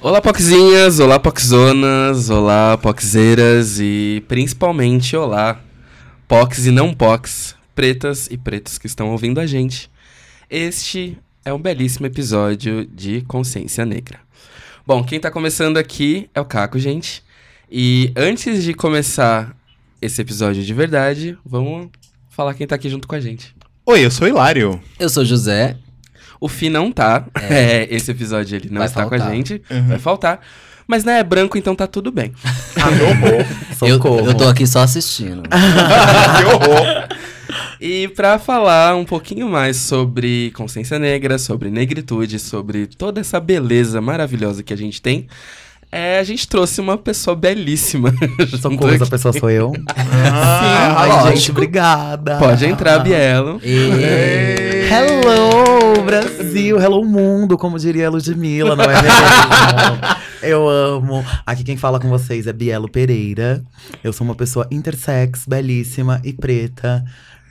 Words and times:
Olá, 0.00 0.20
Poxinhas, 0.20 1.00
olá, 1.00 1.18
Poxzonas, 1.18 2.28
olá, 2.28 2.76
Poxeiras 2.76 3.78
e 3.80 4.22
principalmente 4.28 5.16
olá, 5.16 5.60
Pox 6.28 6.66
e 6.66 6.70
não 6.70 6.92
Pox, 6.92 7.54
pretas 7.74 8.28
e 8.30 8.36
pretos 8.36 8.78
que 8.78 8.86
estão 8.86 9.10
ouvindo 9.10 9.40
a 9.40 9.46
gente. 9.46 9.90
Este 10.50 11.16
é 11.44 11.52
um 11.52 11.58
belíssimo 11.58 12.06
episódio 12.06 12.84
de 12.86 13.22
Consciência 13.22 13.86
Negra. 13.86 14.20
Bom, 14.86 15.02
quem 15.02 15.20
tá 15.20 15.30
começando 15.30 15.76
aqui 15.78 16.28
é 16.34 16.40
o 16.40 16.44
Caco, 16.44 16.78
gente. 16.78 17.22
E 17.70 18.12
antes 18.16 18.62
de 18.62 18.74
começar 18.74 19.56
esse 20.02 20.20
episódio 20.20 20.62
de 20.62 20.74
verdade, 20.74 21.38
vamos 21.44 21.88
falar 22.28 22.54
quem 22.54 22.66
tá 22.66 22.74
aqui 22.74 22.88
junto 22.90 23.08
com 23.08 23.14
a 23.14 23.20
gente. 23.20 23.54
Oi, 23.86 24.04
eu 24.04 24.10
sou 24.10 24.28
Hilário. 24.28 24.80
Eu 24.98 25.08
sou 25.08 25.24
José. 25.24 25.76
O 26.40 26.48
Fi 26.48 26.70
não 26.70 26.90
tá. 26.90 27.24
É. 27.50 27.86
esse 27.90 28.10
episódio 28.10 28.56
ele 28.56 28.70
não 28.70 28.78
Vai 28.78 28.86
está 28.86 29.04
com 29.04 29.10
faltar. 29.10 29.28
a 29.28 29.34
gente. 29.34 29.62
Vai 29.86 29.98
faltar. 29.98 30.40
Mas 30.86 31.04
né, 31.04 31.20
é 31.20 31.22
branco, 31.22 31.56
então 31.56 31.76
tá 31.76 31.86
tudo 31.86 32.10
bem. 32.10 32.32
Ah, 32.44 32.90
que 32.90 33.02
horror. 33.02 33.46
Eu, 34.20 34.26
eu 34.26 34.34
tô 34.34 34.48
aqui 34.48 34.66
só 34.66 34.80
assistindo. 34.80 35.42
que 35.48 36.44
horror. 36.44 37.08
E 37.80 38.08
pra 38.08 38.38
falar 38.38 38.94
um 38.94 39.04
pouquinho 39.04 39.48
mais 39.48 39.76
sobre 39.76 40.50
consciência 40.54 40.98
negra, 40.98 41.38
sobre 41.38 41.70
negritude, 41.70 42.38
sobre 42.38 42.86
toda 42.86 43.20
essa 43.20 43.40
beleza 43.40 44.00
maravilhosa 44.00 44.62
que 44.62 44.72
a 44.74 44.76
gente 44.76 45.00
tem, 45.00 45.28
é, 45.92 46.18
a 46.18 46.22
gente 46.22 46.46
trouxe 46.46 46.80
uma 46.80 46.96
pessoa 46.96 47.34
belíssima. 47.34 48.12
Socorro, 48.60 48.88
essa 48.90 49.04
aqui. 49.04 49.10
pessoa 49.10 49.32
sou 49.32 49.50
eu. 49.50 49.72
Ah, 50.32 50.94
Ai, 51.02 51.08
lógico. 51.08 51.36
gente, 51.36 51.50
obrigada. 51.50 52.38
Pode 52.38 52.64
entrar, 52.64 52.98
Bielo. 53.00 53.60
E... 53.64 54.88
Hello, 54.88 56.02
Brasil. 56.04 56.78
Hello, 56.80 57.04
mundo, 57.04 57.56
como 57.58 57.78
diria 57.78 58.06
a 58.06 58.10
Ludmilla, 58.10 58.76
não 58.76 58.84
é 58.84 59.02
mesmo? 59.02 60.20
Eu 60.42 60.68
amo. 60.68 61.24
Aqui 61.44 61.64
quem 61.64 61.76
fala 61.76 61.98
com 61.98 62.08
vocês 62.08 62.46
é 62.46 62.52
Bielo 62.52 62.88
Pereira. 62.88 63.62
Eu 64.02 64.12
sou 64.12 64.24
uma 64.24 64.34
pessoa 64.34 64.66
intersex, 64.70 65.44
belíssima 65.46 66.20
e 66.24 66.32
preta. 66.32 67.04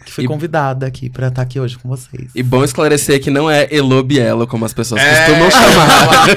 Que 0.05 0.11
foi 0.13 0.23
E- 0.23 0.27
convidada 0.27 0.85
aqui 0.87 1.09
pra 1.09 1.27
estar 1.27 1.41
aqui 1.41 1.59
hoje 1.59 1.77
com 1.77 1.89
vocês. 1.89 2.31
E 2.33 2.41
bom 2.41 2.63
esclarecer 2.63 3.21
que 3.21 3.29
não 3.29 3.49
é 3.51 3.67
Elo 3.69 4.01
Bielo, 4.01 4.47
como 4.47 4.63
as 4.65 4.73
pessoas 4.73 5.01
É, 5.01 5.25
costumam 5.25 5.51
chamar. 5.51 6.29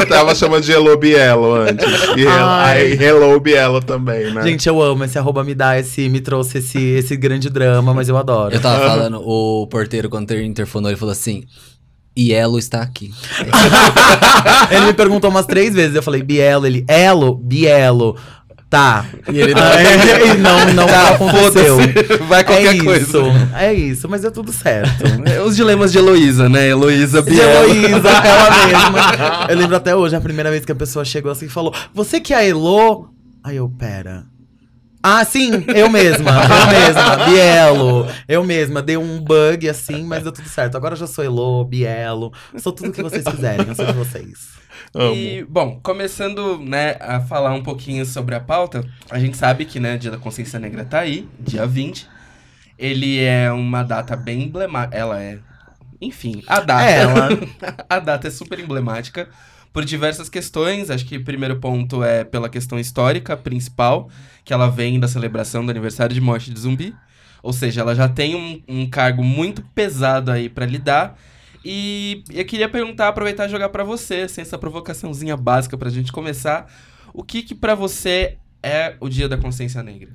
eu 0.00 0.06
tava 0.08 0.34
chamando 0.34 0.62
de 0.64 0.72
Hello 0.72 0.96
Bielo 0.96 1.54
antes. 1.54 1.86
E 2.16 2.26
Ai. 2.26 2.92
Hello 2.92 3.38
Bielo 3.38 3.80
também, 3.82 4.32
né? 4.32 4.42
Gente, 4.42 4.66
eu 4.68 4.80
amo. 4.82 5.04
Esse 5.04 5.18
arroba 5.18 5.44
me 5.44 5.54
dá 5.54 5.78
esse, 5.78 6.08
me 6.08 6.20
trouxe 6.20 6.58
esse, 6.58 6.78
esse 6.78 7.16
grande 7.16 7.50
drama, 7.50 7.92
mas 7.94 8.08
eu 8.08 8.16
adoro. 8.16 8.54
Eu 8.54 8.60
tava 8.60 8.78
falando, 8.88 9.20
o 9.22 9.66
porteiro, 9.66 10.08
quando 10.08 10.30
ele 10.32 10.44
interfonou, 10.46 10.90
ele 10.90 10.98
falou 10.98 11.12
assim: 11.12 11.44
Ielo 12.18 12.58
está 12.58 12.80
aqui. 12.82 13.12
Ele 14.70 14.86
me 14.86 14.92
perguntou 14.92 15.30
umas 15.30 15.46
três 15.46 15.74
vezes. 15.74 15.94
Eu 15.94 16.02
falei, 16.02 16.22
Bielo. 16.22 16.66
Ele, 16.66 16.84
Elo, 16.88 17.34
Bielo. 17.34 18.16
Tá. 18.70 19.04
E 19.30 19.36
ele 19.36 19.52
não, 19.52 19.62
e 20.32 20.38
não, 20.38 20.74
não 20.74 20.86
Tá, 20.86 21.08
aconteceu. 21.10 21.76
Vai 22.28 22.44
qualquer 22.44 22.76
é 22.76 22.78
coisa. 22.78 23.02
Isso, 23.02 23.22
é 23.52 23.74
isso, 23.74 24.08
mas 24.08 24.22
deu 24.22 24.30
tudo 24.30 24.52
certo. 24.52 25.02
É 25.26 25.42
Os 25.42 25.56
dilemas 25.56 25.90
de 25.90 25.98
Heloísa, 25.98 26.48
né? 26.48 26.68
Heloísa 26.68 27.20
De 27.20 27.30
Bielo. 27.30 27.68
Heloísa, 27.68 28.08
ela 28.08 28.50
mesma. 28.66 29.46
Eu 29.48 29.56
lembro 29.56 29.74
até 29.76 29.96
hoje, 29.96 30.14
a 30.14 30.20
primeira 30.20 30.50
vez 30.52 30.64
que 30.64 30.70
a 30.70 30.76
pessoa 30.76 31.04
chegou 31.04 31.32
assim 31.32 31.46
e 31.46 31.48
falou: 31.50 31.74
Você 31.92 32.20
que 32.20 32.32
é 32.32 32.36
a 32.36 32.44
Elo? 32.44 33.10
Aí 33.42 33.56
eu, 33.56 33.68
pera. 33.68 34.24
Ah, 35.02 35.24
sim, 35.24 35.50
eu 35.74 35.88
mesma, 35.88 36.30
eu 36.30 36.66
mesma, 36.66 37.24
Bielo, 37.24 38.06
eu 38.28 38.44
mesma, 38.44 38.82
dei 38.82 38.98
um 38.98 39.18
bug 39.18 39.66
assim, 39.66 40.04
mas 40.04 40.22
deu 40.22 40.30
tudo 40.30 40.46
certo. 40.46 40.76
Agora 40.76 40.92
eu 40.92 40.98
já 40.98 41.06
sou 41.06 41.24
Elo, 41.24 41.64
Bielo, 41.64 42.32
sou 42.58 42.70
tudo 42.70 42.92
que 42.92 43.02
vocês 43.02 43.24
quiserem, 43.24 43.66
eu 43.66 43.74
sou 43.74 43.86
de 43.86 43.94
vocês. 43.94 44.59
Amo. 44.94 45.14
E, 45.14 45.44
bom, 45.44 45.78
começando, 45.82 46.58
né, 46.58 46.96
a 47.00 47.20
falar 47.20 47.52
um 47.54 47.62
pouquinho 47.62 48.04
sobre 48.04 48.34
a 48.34 48.40
pauta, 48.40 48.84
a 49.08 49.18
gente 49.18 49.36
sabe 49.36 49.64
que, 49.64 49.78
né, 49.78 49.96
Dia 49.96 50.10
da 50.10 50.18
Consciência 50.18 50.58
Negra 50.58 50.84
tá 50.84 51.00
aí, 51.00 51.28
dia 51.38 51.66
20. 51.66 52.08
Ele 52.76 53.20
é 53.20 53.52
uma 53.52 53.82
data 53.82 54.16
bem 54.16 54.44
emblemática. 54.44 54.96
Ela 54.96 55.22
é. 55.22 55.38
Enfim, 56.00 56.42
a 56.46 56.60
data. 56.60 56.84
Ela. 56.84 57.28
a 57.88 57.98
data 57.98 58.26
é 58.26 58.30
super 58.30 58.58
emblemática 58.58 59.28
por 59.72 59.84
diversas 59.84 60.28
questões. 60.28 60.90
Acho 60.90 61.04
que 61.04 61.18
o 61.18 61.24
primeiro 61.24 61.60
ponto 61.60 62.02
é 62.02 62.24
pela 62.24 62.48
questão 62.48 62.78
histórica 62.78 63.36
principal, 63.36 64.08
que 64.44 64.52
ela 64.52 64.68
vem 64.68 64.98
da 64.98 65.06
celebração 65.06 65.64
do 65.64 65.70
aniversário 65.70 66.14
de 66.14 66.20
morte 66.20 66.50
de 66.50 66.58
zumbi. 66.58 66.94
Ou 67.42 67.52
seja, 67.52 67.82
ela 67.82 67.94
já 67.94 68.08
tem 68.08 68.34
um, 68.34 68.62
um 68.66 68.88
cargo 68.88 69.22
muito 69.22 69.62
pesado 69.74 70.30
aí 70.30 70.48
pra 70.48 70.66
lidar. 70.66 71.16
E 71.64 72.24
eu 72.30 72.44
queria 72.44 72.68
perguntar, 72.68 73.08
aproveitar 73.08 73.46
e 73.46 73.50
jogar 73.50 73.68
pra 73.68 73.84
você, 73.84 74.22
assim, 74.22 74.40
essa 74.40 74.58
provocaçãozinha 74.58 75.36
básica 75.36 75.76
pra 75.76 75.90
gente 75.90 76.12
começar. 76.12 76.72
O 77.12 77.22
que 77.22 77.42
que 77.42 77.54
pra 77.54 77.74
você 77.74 78.38
é 78.62 78.96
o 79.00 79.08
Dia 79.08 79.28
da 79.28 79.36
Consciência 79.36 79.82
Negra? 79.82 80.10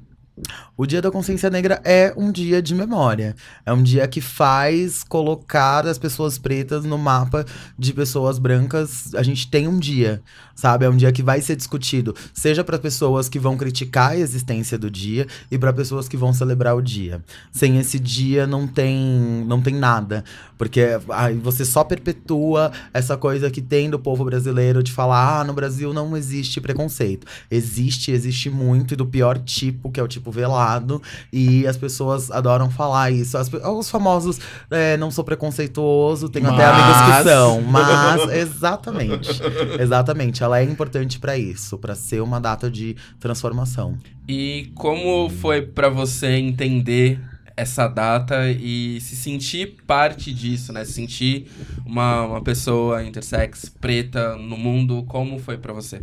O 0.76 0.86
Dia 0.86 1.02
da 1.02 1.10
Consciência 1.10 1.50
Negra 1.50 1.82
é 1.86 2.14
um 2.18 2.30
dia 2.32 2.62
de 2.62 2.76
memória. 2.76 3.36
É 3.66 3.72
um 3.72 3.82
dia 3.82 4.06
que 4.08 4.20
faz 4.20 5.04
colocar 5.04 5.88
as 5.88 5.98
pessoas 5.98 6.38
pretas 6.38 6.84
no 6.84 6.98
mapa 6.98 7.46
de 7.80 7.94
pessoas 7.94 8.38
brancas. 8.38 9.16
A 9.16 9.24
gente 9.24 9.50
tem 9.50 9.68
um 9.68 9.80
dia, 9.80 10.22
sabe? 10.56 10.86
É 10.86 10.90
um 10.90 10.96
dia 10.96 11.12
que 11.12 11.22
vai 11.22 11.42
ser 11.42 11.56
discutido, 11.56 12.16
seja 12.34 12.64
para 12.64 12.80
pessoas 12.80 13.28
que 13.30 13.38
vão 13.38 13.58
criticar 13.58 14.12
a 14.12 14.18
existência 14.18 14.78
do 14.78 14.90
dia 14.90 15.28
e 15.52 15.58
para 15.58 15.72
pessoas 15.74 16.08
que 16.08 16.18
vão 16.18 16.34
celebrar 16.34 16.76
o 16.76 16.82
dia. 16.82 17.22
Sem 17.52 17.78
esse 17.78 18.00
dia 18.00 18.48
não 18.48 18.66
tem 18.66 19.44
não 19.48 19.62
tem 19.62 19.76
nada, 19.76 20.24
porque 20.58 20.82
aí 21.10 21.36
você 21.36 21.66
só 21.66 21.84
perpetua 21.84 22.72
essa 22.94 23.18
coisa 23.18 23.52
que 23.52 23.62
tem 23.62 23.90
do 23.90 24.00
povo 24.00 24.24
brasileiro 24.24 24.82
de 24.82 24.92
falar: 24.92 25.42
"Ah, 25.42 25.44
no 25.44 25.54
Brasil 25.54 25.94
não 25.94 26.16
existe 26.16 26.62
preconceito". 26.62 27.28
Existe, 27.52 28.12
existe 28.12 28.50
muito 28.50 28.94
e 28.94 28.98
do 28.98 29.06
pior 29.06 29.38
tipo, 29.38 29.92
que 29.92 30.00
é 30.00 30.04
o 30.04 30.08
tipo 30.08 30.32
velado, 30.32 31.02
e 31.34 31.68
as 31.68 31.76
pessoas 31.78 32.32
adoram 32.32 32.70
falar 32.70 33.12
isso. 33.12 33.38
As 33.38 33.50
pe- 33.50 33.58
os 33.58 33.90
famosos 33.90 34.40
é, 34.72 34.96
não 34.98 35.12
sou 35.12 35.24
preconceituoso, 35.24 36.30
tenho 36.30 36.48
até 36.48 36.66
Mas- 36.66 36.80
amigos 36.80 37.18
que 37.18 37.24
são, 37.30 37.62
mas 37.62 38.30
exatamente. 38.36 39.42
Exatamente, 39.80 40.44
ela 40.46 40.60
é 40.60 40.64
importante 40.64 41.20
pra 41.20 41.38
isso, 41.38 41.78
pra 41.78 41.96
ser 41.96 42.22
uma 42.22 42.40
data 42.40 42.70
de 42.70 42.96
transformação. 43.20 43.98
E 44.28 44.72
como 44.76 45.30
foi 45.30 45.62
pra 45.62 45.90
você 45.90 46.28
entender 46.38 47.20
essa 47.58 47.88
data 47.88 48.50
e 48.50 49.00
se 49.00 49.16
sentir 49.16 49.78
parte 49.88 50.34
disso, 50.34 50.74
né? 50.74 50.84
Se 50.84 50.94
sentir 50.94 51.48
uma, 51.86 52.24
uma 52.26 52.42
pessoa 52.42 53.04
intersex 53.04 53.70
preta 53.70 54.36
no 54.36 54.58
mundo, 54.58 55.04
como 55.04 55.40
foi 55.40 55.58
pra 55.58 55.72
você? 55.72 56.02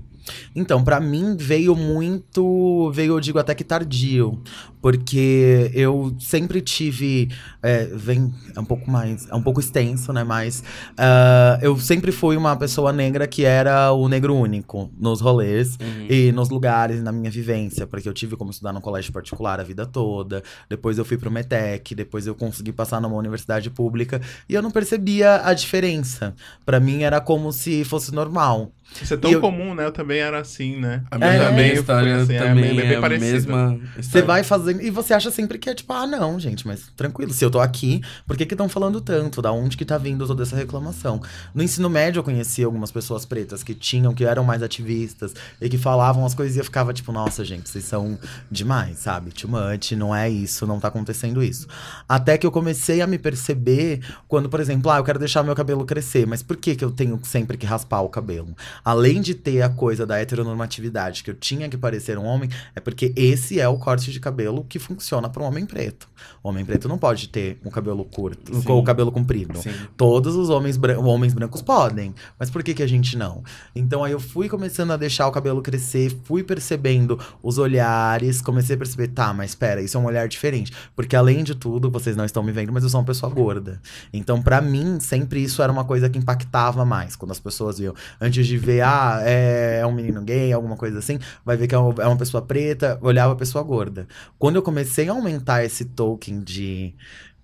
Então, 0.54 0.82
pra 0.82 1.00
mim 1.00 1.36
veio 1.36 1.74
muito, 1.74 2.90
veio 2.92 3.14
eu 3.14 3.20
digo 3.20 3.38
até 3.38 3.54
que 3.54 3.64
tardio, 3.64 4.40
porque 4.80 5.70
eu 5.72 6.14
sempre 6.18 6.60
tive, 6.60 7.30
é, 7.62 7.86
vem 7.86 8.32
é 8.54 8.60
um 8.60 8.64
pouco 8.64 8.90
mais, 8.90 9.28
é 9.30 9.34
um 9.34 9.42
pouco 9.42 9.60
extenso, 9.60 10.12
né? 10.12 10.24
Mas 10.24 10.62
ah, 10.98 11.58
eu 11.62 11.78
sempre 11.78 12.10
fui 12.10 12.36
uma 12.36 12.56
pessoa 12.56 12.92
negra 12.92 13.26
que 13.26 13.44
era 13.44 13.92
o 13.92 14.08
negro 14.08 14.34
único 14.34 14.90
nos 14.98 15.20
rolês 15.20 15.78
e 16.08 16.32
nos 16.32 16.50
lugares, 16.50 17.02
na 17.02 17.12
minha 17.12 17.30
vivência, 17.30 17.86
porque 17.86 18.08
eu 18.08 18.12
tive 18.12 18.36
como 18.36 18.50
estudar 18.50 18.72
no 18.72 18.80
colégio 18.80 19.12
particular 19.12 19.60
a 19.60 19.62
vida 19.62 19.86
toda. 19.86 20.42
Depois 20.68 20.98
eu 20.98 21.04
fui 21.04 21.16
pro 21.16 21.30
Metec, 21.30 21.94
depois 21.94 22.26
eu 22.26 22.34
consegui 22.34 22.72
passar 22.72 23.00
numa 23.00 23.16
universidade 23.16 23.70
pública 23.70 24.20
e 24.48 24.54
eu 24.54 24.62
não 24.62 24.70
percebia 24.70 25.42
a 25.44 25.54
diferença. 25.54 26.34
Pra 26.66 26.80
mim 26.80 27.02
era 27.02 27.20
como 27.20 27.52
se 27.52 27.84
fosse 27.84 28.12
normal. 28.12 28.72
Isso 29.00 29.14
é 29.14 29.16
tão 29.16 29.30
eu- 29.30 29.40
comum, 29.40 29.74
né? 29.74 29.84
Eu 29.86 29.92
também 29.92 30.18
era 30.18 30.40
assim, 30.40 30.76
né? 30.80 31.02
A 31.10 31.16
É, 31.16 31.18
minha, 31.18 31.30
é, 31.30 31.52
minha 31.52 31.66
foi 31.68 31.78
história 31.80 32.16
assim, 32.16 32.34
é 32.34 32.38
também 32.38 32.62
bem- 32.76 32.78
é, 32.80 32.88
bem 32.88 32.96
a 32.96 33.00
parecida. 33.00 33.32
mesma 33.32 33.78
Você 33.94 34.00
história. 34.00 34.26
vai 34.26 34.42
fazendo. 34.44 34.82
E 34.82 34.90
você 34.90 35.14
acha 35.14 35.30
sempre 35.30 35.58
que 35.58 35.70
é 35.70 35.74
tipo, 35.74 35.92
ah, 35.92 36.06
não, 36.06 36.38
gente, 36.38 36.66
mas 36.66 36.82
tranquilo. 36.96 37.32
Se 37.32 37.44
eu 37.44 37.50
tô 37.50 37.60
aqui, 37.60 38.00
por 38.26 38.36
que 38.36 38.44
que 38.46 38.54
estão 38.54 38.68
falando 38.68 39.00
tanto? 39.00 39.40
Da 39.40 39.52
onde 39.52 39.76
que 39.76 39.84
tá 39.84 39.96
vindo 39.98 40.26
toda 40.26 40.42
essa 40.42 40.56
reclamação? 40.56 41.20
No 41.54 41.62
ensino 41.62 41.88
médio, 41.88 42.20
eu 42.20 42.24
conheci 42.24 42.62
algumas 42.64 42.90
pessoas 42.90 43.24
pretas 43.24 43.62
que 43.62 43.74
tinham, 43.74 44.14
que 44.14 44.24
eram 44.24 44.44
mais 44.44 44.62
ativistas 44.62 45.34
e 45.60 45.68
que 45.68 45.78
falavam 45.78 46.24
as 46.26 46.34
coisas 46.34 46.56
e 46.56 46.60
eu 46.60 46.64
ficava 46.64 46.92
tipo, 46.92 47.12
nossa, 47.12 47.44
gente, 47.44 47.68
vocês 47.68 47.84
são 47.84 48.18
demais, 48.50 48.98
sabe? 48.98 49.30
Too 49.32 49.50
much, 49.50 49.92
não 49.92 50.14
é 50.14 50.28
isso, 50.28 50.66
não 50.66 50.78
tá 50.80 50.88
acontecendo 50.88 51.42
isso. 51.42 51.66
Até 52.08 52.36
que 52.38 52.46
eu 52.46 52.50
comecei 52.52 53.00
a 53.00 53.06
me 53.06 53.18
perceber 53.18 54.00
quando, 54.28 54.48
por 54.48 54.60
exemplo, 54.60 54.90
ah, 54.90 54.98
eu 54.98 55.04
quero 55.04 55.18
deixar 55.18 55.42
meu 55.42 55.54
cabelo 55.54 55.84
crescer, 55.84 56.26
mas 56.26 56.42
por 56.42 56.56
que 56.56 56.74
que 56.74 56.84
eu 56.84 56.90
tenho 56.90 57.18
sempre 57.22 57.56
que 57.56 57.66
raspar 57.66 58.00
o 58.02 58.08
cabelo? 58.08 58.54
Além 58.84 59.20
de 59.20 59.34
ter 59.34 59.62
a 59.62 59.68
coisa 59.68 60.06
da 60.06 60.18
heteronormatividade, 60.18 61.22
que 61.22 61.30
eu 61.30 61.34
tinha 61.34 61.68
que 61.68 61.76
parecer 61.76 62.18
um 62.18 62.24
homem, 62.24 62.48
é 62.74 62.80
porque 62.80 63.12
esse 63.16 63.60
é 63.60 63.68
o 63.68 63.78
corte 63.78 64.10
de 64.10 64.20
cabelo 64.20 64.64
que 64.68 64.78
funciona 64.78 65.28
para 65.28 65.42
um 65.42 65.46
homem 65.46 65.66
preto. 65.66 66.08
O 66.42 66.48
homem 66.48 66.64
preto 66.64 66.88
não 66.88 66.98
pode 66.98 67.28
ter 67.28 67.58
um 67.64 67.70
cabelo 67.70 68.04
curto, 68.04 68.54
Sim. 68.54 68.62
ou 68.68 68.80
o 68.80 68.84
cabelo 68.84 69.10
comprido. 69.10 69.58
Sim. 69.58 69.72
Todos 69.96 70.34
os 70.36 70.50
homens, 70.50 70.76
bran 70.76 70.98
homens 71.00 71.34
brancos 71.34 71.62
podem, 71.62 72.14
mas 72.38 72.50
por 72.50 72.62
que, 72.62 72.74
que 72.74 72.82
a 72.82 72.86
gente 72.86 73.16
não? 73.16 73.42
Então 73.74 74.04
aí 74.04 74.12
eu 74.12 74.20
fui 74.20 74.48
começando 74.48 74.92
a 74.92 74.96
deixar 74.96 75.26
o 75.26 75.32
cabelo 75.32 75.62
crescer, 75.62 76.16
fui 76.24 76.42
percebendo 76.42 77.18
os 77.42 77.58
olhares, 77.58 78.40
comecei 78.40 78.76
a 78.76 78.78
perceber, 78.78 79.08
tá, 79.08 79.32
mas 79.32 79.50
espera, 79.50 79.80
isso 79.80 79.96
é 79.96 80.00
um 80.00 80.04
olhar 80.04 80.26
diferente. 80.28 80.72
Porque 80.94 81.16
além 81.16 81.42
de 81.42 81.54
tudo, 81.54 81.90
vocês 81.90 82.16
não 82.16 82.24
estão 82.24 82.42
me 82.42 82.52
vendo, 82.52 82.72
mas 82.72 82.82
eu 82.82 82.88
sou 82.88 83.00
uma 83.00 83.06
pessoa 83.06 83.32
gorda. 83.32 83.80
Então, 84.12 84.42
pra 84.42 84.60
mim, 84.60 84.98
sempre 85.00 85.42
isso 85.42 85.62
era 85.62 85.72
uma 85.72 85.84
coisa 85.84 86.08
que 86.08 86.18
impactava 86.18 86.84
mais. 86.84 87.16
Quando 87.16 87.32
as 87.32 87.40
pessoas 87.40 87.78
viam, 87.78 87.94
antes 88.20 88.46
de 88.46 88.56
ver, 88.62 88.80
ah, 88.82 89.20
é, 89.24 89.80
é 89.82 89.86
um 89.86 89.92
menino 89.92 90.22
gay, 90.22 90.52
alguma 90.52 90.76
coisa 90.76 90.98
assim, 90.98 91.18
vai 91.44 91.56
ver 91.56 91.66
que 91.66 91.74
é 91.74 91.78
um- 91.78 91.94
é 92.00 92.06
uma 92.06 92.16
pessoa 92.16 92.42
preta, 92.42 92.98
olhava 93.02 93.32
a 93.32 93.36
pessoa 93.36 93.62
gorda. 93.64 94.06
Quando 94.38 94.56
eu 94.56 94.62
comecei 94.62 95.08
a 95.08 95.12
aumentar 95.12 95.64
esse 95.64 95.84
token 95.84 96.40
de, 96.40 96.94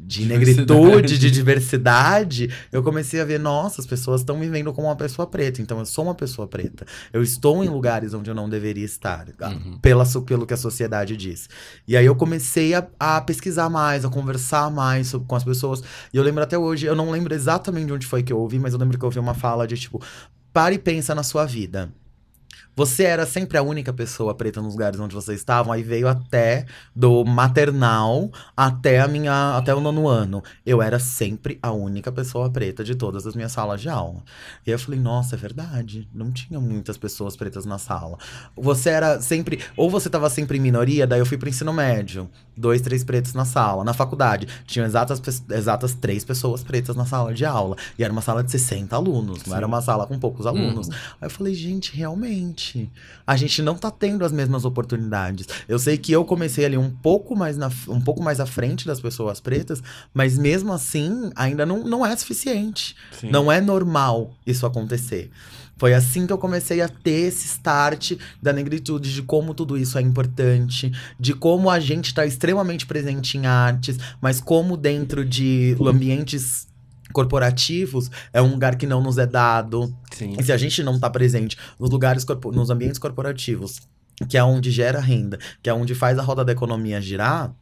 de 0.01 0.25
negritude, 0.27 1.19
de 1.19 1.31
diversidade, 1.31 2.51
eu 2.71 2.83
comecei 2.83 3.21
a 3.21 3.25
ver, 3.25 3.39
nossa, 3.41 3.81
as 3.81 3.87
pessoas 3.87 4.21
estão 4.21 4.37
me 4.39 4.49
vendo 4.49 4.73
como 4.73 4.87
uma 4.89 4.97
pessoa 4.97 5.27
preta. 5.27 5.61
Então, 5.61 5.79
eu 5.79 5.87
sou 5.87 6.05
uma 6.05 6.15
pessoa 6.15 6.47
preta. 6.47 6.87
Eu 7.13 7.23
estou 7.23 7.65
em 7.65 7.69
lugares 7.69 8.15
onde 8.15 8.31
eu 8.31 8.35
não 8.35 8.49
deveria 8.49 8.85
estar, 8.85 9.27
ah, 9.41 9.49
Uhum. 9.51 9.79
pela, 9.83 10.05
pelo 10.27 10.47
que 10.47 10.55
a 10.55 10.57
sociedade 10.57 11.17
diz. 11.17 11.49
E 11.87 11.97
aí 11.97 12.07
eu 12.07 12.15
comecei 12.15 12.75
a, 12.75 12.87
a 12.99 13.21
pesquisar 13.21 13.69
mais, 13.69 14.05
a 14.05 14.09
conversar 14.09 14.71
mais 14.71 15.09
sobre- 15.09 15.27
com 15.27 15.35
as 15.37 15.45
pessoas. 15.45 15.83
E 16.13 16.17
eu 16.17 16.23
lembro 16.23 16.43
até 16.43 16.57
hoje, 16.57 16.87
eu 16.87 16.95
não 16.95 17.11
lembro 17.11 17.35
exatamente 17.35 17.87
de 17.87 17.93
onde 17.93 18.07
foi 18.07 18.23
que 18.23 18.33
eu 18.33 18.39
ouvi, 18.39 18.59
mas 18.59 18.73
eu 18.73 18.79
lembro 18.79 18.97
que 18.99 19.05
eu 19.05 19.09
ouvi 19.09 19.19
uma 19.19 19.35
fala 19.35 19.67
de 19.67 19.77
tipo, 19.77 20.01
pare 20.53 20.77
e 20.77 20.79
pensa 20.79 21.15
na 21.15 21.23
sua 21.23 21.45
vida. 21.45 21.93
Você 22.79 23.03
era 23.03 23.27
sempre 23.27 23.59
a 23.59 23.63
única 23.63 23.93
pessoa 23.93 24.33
preta 24.37 24.63
nos 24.63 24.75
lugares 24.75 25.01
onde 25.01 25.13
vocês 25.13 25.41
estavam, 25.41 25.73
aí 25.73 25.83
veio 25.83 26.07
até 26.07 26.65
do 26.95 27.25
maternal 27.25 28.31
até 28.57 29.01
a 29.01 29.09
minha 29.09 29.57
até 29.57 29.75
o 29.75 29.81
nono 29.81 30.07
ano. 30.07 30.45
Eu 30.65 30.81
era 30.81 31.01
sempre 31.01 31.59
a 31.61 31.73
única 31.73 32.13
pessoa 32.13 32.49
preta 32.49 32.85
de 32.85 32.95
todas 32.95 33.27
as 33.27 33.35
minhas 33.35 33.51
salas 33.51 33.81
de 33.81 33.89
aula. 33.89 34.23
E 34.65 34.71
aí 34.71 34.75
eu 34.75 34.79
falei, 34.79 35.01
nossa, 35.01 35.35
é 35.35 35.37
verdade. 35.37 36.09
Não 36.15 36.31
tinha 36.31 36.61
muitas 36.61 36.97
pessoas 36.97 37.37
pretas 37.37 37.67
na 37.67 37.79
sala. 37.79 38.17
Você 38.57 38.91
era 38.91 39.21
sempre. 39.21 39.59
Ou 39.77 39.91
você 39.91 40.09
tava 40.09 40.31
sempre 40.31 40.59
em 40.59 40.61
minoria, 40.61 41.05
daí 41.05 41.19
eu 41.19 41.27
fui 41.27 41.37
pro 41.37 41.49
ensino 41.49 41.73
médio. 41.73 42.31
Dois, 42.57 42.81
três 42.81 43.03
pretos 43.03 43.35
na 43.35 43.45
sala. 43.45 43.83
Na 43.83 43.93
faculdade, 43.93 44.47
tinham 44.67 44.87
exatas, 44.87 45.21
exatas 45.51 45.95
três 45.95 46.25
pessoas 46.25 46.63
pretas 46.63 46.95
na 46.95 47.05
sala 47.05 47.35
de 47.35 47.45
aula. 47.45 47.77
E 47.99 48.05
era 48.05 48.13
uma 48.13 48.23
sala 48.23 48.45
de 48.45 48.53
60 48.53 48.95
alunos, 48.95 49.45
não 49.47 49.57
era 49.57 49.67
uma 49.67 49.83
sala 49.83 50.07
com 50.07 50.17
poucos 50.17 50.47
alunos. 50.47 50.89
Aí 50.89 51.27
eu 51.27 51.31
falei, 51.31 51.55
gente, 51.55 51.97
realmente. 51.97 52.68
A 53.27 53.37
gente 53.37 53.63
não 53.63 53.75
tá 53.77 53.91
tendo 53.91 54.25
as 54.25 54.33
mesmas 54.33 54.65
oportunidades. 54.65 55.47
Eu 55.69 55.79
sei 55.79 55.97
que 55.97 56.13
eu 56.13 56.25
comecei 56.25 56.65
ali 56.65 56.77
um 56.77 56.91
pouco 56.91 57.37
mais, 57.37 57.57
na, 57.57 57.71
um 57.89 58.01
pouco 58.01 58.23
mais 58.23 58.41
à 58.41 58.47
frente 58.47 58.87
das 58.87 59.01
pessoas 59.01 59.41
pretas, 59.41 59.83
mas 60.13 60.37
mesmo 60.39 60.73
assim, 60.73 61.31
ainda 61.35 61.65
não, 61.65 61.85
não 61.85 62.05
é 62.05 62.15
suficiente. 62.17 62.97
Sim. 63.13 63.31
Não 63.31 63.51
é 63.51 63.61
normal 63.61 64.33
isso 64.47 64.67
acontecer. 64.67 65.31
Foi 65.79 65.95
assim 65.95 66.27
que 66.27 66.33
eu 66.33 66.39
comecei 66.39 66.81
a 66.81 66.89
ter 66.89 67.29
esse 67.29 67.47
start 67.47 68.15
da 68.43 68.53
negritude, 68.53 69.15
de 69.15 69.23
como 69.23 69.55
tudo 69.55 69.79
isso 69.79 69.97
é 69.97 70.03
importante, 70.03 70.93
de 71.19 71.33
como 71.33 71.71
a 71.71 71.79
gente 71.79 72.07
está 72.07 72.27
extremamente 72.27 72.85
presente 72.85 73.39
em 73.39 73.47
artes, 73.47 73.97
mas 74.21 74.41
como 74.41 74.77
dentro 74.77 75.25
de 75.25 75.77
ambientes 75.81 76.68
corporativos 77.19 78.09
é 78.33 78.41
um 78.41 78.53
lugar 78.53 78.77
que 78.77 78.87
não 78.87 79.03
nos 79.03 79.19
é 79.19 79.27
dado. 79.27 79.93
Sim. 80.13 80.37
E 80.39 80.43
se 80.45 80.53
a 80.53 80.57
gente 80.57 80.85
não 80.85 81.01
tá 81.01 81.11
presente 81.11 81.59
nos 81.77 81.91
lugares, 81.91 82.25
nos 82.53 82.71
ambientes 82.71 82.97
corporativos, 82.97 83.81
que 84.29 84.39
é 84.39 84.45
onde 84.45 84.71
gera 84.71 85.01
renda, 85.01 85.37
que 85.61 85.69
é 85.69 85.75
onde 85.75 85.97
faz 85.97 86.17
a 86.17 86.23
roda 86.23 86.45
da 86.45 86.53
economia 86.53 87.01
girar, 87.01 87.53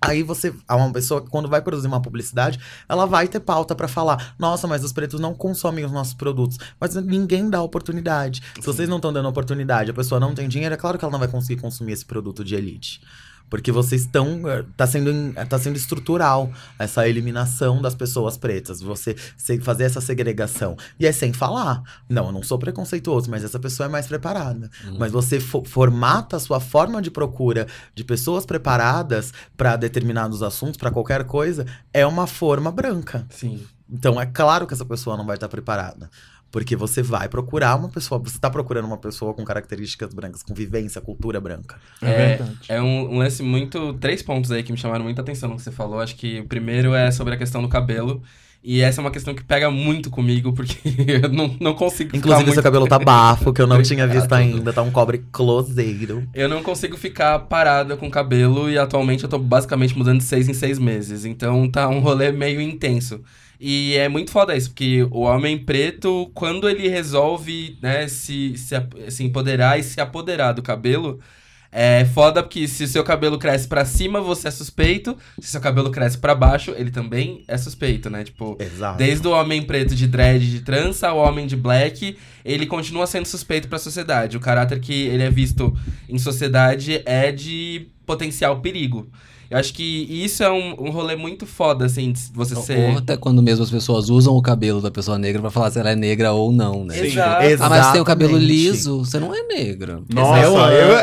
aí 0.00 0.22
você, 0.22 0.54
a 0.66 0.76
uma 0.76 0.90
pessoa 0.90 1.20
que 1.20 1.28
quando 1.28 1.46
vai 1.46 1.60
produzir 1.60 1.86
uma 1.86 2.00
publicidade, 2.00 2.58
ela 2.88 3.04
vai 3.04 3.28
ter 3.28 3.40
pauta 3.40 3.74
pra 3.74 3.86
falar: 3.86 4.34
"Nossa, 4.38 4.66
mas 4.66 4.82
os 4.82 4.94
pretos 4.94 5.20
não 5.20 5.34
consomem 5.34 5.84
os 5.84 5.92
nossos 5.92 6.14
produtos". 6.14 6.56
Mas 6.80 6.94
ninguém 6.94 7.50
dá 7.50 7.60
oportunidade. 7.60 8.42
Se 8.58 8.64
vocês 8.64 8.88
não 8.88 8.96
estão 8.96 9.12
dando 9.12 9.28
oportunidade, 9.28 9.90
a 9.90 9.94
pessoa 9.94 10.18
não 10.18 10.34
tem 10.34 10.48
dinheiro, 10.48 10.74
é 10.74 10.78
claro 10.78 10.98
que 10.98 11.04
ela 11.04 11.12
não 11.12 11.18
vai 11.18 11.28
conseguir 11.28 11.60
consumir 11.60 11.92
esse 11.92 12.06
produto 12.06 12.42
de 12.42 12.54
elite. 12.54 13.02
Porque 13.48 13.70
vocês 13.70 14.02
estão. 14.02 14.48
eh, 14.48 14.64
Tá 14.76 14.86
sendo, 14.86 15.32
tá 15.48 15.58
sendo 15.58 15.76
estrutural 15.76 16.50
essa 16.78 17.08
eliminação 17.08 17.80
das 17.80 17.94
pessoas 17.94 18.36
pretas. 18.36 18.80
Você 18.80 19.14
fazer 19.60 19.84
essa 19.84 20.00
segregação. 20.00 20.76
E 20.98 21.06
é 21.06 21.12
sem 21.12 21.32
falar. 21.32 21.82
Não, 22.08 22.26
eu 22.26 22.32
não 22.32 22.42
sou 22.42 22.58
preconceituoso, 22.58 23.30
mas 23.30 23.44
essa 23.44 23.58
pessoa 23.58 23.86
é 23.86 23.88
mais 23.90 24.06
preparada. 24.06 24.70
Uhum. 24.84 24.96
Mas 24.98 25.12
você 25.12 25.38
fo- 25.40 25.64
formata 25.64 26.36
a 26.36 26.40
sua 26.40 26.58
forma 26.60 27.00
de 27.00 27.10
procura 27.10 27.66
de 27.94 28.02
pessoas 28.04 28.44
preparadas 28.44 29.32
para 29.56 29.76
determinados 29.76 30.42
assuntos, 30.42 30.76
para 30.76 30.90
qualquer 30.90 31.24
coisa, 31.24 31.64
é 31.92 32.04
uma 32.06 32.26
forma 32.26 32.70
branca. 32.72 33.26
Sim. 33.30 33.64
Então 33.88 34.20
é 34.20 34.26
claro 34.26 34.66
que 34.66 34.74
essa 34.74 34.84
pessoa 34.84 35.16
não 35.16 35.24
vai 35.24 35.36
estar 35.36 35.48
preparada. 35.48 36.10
Porque 36.50 36.76
você 36.76 37.02
vai 37.02 37.28
procurar 37.28 37.76
uma 37.76 37.88
pessoa, 37.88 38.20
você 38.20 38.38
tá 38.38 38.48
procurando 38.48 38.86
uma 38.86 38.96
pessoa 38.96 39.34
com 39.34 39.44
características 39.44 40.14
brancas, 40.14 40.42
com 40.42 40.54
vivência, 40.54 41.00
cultura 41.00 41.40
branca. 41.40 41.76
É, 42.00 42.08
É, 42.10 42.26
verdade. 42.36 42.58
É 42.68 42.80
um, 42.80 43.14
um 43.14 43.18
lance 43.18 43.42
muito. 43.42 43.94
Três 43.94 44.22
pontos 44.22 44.50
aí 44.50 44.62
que 44.62 44.72
me 44.72 44.78
chamaram 44.78 45.04
muita 45.04 45.20
atenção 45.22 45.50
no 45.50 45.56
que 45.56 45.62
você 45.62 45.72
falou. 45.72 46.00
Acho 46.00 46.16
que 46.16 46.40
o 46.40 46.46
primeiro 46.46 46.94
é 46.94 47.10
sobre 47.10 47.34
a 47.34 47.36
questão 47.36 47.60
do 47.60 47.68
cabelo. 47.68 48.22
E 48.68 48.80
essa 48.80 49.00
é 49.00 49.02
uma 49.02 49.12
questão 49.12 49.32
que 49.32 49.44
pega 49.44 49.70
muito 49.70 50.10
comigo, 50.10 50.52
porque 50.52 50.76
eu 51.22 51.28
não, 51.28 51.56
não 51.60 51.72
consigo 51.72 52.10
ficar 52.10 52.18
Inclusive, 52.18 52.44
muito... 52.46 52.54
seu 52.54 52.62
cabelo 52.64 52.88
tá 52.88 52.98
bafo, 52.98 53.52
que 53.52 53.62
eu 53.62 53.66
não 53.66 53.80
tinha 53.80 54.08
visto 54.08 54.32
ainda. 54.32 54.72
Tá 54.72 54.82
um 54.82 54.90
cobre 54.90 55.24
closeiro. 55.30 56.26
Eu 56.34 56.48
não 56.48 56.64
consigo 56.64 56.96
ficar 56.96 57.38
parada 57.38 57.96
com 57.96 58.10
cabelo 58.10 58.68
e 58.68 58.76
atualmente 58.76 59.22
eu 59.22 59.30
tô 59.30 59.38
basicamente 59.38 59.96
mudando 59.96 60.18
de 60.18 60.24
seis 60.24 60.48
em 60.48 60.52
seis 60.52 60.80
meses. 60.80 61.24
Então 61.24 61.70
tá 61.70 61.88
um 61.88 62.00
rolê 62.00 62.32
meio 62.32 62.60
intenso. 62.60 63.20
E 63.60 63.96
é 63.96 64.08
muito 64.08 64.30
foda 64.30 64.54
isso, 64.54 64.70
porque 64.70 65.06
o 65.10 65.20
homem 65.20 65.58
preto, 65.58 66.30
quando 66.34 66.68
ele 66.68 66.88
resolve, 66.88 67.78
né, 67.80 68.06
se, 68.08 68.56
se, 68.56 68.74
se 69.10 69.24
empoderar 69.24 69.78
e 69.78 69.82
se 69.82 70.00
apoderar 70.00 70.52
do 70.52 70.62
cabelo, 70.62 71.18
é 71.78 72.06
foda 72.06 72.42
porque 72.42 72.66
se 72.66 72.84
o 72.84 72.88
seu 72.88 73.04
cabelo 73.04 73.38
cresce 73.38 73.68
pra 73.68 73.84
cima, 73.84 74.18
você 74.18 74.48
é 74.48 74.50
suspeito. 74.50 75.16
Se 75.38 75.48
seu 75.48 75.60
cabelo 75.60 75.90
cresce 75.90 76.16
pra 76.16 76.34
baixo, 76.34 76.72
ele 76.76 76.90
também 76.90 77.44
é 77.46 77.58
suspeito, 77.58 78.08
né? 78.08 78.24
Tipo, 78.24 78.56
Exato. 78.58 78.96
Desde 78.96 79.28
o 79.28 79.32
homem 79.32 79.62
preto 79.62 79.94
de 79.94 80.06
dread 80.06 80.50
de 80.50 80.60
trança 80.60 81.08
ao 81.08 81.18
homem 81.18 81.46
de 81.46 81.54
black, 81.54 82.16
ele 82.44 82.66
continua 82.66 83.06
sendo 83.06 83.26
suspeito 83.26 83.68
pra 83.68 83.78
sociedade. 83.78 84.38
O 84.38 84.40
caráter 84.40 84.80
que 84.80 84.94
ele 85.06 85.22
é 85.22 85.30
visto 85.30 85.76
em 86.08 86.18
sociedade 86.18 87.02
é 87.04 87.30
de 87.30 87.88
potencial 88.06 88.60
perigo. 88.60 89.10
Eu 89.50 89.58
acho 89.58 89.72
que 89.72 89.82
isso 90.10 90.42
é 90.42 90.50
um, 90.50 90.72
um 90.86 90.90
rolê 90.90 91.14
muito 91.16 91.46
foda, 91.46 91.84
assim, 91.86 92.12
de 92.12 92.20
você 92.34 92.54
ser. 92.56 92.90
Ou 92.90 92.98
até 92.98 93.16
quando 93.16 93.42
mesmo 93.42 93.62
as 93.64 93.70
pessoas 93.70 94.08
usam 94.08 94.34
o 94.34 94.42
cabelo 94.42 94.80
da 94.80 94.90
pessoa 94.90 95.18
negra 95.18 95.40
pra 95.40 95.50
falar 95.50 95.70
se 95.70 95.78
ela 95.78 95.90
é 95.90 95.96
negra 95.96 96.32
ou 96.32 96.50
não, 96.52 96.84
né? 96.84 96.94
Sim. 96.94 97.06
Exato. 97.06 97.46
Ah, 97.62 97.68
mas 97.68 97.86
você 97.86 97.92
tem 97.92 98.00
o 98.00 98.04
cabelo 98.04 98.36
liso, 98.36 98.98
você 99.04 99.18
não 99.20 99.34
é 99.34 99.42
negra. 99.42 100.00
Nossa, 100.12 100.40
eu. 100.40 100.56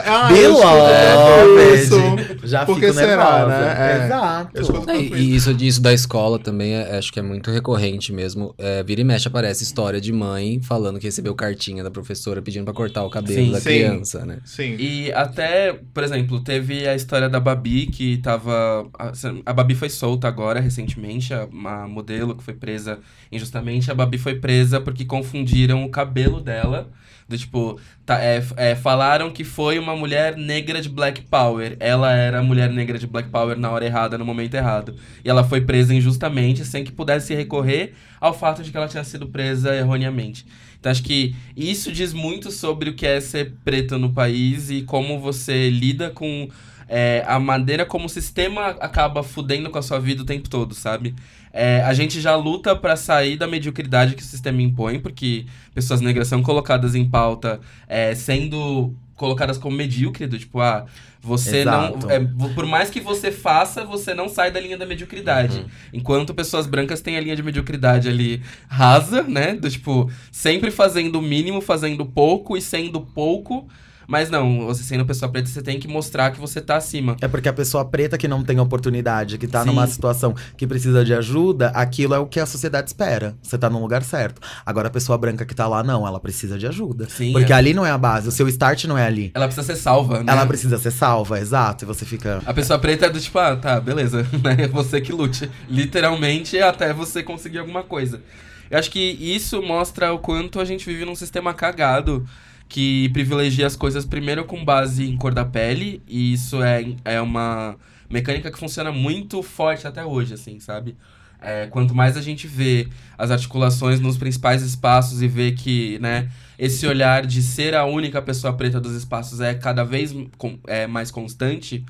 Ah, 0.06 0.30
eu 0.31 0.54
Beloved. 0.54 1.84
escuto 1.84 2.34
isso. 2.41 2.48
Já 2.48 2.65
Por 2.65 2.75
que 2.79 2.88
fico 2.88 2.94
será, 2.94 3.08
nervosa. 3.38 3.48
né? 3.48 3.75
É. 4.01 4.06
Exato. 4.06 4.50
Eu 4.58 4.94
É, 4.94 5.00
e 5.20 5.36
isso 5.36 5.53
disso 5.53 5.82
da 5.82 5.94
escola 5.94 6.38
também, 6.39 6.74
é- 6.74 6.98
acho 6.98 7.12
que 7.12 7.20
é 7.20 7.24
muito 7.24 7.50
recorrente 7.51 8.12
mesmo. 8.12 8.53
É, 8.58 8.84
vira 8.84 9.01
e 9.01 9.03
mexe 9.03 9.27
aparece 9.27 9.63
história 9.63 10.00
de 10.01 10.12
mãe 10.12 10.60
falando 10.62 11.00
que 11.00 11.06
recebeu 11.06 11.34
cartinha 11.36 11.84
da 11.84 11.91
professora 11.91 12.41
pedindo 12.41 12.65
pra 12.65 12.74
cortar 12.74 13.03
o 13.06 13.10
cabelo 13.10 13.46
Sim, 13.46 13.51
da 13.51 13.58
sim. 13.60 13.63
criança, 13.63 14.25
né? 14.25 14.39
Sim. 14.46 14.75
E 14.77 15.12
até, 15.13 15.74
por 15.94 16.03
exemplo, 16.03 16.39
teve 16.44 16.88
a 16.88 16.96
história 16.96 17.29
da 17.29 17.39
Babi, 17.39 17.88
que 17.88 18.17
tava. 18.38 18.90
A, 18.98 19.12
a 19.46 19.54
Babi 19.54 19.75
foi 19.75 19.90
solta 19.90 20.28
agora, 20.28 20.60
recentemente, 20.60 21.34
a- 21.34 21.48
modelo 21.88 22.36
que 22.36 22.44
foi 22.44 22.54
presa 22.54 23.00
injustamente. 23.32 23.92
A 23.92 23.96
Babi 23.96 24.18
foi 24.18 24.36
presa 24.36 24.80
porque 24.82 25.06
confundiram 25.06 25.84
o 25.84 25.90
cabelo 25.90 26.40
dela. 26.40 26.90
Do 27.28 27.38
tipo, 27.38 27.80
tá, 28.06 28.20
é, 28.22 28.44
é, 28.58 28.75
falaram 28.75 29.32
que 29.32 29.46
foi 29.46 29.80
uma 29.80 29.96
mulher 29.96 30.36
negra 30.36 30.82
de 30.82 30.90
Black 30.90 31.22
Power. 31.22 31.78
Ela 31.80 32.12
era 32.12 32.44
mulher 32.44 32.70
negra 32.70 33.00
de 33.00 33.08
Black 33.08 33.30
Power 33.30 33.58
na 33.58 33.72
hora 33.72 33.86
errada, 33.86 34.18
no 34.18 34.25
momento 34.25 34.54
errado. 34.56 34.96
E 35.24 35.30
ela 35.30 35.44
foi 35.44 35.62
presa 35.62 35.94
injustamente, 35.96 36.66
sem 36.66 36.84
que 36.84 36.92
pudesse 36.92 37.34
recorrer 37.34 37.94
ao 38.20 38.34
fato 38.34 38.62
de 38.62 38.72
que 38.72 38.78
ela 38.78 38.90
tinha 38.90 39.04
sido 39.06 39.28
presa 39.28 39.74
erroneamente. 39.74 40.46
Então 40.80 40.92
acho 40.92 41.02
que 41.02 41.34
isso 41.56 41.94
diz 41.94 42.12
muito 42.12 42.52
sobre 42.52 42.90
o 42.90 42.94
que 42.94 43.06
é 43.06 43.22
ser 43.22 43.54
preta 43.63 43.98
no 43.98 44.12
país 44.12 44.70
e 44.70 44.82
como 44.82 45.18
você 45.18 45.70
lida 45.70 46.10
com 46.10 46.50
é, 46.95 47.23
a 47.25 47.39
maneira 47.39 47.88
como 47.88 48.05
o 48.05 48.09
sistema 48.09 48.67
acaba 48.79 49.23
fudendo 49.23 49.67
com 49.71 49.79
a 49.79 49.81
sua 49.81 50.00
vida 50.00 50.21
o 50.21 50.25
tempo 50.25 50.47
todo, 50.47 50.75
sabe? 50.75 51.15
É, 51.51 51.81
a 51.81 51.91
gente 51.91 52.21
já 52.21 52.35
luta 52.35 52.75
pra 52.75 52.95
sair 52.95 53.35
da 53.35 53.47
mediocridade 53.47 54.13
que 54.13 54.21
o 54.21 54.25
sistema 54.25 54.62
impõe, 54.62 55.00
porque 55.00 55.47
pessoas 55.73 56.01
negras 56.01 56.27
são 56.27 56.43
colocadas 56.43 56.93
em 56.93 57.09
pauta 57.09 57.59
é, 57.88 58.13
sendo 58.13 58.93
colocadas 59.15 59.57
como 59.57 59.75
medíocre, 59.75 60.27
do 60.27 60.38
tipo, 60.38 60.59
ah, 60.59 60.85
você 61.19 61.62
Exato. 61.62 62.05
não. 62.05 62.12
é, 62.12 62.19
por 62.53 62.67
mais 62.67 62.91
que 62.91 63.01
você 63.01 63.31
faça, 63.31 63.83
você 63.83 64.13
não 64.13 64.29
sai 64.29 64.51
da 64.51 64.59
linha 64.59 64.77
da 64.77 64.85
mediocridade. 64.85 65.62
Uhum. 65.62 65.65
Enquanto 65.93 66.31
pessoas 66.31 66.67
brancas 66.67 67.01
têm 67.01 67.17
a 67.17 67.21
linha 67.21 67.35
de 67.35 67.41
mediocridade 67.41 68.07
ali 68.07 68.39
rasa, 68.67 69.23
né? 69.23 69.55
Do 69.55 69.67
tipo, 69.67 70.12
sempre 70.31 70.69
fazendo 70.69 71.17
o 71.17 71.21
mínimo, 71.23 71.59
fazendo 71.59 72.05
pouco 72.05 72.55
e 72.55 72.62
sendo 72.62 73.01
pouco. 73.01 73.67
Mas 74.07 74.29
não, 74.29 74.65
você 74.65 74.83
sendo 74.83 75.05
pessoa 75.05 75.31
preta, 75.31 75.48
você 75.48 75.62
tem 75.62 75.79
que 75.79 75.88
mostrar 75.88 76.31
que 76.31 76.39
você 76.39 76.62
tá 76.62 76.77
acima. 76.77 77.15
É 77.22 77.27
porque 77.27 77.50
a 77.50 77.53
pessoa 77.53 77.86
preta 77.86 78.17
que 78.17 78.27
não 78.27 78.43
tem 78.43 78.60
oportunidade, 78.60 79.38
que 79.38 79.48
tá 79.48 79.62
Sim. 79.62 79.67
numa 79.67 79.88
situação 79.88 80.36
que 80.57 80.67
precisa 80.67 81.03
de 81.03 81.13
ajuda, 81.13 81.69
aquilo 81.69 82.13
é 82.13 82.19
o 82.19 82.25
que 82.25 82.39
a 82.39 82.45
sociedade 82.45 82.89
espera. 82.89 83.36
Você 83.41 83.57
tá 83.57 83.69
no 83.69 83.81
lugar 83.81 84.03
certo. 84.03 84.41
Agora 84.65 84.88
a 84.88 84.91
pessoa 84.91 85.17
branca 85.17 85.45
que 85.45 85.55
tá 85.55 85.67
lá, 85.67 85.83
não, 85.83 86.07
ela 86.07 86.19
precisa 86.19 86.57
de 86.57 86.67
ajuda. 86.67 87.07
Sim, 87.10 87.31
porque 87.31 87.53
é. 87.53 87.55
ali 87.55 87.74
não 87.74 87.86
é 87.86 87.91
a 87.91 87.98
base, 87.98 88.27
o 88.27 88.31
seu 88.31 88.48
start 88.48 88.86
não 88.86 88.98
é 88.98 89.05
ali. 89.05 89.31
Ela 89.33 89.48
precisa 89.48 89.65
ser 89.65 89.79
salva, 89.79 90.24
né? 90.24 90.31
Ela 90.31 90.45
precisa 90.45 90.77
ser 90.77 90.91
salva, 90.91 91.39
exato. 91.39 91.86
E 91.86 91.88
você 91.88 92.05
fica. 92.05 92.41
A 92.45 92.53
pessoa 92.53 92.79
preta 92.79 93.05
é 93.05 93.10
do 93.10 93.19
tipo, 93.19 93.38
ah, 93.39 93.55
tá, 93.55 93.79
beleza, 93.79 94.25
né? 94.43 94.67
Você 94.67 95.01
que 95.01 95.12
lute. 95.12 95.50
Literalmente 95.69 96.60
até 96.60 96.93
você 96.93 97.24
conseguir 97.24 97.60
alguma 97.60 97.83
coisa. 97.83 98.22
Eu 98.69 98.79
acho 98.79 98.89
que 98.89 99.00
isso 99.00 99.62
mostra 99.62 100.12
o 100.13 100.19
quanto 100.19 100.60
a 100.60 100.65
gente 100.65 100.86
vive 100.86 101.05
num 101.05 101.15
sistema 101.15 101.53
cagado 101.53 102.25
que 102.74 103.08
privilegia 103.10 103.68
as 103.68 103.75
coisas 103.75 104.03
primeiro 104.03 104.46
com 104.46 104.65
base 104.65 105.08
em 105.08 105.15
cor 105.15 105.32
da 105.32 105.46
pele, 105.46 106.01
e 106.08 106.34
isso 106.34 106.63
é, 106.63 106.84
é 107.06 107.22
uma 107.22 107.75
mecânica 108.10 108.50
que 108.51 108.58
funciona 108.58 108.92
muito 108.92 109.44
forte 109.44 109.86
até 109.86 110.03
hoje, 110.03 110.34
assim, 110.34 110.60
sabe? 110.60 110.96
É, 111.39 111.68
quanto 111.68 111.94
mais 111.94 112.18
a 112.18 112.22
gente 112.22 112.48
vê 112.48 112.88
as 113.15 113.30
articulações 113.30 114.00
nos 114.00 114.18
principais 114.18 114.63
espaços 114.63 115.22
e 115.22 115.27
vê 115.27 115.51
que, 115.51 116.00
né, 116.00 116.32
esse 116.58 116.88
olhar 116.88 117.27
de 117.27 117.44
ser 117.44 117.75
a 117.75 117.86
única 117.86 118.20
pessoa 118.24 118.53
preta 118.53 118.82
dos 118.82 118.96
espaços 118.96 119.39
é 119.39 119.53
cada 119.53 119.84
vez 119.84 120.12
com- 120.39 120.58
é, 120.65 120.88
mais 120.88 121.12
constante, 121.12 121.86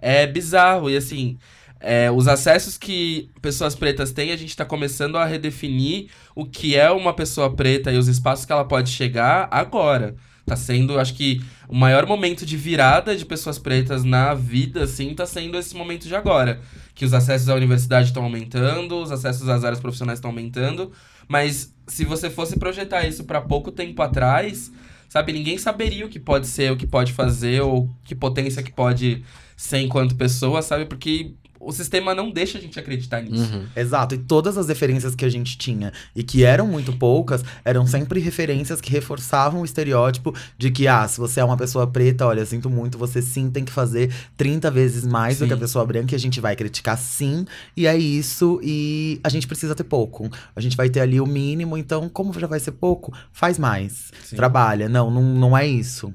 é 0.00 0.26
bizarro. 0.26 0.90
E 0.90 0.96
assim, 0.96 1.38
é, 1.86 2.10
os 2.10 2.26
acessos 2.26 2.78
que 2.78 3.28
pessoas 3.42 3.74
pretas 3.74 4.10
têm, 4.10 4.32
a 4.32 4.36
gente 4.36 4.56
tá 4.56 4.64
começando 4.64 5.16
a 5.16 5.26
redefinir 5.26 6.08
o 6.34 6.46
que 6.46 6.74
é 6.74 6.90
uma 6.90 7.12
pessoa 7.12 7.54
preta 7.54 7.92
e 7.92 7.98
os 7.98 8.08
espaços 8.08 8.46
que 8.46 8.52
ela 8.52 8.64
pode 8.64 8.88
chegar 8.88 9.48
agora. 9.50 10.16
Tá 10.46 10.56
sendo, 10.56 10.98
acho 10.98 11.14
que, 11.14 11.42
o 11.68 11.74
maior 11.74 12.06
momento 12.06 12.46
de 12.46 12.56
virada 12.56 13.14
de 13.14 13.24
pessoas 13.24 13.58
pretas 13.58 14.02
na 14.02 14.32
vida, 14.32 14.84
assim, 14.84 15.14
tá 15.14 15.26
sendo 15.26 15.58
esse 15.58 15.76
momento 15.76 16.08
de 16.08 16.14
agora. 16.14 16.60
Que 16.94 17.04
os 17.04 17.12
acessos 17.12 17.50
à 17.50 17.54
universidade 17.54 18.08
estão 18.08 18.24
aumentando, 18.24 18.96
os 18.96 19.12
acessos 19.12 19.48
às 19.48 19.62
áreas 19.62 19.80
profissionais 19.80 20.18
estão 20.18 20.30
aumentando. 20.30 20.90
Mas 21.28 21.74
se 21.86 22.04
você 22.04 22.30
fosse 22.30 22.58
projetar 22.58 23.06
isso 23.06 23.24
para 23.24 23.42
pouco 23.42 23.70
tempo 23.70 24.00
atrás, 24.00 24.72
sabe, 25.08 25.32
ninguém 25.34 25.58
saberia 25.58 26.06
o 26.06 26.08
que 26.08 26.18
pode 26.18 26.46
ser, 26.46 26.72
o 26.72 26.76
que 26.76 26.86
pode 26.86 27.12
fazer, 27.12 27.62
ou 27.62 27.90
que 28.04 28.14
potência 28.14 28.62
que 28.62 28.72
pode 28.72 29.22
ser 29.56 29.78
enquanto 29.78 30.16
pessoa, 30.16 30.60
sabe? 30.60 30.86
Porque 30.86 31.34
o 31.64 31.72
sistema 31.72 32.14
não 32.14 32.30
deixa 32.30 32.58
a 32.58 32.60
gente 32.60 32.78
acreditar 32.78 33.20
nisso. 33.20 33.52
Uhum. 33.54 33.66
Exato. 33.74 34.14
E 34.14 34.18
todas 34.18 34.56
as 34.56 34.68
referências 34.68 35.14
que 35.14 35.24
a 35.24 35.28
gente 35.28 35.56
tinha, 35.56 35.92
e 36.14 36.22
que 36.22 36.44
eram 36.44 36.66
muito 36.66 36.92
poucas, 36.92 37.44
eram 37.64 37.86
sempre 37.86 38.20
referências 38.20 38.80
que 38.80 38.90
reforçavam 38.90 39.62
o 39.62 39.64
estereótipo 39.64 40.34
de 40.58 40.70
que, 40.70 40.86
ah, 40.86 41.06
se 41.08 41.18
você 41.18 41.40
é 41.40 41.44
uma 41.44 41.56
pessoa 41.56 41.86
preta, 41.86 42.26
olha, 42.26 42.44
sinto 42.44 42.68
muito, 42.68 42.98
você 42.98 43.22
sim 43.22 43.50
tem 43.50 43.64
que 43.64 43.72
fazer 43.72 44.12
30 44.36 44.70
vezes 44.70 45.06
mais 45.06 45.38
do 45.38 45.40
Sim. 45.40 45.48
que 45.48 45.54
a 45.54 45.56
pessoa 45.56 45.84
branca, 45.84 46.14
e 46.14 46.16
a 46.16 46.18
gente 46.18 46.40
vai 46.40 46.54
criticar 46.56 46.98
sim, 46.98 47.44
e 47.76 47.86
é 47.86 47.96
isso, 47.96 48.60
e 48.62 49.20
a 49.22 49.28
gente 49.28 49.46
precisa 49.46 49.74
ter 49.74 49.84
pouco. 49.84 50.30
A 50.54 50.60
gente 50.60 50.76
vai 50.76 50.88
ter 50.88 51.00
ali 51.00 51.20
o 51.20 51.26
mínimo, 51.26 51.76
então, 51.76 52.08
como 52.08 52.32
já 52.38 52.46
vai 52.46 52.60
ser 52.60 52.72
pouco, 52.72 53.12
faz 53.32 53.58
mais. 53.58 54.12
Sim. 54.24 54.36
Trabalha. 54.36 54.88
Não, 54.88 55.10
não, 55.10 55.22
não 55.22 55.56
é 55.56 55.66
isso. 55.66 56.12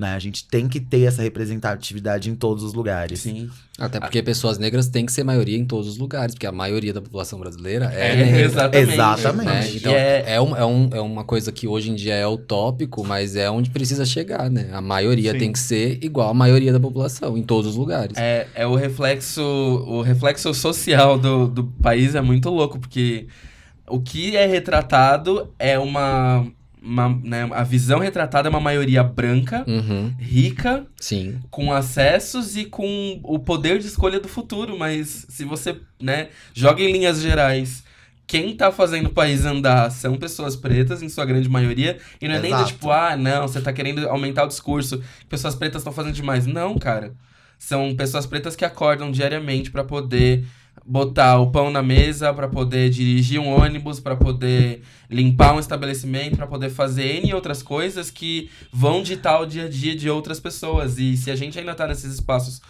Né? 0.00 0.14
A 0.14 0.18
gente 0.18 0.46
tem 0.48 0.66
que 0.66 0.80
ter 0.80 1.02
essa 1.02 1.20
representatividade 1.22 2.30
em 2.30 2.34
todos 2.34 2.64
os 2.64 2.72
lugares. 2.72 3.20
Sim. 3.20 3.50
Até 3.78 4.00
porque 4.00 4.22
pessoas 4.22 4.56
negras 4.56 4.88
têm 4.88 5.04
que 5.04 5.12
ser 5.12 5.24
maioria 5.24 5.58
em 5.58 5.64
todos 5.66 5.86
os 5.86 5.98
lugares, 5.98 6.34
porque 6.34 6.46
a 6.46 6.52
maioria 6.52 6.90
da 6.94 7.02
população 7.02 7.38
brasileira 7.38 7.92
é, 7.94 8.12
É, 8.12 8.16
negra. 8.16 8.40
exatamente. 8.40 8.92
Exatamente. 8.94 9.46
né? 9.46 9.70
Então, 9.74 9.92
é- 9.92 10.24
é, 10.36 10.40
um, 10.40 10.56
é, 10.56 10.64
um, 10.64 10.90
é 10.94 11.00
uma 11.02 11.22
coisa 11.22 11.52
que 11.52 11.68
hoje 11.68 11.90
em 11.90 11.94
dia 11.94 12.14
é 12.14 12.26
utópico, 12.26 13.04
mas 13.06 13.36
é 13.36 13.50
onde 13.50 13.68
precisa 13.68 14.06
chegar, 14.06 14.50
né? 14.50 14.70
A 14.72 14.80
maioria 14.80 15.32
Sim. 15.32 15.38
tem 15.38 15.52
que 15.52 15.58
ser 15.58 15.98
igual 16.02 16.30
à 16.30 16.34
maioria 16.34 16.72
da 16.72 16.80
população, 16.80 17.36
em 17.36 17.42
todos 17.42 17.72
os 17.72 17.76
lugares. 17.76 18.16
É, 18.16 18.46
é 18.54 18.66
o 18.66 18.74
reflexo, 18.74 19.42
o 19.42 20.00
reflexo 20.00 20.54
social 20.54 21.18
do, 21.18 21.46
do 21.46 21.64
país 21.64 22.14
é 22.14 22.22
muito 22.22 22.48
louco, 22.48 22.78
porque 22.78 23.26
o 23.86 24.00
que 24.00 24.34
é 24.34 24.46
retratado 24.46 25.52
é 25.58 25.78
uma, 25.78 26.46
uma 26.82 27.08
né, 27.22 27.48
a 27.52 27.62
visão 27.62 27.98
retratada 27.98 28.48
é 28.48 28.50
uma 28.50 28.60
maioria 28.60 29.02
branca, 29.02 29.64
Uhum, 29.66 30.14
rica, 30.18 30.86
sim. 30.98 31.38
com 31.50 31.72
acessos 31.72 32.56
e 32.56 32.64
com 32.64 33.20
o 33.22 33.38
poder 33.38 33.78
de 33.78 33.86
escolha 33.86 34.18
do 34.18 34.28
futuro, 34.28 34.78
mas 34.78 35.26
se 35.28 35.44
você, 35.44 35.76
né, 36.00 36.28
joga 36.54 36.82
em 36.82 36.92
linhas 36.92 37.20
gerais, 37.20 37.84
quem 38.26 38.56
tá 38.56 38.70
fazendo 38.70 39.06
o 39.06 39.12
país 39.12 39.44
andar 39.44 39.90
são 39.90 40.16
pessoas 40.16 40.54
pretas, 40.54 41.02
em 41.02 41.08
sua 41.08 41.24
grande 41.24 41.48
maioria, 41.48 41.98
e 42.20 42.28
não 42.28 42.36
é 42.36 42.38
nem 42.40 42.50
do 42.52 42.56
Exato. 42.58 42.72
tipo, 42.72 42.90
ah, 42.90 43.16
não, 43.16 43.48
você 43.48 43.60
tá 43.60 43.72
querendo 43.72 44.08
aumentar 44.08 44.44
o 44.44 44.48
discurso, 44.48 45.02
pessoas 45.28 45.54
pretas 45.56 45.80
estão 45.82 45.92
fazendo 45.92 46.14
demais. 46.14 46.46
Não, 46.46 46.78
cara. 46.78 47.12
São 47.58 47.94
pessoas 47.94 48.24
pretas 48.26 48.56
que 48.56 48.64
acordam 48.64 49.10
diariamente 49.10 49.70
pra 49.70 49.84
poder 49.84 50.46
botar 50.84 51.38
o 51.38 51.50
pão 51.50 51.70
na 51.70 51.82
mesa, 51.82 52.32
pra 52.32 52.48
poder 52.48 52.90
dirigir 52.90 53.40
um 53.40 53.48
ônibus, 53.48 54.00
pra 54.00 54.16
poder 54.16 54.82
limpar 55.08 55.54
um 55.54 55.60
estabelecimento, 55.60 56.36
pra 56.36 56.46
poder 56.46 56.70
fazer 56.70 57.22
N 57.22 57.34
outras 57.34 57.62
coisas 57.62 58.10
que 58.10 58.50
vão 58.72 59.02
ditar 59.02 59.40
o 59.40 59.46
dia 59.46 59.66
a 59.66 59.68
dia 59.68 59.94
de 59.94 60.10
outras 60.10 60.40
pessoas. 60.40 60.98
E 60.98 61.16
se 61.16 61.30
a 61.30 61.36
gente 61.36 61.58
ainda 61.58 61.74
tá 61.74 61.86
nesses 61.86 62.14
espaços 62.14 62.60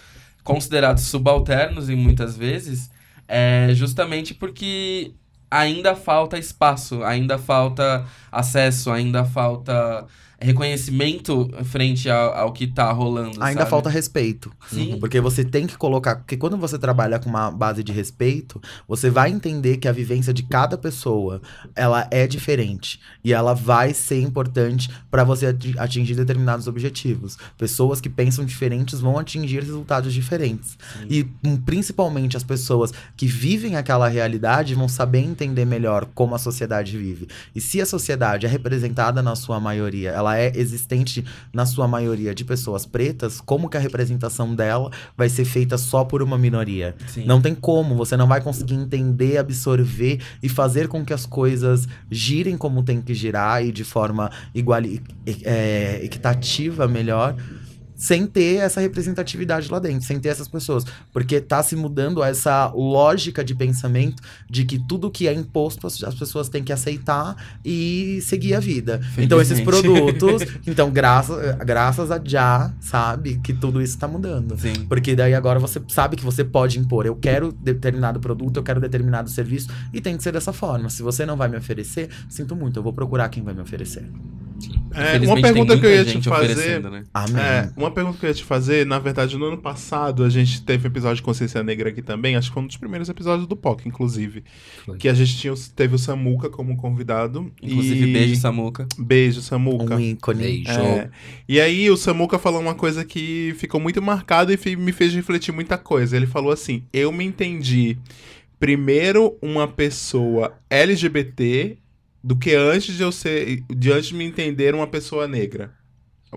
considerados 0.43 1.05
subalternos 1.05 1.89
e 1.89 1.95
muitas 1.95 2.37
vezes, 2.37 2.91
é 3.29 3.71
justamente 3.73 4.35
porque 4.35 5.13
ainda 5.51 5.97
falta 5.97 6.39
espaço, 6.39 7.03
ainda 7.03 7.37
falta 7.39 8.07
acesso, 8.31 8.91
ainda 8.91 9.25
falta 9.25 10.07
reconhecimento 10.41 11.51
frente 11.65 12.09
ao, 12.09 12.33
ao 12.35 12.53
que 12.53 12.67
tá 12.67 12.91
rolando. 12.93 13.43
Ainda 13.43 13.61
sabe? 13.61 13.71
falta 13.71 13.91
respeito. 13.91 14.51
Sim. 14.69 14.97
Porque 14.99 15.21
você 15.21 15.45
tem 15.45 15.67
que 15.67 15.77
colocar. 15.77 16.17
Porque 16.17 16.37
quando 16.37 16.57
você 16.57 16.79
trabalha 16.79 17.19
com 17.19 17.29
uma 17.29 17.51
base 17.51 17.83
de 17.83 17.93
respeito, 17.93 18.61
você 18.89 19.11
vai 19.11 19.31
entender 19.31 19.77
que 19.77 19.89
a 19.89 19.93
vivência 19.93 20.33
de 20.33 20.43
cada 20.43 20.77
pessoa 20.79 21.41
ela 21.75 22.07
é 22.11 22.27
diferente. 22.27 23.01
E 23.25 23.33
ela 23.33 23.55
vai 23.55 23.93
ser 23.95 24.21
importante 24.21 24.91
para 25.11 25.25
você 25.25 25.47
ati- 25.47 25.79
atingir 25.79 26.15
determinados 26.15 26.67
objetivos. 26.67 27.37
Pessoas 27.59 28.01
que 28.01 28.09
pensam 28.09 28.45
diferentes 28.45 29.01
vão 29.01 29.19
atingir 29.19 29.61
resultados 29.61 30.13
diferentes. 30.13 30.79
Sim. 30.99 31.07
E 31.09 31.29
hum, 31.45 31.57
principalmente 31.57 32.37
as 32.37 32.43
pessoas 32.45 32.93
que 33.17 33.27
vivem 33.27 33.77
aquela 33.77 34.09
realidade 34.09 34.75
vão 34.75 34.89
saber 34.89 35.21
entender 35.21 35.65
melhor 35.65 36.07
como 36.15 36.35
a 36.35 36.39
sociedade 36.39 36.97
vive. 36.97 37.29
E 37.55 37.61
se 37.61 37.81
a 37.81 37.87
sociedade 37.87 38.47
é 38.47 38.49
representada 38.49 39.23
na 39.23 39.37
sua 39.37 39.61
maioria, 39.61 40.11
ela 40.11 40.30
é 40.39 40.53
existente 40.55 41.25
na 41.53 41.67
sua 41.67 41.87
maioria 41.87 42.35
de 42.35 42.45
pessoas 42.45 42.87
pretas, 42.87 43.41
como 43.41 43.69
que 43.69 43.77
a 43.77 43.81
representação 43.81 44.55
dela 44.55 44.91
vai 45.17 45.29
ser 45.29 45.45
feita 45.45 45.79
só 45.79 46.05
por 46.05 46.23
uma 46.23 46.39
minoria? 46.39 46.95
Sim. 47.07 47.25
Não 47.25 47.41
tem 47.41 47.55
como, 47.55 47.95
você 47.95 48.17
não 48.17 48.27
vai 48.27 48.41
conseguir 48.41 48.75
entender, 48.75 49.39
absorver 49.39 50.21
e 50.43 50.49
fazer 50.49 50.89
com 50.89 51.05
que 51.05 51.13
as 51.13 51.27
coisas 51.27 51.89
girem 52.11 52.57
como 52.57 52.83
tem 52.83 53.01
que 53.01 53.15
girar 53.15 53.65
e 53.65 53.73
de 53.73 53.85
forma 53.85 54.31
igual, 54.55 54.81
é, 55.45 56.01
equitativa 56.03 56.87
melhor. 56.89 57.35
Sem 58.01 58.27
ter 58.27 58.57
essa 58.57 58.81
representatividade 58.81 59.71
lá 59.71 59.79
dentro, 59.79 60.07
sem 60.07 60.19
ter 60.19 60.31
essas 60.31 60.49
pessoas. 60.49 60.85
Porque 61.13 61.39
tá 61.39 61.63
se 61.63 61.77
mudando 61.77 62.23
essa 62.23 62.69
lógica 62.75 63.45
de 63.45 63.55
pensamento 63.55 64.23
de 64.49 64.65
que 64.65 64.79
tudo 64.79 65.11
que 65.11 65.29
é 65.29 65.35
imposto 65.35 65.87
as, 65.87 66.03
as 66.03 66.15
pessoas 66.15 66.49
têm 66.49 66.65
que 66.65 66.73
aceitar 66.73 67.37
e 67.63 68.21
seguir 68.23 68.55
a 68.55 68.61
vida. 68.61 69.03
Então, 69.19 69.39
esses 69.39 69.61
produtos. 69.61 70.43
então, 70.67 70.91
graças, 70.91 71.37
graças 71.57 72.11
a 72.11 72.19
já, 72.25 72.73
sabe, 72.81 73.39
que 73.45 73.53
tudo 73.53 73.83
isso 73.83 73.99
tá 73.99 74.09
mudando. 74.09 74.59
Sim. 74.59 74.87
Porque 74.89 75.15
daí 75.15 75.35
agora 75.35 75.59
você 75.59 75.79
sabe 75.89 76.17
que 76.17 76.25
você 76.25 76.43
pode 76.43 76.79
impor. 76.79 77.05
Eu 77.05 77.17
quero 77.17 77.53
determinado 77.53 78.19
produto, 78.19 78.57
eu 78.57 78.63
quero 78.63 78.81
determinado 78.81 79.29
serviço, 79.29 79.69
e 79.93 80.01
tem 80.01 80.17
que 80.17 80.23
ser 80.23 80.33
dessa 80.33 80.55
forma. 80.55 80.89
Se 80.89 81.03
você 81.03 81.27
não 81.27 81.37
vai 81.37 81.49
me 81.49 81.59
oferecer, 81.59 82.09
sinto 82.31 82.57
muito, 82.57 82.79
eu 82.79 82.83
vou 82.83 82.95
procurar 82.95 83.29
quem 83.29 83.43
vai 83.43 83.53
me 83.53 83.61
oferecer. 83.61 84.09
É, 84.93 85.19
uma 85.27 85.41
pergunta 85.41 85.79
que 85.79 85.87
eu 85.87 85.91
ia 85.91 86.05
te 86.05 86.21
fazer. 86.23 86.81
né? 86.83 87.05
É, 87.39 87.71
uma 87.77 87.91
pergunta 87.91 88.19
que 88.19 88.27
eu 88.27 88.31
ia 88.31 88.35
te 88.35 88.45
fazer, 88.45 88.87
na 88.87 88.99
verdade, 88.99 89.37
no 89.37 89.47
ano 89.47 89.59
passado 89.59 90.25
a 90.25 90.29
gente 90.29 90.63
teve 90.63 90.87
um 90.87 90.91
episódio 90.91 91.17
de 91.17 91.23
Consciência 91.23 91.63
Negra 91.63 91.91
aqui 91.91 92.03
também, 92.03 92.37
acho 92.37 92.49
que 92.49 92.55
foi 92.55 92.63
um 92.63 92.67
dos 92.67 92.77
primeiros 92.77 93.09
episódios 93.09 93.47
do 93.47 93.57
POC, 93.57 93.89
inclusive. 93.89 94.45
Foi. 94.85 94.99
Que 94.99 95.09
a 95.09 95.15
gente 95.15 95.37
tinha, 95.37 95.55
teve 95.75 95.95
o 95.95 95.99
Samuca 95.99 96.51
como 96.51 96.77
convidado. 96.77 97.51
Inclusive, 97.63 98.09
e... 98.09 98.13
beijo, 98.13 98.37
Samuca. 98.37 98.87
Beijo, 98.99 99.41
Samuca. 99.41 99.97
Um 99.97 100.01
ícone. 100.01 100.43
Beijo. 100.43 100.71
É, 100.71 101.11
e 101.49 101.61
aí 101.61 101.91
o 101.91 101.97
Samuca 101.97 102.39
falou 102.39 102.61
uma 102.61 102.75
coisa 102.75 103.05
que 103.05 103.55
ficou 103.59 103.81
muito 103.81 104.01
marcada 104.03 104.53
e 104.53 104.77
me 104.77 104.93
fez 104.93 105.15
refletir 105.15 105.53
muita 105.53 105.79
coisa. 105.79 106.17
Ele 106.17 106.27
falou 106.27 106.53
assim: 106.53 106.83
eu 106.93 107.13
me 107.13 107.25
entendi 107.25 107.99
primeiro 108.59 109.39
uma 109.41 109.67
pessoa 109.67 110.53
LGBT 110.69 111.79
do 112.23 112.37
que 112.37 112.55
antes 112.55 112.95
de 112.95 113.03
eu 113.03 113.13
ser. 113.13 113.65
de 113.69 113.93
antes 113.93 114.09
de 114.09 114.15
me 114.15 114.25
entender 114.25 114.75
uma 114.75 114.87
pessoa 114.87 115.27
negra. 115.27 115.73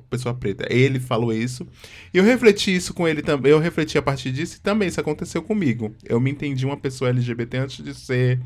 pessoa 0.09 0.33
preta. 0.33 0.65
Ele 0.69 0.99
falou 0.99 1.33
isso. 1.33 1.67
E 2.13 2.17
eu 2.17 2.23
refleti 2.23 2.75
isso 2.75 2.93
com 2.93 3.07
ele 3.07 3.21
também. 3.21 3.51
Eu 3.51 3.59
refleti 3.59 3.97
a 3.97 4.01
partir 4.01 4.31
disso 4.31 4.57
e 4.57 4.61
também 4.61 4.87
isso 4.87 4.99
aconteceu 4.99 5.41
comigo. 5.41 5.95
Eu 6.03 6.19
me 6.19 6.31
entendi 6.31 6.65
uma 6.65 6.77
pessoa 6.77 7.09
LGBT 7.09 7.57
antes 7.57 7.83
de 7.83 7.93
ser 7.93 8.39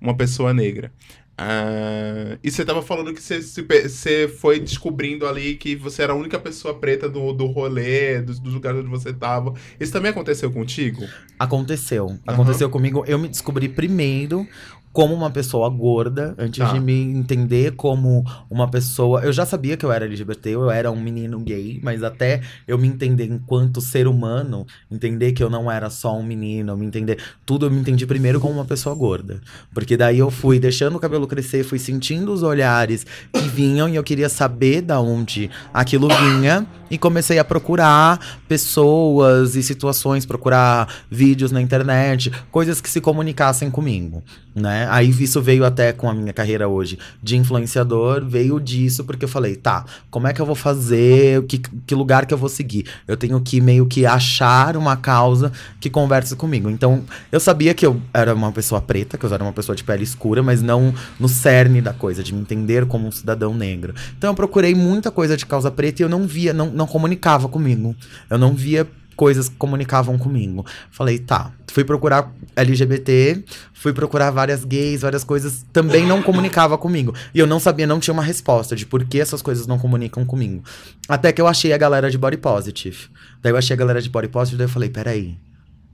uma 0.00 0.16
pessoa 0.16 0.52
negra. 0.52 0.92
Ah, 1.36 2.38
e 2.44 2.50
você 2.50 2.64
tava 2.64 2.80
falando 2.80 3.12
que 3.12 3.20
você, 3.20 4.28
foi 4.28 4.60
descobrindo 4.60 5.26
ali 5.26 5.56
que 5.56 5.74
você 5.74 6.02
era 6.02 6.12
a 6.12 6.16
única 6.16 6.38
pessoa 6.38 6.74
preta 6.74 7.08
do, 7.08 7.32
do 7.32 7.46
rolê, 7.46 8.22
dos, 8.22 8.38
dos 8.38 8.54
lugares 8.54 8.80
onde 8.80 8.88
você 8.88 9.12
tava. 9.12 9.52
Isso 9.80 9.92
também 9.92 10.12
aconteceu 10.12 10.50
contigo? 10.52 11.04
Aconteceu. 11.38 12.18
Aconteceu 12.24 12.70
comigo. 12.70 13.04
Eu 13.06 13.18
me 13.18 13.28
descobri 13.28 13.68
primeiro 13.68 14.46
como 14.94 15.12
uma 15.12 15.28
pessoa 15.28 15.68
gorda, 15.68 16.34
antes 16.38 16.60
Tá. 16.64 16.72
de 16.72 16.78
me 16.78 16.94
entender 16.94 17.72
como 17.72 18.24
uma 18.48 18.70
pessoa. 18.70 19.20
Eu 19.22 19.32
já 19.32 19.44
sabia 19.44 19.76
que 19.76 19.84
eu 19.84 19.90
era 19.90 20.04
LGBT, 20.04 20.50
eu 20.50 20.70
era 20.70 20.88
um 20.90 21.00
menino 21.00 21.40
gay, 21.40 21.80
mas 21.82 22.04
até 22.04 22.40
eu 22.66 22.78
me 22.78 22.86
entender 22.86 23.24
enquanto 23.26 23.80
ser 23.80 24.06
humano, 24.06 24.64
entender 24.88 25.32
que 25.32 25.42
eu 25.42 25.50
não 25.50 25.68
era 25.70 25.90
só 25.90 26.16
um 26.16 26.22
menino, 26.22 26.76
me 26.76 26.86
entender. 26.86 27.18
Tudo 27.44 27.66
eu 27.66 27.70
me 27.72 27.80
entendi 27.80 28.06
primeiro 28.06 28.38
como 28.40 28.54
uma 28.54 28.64
pessoa 28.64 28.94
gorda. 28.94 29.40
Porque 29.74 29.96
daí 29.96 30.20
eu 30.20 30.30
fui 30.30 30.60
deixando 30.60 30.94
o 30.94 31.00
cabelo 31.00 31.26
crescer, 31.26 31.64
fui 31.64 31.80
sentindo 31.80 32.32
os 32.32 32.44
olhares 32.44 33.04
que 33.32 33.40
vinham 33.48 33.88
e 33.88 33.96
eu 33.96 34.04
queria 34.04 34.28
saber 34.28 34.80
da 34.80 35.00
onde 35.00 35.50
aquilo 35.72 36.06
vinha. 36.08 36.64
E 36.94 36.98
comecei 36.98 37.40
a 37.40 37.44
procurar 37.44 38.20
pessoas 38.46 39.56
e 39.56 39.64
situações, 39.64 40.24
procurar 40.24 40.88
vídeos 41.10 41.50
na 41.50 41.60
internet, 41.60 42.30
coisas 42.52 42.80
que 42.80 42.88
se 42.88 43.00
comunicassem 43.00 43.68
comigo, 43.68 44.22
né? 44.54 44.86
Aí 44.88 45.10
isso 45.10 45.42
veio 45.42 45.64
até 45.64 45.92
com 45.92 46.08
a 46.08 46.14
minha 46.14 46.32
carreira 46.32 46.68
hoje 46.68 46.96
de 47.20 47.36
influenciador, 47.36 48.24
veio 48.24 48.60
disso 48.60 49.02
porque 49.02 49.24
eu 49.24 49.28
falei, 49.28 49.56
tá, 49.56 49.84
como 50.08 50.28
é 50.28 50.32
que 50.32 50.40
eu 50.40 50.46
vou 50.46 50.54
fazer, 50.54 51.42
que, 51.46 51.58
que 51.58 51.96
lugar 51.96 52.26
que 52.26 52.32
eu 52.32 52.38
vou 52.38 52.48
seguir? 52.48 52.86
Eu 53.08 53.16
tenho 53.16 53.40
que 53.40 53.60
meio 53.60 53.86
que 53.86 54.06
achar 54.06 54.76
uma 54.76 54.96
causa 54.96 55.50
que 55.80 55.90
converse 55.90 56.36
comigo. 56.36 56.70
Então, 56.70 57.02
eu 57.32 57.40
sabia 57.40 57.74
que 57.74 57.84
eu 57.84 58.00
era 58.12 58.32
uma 58.32 58.52
pessoa 58.52 58.80
preta, 58.80 59.18
que 59.18 59.26
eu 59.26 59.34
era 59.34 59.42
uma 59.42 59.52
pessoa 59.52 59.74
de 59.74 59.82
pele 59.82 60.04
escura, 60.04 60.44
mas 60.44 60.62
não 60.62 60.94
no 61.18 61.28
cerne 61.28 61.80
da 61.80 61.92
coisa, 61.92 62.22
de 62.22 62.32
me 62.32 62.40
entender 62.40 62.86
como 62.86 63.08
um 63.08 63.10
cidadão 63.10 63.52
negro. 63.52 63.92
Então 64.16 64.30
eu 64.30 64.34
procurei 64.34 64.76
muita 64.76 65.10
coisa 65.10 65.36
de 65.36 65.44
causa 65.44 65.72
preta 65.72 66.02
e 66.02 66.04
eu 66.04 66.08
não 66.08 66.24
via, 66.24 66.52
não, 66.52 66.70
não 66.70 66.83
comunicava 66.86 67.48
comigo. 67.48 67.94
Eu 68.28 68.38
não 68.38 68.54
via 68.54 68.88
coisas 69.16 69.48
que 69.48 69.56
comunicavam 69.56 70.18
comigo. 70.18 70.64
Falei, 70.90 71.18
tá. 71.18 71.52
Fui 71.68 71.84
procurar 71.84 72.32
LGBT, 72.54 73.42
fui 73.72 73.92
procurar 73.92 74.30
várias 74.30 74.64
gays, 74.64 75.02
várias 75.02 75.24
coisas, 75.24 75.64
também 75.72 76.06
não 76.06 76.22
comunicava 76.22 76.76
comigo. 76.78 77.14
E 77.34 77.38
eu 77.38 77.46
não 77.46 77.58
sabia, 77.58 77.86
não 77.86 78.00
tinha 78.00 78.14
uma 78.14 78.22
resposta 78.22 78.76
de 78.76 78.86
por 78.86 79.04
que 79.04 79.20
essas 79.20 79.42
coisas 79.42 79.66
não 79.66 79.78
comunicam 79.78 80.24
comigo. 80.24 80.62
Até 81.08 81.32
que 81.32 81.40
eu 81.40 81.46
achei 81.46 81.72
a 81.72 81.78
galera 81.78 82.10
de 82.10 82.18
body 82.18 82.36
positive. 82.36 83.08
Daí 83.42 83.52
eu 83.52 83.56
achei 83.56 83.74
a 83.74 83.78
galera 83.78 84.00
de 84.00 84.08
body 84.08 84.28
positive, 84.28 84.58
daí 84.58 84.66
eu 84.66 84.70
falei, 84.72 84.88
peraí, 84.88 85.36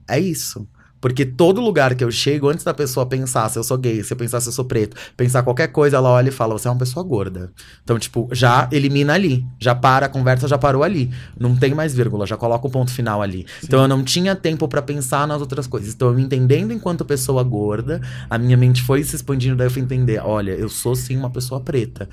é 0.07 0.19
isso. 0.19 0.67
Porque 1.01 1.25
todo 1.25 1.59
lugar 1.59 1.95
que 1.95 2.03
eu 2.03 2.11
chego, 2.11 2.47
antes 2.47 2.63
da 2.63 2.73
pessoa 2.73 3.05
pensar 3.05 3.49
se 3.49 3.57
eu 3.57 3.63
sou 3.63 3.77
gay, 3.77 4.03
se 4.03 4.13
eu 4.13 4.17
pensar 4.17 4.39
se 4.39 4.47
eu 4.47 4.53
sou 4.53 4.63
preto, 4.63 4.95
pensar 5.17 5.41
qualquer 5.41 5.67
coisa, 5.69 5.97
ela 5.97 6.09
olha 6.09 6.29
e 6.29 6.31
fala, 6.31 6.53
você 6.53 6.67
é 6.67 6.71
uma 6.71 6.77
pessoa 6.77 7.03
gorda. 7.03 7.51
Então, 7.83 7.97
tipo, 7.97 8.29
já 8.31 8.69
elimina 8.71 9.13
ali. 9.13 9.43
Já 9.59 9.73
para, 9.73 10.05
a 10.05 10.09
conversa 10.09 10.47
já 10.47 10.57
parou 10.57 10.83
ali. 10.83 11.11
Não 11.37 11.55
tem 11.55 11.73
mais 11.73 11.93
vírgula, 11.93 12.27
já 12.27 12.37
coloca 12.37 12.67
o 12.67 12.69
ponto 12.69 12.91
final 12.91 13.21
ali. 13.21 13.47
Então 13.63 13.81
eu 13.81 13.87
não 13.87 14.03
tinha 14.03 14.35
tempo 14.35 14.67
pra 14.67 14.81
pensar 14.81 15.27
nas 15.27 15.41
outras 15.41 15.65
coisas. 15.65 15.93
Então, 15.93 16.09
eu 16.09 16.13
me 16.13 16.21
entendendo 16.21 16.71
enquanto 16.71 17.03
pessoa 17.03 17.43
gorda, 17.43 17.99
a 18.29 18.37
minha 18.37 18.55
mente 18.55 18.83
foi 18.83 19.03
se 19.03 19.15
expandindo, 19.15 19.55
daí 19.55 19.67
eu 19.67 19.71
fui 19.71 19.81
entender, 19.81 20.21
olha, 20.23 20.51
eu 20.51 20.69
sou 20.69 20.95
sim 20.95 21.17
uma 21.17 21.29
pessoa 21.29 21.59
preta. 21.59 22.07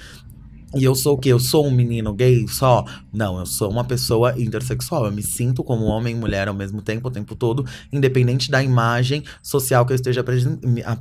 E 0.74 0.84
eu 0.84 0.94
sou 0.94 1.14
o 1.14 1.18
quê? 1.18 1.30
Eu 1.30 1.40
sou 1.40 1.66
um 1.66 1.70
menino 1.70 2.12
gay 2.12 2.46
só? 2.46 2.84
Não, 3.12 3.38
eu 3.38 3.46
sou 3.46 3.70
uma 3.70 3.84
pessoa 3.84 4.38
intersexual. 4.38 5.06
Eu 5.06 5.12
me 5.12 5.22
sinto 5.22 5.64
como 5.64 5.86
homem 5.86 6.14
e 6.14 6.18
mulher 6.18 6.46
ao 6.46 6.54
mesmo 6.54 6.82
tempo, 6.82 7.08
o 7.08 7.10
tempo 7.10 7.34
todo, 7.34 7.64
independente 7.92 8.50
da 8.50 8.62
imagem 8.62 9.24
social 9.42 9.86
que 9.86 9.92
eu 9.92 9.96
esteja 9.96 10.22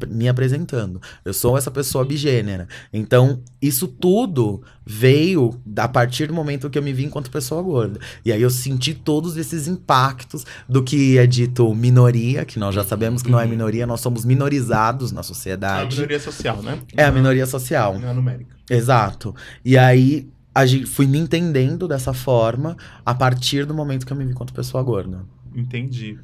me 0.09 0.29
apresentando. 0.29 1.01
Eu 1.25 1.33
sou 1.33 1.57
essa 1.57 1.69
pessoa 1.69 2.05
bigênera. 2.05 2.67
Então, 2.93 3.41
isso 3.61 3.87
tudo 3.87 4.61
veio 4.87 5.59
a 5.75 5.87
partir 5.87 6.27
do 6.27 6.33
momento 6.33 6.69
que 6.69 6.77
eu 6.77 6.81
me 6.83 6.93
vi 6.93 7.03
enquanto 7.03 7.29
pessoa 7.29 7.61
gorda. 7.61 7.99
E 8.23 8.31
aí 8.31 8.41
eu 8.41 8.49
senti 8.49 8.93
todos 8.93 9.35
esses 9.35 9.67
impactos 9.67 10.45
do 10.67 10.81
que 10.81 11.17
é 11.17 11.27
dito 11.27 11.73
minoria, 11.75 12.45
que 12.45 12.57
nós 12.57 12.73
já 12.73 12.83
sabemos 12.83 13.21
que 13.21 13.29
não 13.29 13.39
é 13.39 13.45
minoria, 13.45 13.85
nós 13.85 13.99
somos 13.99 14.23
minorizados 14.23 15.11
na 15.11 15.19
A 15.19 15.23
sociedade. 15.23 15.95
minoria 15.95 16.19
social, 16.19 16.61
né? 16.63 16.79
É 16.95 17.03
a 17.03 17.11
minoria 17.11 17.45
social. 17.45 17.99
Não 17.99 18.09
é 18.09 18.13
numérica. 18.13 18.55
Exato. 18.69 19.35
E 19.65 19.77
aí 19.77 20.29
a 20.55 20.65
gente, 20.65 20.85
fui 20.85 21.05
me 21.05 21.19
entendendo 21.19 21.87
dessa 21.87 22.13
forma 22.13 22.77
a 23.05 23.13
partir 23.13 23.65
do 23.65 23.73
momento 23.73 24.05
que 24.05 24.13
eu 24.13 24.17
me 24.17 24.25
vi 24.25 24.31
enquanto 24.31 24.53
pessoa 24.53 24.81
gorda. 24.81 25.23
Entendi. 25.53 26.17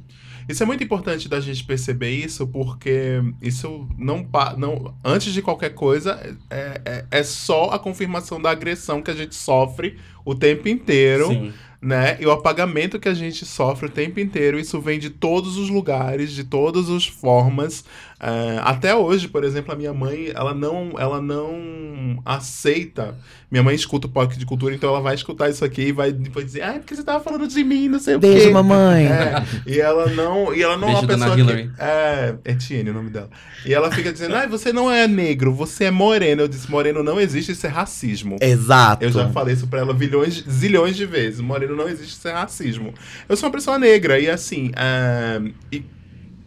Isso 0.48 0.62
é 0.62 0.66
muito 0.66 0.84
importante 0.84 1.28
da 1.28 1.40
gente 1.40 1.64
perceber 1.64 2.10
isso, 2.10 2.46
porque 2.46 3.22
isso 3.40 3.88
não, 3.96 4.26
não 4.56 4.94
antes 5.04 5.32
de 5.32 5.40
qualquer 5.40 5.70
coisa 5.70 6.20
é, 6.50 6.80
é, 6.84 7.04
é 7.10 7.22
só 7.22 7.70
a 7.70 7.78
confirmação 7.78 8.40
da 8.40 8.50
agressão 8.50 9.02
que 9.02 9.10
a 9.10 9.14
gente 9.14 9.34
sofre 9.34 9.98
o 10.24 10.34
tempo 10.34 10.68
inteiro, 10.68 11.28
Sim. 11.28 11.52
né? 11.80 12.16
E 12.20 12.26
o 12.26 12.30
apagamento 12.30 12.98
que 12.98 13.08
a 13.08 13.14
gente 13.14 13.44
sofre 13.44 13.86
o 13.86 13.90
tempo 13.90 14.20
inteiro. 14.20 14.58
Isso 14.58 14.80
vem 14.80 14.98
de 14.98 15.10
todos 15.10 15.56
os 15.56 15.68
lugares, 15.68 16.32
de 16.32 16.44
todas 16.44 16.88
as 16.88 17.06
formas. 17.06 17.84
É, 18.20 18.58
até 18.62 18.94
hoje, 18.94 19.28
por 19.28 19.44
exemplo, 19.44 19.72
a 19.72 19.76
minha 19.76 19.92
mãe, 19.92 20.30
ela 20.34 20.54
não, 20.54 20.92
ela 20.98 21.20
não 21.20 22.20
aceita. 22.24 23.16
Minha 23.50 23.62
mãe 23.62 23.74
escuta 23.74 24.06
o 24.06 24.10
podcast 24.10 24.38
de 24.38 24.46
cultura, 24.46 24.74
então 24.74 24.88
ela 24.90 25.00
vai 25.00 25.14
escutar 25.14 25.48
isso 25.50 25.64
aqui 25.64 25.82
e 25.82 25.92
vai 25.92 26.12
depois 26.12 26.46
dizer, 26.46 26.62
ah, 26.62 26.72
porque 26.74 26.94
você 26.94 27.02
tava 27.02 27.22
falando 27.22 27.46
de 27.46 27.62
mim, 27.62 27.88
não 27.88 27.98
sei 27.98 28.16
o 28.16 28.20
quê. 28.20 28.26
Beijo, 28.26 28.52
mamãe. 28.52 29.06
É, 29.06 29.44
e 29.66 29.80
ela 29.80 30.06
não, 30.10 30.54
e 30.54 30.62
ela 30.62 30.76
não 30.76 30.88
é 30.88 30.92
Beijo, 30.92 31.06
uma 31.06 31.06
dona 31.08 31.26
pessoa 31.26 31.38
Hillary. 31.38 31.68
que 31.68 31.82
é 31.82 32.34
Etienne 32.44 32.90
o 32.90 32.94
nome 32.94 33.10
dela. 33.10 33.30
E 33.64 33.72
ela 33.72 33.90
fica 33.90 34.12
dizendo: 34.12 34.34
"Ah, 34.34 34.46
você 34.46 34.72
não 34.72 34.90
é 34.90 35.06
negro, 35.06 35.52
você 35.52 35.84
é 35.84 35.90
moreno". 35.90 36.42
Eu 36.42 36.48
disse: 36.48 36.70
"Moreno 36.70 37.02
não 37.02 37.20
existe, 37.20 37.52
isso 37.52 37.66
é 37.66 37.70
racismo". 37.70 38.36
Exato. 38.40 39.04
Eu 39.04 39.12
já 39.12 39.28
falei 39.30 39.54
isso 39.54 39.66
pra 39.66 39.80
ela 39.80 39.92
bilhões, 39.94 40.44
zilhões 40.48 40.96
de 40.96 41.06
vezes. 41.06 41.40
Moreno 41.40 41.76
não 41.76 41.88
existe, 41.88 42.12
isso 42.12 42.28
é 42.28 42.32
racismo. 42.32 42.92
Eu 43.28 43.36
sou 43.36 43.48
uma 43.48 43.52
pessoa 43.54 43.78
negra 43.78 44.18
e 44.18 44.28
assim, 44.28 44.72
ah, 44.76 45.40
e 45.70 45.84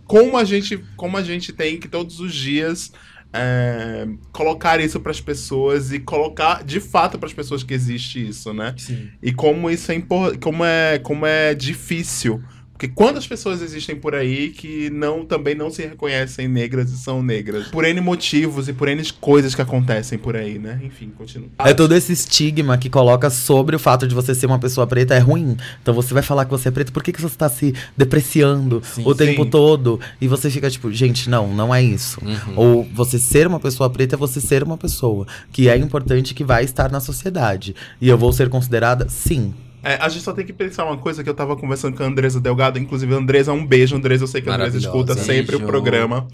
como 0.08 0.38
a 0.38 0.43
gente, 0.43 0.78
como 0.96 1.17
a 1.17 1.24
gente 1.24 1.52
tem 1.52 1.78
que 1.78 1.88
todos 1.88 2.20
os 2.20 2.34
dias 2.34 2.91
ah, 3.34 4.08
colocar 4.32 4.80
isso 4.80 5.00
pras 5.00 5.20
pessoas 5.20 5.91
e 5.91 6.00
colocar 6.00 6.63
de 6.63 6.80
fato 6.80 7.20
pras 7.20 7.34
pessoas 7.34 7.62
que 7.62 7.74
existe 7.74 8.26
isso, 8.28 8.54
né? 8.54 8.74
Sim. 8.78 9.10
E 9.22 9.34
como 9.34 9.70
isso 9.70 9.91
é 9.91 10.02
como 10.39 10.63
é 10.63 11.00
como 11.00 11.26
é 11.26 11.54
difícil. 11.54 12.41
Porque 12.78 12.90
quantas 12.90 13.26
pessoas 13.26 13.63
existem 13.63 13.96
por 13.96 14.13
aí 14.13 14.50
que 14.50 14.88
não 14.92 15.26
também 15.26 15.56
não 15.56 15.72
se 15.72 15.82
reconhecem 15.82 16.48
negras 16.48 16.92
e 16.92 16.98
são 16.98 17.24
negras? 17.24 17.70
Por 17.70 17.84
N 17.84 18.00
motivos 18.02 18.68
e 18.70 18.74
por 18.74 18.88
N 18.88 19.04
coisas 19.20 19.56
que 19.56 19.62
acontecem 19.63 20.20
por 20.20 20.36
aí, 20.36 20.60
né? 20.60 20.80
Enfim, 20.84 21.12
continua. 21.18 21.50
É 21.58 21.74
todo 21.74 21.96
esse 21.96 22.13
estigma 22.13 22.78
que 22.78 22.88
coloca 22.88 23.32
sobre 23.32 23.76
o 23.76 23.80
fato 23.80 24.08
de 24.08 24.13
você 24.13 24.36
ser 24.36 24.46
uma 24.46 24.60
pessoa 24.60 24.86
preta 24.86 25.16
é 25.16 25.18
ruim. 25.18 25.58
Então 25.82 25.92
você 25.92 26.13
vai 26.13 26.22
falar 26.22 26.46
que 26.46 26.52
você 26.52 26.68
é 26.68 26.72
preto, 26.72 26.94
por 26.94 27.02
que, 27.02 27.12
que 27.12 27.20
você 27.20 27.36
tá 27.36 27.50
se 27.50 27.74
depreciando 27.98 28.80
Sim, 28.86 29.02
o 29.04 29.16
tempo 29.16 29.44
sim. 29.44 29.50
todo? 29.50 30.00
E 30.22 30.28
você 30.28 30.48
fica 30.52 30.70
tipo, 30.70 30.92
gente, 30.92 31.32
não, 31.32 31.52
não 31.56 31.74
é 31.74 31.82
isso. 31.82 32.22
Uhum. 32.24 32.54
Ou 32.56 32.84
você 32.94 33.18
ser 33.18 33.48
uma 33.48 33.60
pessoa 33.60 33.90
preta 33.90 34.16
é 34.16 34.18
você 34.18 34.40
ser 34.40 34.62
uma 34.62 34.78
pessoa 34.78 35.26
que 35.52 35.68
é 35.68 35.76
importante 35.76 36.36
que 36.36 36.44
vai 36.44 36.63
estar 36.63 36.92
na 36.92 37.00
sociedade. 37.00 37.76
E 38.00 38.08
eu 38.08 38.20
vou 38.20 38.32
ser 38.32 38.50
considerada? 38.50 39.10
Sim. 39.10 39.56
É, 39.84 39.96
a 39.96 40.10
gente 40.10 40.24
só 40.24 40.34
tem 40.34 40.46
que 40.46 40.54
pensar 40.54 40.86
uma 40.86 40.98
coisa 40.98 41.24
que 41.24 41.30
eu 41.30 41.34
tava 41.34 41.56
conversando 41.56 41.96
com 41.96 42.04
a 42.04 42.06
Andresa 42.08 42.40
Delgado. 42.40 42.80
Inclusive, 42.80 43.13
Andresa, 43.13 43.54
um 43.54 43.66
beijo. 43.66 43.96
Andresa, 43.96 44.24
eu 44.24 44.28
sei 44.28 44.42
que 44.42 44.50
a 44.50 44.56
Andresa 44.56 44.78
escuta 44.78 45.16
sempre 45.16 45.56
o 45.56 45.62
programa. 45.62 46.28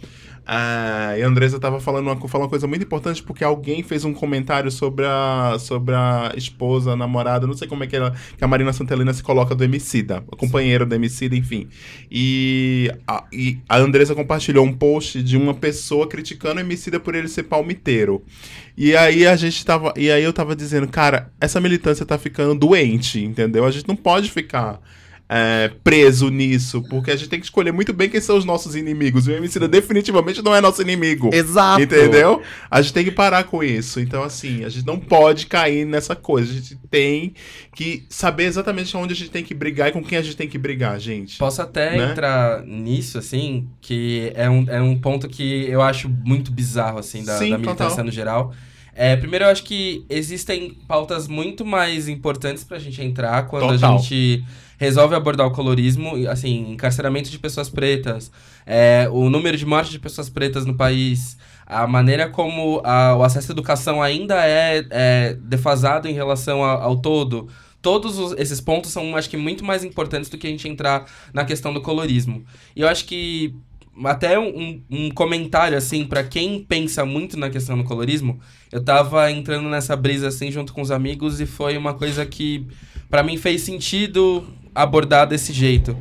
Ah, 0.45 1.13
a 1.13 1.25
Andresa 1.25 1.59
tava 1.59 1.79
falando 1.79 2.07
uma, 2.07 2.27
falando 2.27 2.45
uma 2.45 2.49
coisa 2.49 2.67
muito 2.67 2.83
importante 2.83 3.23
porque 3.23 3.43
alguém 3.43 3.81
fez 3.81 4.03
um 4.03 4.13
comentário 4.13 4.69
sobre 4.69 5.05
a, 5.05 5.57
sobre 5.59 5.95
a 5.95 6.33
esposa, 6.35 6.91
a 6.91 6.95
namorada, 6.95 7.47
não 7.47 7.53
sei 7.53 7.67
como 7.67 7.83
é 7.83 7.87
que, 7.87 7.95
ela, 7.95 8.13
que 8.37 8.43
a 8.43 8.47
Marina 8.47 8.73
Santelena 8.73 9.13
se 9.13 9.23
coloca 9.23 9.55
do 9.55 9.63
Emicida, 9.63 10.17
a 10.17 10.35
companheira 10.35 10.85
do 10.85 10.93
Emicida, 10.93 11.35
enfim. 11.35 11.69
E 12.11 12.91
a, 13.07 13.23
e 13.31 13.57
a 13.69 13.77
Andresa 13.77 14.13
compartilhou 14.13 14.65
um 14.65 14.73
post 14.73 15.23
de 15.23 15.37
uma 15.37 15.53
pessoa 15.53 16.07
criticando 16.07 16.57
o 16.57 16.59
Emicida 16.63 16.99
por 16.99 17.15
ele 17.15 17.27
ser 17.27 17.43
palmiteiro. 17.43 18.23
E 18.75 18.95
aí 18.95 19.25
a 19.25 19.35
gente 19.35 19.63
tava. 19.65 19.93
E 19.95 20.11
aí 20.11 20.23
eu 20.23 20.33
tava 20.33 20.55
dizendo, 20.55 20.87
cara, 20.87 21.31
essa 21.39 21.61
militância 21.61 22.05
tá 22.05 22.17
ficando 22.17 22.55
doente, 22.55 23.23
entendeu? 23.23 23.65
A 23.65 23.71
gente 23.71 23.87
não 23.87 23.95
pode 23.95 24.31
ficar 24.31 24.81
é, 25.29 25.71
preso 25.83 26.29
nisso, 26.29 26.83
porque 26.89 27.09
a 27.09 27.15
gente 27.15 27.29
tem 27.29 27.39
que 27.39 27.45
escolher 27.45 27.71
muito 27.71 27.91
bem 27.93 28.09
quem 28.09 28.21
são 28.21 28.37
os 28.37 28.45
nossos 28.45 28.75
inimigos. 28.75 29.27
E 29.27 29.31
o 29.31 29.35
Emicida 29.35 29.67
definitivamente 29.67 30.41
não 30.43 30.53
é 30.53 30.61
nosso 30.61 30.81
inimigo. 30.81 31.29
Exato. 31.33 31.81
Entendeu? 31.81 32.41
A 32.69 32.81
gente 32.81 32.93
tem 32.93 33.03
que 33.03 33.11
parar 33.11 33.45
com 33.45 33.63
isso. 33.63 33.99
Então, 33.99 34.21
assim, 34.21 34.63
a 34.63 34.69
gente 34.69 34.85
não 34.85 34.99
pode 34.99 35.47
cair 35.47 35.85
nessa 35.85 36.15
coisa. 36.15 36.51
A 36.51 36.55
gente 36.55 36.77
tem 36.89 37.33
que 37.73 38.05
saber 38.09 38.43
exatamente 38.43 38.95
onde 38.95 39.13
a 39.13 39.15
gente 39.15 39.31
tem 39.31 39.43
que 39.43 39.53
brigar 39.53 39.89
e 39.89 39.91
com 39.91 40.03
quem 40.03 40.17
a 40.17 40.21
gente 40.21 40.35
tem 40.37 40.47
que 40.47 40.57
brigar, 40.57 40.99
gente. 40.99 41.37
Posso 41.37 41.61
até 41.61 41.97
Né? 41.97 42.11
entrar 42.11 42.63
nisso, 42.65 43.17
assim, 43.17 43.67
que 43.81 44.31
é 44.35 44.49
um, 44.49 44.65
é 44.69 44.81
um 44.81 44.99
ponto 44.99 45.27
que 45.27 45.65
eu 45.67 45.81
acho 45.81 46.09
muito 46.09 46.51
bizarro, 46.51 46.99
assim, 46.99 47.23
da, 47.23 47.37
Sim, 47.37 47.51
da 47.51 47.57
militância 47.57 47.89
total. 47.89 48.05
no 48.05 48.11
geral. 48.11 48.53
É, 48.95 49.15
primeiro, 49.15 49.45
eu 49.45 49.49
acho 49.49 49.63
que 49.63 50.05
existem 50.07 50.77
pautas 50.87 51.27
muito 51.27 51.65
mais 51.65 52.07
importantes 52.07 52.63
pra 52.63 52.77
gente 52.77 53.01
entrar 53.01 53.47
quando 53.47 53.69
Total. 53.69 53.95
a 53.95 53.97
gente 53.97 54.45
resolve 54.77 55.15
abordar 55.15 55.47
o 55.47 55.51
colorismo, 55.51 56.13
assim, 56.29 56.71
encarceramento 56.71 57.29
de 57.29 57.39
pessoas 57.39 57.69
pretas, 57.69 58.31
é, 58.65 59.07
o 59.11 59.29
número 59.29 59.57
de 59.57 59.65
mortes 59.65 59.91
de 59.91 59.99
pessoas 59.99 60.29
pretas 60.29 60.65
no 60.65 60.73
país, 60.75 61.37
a 61.65 61.87
maneira 61.87 62.29
como 62.29 62.81
a- 62.83 63.15
o 63.15 63.23
acesso 63.23 63.51
à 63.51 63.53
educação 63.53 64.01
ainda 64.01 64.45
é, 64.45 64.85
é 64.89 65.33
defasado 65.41 66.07
em 66.07 66.13
relação 66.13 66.63
a- 66.63 66.81
ao 66.81 66.97
todo. 66.97 67.47
Todos 67.81 68.17
os- 68.17 68.33
esses 68.37 68.61
pontos 68.61 68.91
são, 68.91 69.15
acho 69.15 69.29
que, 69.29 69.37
muito 69.37 69.63
mais 69.65 69.83
importantes 69.83 70.29
do 70.29 70.37
que 70.37 70.47
a 70.47 70.49
gente 70.49 70.67
entrar 70.67 71.05
na 71.33 71.43
questão 71.45 71.73
do 71.73 71.81
colorismo. 71.81 72.43
E 72.75 72.81
eu 72.81 72.87
acho 72.87 73.05
que 73.05 73.53
até 74.05 74.39
um, 74.39 74.81
um 74.89 75.11
comentário, 75.11 75.77
assim, 75.77 76.03
pra 76.05 76.23
quem 76.23 76.63
pensa 76.63 77.05
muito 77.05 77.37
na 77.37 77.49
questão 77.49 77.77
do 77.77 77.83
colorismo, 77.83 78.39
eu 78.71 78.83
tava 78.83 79.29
entrando 79.31 79.69
nessa 79.69 79.95
brisa, 79.95 80.29
assim, 80.29 80.49
junto 80.49 80.73
com 80.73 80.81
os 80.81 80.89
amigos 80.91 81.39
e 81.39 81.45
foi 81.45 81.77
uma 81.77 81.93
coisa 81.93 82.25
que, 82.25 82.65
pra 83.09 83.21
mim, 83.21 83.37
fez 83.37 83.61
sentido 83.61 84.43
abordar 84.73 85.27
desse 85.27 85.53
jeito. 85.53 85.97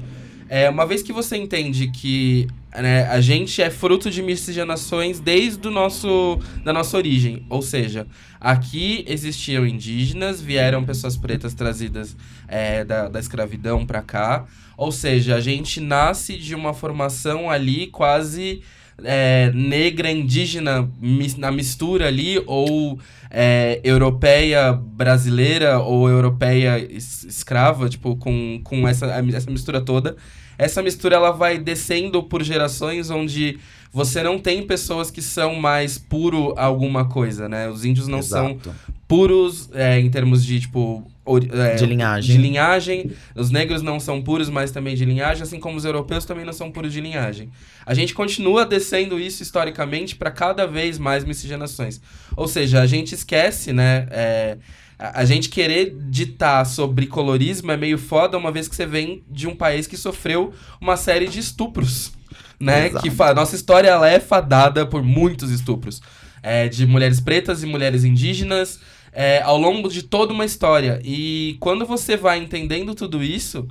É, 0.48 0.68
uma 0.68 0.84
vez 0.84 1.02
que 1.02 1.12
você 1.12 1.36
entende 1.36 1.88
que 1.88 2.46
né, 2.74 3.06
a 3.08 3.20
gente 3.20 3.62
é 3.62 3.70
fruto 3.70 4.10
de 4.10 4.22
miscigenações 4.22 5.18
desde 5.18 5.66
o 5.66 5.70
nosso, 5.70 6.38
da 6.64 6.72
nossa 6.72 6.96
origem, 6.96 7.44
ou 7.48 7.62
seja, 7.62 8.06
aqui 8.40 9.04
existiam 9.08 9.66
indígenas, 9.66 10.40
vieram 10.40 10.84
pessoas 10.84 11.16
pretas 11.16 11.54
trazidas 11.54 12.16
é, 12.48 12.84
da, 12.84 13.08
da 13.08 13.18
escravidão 13.18 13.86
pra 13.86 14.02
cá, 14.02 14.46
ou 14.76 14.92
seja, 14.92 15.36
a 15.36 15.40
gente 15.40 15.80
nasce 15.80 16.36
de 16.36 16.54
uma 16.54 16.74
formação 16.74 17.50
ali 17.50 17.86
quase 17.86 18.62
é, 19.04 19.50
negra, 19.54 20.10
indígena, 20.10 20.90
mis- 21.00 21.36
na 21.36 21.50
mistura 21.50 22.06
ali, 22.08 22.42
ou 22.46 22.98
é, 23.30 23.80
europeia 23.84 24.72
brasileira, 24.72 25.78
ou 25.78 26.08
europeia 26.08 26.78
es- 26.78 27.24
escrava, 27.24 27.88
tipo, 27.88 28.16
com, 28.16 28.60
com 28.62 28.86
essa, 28.88 29.06
essa 29.06 29.50
mistura 29.50 29.80
toda. 29.80 30.16
Essa 30.58 30.82
mistura 30.82 31.16
ela 31.16 31.30
vai 31.32 31.58
descendo 31.58 32.22
por 32.22 32.42
gerações 32.42 33.10
onde 33.10 33.58
você 33.92 34.22
não 34.22 34.38
tem 34.38 34.62
pessoas 34.66 35.10
que 35.10 35.20
são 35.20 35.54
mais 35.56 35.98
puro 35.98 36.54
alguma 36.56 37.04
coisa, 37.06 37.48
né? 37.48 37.68
Os 37.68 37.84
índios 37.84 38.06
não 38.08 38.22
são 38.22 38.50
Exato. 38.52 38.74
puros 39.08 39.68
é, 39.74 39.98
em 39.98 40.08
termos 40.10 40.44
de, 40.44 40.60
tipo... 40.60 41.04
é, 41.52 41.74
De 41.76 41.86
linhagem. 41.86 42.36
de 42.36 42.42
linhagem. 42.42 43.12
Os 43.34 43.50
negros 43.50 43.82
não 43.82 44.00
são 44.00 44.20
puros, 44.20 44.48
mas 44.48 44.70
também 44.70 44.94
de 44.94 45.04
linhagem, 45.04 45.42
assim 45.42 45.60
como 45.60 45.76
os 45.76 45.84
europeus 45.84 46.24
também 46.24 46.44
não 46.44 46.52
são 46.52 46.70
puros 46.70 46.92
de 46.92 47.00
linhagem. 47.00 47.50
A 47.86 47.94
gente 47.94 48.12
continua 48.12 48.66
descendo 48.66 49.18
isso 49.20 49.42
historicamente 49.42 50.16
para 50.16 50.30
cada 50.30 50.66
vez 50.66 50.98
mais 50.98 51.24
miscigenações. 51.24 52.00
Ou 52.36 52.48
seja, 52.48 52.80
a 52.80 52.86
gente 52.86 53.14
esquece, 53.14 53.72
né? 53.72 54.08
é, 54.10 54.58
a, 54.98 55.20
a 55.20 55.24
gente 55.24 55.48
querer 55.48 55.96
ditar 56.08 56.64
sobre 56.64 57.06
colorismo 57.06 57.72
é 57.72 57.76
meio 57.76 57.98
foda, 57.98 58.38
uma 58.38 58.52
vez 58.52 58.68
que 58.68 58.76
você 58.76 58.86
vem 58.86 59.24
de 59.28 59.46
um 59.48 59.54
país 59.54 59.86
que 59.86 59.96
sofreu 59.96 60.52
uma 60.80 60.96
série 60.96 61.26
de 61.26 61.40
estupros. 61.40 62.12
Né? 62.58 62.88
Exato. 62.88 63.02
Que 63.10 63.34
nossa 63.34 63.56
história 63.56 63.88
ela 63.88 64.08
é 64.08 64.20
fadada 64.20 64.86
por 64.86 65.02
muitos 65.02 65.50
estupros. 65.50 66.00
É, 66.44 66.68
de 66.68 66.86
mulheres 66.86 67.20
pretas 67.20 67.62
e 67.62 67.66
mulheres 67.66 68.02
indígenas 68.02 68.80
é, 69.12 69.42
ao 69.42 69.58
longo 69.58 69.88
de 69.88 70.02
toda 70.02 70.32
uma 70.32 70.44
história. 70.44 71.00
E 71.04 71.56
quando 71.60 71.84
você 71.84 72.16
vai 72.16 72.38
entendendo 72.38 72.94
tudo 72.94 73.22
isso, 73.22 73.68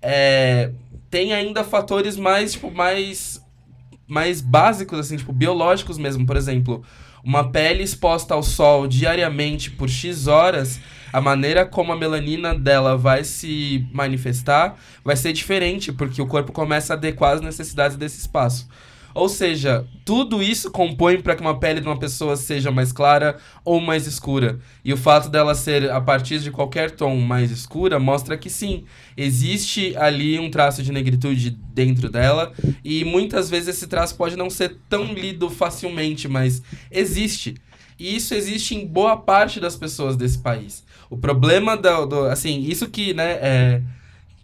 é, 0.00 0.70
tem 1.10 1.32
ainda 1.32 1.62
fatores 1.62 2.16
mais, 2.16 2.52
tipo, 2.52 2.70
mais, 2.70 3.44
mais 4.08 4.40
básicos, 4.40 4.98
assim, 4.98 5.16
tipo, 5.16 5.32
biológicos 5.32 5.98
mesmo. 5.98 6.24
Por 6.24 6.36
exemplo, 6.36 6.82
uma 7.22 7.50
pele 7.50 7.82
exposta 7.82 8.34
ao 8.34 8.42
sol 8.42 8.86
diariamente 8.86 9.70
por 9.70 9.88
X 9.88 10.26
horas, 10.26 10.80
a 11.12 11.20
maneira 11.20 11.66
como 11.66 11.92
a 11.92 11.96
melanina 11.96 12.54
dela 12.54 12.96
vai 12.96 13.24
se 13.24 13.86
manifestar 13.92 14.76
vai 15.04 15.16
ser 15.16 15.32
diferente, 15.32 15.92
porque 15.92 16.22
o 16.22 16.26
corpo 16.26 16.52
começa 16.52 16.94
a 16.94 16.96
adequar 16.96 17.34
as 17.34 17.40
necessidades 17.40 17.96
desse 17.96 18.20
espaço. 18.20 18.68
Ou 19.14 19.28
seja, 19.28 19.86
tudo 20.04 20.42
isso 20.42 20.70
compõe 20.70 21.20
para 21.20 21.34
que 21.34 21.40
uma 21.40 21.58
pele 21.58 21.80
de 21.80 21.86
uma 21.86 21.98
pessoa 21.98 22.36
seja 22.36 22.70
mais 22.70 22.92
clara 22.92 23.36
ou 23.64 23.80
mais 23.80 24.06
escura. 24.06 24.58
E 24.84 24.92
o 24.92 24.96
fato 24.96 25.28
dela 25.28 25.54
ser 25.54 25.90
a 25.90 26.00
partir 26.00 26.40
de 26.40 26.50
qualquer 26.50 26.90
tom 26.92 27.16
mais 27.16 27.50
escura 27.50 27.98
mostra 27.98 28.36
que 28.36 28.48
sim, 28.48 28.84
existe 29.16 29.96
ali 29.96 30.38
um 30.38 30.50
traço 30.50 30.82
de 30.82 30.92
negritude 30.92 31.50
dentro 31.50 32.08
dela. 32.08 32.52
E 32.84 33.04
muitas 33.04 33.50
vezes 33.50 33.76
esse 33.76 33.86
traço 33.86 34.16
pode 34.16 34.36
não 34.36 34.50
ser 34.50 34.76
tão 34.88 35.12
lido 35.12 35.50
facilmente, 35.50 36.28
mas 36.28 36.62
existe. 36.90 37.54
E 37.98 38.16
isso 38.16 38.34
existe 38.34 38.74
em 38.74 38.86
boa 38.86 39.16
parte 39.16 39.60
das 39.60 39.76
pessoas 39.76 40.16
desse 40.16 40.38
país. 40.38 40.82
O 41.10 41.18
problema 41.18 41.76
do, 41.76 42.24
assim, 42.26 42.62
isso 42.62 42.88
que, 42.88 43.12
né, 43.12 43.32
é, 43.42 43.82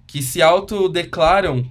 que 0.06 0.20
se 0.20 0.42
autodeclaram 0.42 1.64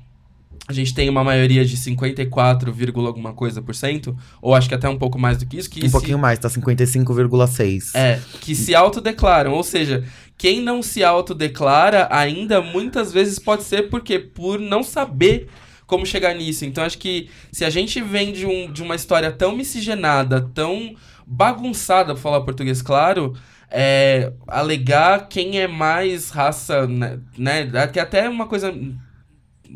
a 0.68 0.74
gente 0.74 0.94
tem 0.96 1.08
uma 1.10 1.24
maioria 1.24 1.64
de 1.64 1.78
54, 1.78 2.74
vírgula 2.74 3.08
alguma 3.08 3.34
coisa 3.34 3.62
por 3.62 3.76
cento, 3.76 4.18
ou 4.42 4.56
acho 4.56 4.68
que 4.68 4.74
até 4.76 4.90
um 4.90 4.98
pouco 4.98 5.20
mais 5.20 5.38
do 5.38 5.46
que 5.46 5.58
isso, 5.58 5.70
que 5.70 5.80
Um 5.82 5.86
se- 5.88 5.92
pouquinho 5.92 6.18
mais, 6.18 6.40
tá 6.40 6.50
55,6. 6.50 7.92
é, 7.94 8.20
que 8.42 8.56
se 8.56 8.74
autodeclaram, 8.74 9.54
ou 9.54 9.64
seja, 9.64 10.04
quem 10.38 10.62
não 10.62 10.82
se 10.82 11.04
autodeclara 11.04 12.08
ainda 12.12 12.62
muitas 12.62 13.14
vezes 13.14 13.38
pode 13.40 13.64
ser 13.64 13.90
porque 13.90 14.18
por 14.20 14.60
não 14.60 14.82
saber 14.84 15.48
como 15.86 16.04
chegar 16.06 16.34
nisso. 16.34 16.66
Então 16.66 16.84
acho 16.84 16.98
que 16.98 17.30
se 17.52 17.64
a 17.64 17.70
gente 17.70 18.02
vem 18.02 18.34
de, 18.34 18.46
um, 18.46 18.72
de 18.72 18.82
uma 18.82 18.96
história 18.96 19.32
tão 19.32 19.56
miscigenada, 19.56 20.42
tão 20.42 20.96
bagunçada, 21.28 22.14
pra 22.14 22.22
falar 22.24 22.42
português 22.42 22.82
claro, 22.82 23.34
é, 23.70 24.32
alegar 24.48 25.28
quem 25.28 25.60
é 25.60 25.68
mais 25.68 26.30
raça, 26.32 26.88
né, 26.88 27.20
né? 27.38 27.88
Que 27.88 28.00
até 28.00 28.26
é 28.26 28.30
uma 28.30 28.48
coisa 28.48 28.74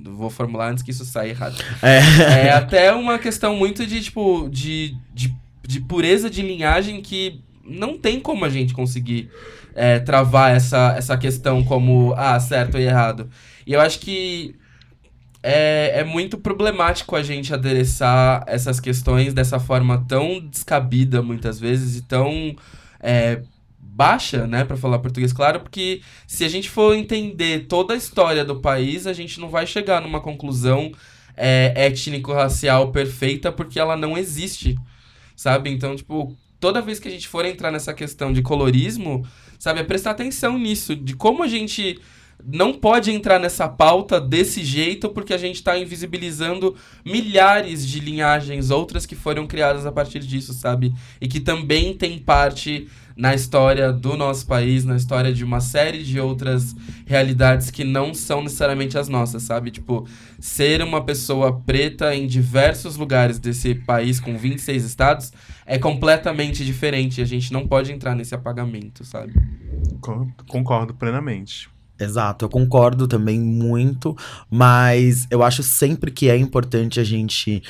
vou 0.06 0.30
formular 0.30 0.72
antes 0.72 0.84
que 0.84 0.92
isso 0.92 1.06
saia 1.06 1.30
errado. 1.30 1.56
É. 1.82 2.48
É 2.48 2.52
até 2.52 2.94
uma 2.94 3.18
questão 3.18 3.56
muito 3.56 3.86
de, 3.86 4.02
tipo, 4.02 4.50
de, 4.50 4.96
de, 5.14 5.36
de 5.68 5.80
pureza 5.82 6.30
de 6.30 6.42
linhagem 6.42 7.02
que 7.02 7.42
não 7.64 7.98
tem 7.98 8.20
como 8.20 8.46
a 8.46 8.50
gente 8.50 8.74
conseguir 8.74 9.30
é, 9.76 10.00
travar 10.00 10.56
essa, 10.56 10.96
essa 10.98 11.18
questão 11.18 11.64
como, 11.64 12.14
ah, 12.18 12.40
certo 12.40 12.78
e 12.78 12.84
errado. 12.84 13.30
E 13.66 13.74
eu 13.74 13.82
acho 13.82 14.00
que 14.00 14.56
é, 15.42 16.00
é 16.00 16.04
muito 16.04 16.38
problemático 16.38 17.16
a 17.16 17.24
gente 17.24 17.54
adereçar 17.54 18.44
essas 18.48 18.80
questões 18.80 19.34
dessa 19.34 19.60
forma 19.60 20.04
tão 20.08 20.40
descabida, 20.40 21.22
muitas 21.22 21.60
vezes, 21.60 21.98
e 21.98 22.02
tão 22.02 22.56
é, 23.00 23.42
baixa, 24.00 24.48
né, 24.48 24.64
para 24.64 24.78
falar 24.78 25.00
português 25.00 25.34
claro, 25.34 25.60
porque 25.60 26.00
se 26.26 26.46
a 26.46 26.48
gente 26.48 26.70
for 26.70 26.96
entender 26.96 27.66
toda 27.68 27.94
a 27.94 27.98
história 27.98 28.46
do 28.46 28.62
país, 28.62 29.06
a 29.06 29.12
gente 29.12 29.42
não 29.42 29.50
vai 29.50 29.68
chegar 29.68 30.00
numa 30.00 30.22
conclusão 30.22 30.94
é, 31.36 31.74
étnico-racial 31.76 32.94
perfeita, 32.94 33.52
porque 33.52 33.78
ela 33.78 33.98
não 33.98 34.18
existe, 34.18 34.78
sabe? 35.36 35.70
Então, 35.70 35.98
tipo, 35.98 36.34
toda 36.62 36.82
vez 36.82 36.98
que 36.98 37.10
a 37.10 37.12
gente 37.12 37.28
for 37.28 37.44
entrar 37.44 37.72
nessa 37.72 37.94
questão 37.94 38.32
de 38.32 38.42
colorismo, 38.42 39.28
sabe, 39.60 39.82
é 39.82 39.84
prestar 39.84 40.12
atenção 40.12 40.58
nisso, 40.58 40.96
de 40.96 41.14
como 41.14 41.44
a 41.44 41.48
gente 41.48 42.00
não 42.42 42.74
pode 42.74 43.12
entrar 43.12 43.38
nessa 43.38 43.68
pauta 43.68 44.20
desse 44.20 44.64
jeito, 44.64 45.10
porque 45.10 45.34
a 45.34 45.38
gente 45.38 45.56
está 45.56 45.78
invisibilizando 45.78 46.74
milhares 47.04 47.86
de 47.86 48.00
linhagens, 48.00 48.70
outras 48.70 49.06
que 49.06 49.14
foram 49.14 49.46
criadas 49.46 49.86
a 49.86 49.92
partir 49.92 50.20
disso, 50.20 50.54
sabe? 50.54 50.94
E 51.20 51.28
que 51.28 51.42
também 51.42 51.94
tem 51.94 52.18
parte 52.18 52.88
na 53.20 53.36
história 53.36 53.92
do 53.92 54.16
nosso 54.16 54.48
país, 54.48 54.86
na 54.86 54.96
história 54.96 55.34
de 55.34 55.44
uma 55.44 55.60
série 55.60 56.02
de 56.04 56.18
outras 56.22 56.74
realidades 57.06 57.70
que 57.70 57.84
não 57.84 58.14
são 58.14 58.42
necessariamente 58.42 58.98
as 58.98 59.10
nossas, 59.10 59.44
sabe? 59.44 59.72
Tipo, 59.72 60.08
ser 60.40 60.82
uma 60.82 61.04
pessoa 61.04 61.60
preta 61.60 62.16
em 62.16 62.26
diversos 62.26 62.96
lugares 62.96 63.38
desse 63.38 63.76
país 63.76 64.22
com 64.22 64.38
26 64.38 64.86
estados 64.86 65.34
é 65.66 65.78
completamente 65.78 66.64
diferente. 66.64 67.22
A 67.22 67.26
gente 67.26 67.52
não 67.52 67.68
pode 67.68 67.92
entrar 67.92 68.16
nesse 68.16 68.34
apagamento, 68.34 69.04
sabe? 69.04 69.34
Con- 70.00 70.32
Concordo 70.48 70.94
plenamente. 70.94 71.70
Exato, 72.00 72.46
eu 72.46 72.50
concordo 72.50 73.06
também 73.06 73.38
muito, 73.38 74.16
mas 74.50 75.28
eu 75.30 75.44
acho 75.44 75.62
sempre 75.62 76.10
que 76.10 76.30
é 76.30 76.38
importante 76.38 76.98
a 77.02 77.04
gente 77.04 77.62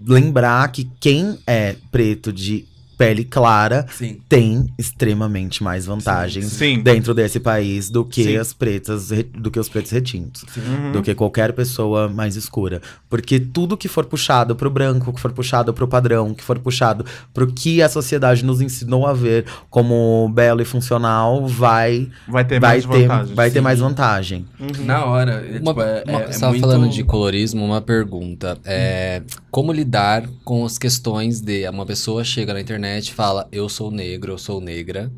lembrar 0.00 0.70
que 0.70 0.88
quem 1.00 1.36
é 1.44 1.74
preto 1.90 2.32
de 2.32 2.64
pele 2.96 3.24
clara 3.24 3.86
Sim. 3.92 4.18
tem 4.28 4.66
extremamente 4.78 5.62
mais 5.62 5.86
vantagens 5.86 6.46
Sim. 6.46 6.80
dentro 6.82 7.12
desse 7.14 7.40
país 7.40 7.90
do 7.90 8.04
que 8.04 8.24
Sim. 8.24 8.36
as 8.36 8.52
pretas, 8.52 9.10
re- 9.10 9.22
do 9.24 9.50
que 9.50 9.58
os 9.58 9.68
pretos 9.68 9.90
retintos. 9.90 10.44
Uhum. 10.56 10.92
Do 10.92 11.02
que 11.02 11.14
qualquer 11.14 11.52
pessoa 11.52 12.08
mais 12.08 12.36
escura. 12.36 12.80
Porque 13.08 13.40
tudo 13.40 13.76
que 13.76 13.88
for 13.88 14.04
puxado 14.04 14.54
pro 14.54 14.70
branco, 14.70 15.12
que 15.12 15.20
for 15.20 15.32
puxado 15.32 15.72
pro 15.74 15.88
padrão, 15.88 16.34
que 16.34 16.44
for 16.44 16.58
puxado 16.58 17.04
pro 17.32 17.46
que 17.46 17.82
a 17.82 17.88
sociedade 17.88 18.44
nos 18.44 18.60
ensinou 18.60 19.06
a 19.06 19.12
ver 19.12 19.46
como 19.70 20.30
belo 20.34 20.60
e 20.62 20.64
funcional, 20.64 21.46
vai, 21.46 22.08
Vai 22.28 22.44
ter 22.44 22.60
vai, 22.60 22.70
mais 22.80 22.86
ter, 22.86 23.06
vantagens. 23.08 23.36
vai 23.36 23.50
ter 23.50 23.60
mais 23.60 23.78
vantagem. 23.80 24.46
Uhum. 24.60 24.84
Na 24.84 25.04
hora. 25.04 25.32
É, 25.32 25.58
Uma, 25.58 25.72
tipo, 25.72 25.80
é, 25.82 26.04
uma- 26.06 26.20
é, 26.22 26.26
você 26.26 26.36
é 26.36 26.40
tava 26.40 26.52
muito... 26.52 26.60
falando 26.60 26.88
de 26.88 27.02
colorismo, 27.04 27.64
uma 27.64 27.80
pergunta. 27.80 28.58
É, 28.64 29.22
como 29.50 29.72
lidar 29.72 30.24
com 30.44 30.64
as 30.64 30.78
questões 30.78 31.40
de 31.40 31.68
uma 31.68 31.84
pessoa 31.86 32.22
chega 32.24 32.52
na 32.54 32.60
internet 32.60 32.81
internet, 32.82 33.14
fala 33.14 33.48
eu 33.52 33.68
sou 33.68 33.90
negro, 33.90 34.32
eu 34.32 34.38
sou 34.38 34.60
negra. 34.60 35.10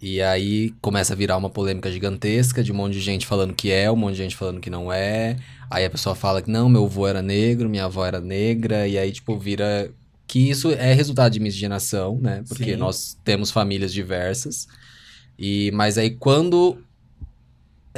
E 0.00 0.22
aí 0.22 0.70
começa 0.80 1.12
a 1.12 1.16
virar 1.16 1.36
uma 1.36 1.50
polêmica 1.50 1.90
gigantesca 1.90 2.62
de 2.62 2.72
um 2.72 2.74
monte 2.74 2.94
de 2.94 3.00
gente 3.00 3.26
falando 3.26 3.52
que 3.52 3.70
é, 3.70 3.90
um 3.90 3.96
monte 3.96 4.12
de 4.12 4.18
gente 4.18 4.36
falando 4.36 4.60
que 4.60 4.70
não 4.70 4.92
é. 4.92 5.36
Aí 5.70 5.84
a 5.84 5.90
pessoa 5.90 6.14
fala 6.14 6.40
que 6.40 6.50
não, 6.50 6.68
meu 6.68 6.84
avô 6.84 7.06
era 7.06 7.20
negro, 7.20 7.68
minha 7.68 7.84
avó 7.84 8.06
era 8.06 8.20
negra, 8.20 8.88
e 8.88 8.96
aí, 8.96 9.12
tipo, 9.12 9.36
vira. 9.36 9.90
Que 10.26 10.50
isso 10.50 10.70
é 10.70 10.92
resultado 10.92 11.32
de 11.32 11.40
miscigenação, 11.40 12.18
né? 12.20 12.44
Porque 12.46 12.72
Sim. 12.72 12.76
nós 12.76 13.18
temos 13.24 13.50
famílias 13.50 13.92
diversas. 13.92 14.66
E, 15.38 15.70
mas 15.72 15.98
aí 15.98 16.10
quando. 16.10 16.78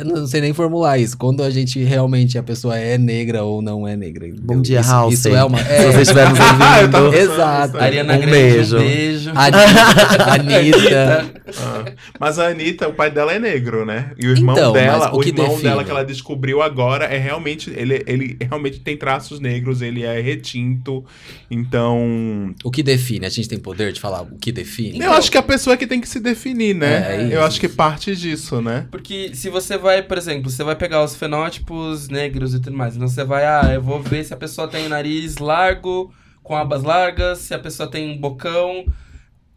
Eu 0.01 0.05
não 0.07 0.27
sei 0.27 0.41
nem 0.41 0.53
formular 0.53 0.99
isso. 0.99 1.17
Quando 1.17 1.43
a 1.43 1.51
gente 1.51 1.83
realmente 1.83 2.37
a 2.39 2.43
pessoa 2.43 2.77
é 2.79 2.97
negra 2.99 3.43
ou 3.45 3.61
não 3.63 3.87
é 3.87 3.97
negra. 3.97 4.27
entendeu? 4.27 4.45
Bom 4.57 4.61
dia, 4.63 4.81
isso, 4.81 4.91
House. 4.91 5.15
Isso 5.15 5.29
é 5.29 5.45
uma. 5.45 5.59
Se 5.59 5.71
É, 5.73 5.93
você 5.93 6.01
estiver 6.03 6.29
nos 6.31 6.39
Ah, 6.41 6.83
eu 6.83 6.91
tava 6.91 7.05
ouvindo. 7.07 7.21
Exato. 7.23 7.79
Ariana 7.79 8.15
Um 8.15 8.17
Grande, 8.19 8.33
beijo. 8.33 8.77
um 8.77 8.81
beijo. 8.81 9.33
a 9.35 9.45
Anitta. 10.35 11.31
Ah, 11.59 11.85
Mas 12.19 12.39
a 12.39 12.49
Anitta, 12.49 12.89
o 12.89 12.93
pai 12.95 13.11
dela 13.11 13.33
é 13.33 13.39
negro, 13.39 13.85
né? 13.85 14.13
E 14.19 14.27
o 14.27 14.31
irmão 14.33 14.55
Então, 14.57 14.73
dela, 14.73 15.13
o 15.15 15.19
o, 15.19 15.21
que 15.21 15.29
irmão 15.31 15.49
define? 15.49 15.63
dela 15.63 15.85
que 15.85 15.91
ela 15.91 16.05
descobriu 16.05 16.63
agora 16.63 17.05
é 17.05 17.19
realmente. 17.19 17.71
Ele, 17.75 18.03
ele 18.07 18.37
realmente 18.41 18.81
tem 18.81 18.97
traços 18.97 19.41
negros, 19.41 19.83
ele 19.83 20.03
é 20.05 20.21
retinto. 20.21 21.05
Então. 21.51 22.55
O 22.65 22.71
que 22.71 22.83
define? 22.83 23.27
A 23.27 23.29
gente 23.29 23.49
tem 23.49 23.59
poder 23.59 23.93
de 23.93 24.01
falar 24.01 24.23
o 24.23 24.39
que 24.39 24.53
define? 24.53 25.01
eu 25.01 25.13
acho 25.13 25.31
que 25.31 25.39
a 25.39 25.43
pessoa 25.43 25.75
é 25.75 25.77
que 25.77 25.87
tem 25.87 26.01
que 26.01 26.09
se 26.09 26.21
definir, 26.21 26.75
né? 26.75 27.17
É, 27.17 27.17
é 27.17 27.25
eu 27.25 27.29
isso. 27.31 27.41
acho 27.41 27.61
que 27.61 27.69
parte 27.69 28.15
disso, 28.15 28.61
né? 28.61 28.87
Porque 28.91 29.31
se 29.35 29.49
você 29.51 29.77
vai, 29.77 29.90
por 30.03 30.17
exemplo, 30.19 30.51
você 30.51 30.63
vai 30.65 30.77
pegar 30.77 31.03
os 31.03 31.17
fenótipos 31.17 32.09
negros 32.09 32.55
e 32.55 32.61
tudo 32.61 32.77
mais. 32.77 32.95
Então 32.97 33.09
você 33.09 33.25
vai, 33.25 33.45
ah, 33.45 33.71
eu 33.75 33.83
vou 33.83 34.01
ver 34.03 34.25
se 34.25 34.33
a 34.33 34.37
pessoa 34.37 34.69
tem 34.69 34.89
nariz 34.89 35.39
largo, 35.39 36.13
com 36.43 36.57
abas 36.57 36.83
largas, 36.83 37.39
se 37.39 37.53
a 37.55 37.59
pessoa 37.59 37.89
tem 37.91 38.11
um 38.11 38.17
bocão. 38.19 38.85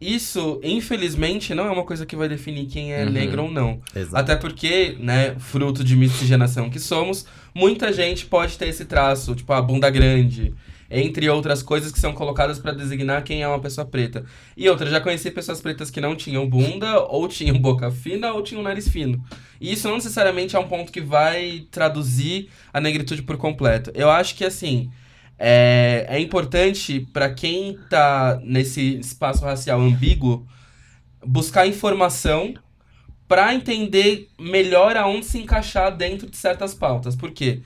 Isso, 0.00 0.60
infelizmente, 0.62 1.54
não 1.54 1.66
é 1.66 1.70
uma 1.70 1.84
coisa 1.84 2.04
que 2.04 2.16
vai 2.16 2.28
definir 2.28 2.66
quem 2.66 2.92
é 2.92 3.04
Uhum. 3.04 3.10
negro 3.10 3.42
ou 3.44 3.50
não. 3.50 3.80
Exato. 3.94 4.16
Até 4.16 4.36
porque, 4.36 4.96
né, 5.00 5.34
fruto 5.38 5.82
de 5.82 5.96
miscigenação 5.96 6.68
que 6.68 6.78
somos, 6.78 7.24
muita 7.54 7.92
gente 7.92 8.26
pode 8.26 8.58
ter 8.58 8.68
esse 8.68 8.84
traço, 8.84 9.34
tipo 9.34 9.52
a 9.52 9.62
bunda 9.62 9.88
grande, 9.88 10.52
entre 10.90 11.28
outras 11.28 11.62
coisas 11.62 11.90
que 11.90 11.98
são 11.98 12.12
colocadas 12.12 12.58
pra 12.58 12.72
designar 12.72 13.24
quem 13.24 13.42
é 13.42 13.48
uma 13.48 13.60
pessoa 13.60 13.86
preta. 13.86 14.24
E 14.56 14.68
outra, 14.68 14.88
já 14.88 15.00
conheci 15.00 15.30
pessoas 15.30 15.60
pretas 15.60 15.90
que 15.90 16.00
não 16.00 16.14
tinham 16.14 16.48
bunda, 16.48 17.00
ou 17.00 17.26
tinham 17.28 17.58
boca 17.58 17.90
fina, 17.90 18.32
ou 18.32 18.42
tinham 18.42 18.62
nariz 18.62 18.88
fino. 18.88 19.24
E 19.60 19.72
isso 19.72 19.88
não 19.88 19.96
necessariamente 19.96 20.56
é 20.56 20.58
um 20.58 20.68
ponto 20.68 20.92
que 20.92 21.00
vai 21.00 21.66
traduzir 21.70 22.48
a 22.72 22.80
negritude 22.80 23.22
por 23.22 23.36
completo. 23.36 23.90
Eu 23.94 24.10
acho 24.10 24.34
que, 24.34 24.44
assim, 24.44 24.90
é, 25.38 26.06
é 26.08 26.20
importante 26.20 27.06
pra 27.12 27.32
quem 27.32 27.78
tá 27.90 28.40
nesse 28.42 28.98
espaço 28.98 29.44
racial 29.44 29.80
ambíguo 29.80 30.46
buscar 31.26 31.66
informação 31.66 32.54
pra 33.26 33.54
entender 33.54 34.28
melhor 34.38 34.96
aonde 34.96 35.26
se 35.26 35.38
encaixar 35.38 35.96
dentro 35.96 36.28
de 36.28 36.36
certas 36.36 36.74
pautas. 36.74 37.16
Por 37.16 37.30
quê? 37.30 37.62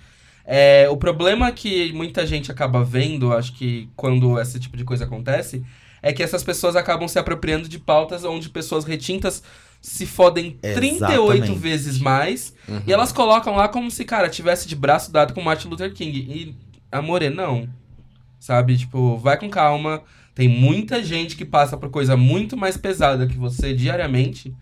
É, 0.50 0.88
o 0.88 0.96
problema 0.96 1.52
que 1.52 1.92
muita 1.92 2.26
gente 2.26 2.50
acaba 2.50 2.82
vendo, 2.82 3.34
acho 3.34 3.52
que 3.52 3.87
quando 3.94 4.40
esse 4.40 4.58
tipo 4.58 4.78
de 4.78 4.84
coisa 4.84 5.04
acontece, 5.04 5.62
é 6.00 6.11
que 6.11 6.22
essas 6.22 6.42
pessoas 6.42 6.74
acabam 6.74 7.06
se 7.06 7.18
apropriando 7.18 7.68
de 7.68 7.78
pautas 7.78 8.24
onde 8.24 8.48
pessoas 8.48 8.87
retintas 8.87 9.42
se 9.82 10.06
fodem 10.06 10.52
38 10.52 10.96
Exatamente. 11.44 11.58
vezes 11.58 11.98
mais 11.98 12.54
Uhum. 12.66 12.80
e 12.87 12.92
elas 12.92 13.12
colocam 13.12 13.56
lá 13.56 13.68
como 13.68 13.90
se, 13.90 14.06
cara, 14.06 14.28
tivesse 14.30 14.66
de 14.66 14.74
braço 14.74 15.12
dado 15.12 15.34
com 15.34 15.42
Martin 15.42 15.68
Luther 15.68 15.92
King. 15.92 16.18
E, 16.18 16.56
amore, 16.90 17.28
não. 17.28 17.68
Sabe? 18.40 18.78
Tipo, 18.78 19.18
vai 19.18 19.38
com 19.38 19.50
calma. 19.50 20.02
Tem 20.34 20.48
muita 20.48 21.04
gente 21.04 21.37
que 21.37 21.44
passa 21.44 21.76
por 21.76 21.90
coisa 21.90 22.16
muito 22.16 22.56
mais 22.56 22.76
pesada 22.78 23.26
que 23.26 23.37
você 23.37 23.74
diariamente 23.74 24.54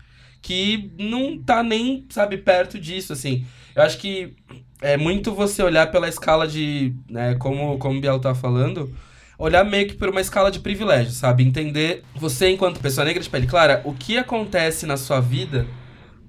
que 0.47 0.89
não 0.97 1.37
tá 1.37 1.61
nem, 1.61 2.05
sabe, 2.07 2.37
perto 2.37 2.79
disso, 2.79 3.11
assim. 3.11 3.45
Eu 3.75 3.83
acho 3.83 3.97
que 3.97 4.33
é 4.81 4.95
muito 4.95 5.33
você 5.33 5.61
olhar 5.61 5.91
pela 5.91 6.07
escala 6.07 6.47
de, 6.47 6.95
né, 7.09 7.35
como, 7.35 7.77
como 7.77 7.97
o 7.97 8.01
Biel 8.01 8.17
tá 8.17 8.33
falando, 8.33 8.89
olhar 9.37 9.65
meio 9.65 9.89
que 9.89 9.95
por 9.95 10.07
uma 10.07 10.21
escala 10.21 10.49
de 10.49 10.61
privilégio, 10.61 11.11
sabe? 11.11 11.43
Entender 11.43 12.01
você, 12.15 12.49
enquanto 12.49 12.79
pessoa 12.79 13.03
negra 13.03 13.21
de 13.21 13.29
pele 13.29 13.45
clara, 13.45 13.81
o 13.83 13.93
que 13.93 14.17
acontece 14.17 14.85
na 14.85 14.95
sua 14.95 15.19
vida 15.19 15.67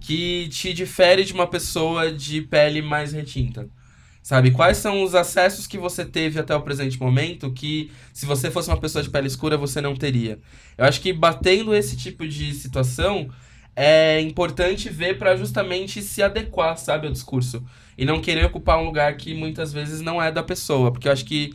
que 0.01 0.49
te 0.49 0.73
difere 0.73 1.25
de 1.25 1.33
uma 1.33 1.47
pessoa 1.47 2.11
de 2.11 2.43
pele 2.43 2.83
mais 2.83 3.13
retinta. 3.13 3.69
Sabe? 4.21 4.51
Quais 4.51 4.79
são 4.79 5.05
os 5.05 5.15
acessos 5.15 5.69
que 5.69 5.79
você 5.79 6.05
teve 6.05 6.41
até 6.41 6.57
o 6.57 6.63
presente 6.63 6.99
momento 6.99 7.53
que, 7.53 7.93
se 8.13 8.27
você 8.27 8.51
fosse 8.51 8.69
uma 8.69 8.81
pessoa 8.81 9.01
de 9.01 9.11
pele 9.11 9.29
escura, 9.29 9.57
você 9.57 9.81
não 9.81 9.95
teria? 9.95 10.41
Eu 10.77 10.87
acho 10.87 11.01
que 11.01 11.13
batendo 11.13 11.73
esse 11.73 11.97
tipo 11.97 12.27
de 12.27 12.53
situação 12.53 13.31
é 13.81 14.21
importante 14.21 14.89
ver 14.89 15.19
para 15.19 15.37
justamente 15.37 16.03
se 16.03 16.23
adequar, 16.23 16.77
sabe, 16.77 17.07
ao 17.07 17.13
discurso. 17.13 17.63
E 17.97 18.05
não 18.05 18.21
querer 18.21 18.45
ocupar 18.47 18.79
um 18.79 18.85
lugar 18.85 19.17
que 19.17 19.35
muitas 19.35 19.73
vezes 19.73 20.01
não 20.01 20.21
é 20.23 20.33
da 20.33 20.43
pessoa. 20.43 20.91
Porque 20.93 21.09
eu 21.09 21.13
acho 21.13 21.25
que 21.25 21.55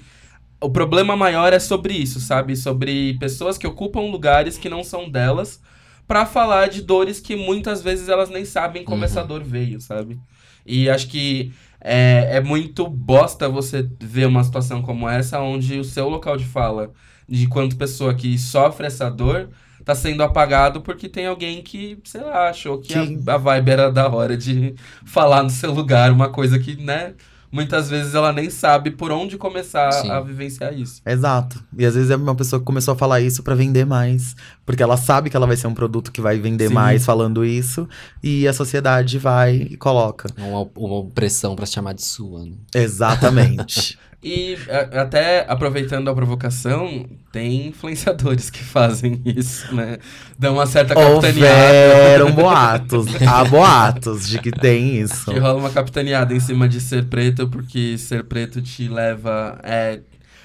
o 0.62 0.70
problema 0.70 1.16
maior 1.16 1.52
é 1.54 1.60
sobre 1.60 1.94
isso, 1.94 2.20
sabe? 2.20 2.56
Sobre 2.56 3.16
pessoas 3.16 3.58
que 3.58 3.68
ocupam 3.68 4.02
lugares 4.12 4.58
que 4.58 4.70
não 4.70 4.84
são 4.84 5.10
delas 5.10 5.62
para 6.08 6.26
falar 6.26 6.70
de 6.70 6.82
dores 6.82 7.20
que 7.20 7.36
muitas 7.36 7.82
vezes 7.82 8.10
elas 8.10 8.30
nem 8.30 8.46
sabem 8.46 8.84
como 8.84 9.00
Uhum. 9.00 9.06
essa 9.06 9.24
dor 9.24 9.44
veio, 9.44 9.80
sabe? 9.82 10.20
E 10.66 10.90
acho 10.90 11.08
que 11.10 11.54
é, 11.82 12.38
é 12.38 12.42
muito 12.42 12.88
bosta 12.88 13.50
você 13.50 13.90
ver 14.02 14.28
uma 14.28 14.44
situação 14.44 14.82
como 14.82 15.10
essa, 15.10 15.40
onde 15.42 15.80
o 15.80 15.84
seu 15.84 16.08
local 16.10 16.38
de 16.38 16.46
fala, 16.46 16.92
de 17.28 17.48
quanto 17.48 17.76
pessoa 17.78 18.14
que 18.14 18.38
sofre 18.38 18.88
essa 18.88 19.10
dor, 19.10 19.50
tá 19.84 19.94
sendo 19.96 20.24
apagado 20.24 20.82
porque 20.82 21.10
tem 21.10 21.26
alguém 21.26 21.62
que, 21.62 21.98
sei 22.04 22.22
lá, 22.22 22.50
achou 22.50 22.80
que 22.80 22.94
a, 22.94 23.34
a 23.34 23.38
vibe 23.38 23.70
era 23.70 23.92
da 23.92 24.08
hora 24.08 24.38
de 24.38 24.76
falar 25.06 25.44
no 25.44 25.50
seu 25.50 25.74
lugar, 25.74 26.12
uma 26.12 26.30
coisa 26.30 26.58
que, 26.58 26.76
né, 26.76 27.14
muitas 27.54 27.88
vezes 27.88 28.16
ela 28.16 28.34
nem 28.34 28.50
sabe 28.50 28.90
por 28.90 29.12
onde 29.12 29.38
começar 29.38 29.92
Sim. 29.92 30.10
a 30.10 30.20
vivenciar 30.20 30.74
isso. 30.74 31.02
Exato. 31.06 31.64
E 31.78 31.86
às 31.86 31.94
vezes 31.94 32.10
é 32.10 32.16
uma 32.16 32.34
pessoa 32.34 32.60
que 32.60 32.66
começou 32.66 32.96
a 32.96 32.98
falar 32.98 33.22
isso 33.22 33.44
pra 33.44 33.54
vender 33.54 33.86
mais. 33.86 34.36
Porque 34.66 34.82
ela 34.82 34.98
sabe 34.98 35.30
que 35.30 35.38
ela 35.38 35.46
vai 35.46 35.56
ser 35.56 35.68
um 35.68 35.74
produto 35.74 36.12
que 36.12 36.20
vai 36.20 36.40
vender 36.40 36.70
Sim. 36.70 36.74
mais 36.74 37.06
falando 37.06 37.46
isso. 37.46 37.88
E 38.24 38.48
a 38.48 38.54
sociedade 38.54 39.20
vai 39.20 39.56
e 39.56 39.78
coloca. 39.78 40.28
Uma, 40.36 40.68
uma 40.76 40.96
opressão 40.96 41.56
pra 41.56 41.68
se 41.68 41.74
chamar 41.74 41.94
de 41.94 42.04
sua. 42.04 42.44
Né? 42.44 42.56
Exatamente. 42.74 44.00
E 44.24 44.58
até 44.94 45.46
aproveitando 45.50 46.10
a 46.10 46.16
provocação, 46.16 47.06
tem 47.30 47.68
influenciadores 47.68 48.50
que 48.50 48.64
fazem 48.64 49.22
isso, 49.26 49.76
né? 49.76 49.98
Dão 50.40 50.54
uma 50.54 50.66
certa 50.66 50.96
capitaneada. 50.96 51.96
Houveram 51.98 52.32
boatos. 52.34 53.08
Há 53.22 53.44
boatos 53.46 54.30
de 54.30 54.40
que 54.40 54.50
tem 54.50 54.98
isso. 54.98 55.30
Que 55.30 55.38
rola 55.38 55.60
uma 55.60 55.70
capitaneada 55.70 56.34
em 56.34 56.40
cima 56.40 56.70
de 56.70 56.80
ser 56.80 57.06
preto, 57.06 57.50
porque 57.50 57.98
ser 57.98 58.24
preto 58.24 58.62
te 58.62 58.88
leva. 58.88 59.60
É... 59.62 60.00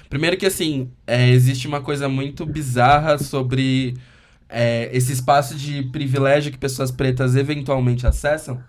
Primeiro 0.09 0.35
que 0.35 0.45
assim, 0.45 0.89
é, 1.07 1.29
existe 1.29 1.67
uma 1.67 1.79
coisa 1.79 2.09
muito 2.09 2.45
bizarra 2.45 3.17
sobre 3.17 3.95
é, 4.49 4.89
esse 4.91 5.13
espaço 5.13 5.55
de 5.55 5.83
privilégio 5.83 6.51
que 6.51 6.57
pessoas 6.57 6.91
pretas 6.91 7.35
eventualmente 7.35 8.05
acessam. 8.05 8.59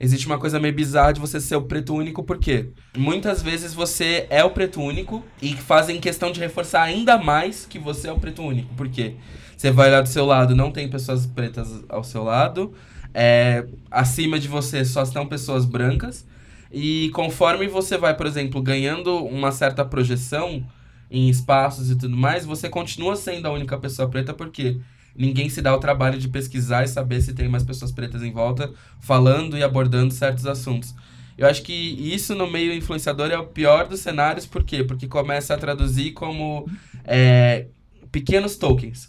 Existe 0.00 0.26
uma 0.26 0.38
coisa 0.38 0.60
meio 0.60 0.74
bizarra 0.74 1.12
de 1.12 1.20
você 1.20 1.40
ser 1.40 1.56
o 1.56 1.62
preto 1.62 1.92
único, 1.92 2.22
porque 2.22 2.70
muitas 2.96 3.42
vezes 3.42 3.74
você 3.74 4.26
é 4.30 4.44
o 4.44 4.50
preto 4.50 4.80
único 4.80 5.24
e 5.42 5.56
fazem 5.56 6.00
questão 6.00 6.30
de 6.30 6.38
reforçar 6.38 6.82
ainda 6.82 7.18
mais 7.18 7.66
que 7.66 7.80
você 7.80 8.06
é 8.08 8.12
o 8.12 8.18
preto 8.18 8.42
único. 8.42 8.72
Por 8.74 8.88
quê? 8.88 9.16
Você 9.56 9.72
vai 9.72 9.88
olhar 9.88 10.02
do 10.02 10.08
seu 10.08 10.24
lado, 10.24 10.54
não 10.54 10.70
tem 10.70 10.88
pessoas 10.88 11.26
pretas 11.26 11.68
ao 11.88 12.04
seu 12.04 12.22
lado. 12.22 12.72
É, 13.12 13.66
acima 13.90 14.38
de 14.38 14.46
você 14.46 14.84
só 14.84 15.02
estão 15.02 15.26
pessoas 15.26 15.64
brancas. 15.64 16.24
E 16.72 17.10
conforme 17.12 17.66
você 17.66 17.98
vai, 17.98 18.16
por 18.16 18.26
exemplo, 18.26 18.62
ganhando 18.62 19.24
uma 19.24 19.50
certa 19.50 19.84
projeção 19.84 20.64
em 21.10 21.28
espaços 21.28 21.90
e 21.90 21.96
tudo 21.96 22.16
mais, 22.16 22.44
você 22.44 22.68
continua 22.68 23.16
sendo 23.16 23.48
a 23.48 23.52
única 23.52 23.76
pessoa 23.78 24.08
preta 24.08 24.32
porque 24.32 24.78
ninguém 25.18 25.48
se 25.48 25.60
dá 25.60 25.74
o 25.74 25.78
trabalho 25.80 26.18
de 26.18 26.28
pesquisar 26.28 26.84
e 26.84 26.88
saber 26.88 27.20
se 27.20 27.34
tem 27.34 27.48
mais 27.48 27.64
pessoas 27.64 27.90
pretas 27.92 28.22
em 28.22 28.32
volta 28.32 28.72
falando 29.00 29.58
e 29.58 29.62
abordando 29.62 30.14
certos 30.14 30.46
assuntos. 30.46 30.94
Eu 31.36 31.46
acho 31.46 31.62
que 31.62 31.72
isso 31.72 32.34
no 32.34 32.50
meio 32.50 32.72
influenciador 32.72 33.30
é 33.30 33.38
o 33.38 33.44
pior 33.46 33.86
dos 33.86 34.00
cenários, 34.00 34.46
por 34.46 34.64
quê? 34.64 34.82
Porque 34.82 35.06
começa 35.06 35.54
a 35.54 35.58
traduzir 35.58 36.12
como 36.12 36.66
é, 37.04 37.66
pequenos 38.10 38.56
tokens. 38.56 39.08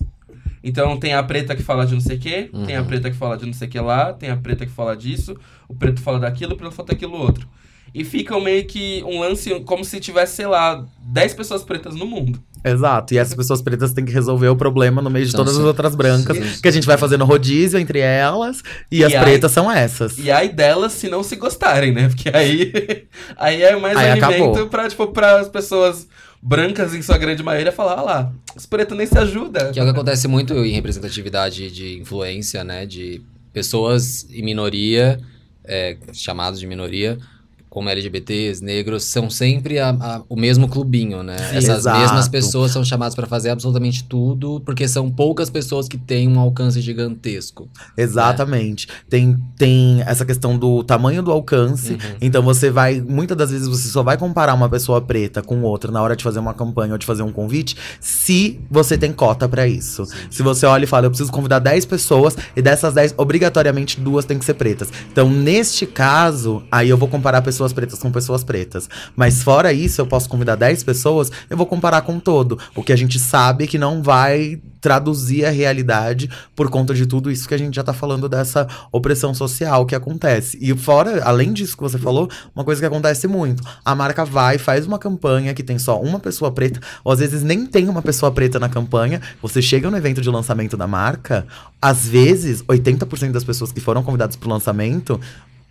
Então 0.63 0.97
tem 0.97 1.13
a 1.13 1.23
preta 1.23 1.55
que 1.55 1.63
fala 1.63 1.85
de 1.85 1.93
não 1.93 2.01
sei 2.01 2.17
o 2.17 2.19
quê, 2.19 2.49
tem 2.65 2.75
a 2.75 2.81
Uhum. 2.81 2.87
preta 2.87 3.09
que 3.09 3.15
fala 3.15 3.37
de 3.37 3.45
não 3.45 3.53
sei 3.53 3.67
o 3.67 3.71
que 3.71 3.79
lá, 3.79 4.11
tem 4.13 4.29
a 4.29 4.35
preta 4.37 4.65
que 4.65 4.71
fala 4.71 4.95
disso, 4.95 5.35
o 5.67 5.73
preto 5.73 6.01
fala 6.01 6.19
daquilo, 6.19 6.53
o 6.53 6.57
preto 6.57 6.73
fala 6.73 6.89
daquilo 6.89 7.13
outro. 7.13 7.47
E 7.93 8.03
fica 8.03 8.39
meio 8.39 8.65
que 8.65 9.03
um 9.05 9.19
lance 9.19 9.59
como 9.61 9.83
se 9.83 9.99
tivesse, 9.99 10.35
sei 10.35 10.47
lá, 10.47 10.85
10 11.01 11.33
pessoas 11.33 11.63
pretas 11.63 11.95
no 11.95 12.05
mundo. 12.05 12.39
Exato. 12.63 13.13
E 13.13 13.17
essas 13.17 13.33
pessoas 13.33 13.61
pretas 13.61 13.93
têm 13.93 14.03
que 14.03 14.11
resolver 14.11 14.49
o 14.49 14.55
problema 14.55 15.01
no 15.01 15.09
meio 15.09 15.25
de 15.25 15.31
Então, 15.31 15.45
todas 15.45 15.57
as 15.57 15.65
outras 15.65 15.95
brancas. 15.95 16.37
Sim. 16.37 16.61
Que 16.61 16.67
a 16.67 16.71
gente 16.71 16.85
vai 16.85 16.97
fazendo 16.97 17.23
rodízio 17.23 17.79
entre 17.79 17.99
elas. 17.99 18.61
E, 18.91 18.97
E 18.99 19.03
as 19.05 19.13
aí- 19.13 19.19
pretas 19.21 19.51
são 19.51 19.71
essas. 19.71 20.17
E 20.17 20.29
aí 20.29 20.49
delas 20.49 20.91
se 20.91 21.07
não 21.09 21.23
se 21.23 21.35
gostarem, 21.37 21.93
né? 21.93 22.09
Porque 22.09 22.29
aí, 22.35 23.07
aí 23.37 23.63
é 23.63 23.75
mais 23.77 23.97
Aí 23.97 24.11
alimento 24.11 24.43
acabou. 24.43 24.67
pra, 24.67 24.89
tipo, 24.89 25.07
para 25.07 25.39
as 25.39 25.47
pessoas 25.47 26.07
brancas 26.41 26.93
em 26.93 27.01
sua 27.01 27.17
grande 27.17 27.41
maioria, 27.41 27.71
falar, 27.71 27.93
ah 27.99 28.01
lá, 28.01 28.33
os 28.55 28.65
pretos 28.65 28.97
nem 28.97 29.07
se 29.07 29.17
ajudam. 29.17 29.71
Que 29.71 29.79
é 29.79 29.81
o 29.81 29.85
que 29.85 29.91
acontece 29.91 30.27
muito 30.27 30.53
em 30.53 30.71
representatividade 30.73 31.71
de 31.71 31.97
influência, 31.99 32.63
né? 32.63 32.85
De 32.85 33.21
pessoas 33.53 34.27
em 34.31 34.43
minoria, 34.43 35.19
é, 35.63 35.95
chamados 36.13 36.59
de 36.59 36.67
minoria, 36.67 37.17
como 37.69 37.87
LGBTs, 37.89 38.63
negros, 38.63 39.03
são 39.05 39.29
sempre 39.29 39.77
a- 39.79 39.89
a- 39.91 40.21
o 40.27 40.35
mesmo 40.35 40.67
clubinho, 40.67 41.21
né? 41.21 41.37
Sim, 41.37 41.57
Essas 41.57 41.79
exato. 41.79 41.99
mesmas 41.99 42.27
pessoas 42.27 42.71
são 42.71 42.83
chamadas 42.83 43.13
pra 43.15 43.27
fazer 43.27 43.49
absolutamente 43.51 44.03
tudo, 44.05 44.61
porque 44.65 44.87
são 44.87 45.09
poucas 45.11 45.49
pessoas 45.49 45.87
que 45.87 45.97
têm 45.97 46.27
um 46.27 46.39
alcance 46.39 46.81
gigantesco. 46.81 47.69
Exatamente. 47.95 48.87
Tem, 49.09 49.37
tem 49.57 50.01
essa 50.05 50.25
questão 50.25 50.57
do 50.57 50.83
tamanho 50.83 51.21
do 51.21 51.31
alcance. 51.31 51.93
Uhum. 51.93 51.99
Então 52.21 52.41
você 52.41 52.69
vai. 52.71 52.99
Muitas 53.01 53.37
das 53.37 53.51
vezes 53.51 53.67
você 53.67 53.87
só 53.87 54.01
vai 54.03 54.17
comparar 54.17 54.53
uma 54.53 54.67
pessoa 54.67 54.99
preta 55.01 55.41
com 55.41 55.61
outra 55.61 55.91
na 55.91 56.01
hora 56.01 56.15
de 56.15 56.23
fazer 56.23 56.39
uma 56.39 56.53
campanha 56.53 56.93
ou 56.93 56.97
de 56.97 57.05
fazer 57.05 57.21
um 57.23 57.31
convite, 57.31 57.75
se 57.99 58.59
você 58.69 58.97
tem 58.97 59.11
cota 59.13 59.47
pra 59.47 59.67
isso. 59.67 60.05
Se 60.29 60.41
você 60.41 60.65
olha 60.65 60.85
e 60.85 60.87
fala, 60.87 61.05
eu 61.05 61.09
preciso 61.11 61.31
convidar 61.31 61.59
10 61.59 61.85
pessoas, 61.85 62.35
e 62.55 62.61
dessas 62.61 62.93
10, 62.93 63.13
obrigatoriamente 63.17 63.99
duas 63.99 64.25
têm 64.25 64.39
que 64.39 64.45
ser 64.45 64.55
pretas. 64.55 64.89
Então, 65.11 65.29
neste 65.29 65.85
caso, 65.85 66.63
aí 66.71 66.89
eu 66.89 66.97
vou 66.97 67.07
comparar 67.07 67.41
pessoas 67.41 67.58
pretas 67.73 67.99
com 67.99 68.11
pessoas 68.11 68.43
pretas. 68.43 68.89
Mas 69.15 69.43
fora 69.43 69.73
isso, 69.73 70.01
eu 70.01 70.07
posso 70.07 70.29
convidar 70.29 70.55
10 70.55 70.83
pessoas, 70.83 71.31
eu 71.49 71.57
vou 71.57 71.65
comparar 71.65 72.01
com 72.01 72.19
todo. 72.19 72.57
O 72.75 72.83
que 72.83 72.93
a 72.93 72.95
gente 72.95 73.19
sabe 73.19 73.67
que 73.67 73.77
não 73.77 74.01
vai 74.01 74.61
traduzir 74.81 75.45
a 75.45 75.49
realidade 75.49 76.29
por 76.55 76.69
conta 76.69 76.93
de 76.93 77.05
tudo 77.05 77.29
isso 77.29 77.47
que 77.47 77.53
a 77.53 77.57
gente 77.57 77.75
já 77.75 77.83
tá 77.83 77.93
falando 77.93 78.29
dessa 78.29 78.67
opressão 78.91 79.33
social 79.33 79.85
que 79.85 79.95
acontece. 79.95 80.57
E 80.61 80.75
fora, 80.75 81.23
além 81.23 81.53
disso 81.53 81.75
que 81.75 81.83
você 81.83 81.97
falou, 81.97 82.29
uma 82.55 82.63
coisa 82.63 82.81
que 82.81 82.87
acontece 82.87 83.27
muito. 83.27 83.63
A 83.83 83.93
marca 83.93 84.23
vai, 84.23 84.57
faz 84.57 84.85
uma 84.85 84.97
campanha 84.97 85.53
que 85.53 85.63
tem 85.63 85.77
só 85.77 85.99
uma 86.01 86.19
pessoa 86.19 86.51
preta, 86.51 86.79
ou 87.03 87.11
às 87.11 87.19
vezes 87.19 87.43
nem 87.43 87.65
tem 87.65 87.89
uma 87.89 88.01
pessoa 88.01 88.31
preta 88.31 88.59
na 88.59 88.69
campanha. 88.69 89.21
Você 89.41 89.61
chega 89.61 89.89
no 89.89 89.97
evento 89.97 90.21
de 90.21 90.29
lançamento 90.29 90.77
da 90.77 90.87
marca, 90.87 91.45
às 91.81 92.07
vezes 92.07 92.63
80% 92.63 93.31
das 93.31 93.43
pessoas 93.43 93.71
que 93.71 93.79
foram 93.79 94.03
convidadas 94.03 94.35
pro 94.35 94.49
lançamento 94.49 95.19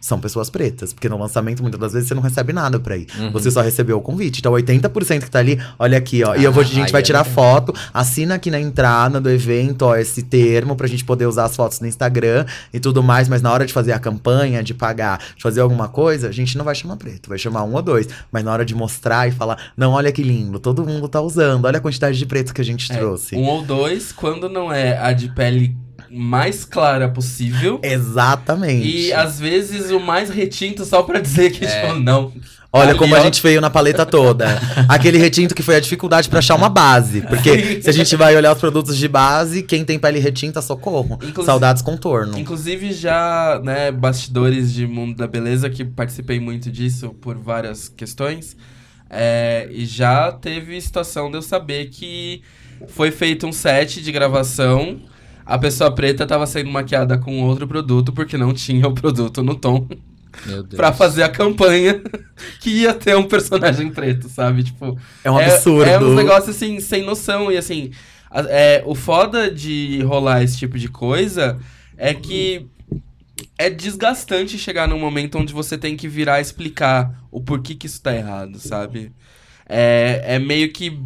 são 0.00 0.20
pessoas 0.20 0.48
pretas, 0.48 0.92
porque 0.92 1.08
no 1.08 1.18
lançamento 1.18 1.60
muitas 1.62 1.80
das 1.80 1.92
vezes 1.92 2.08
você 2.08 2.14
não 2.14 2.22
recebe 2.22 2.52
nada 2.52 2.78
pra 2.78 2.96
ir. 2.96 3.06
Uhum. 3.18 3.32
Você 3.32 3.50
só 3.50 3.60
recebeu 3.60 3.98
o 3.98 4.00
convite. 4.00 4.38
Então 4.40 4.52
80% 4.52 5.20
que 5.24 5.30
tá 5.30 5.38
ali, 5.40 5.60
olha 5.78 5.98
aqui, 5.98 6.22
ó. 6.24 6.34
e 6.36 6.44
eu 6.44 6.52
vou, 6.52 6.62
a 6.62 6.66
Ah, 6.66 6.68
gente 6.68 6.92
vai 6.92 7.00
é 7.00 7.04
tirar 7.04 7.24
foto, 7.24 7.74
assina 7.92 8.34
aqui 8.36 8.50
na 8.50 8.60
entrada 8.60 9.20
do 9.20 9.28
evento, 9.30 9.82
ó, 9.82 9.96
esse 9.96 10.22
termo 10.22 10.76
pra 10.76 10.86
gente 10.86 11.04
poder 11.04 11.26
usar 11.26 11.44
as 11.44 11.56
fotos 11.56 11.80
no 11.80 11.86
Instagram 11.86 12.46
e 12.72 12.78
tudo 12.80 13.02
mais, 13.02 13.28
mas 13.28 13.42
na 13.42 13.52
hora 13.52 13.66
de 13.66 13.72
fazer 13.72 13.92
a 13.92 13.98
campanha, 13.98 14.62
de 14.62 14.72
pagar, 14.74 15.18
de 15.36 15.42
fazer 15.42 15.60
alguma 15.60 15.88
coisa, 15.88 16.28
a 16.28 16.32
gente 16.32 16.56
não 16.56 16.64
vai 16.64 16.74
chamar 16.74 16.96
preto, 16.96 17.28
vai 17.28 17.38
chamar 17.38 17.64
um 17.64 17.74
ou 17.74 17.82
dois. 17.82 18.08
Mas 18.30 18.44
na 18.44 18.52
hora 18.52 18.64
de 18.64 18.74
mostrar 18.74 19.28
e 19.28 19.32
falar, 19.32 19.58
não, 19.76 19.92
olha 19.92 20.12
que 20.12 20.22
lindo, 20.22 20.58
todo 20.60 20.84
mundo 20.86 21.08
tá 21.08 21.20
usando, 21.20 21.64
olha 21.64 21.78
a 21.78 21.80
quantidade 21.80 22.16
de 22.18 22.26
preto 22.26 22.54
que 22.54 22.60
a 22.60 22.64
gente 22.64 22.90
É, 22.92 22.96
trouxe. 22.96 23.34
Um 23.36 23.44
ou 23.46 23.62
dois, 23.62 24.12
quando 24.12 24.48
não 24.48 24.72
é 24.72 24.98
a 24.98 25.12
de 25.12 25.28
pele 25.28 25.76
mais 26.10 26.64
clara 26.64 27.08
possível. 27.08 27.80
Exatamente. 27.82 28.86
E 28.86 29.12
às 29.12 29.38
vezes 29.38 29.90
o 29.90 30.00
mais 30.00 30.30
retinto 30.30 30.84
só 30.84 31.02
pra 31.02 31.20
dizer 31.20 31.50
que, 31.50 31.64
É. 31.64 31.82
tipo, 31.86 31.94
não. 31.98 32.32
Olha 32.70 32.90
Ali, 32.90 32.98
como 32.98 33.14
a 33.16 33.20
ó. 33.20 33.22
gente 33.22 33.42
veio 33.42 33.62
na 33.62 33.70
paleta 33.70 34.04
toda. 34.04 34.46
Aquele 34.88 35.16
retinto 35.16 35.54
que 35.54 35.62
foi 35.62 35.76
a 35.76 35.80
dificuldade 35.80 36.28
pra 36.28 36.40
achar 36.40 36.54
uma 36.54 36.68
base. 36.68 37.22
Porque 37.22 37.80
se 37.80 37.88
a 37.88 37.92
gente 37.92 38.14
vai 38.14 38.36
olhar 38.36 38.52
os 38.52 38.58
produtos 38.60 38.96
de 38.98 39.08
base, 39.08 39.62
quem 39.62 39.84
tem 39.86 39.98
pele 39.98 40.18
retinta, 40.18 40.60
socorro. 40.60 41.14
Inclusive- 41.14 41.44
Saudades 41.46 41.80
contorno. 41.80 42.38
Inclusive 42.38 42.92
já, 42.92 43.58
né, 43.64 43.90
bastidores 43.90 44.70
de 44.72 44.86
mundo 44.86 45.16
da 45.16 45.26
beleza, 45.26 45.70
que 45.70 45.82
participei 45.82 46.38
muito 46.38 46.70
disso 46.70 47.10
por 47.20 47.38
várias 47.38 47.88
questões. 47.88 48.54
é, 49.10 49.66
e 49.70 49.86
já 49.86 50.30
teve 50.32 50.78
situação 50.82 51.30
de 51.30 51.38
eu 51.38 51.42
saber 51.42 51.86
que 51.88 52.42
foi 52.88 53.10
feito 53.10 53.46
um 53.46 53.52
set 53.52 54.02
de 54.02 54.12
gravação. 54.12 55.00
A 55.48 55.58
pessoa 55.58 55.90
preta 55.94 56.26
tava 56.26 56.46
sendo 56.46 56.70
maquiada 56.70 57.16
com 57.16 57.42
outro 57.42 57.66
produto 57.66 58.12
porque 58.12 58.36
não 58.36 58.52
tinha 58.52 58.86
o 58.86 58.92
produto 58.92 59.42
no 59.42 59.54
tom 59.54 59.88
Meu 60.44 60.62
Deus. 60.64 60.74
pra 60.76 60.92
fazer 60.92 61.22
a 61.22 61.28
campanha 61.30 62.02
que 62.60 62.68
ia 62.82 62.92
ter 62.92 63.16
um 63.16 63.24
personagem 63.24 63.90
preto, 63.90 64.28
sabe? 64.28 64.62
Tipo, 64.64 64.98
É 65.24 65.30
um 65.30 65.38
absurdo. 65.38 65.88
É, 65.90 65.98
uns 65.98 66.14
negócios 66.14 66.54
assim, 66.54 66.78
sem 66.80 67.02
noção. 67.02 67.50
E 67.50 67.56
assim, 67.56 67.90
a- 68.30 68.42
é, 68.48 68.82
o 68.84 68.94
foda 68.94 69.50
de 69.50 70.02
rolar 70.02 70.42
esse 70.42 70.58
tipo 70.58 70.78
de 70.78 70.88
coisa 70.88 71.58
é 71.96 72.12
que 72.12 72.66
é 73.56 73.70
desgastante 73.70 74.58
chegar 74.58 74.86
num 74.86 74.98
momento 74.98 75.38
onde 75.38 75.52
você 75.54 75.78
tem 75.78 75.96
que 75.96 76.08
virar 76.08 76.40
e 76.40 76.42
explicar 76.42 77.22
o 77.30 77.40
porquê 77.40 77.74
que 77.74 77.86
isso 77.86 78.02
tá 78.02 78.14
errado, 78.14 78.58
sabe? 78.58 79.12
É, 79.66 80.22
é 80.34 80.38
meio 80.38 80.70
que 80.72 81.00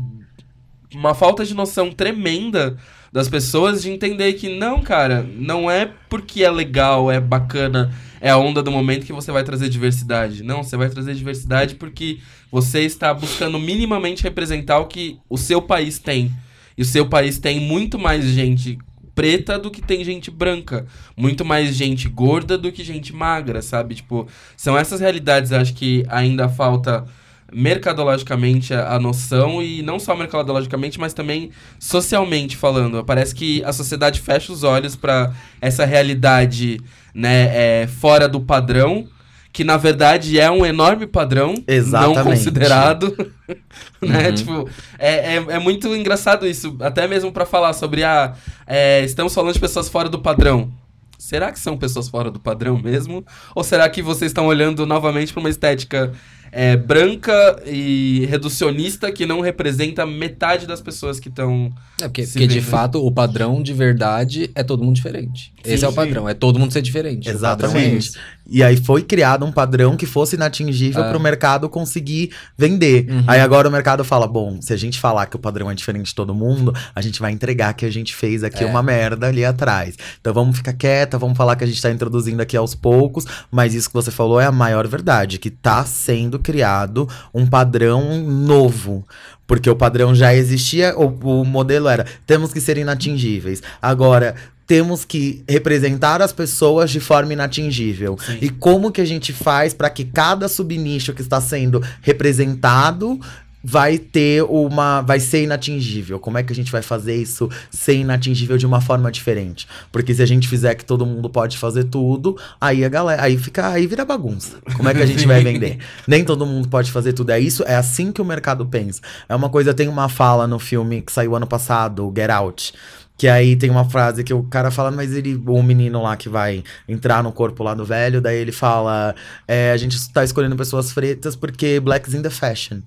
uma 0.94 1.14
falta 1.14 1.44
de 1.44 1.54
noção 1.54 1.90
tremenda 1.90 2.76
das 3.12 3.28
pessoas 3.28 3.82
de 3.82 3.90
entender 3.90 4.32
que 4.32 4.58
não, 4.58 4.80
cara, 4.80 5.22
não 5.36 5.70
é 5.70 5.92
porque 6.08 6.42
é 6.42 6.50
legal, 6.50 7.10
é 7.12 7.20
bacana, 7.20 7.92
é 8.18 8.30
a 8.30 8.38
onda 8.38 8.62
do 8.62 8.70
momento 8.70 9.04
que 9.04 9.12
você 9.12 9.30
vai 9.30 9.44
trazer 9.44 9.68
diversidade. 9.68 10.42
Não, 10.42 10.62
você 10.62 10.78
vai 10.78 10.88
trazer 10.88 11.14
diversidade 11.14 11.74
porque 11.74 12.20
você 12.50 12.80
está 12.80 13.12
buscando 13.12 13.58
minimamente 13.58 14.22
representar 14.22 14.78
o 14.78 14.86
que 14.86 15.18
o 15.28 15.36
seu 15.36 15.60
país 15.60 15.98
tem. 15.98 16.32
E 16.76 16.80
o 16.80 16.86
seu 16.86 17.06
país 17.06 17.38
tem 17.38 17.60
muito 17.60 17.98
mais 17.98 18.24
gente 18.24 18.78
preta 19.14 19.58
do 19.58 19.70
que 19.70 19.82
tem 19.82 20.02
gente 20.02 20.30
branca. 20.30 20.86
Muito 21.14 21.44
mais 21.44 21.74
gente 21.74 22.08
gorda 22.08 22.56
do 22.56 22.72
que 22.72 22.82
gente 22.82 23.14
magra, 23.14 23.60
sabe? 23.60 23.96
Tipo, 23.96 24.26
são 24.56 24.78
essas 24.78 25.00
realidades, 25.00 25.52
acho 25.52 25.74
que 25.74 26.02
ainda 26.08 26.48
falta 26.48 27.04
mercadologicamente 27.52 28.72
a, 28.74 28.94
a 28.94 28.98
noção 28.98 29.62
e 29.62 29.82
não 29.82 29.98
só 29.98 30.16
mercadologicamente, 30.16 30.98
mas 30.98 31.12
também 31.12 31.50
socialmente 31.78 32.56
falando. 32.56 33.04
Parece 33.04 33.34
que 33.34 33.62
a 33.64 33.72
sociedade 33.72 34.20
fecha 34.20 34.52
os 34.52 34.62
olhos 34.62 34.96
para 34.96 35.32
essa 35.60 35.84
realidade, 35.84 36.80
né, 37.14 37.82
é, 37.82 37.86
fora 37.86 38.28
do 38.28 38.40
padrão, 38.40 39.06
que 39.52 39.64
na 39.64 39.76
verdade 39.76 40.40
é 40.40 40.50
um 40.50 40.64
enorme 40.64 41.06
padrão 41.06 41.54
não 41.54 41.64
Exatamente. 41.66 42.22
considerado, 42.24 43.34
né? 44.00 44.28
Uhum. 44.28 44.34
Tipo, 44.34 44.68
é, 44.98 45.36
é, 45.36 45.36
é 45.36 45.58
muito 45.58 45.94
engraçado 45.94 46.46
isso, 46.46 46.76
até 46.80 47.06
mesmo 47.06 47.30
para 47.30 47.44
falar 47.44 47.74
sobre 47.74 48.02
a 48.02 48.32
é, 48.66 49.04
estamos 49.04 49.34
falando 49.34 49.52
de 49.52 49.60
pessoas 49.60 49.88
fora 49.88 50.08
do 50.08 50.18
padrão. 50.18 50.72
Será 51.18 51.52
que 51.52 51.60
são 51.60 51.76
pessoas 51.76 52.08
fora 52.08 52.32
do 52.32 52.40
padrão 52.40 52.76
mesmo? 52.76 53.24
Ou 53.54 53.62
será 53.62 53.88
que 53.88 54.02
vocês 54.02 54.30
estão 54.30 54.46
olhando 54.46 54.84
novamente 54.84 55.32
para 55.32 55.38
uma 55.38 55.48
estética 55.48 56.12
é, 56.54 56.76
branca 56.76 57.62
e 57.66 58.26
reducionista 58.26 59.10
que 59.10 59.24
não 59.24 59.40
representa 59.40 60.04
metade 60.04 60.66
das 60.66 60.82
pessoas 60.82 61.18
que 61.18 61.30
estão. 61.30 61.72
É 61.98 62.04
porque, 62.04 62.24
porque 62.24 62.46
de 62.46 62.60
fato 62.60 63.04
o 63.04 63.10
padrão 63.10 63.62
de 63.62 63.72
verdade 63.72 64.50
é 64.54 64.62
todo 64.62 64.84
mundo 64.84 64.94
diferente. 64.94 65.52
Esse 65.64 65.78
Sim, 65.78 65.84
é 65.86 65.88
o 65.88 65.90
sim. 65.90 65.96
padrão, 65.96 66.28
é 66.28 66.34
todo 66.34 66.58
mundo 66.58 66.70
ser 66.70 66.82
diferente. 66.82 67.26
É 67.26 67.32
Exatamente. 67.32 68.12
E 68.48 68.62
aí 68.62 68.76
foi 68.76 69.02
criado 69.02 69.44
um 69.46 69.52
padrão 69.52 69.96
que 69.96 70.04
fosse 70.04 70.36
inatingível 70.36 71.02
É. 71.04 71.08
para 71.08 71.16
o 71.16 71.20
mercado 71.20 71.68
conseguir 71.68 72.30
vender. 72.58 73.06
Uhum. 73.08 73.24
Aí 73.26 73.40
agora 73.40 73.68
o 73.68 73.72
mercado 73.72 74.04
fala: 74.04 74.26
bom, 74.26 74.60
se 74.60 74.72
a 74.72 74.76
gente 74.76 74.98
falar 74.98 75.26
que 75.26 75.36
o 75.36 75.38
padrão 75.38 75.70
é 75.70 75.74
diferente 75.74 76.06
de 76.06 76.14
todo 76.14 76.34
mundo, 76.34 76.74
a 76.94 77.00
gente 77.00 77.20
vai 77.20 77.32
entregar 77.32 77.72
que 77.74 77.86
a 77.86 77.90
gente 77.90 78.14
fez 78.14 78.42
aqui 78.44 78.64
É. 78.64 78.66
uma 78.66 78.82
merda 78.82 79.28
ali 79.28 79.44
atrás. 79.44 79.96
Então 80.20 80.34
vamos 80.34 80.56
ficar 80.56 80.72
quieta, 80.72 81.16
vamos 81.18 81.36
falar 81.36 81.56
que 81.56 81.64
a 81.64 81.66
gente 81.66 81.80
tá 81.80 81.90
introduzindo 81.90 82.42
aqui 82.42 82.56
aos 82.56 82.74
poucos, 82.74 83.24
mas 83.50 83.74
isso 83.74 83.88
que 83.88 83.94
você 83.94 84.10
falou 84.10 84.40
é 84.40 84.46
a 84.46 84.52
maior 84.52 84.86
verdade, 84.88 85.38
que 85.38 85.50
tá 85.50 85.84
sendo 85.84 86.38
criado 86.38 87.08
um 87.32 87.46
padrão 87.46 88.22
novo. 88.28 89.06
Porque 89.46 89.68
o 89.68 89.76
padrão 89.76 90.14
já 90.14 90.34
existia, 90.34 90.94
o, 90.98 91.40
o 91.40 91.44
modelo 91.44 91.88
era: 91.88 92.06
temos 92.26 92.52
que 92.52 92.60
ser 92.60 92.76
inatingíveis. 92.78 93.62
Agora, 93.80 94.34
temos 94.72 95.04
que 95.04 95.44
representar 95.46 96.22
as 96.22 96.32
pessoas 96.32 96.90
de 96.90 96.98
forma 96.98 97.34
inatingível. 97.34 98.16
Sim. 98.18 98.38
E 98.40 98.48
como 98.48 98.90
que 98.90 99.02
a 99.02 99.04
gente 99.04 99.30
faz 99.30 99.74
para 99.74 99.90
que 99.90 100.02
cada 100.02 100.48
subnicho 100.48 101.12
que 101.12 101.20
está 101.20 101.42
sendo 101.42 101.82
representado 102.00 103.20
vai 103.62 103.98
ter 103.98 104.42
uma 104.44 105.02
vai 105.02 105.20
ser 105.20 105.42
inatingível? 105.42 106.18
Como 106.18 106.38
é 106.38 106.42
que 106.42 106.54
a 106.54 106.56
gente 106.56 106.72
vai 106.72 106.80
fazer 106.80 107.14
isso 107.14 107.50
ser 107.70 107.96
inatingível 107.96 108.56
de 108.56 108.64
uma 108.64 108.80
forma 108.80 109.12
diferente? 109.12 109.68
Porque 109.92 110.14
se 110.14 110.22
a 110.22 110.26
gente 110.26 110.48
fizer 110.48 110.74
que 110.74 110.86
todo 110.86 111.04
mundo 111.04 111.28
pode 111.28 111.58
fazer 111.58 111.84
tudo, 111.84 112.38
aí 112.58 112.82
a 112.82 112.88
galera, 112.88 113.22
aí 113.22 113.36
fica, 113.36 113.68
aí 113.68 113.86
vira 113.86 114.06
bagunça. 114.06 114.56
Como 114.74 114.88
é 114.88 114.94
que 114.94 115.02
a 115.02 115.06
gente 115.06 115.26
vai 115.26 115.44
vender? 115.44 115.80
Nem 116.08 116.24
todo 116.24 116.46
mundo 116.46 116.66
pode 116.66 116.90
fazer 116.90 117.12
tudo. 117.12 117.28
É 117.28 117.38
isso, 117.38 117.62
é 117.64 117.76
assim 117.76 118.10
que 118.10 118.22
o 118.22 118.24
mercado 118.24 118.64
pensa. 118.64 119.02
É 119.28 119.36
uma 119.36 119.50
coisa, 119.50 119.74
tem 119.74 119.86
uma 119.86 120.08
fala 120.08 120.46
no 120.46 120.58
filme 120.58 121.02
que 121.02 121.12
saiu 121.12 121.36
ano 121.36 121.46
passado, 121.46 122.10
Get 122.16 122.30
Out. 122.30 122.72
Que 123.16 123.28
aí 123.28 123.54
tem 123.54 123.70
uma 123.70 123.84
frase 123.88 124.24
que 124.24 124.34
o 124.34 124.42
cara 124.44 124.70
fala, 124.70 124.90
mas 124.90 125.12
ele, 125.12 125.40
o 125.46 125.62
menino 125.62 126.02
lá 126.02 126.16
que 126.16 126.28
vai 126.28 126.64
entrar 126.88 127.22
no 127.22 127.30
corpo 127.30 127.62
lá 127.62 127.74
do 127.74 127.84
velho, 127.84 128.20
daí 128.20 128.38
ele 128.38 128.52
fala: 128.52 129.14
é, 129.46 129.70
a 129.70 129.76
gente 129.76 130.10
tá 130.12 130.24
escolhendo 130.24 130.56
pessoas 130.56 130.92
pretas 130.92 131.36
porque 131.36 131.78
black's 131.78 132.14
in 132.14 132.22
the 132.22 132.30
fashion. 132.30 132.80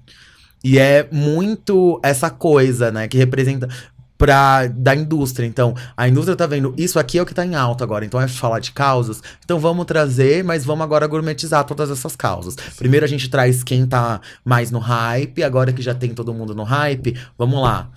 E 0.64 0.80
é 0.80 1.08
muito 1.12 2.00
essa 2.04 2.30
coisa, 2.30 2.92
né, 2.92 3.08
que 3.08 3.18
representa. 3.18 3.70
pra, 4.18 4.68
da 4.68 4.96
indústria. 4.96 5.46
Então, 5.46 5.76
a 5.96 6.08
indústria 6.08 6.36
tá 6.36 6.48
vendo, 6.48 6.74
isso 6.78 6.98
aqui 6.98 7.18
é 7.18 7.22
o 7.22 7.26
que 7.26 7.34
tá 7.34 7.46
em 7.46 7.54
alta 7.56 7.84
agora. 7.84 8.06
Então, 8.06 8.20
é 8.20 8.28
falar 8.28 8.60
de 8.60 8.72
causas. 8.72 9.22
Então, 9.44 9.60
vamos 9.60 9.86
trazer, 9.86 10.44
mas 10.44 10.66
vamos 10.66 10.84
agora 10.84 11.06
gourmetizar 11.06 11.64
todas 11.66 11.92
essas 11.92 12.16
causas. 12.16 12.56
Primeiro, 12.78 13.06
a 13.06 13.10
gente 13.10 13.30
traz 13.30 13.64
quem 13.64 13.86
tá 13.86 14.22
mais 14.44 14.72
no 14.72 14.80
hype. 14.80 15.44
Agora 15.44 15.72
que 15.74 15.82
já 15.82 15.94
tem 15.94 16.14
todo 16.14 16.34
mundo 16.34 16.56
no 16.56 16.64
hype, 16.64 17.16
vamos 17.38 17.62
lá. 17.62 17.90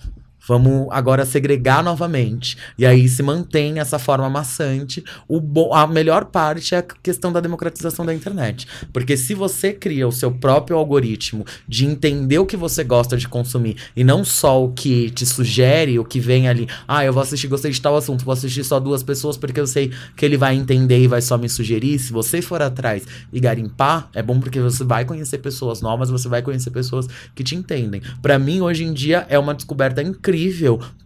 Vamos 0.47 0.87
agora 0.91 1.25
segregar 1.25 1.83
novamente. 1.83 2.57
E 2.77 2.85
aí 2.85 3.07
se 3.07 3.21
mantém 3.21 3.79
essa 3.79 3.99
forma 3.99 4.29
maçante. 4.29 5.03
O 5.27 5.39
a 5.73 5.85
melhor 5.85 6.25
parte 6.25 6.73
é 6.73 6.79
a 6.79 6.81
questão 6.81 7.31
da 7.31 7.39
democratização 7.39 8.05
da 8.05 8.13
internet. 8.13 8.67
Porque 8.93 9.17
se 9.17 9.33
você 9.33 9.73
cria 9.73 10.07
o 10.07 10.11
seu 10.11 10.31
próprio 10.31 10.77
algoritmo 10.77 11.45
de 11.67 11.85
entender 11.85 12.39
o 12.39 12.45
que 12.45 12.57
você 12.57 12.83
gosta 12.83 13.17
de 13.17 13.27
consumir 13.27 13.77
e 13.95 14.03
não 14.03 14.23
só 14.23 14.63
o 14.63 14.71
que 14.71 15.09
te 15.11 15.25
sugere, 15.25 15.99
o 15.99 16.05
que 16.05 16.19
vem 16.19 16.47
ali, 16.47 16.67
ah, 16.87 17.03
eu 17.03 17.13
vou 17.13 17.21
assistir, 17.21 17.47
gostei 17.47 17.71
de 17.71 17.81
tal 17.81 17.95
assunto, 17.95 18.25
vou 18.25 18.33
assistir 18.33 18.63
só 18.63 18.79
duas 18.79 19.03
pessoas 19.03 19.37
porque 19.37 19.59
eu 19.59 19.67
sei 19.67 19.91
que 20.15 20.25
ele 20.25 20.37
vai 20.37 20.55
entender 20.55 20.99
e 20.99 21.07
vai 21.07 21.21
só 21.21 21.37
me 21.37 21.49
sugerir. 21.49 21.99
Se 21.99 22.11
você 22.11 22.41
for 22.41 22.61
atrás 22.61 23.03
e 23.31 23.39
garimpar, 23.39 24.09
é 24.13 24.23
bom 24.23 24.39
porque 24.39 24.59
você 24.59 24.83
vai 24.83 25.05
conhecer 25.05 25.39
pessoas 25.39 25.81
novas, 25.81 26.09
você 26.09 26.27
vai 26.27 26.41
conhecer 26.41 26.71
pessoas 26.71 27.07
que 27.35 27.43
te 27.43 27.55
entendem. 27.55 28.01
Pra 28.21 28.39
mim, 28.39 28.61
hoje 28.61 28.83
em 28.83 28.93
dia, 28.93 29.25
é 29.29 29.37
uma 29.37 29.53
descoberta 29.53 30.01
incrível 30.01 30.28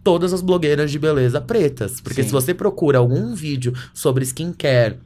todas 0.02 0.32
as 0.32 0.40
blogueiras 0.40 0.90
de 0.90 0.98
beleza 0.98 1.40
pretas. 1.40 2.00
Porque 2.00 2.22
Sim. 2.22 2.28
se 2.28 2.32
você 2.32 2.52
procura 2.52 2.98
algum 2.98 3.34
vídeo 3.34 3.72
sobre 3.92 4.24
skincare, 4.24 4.98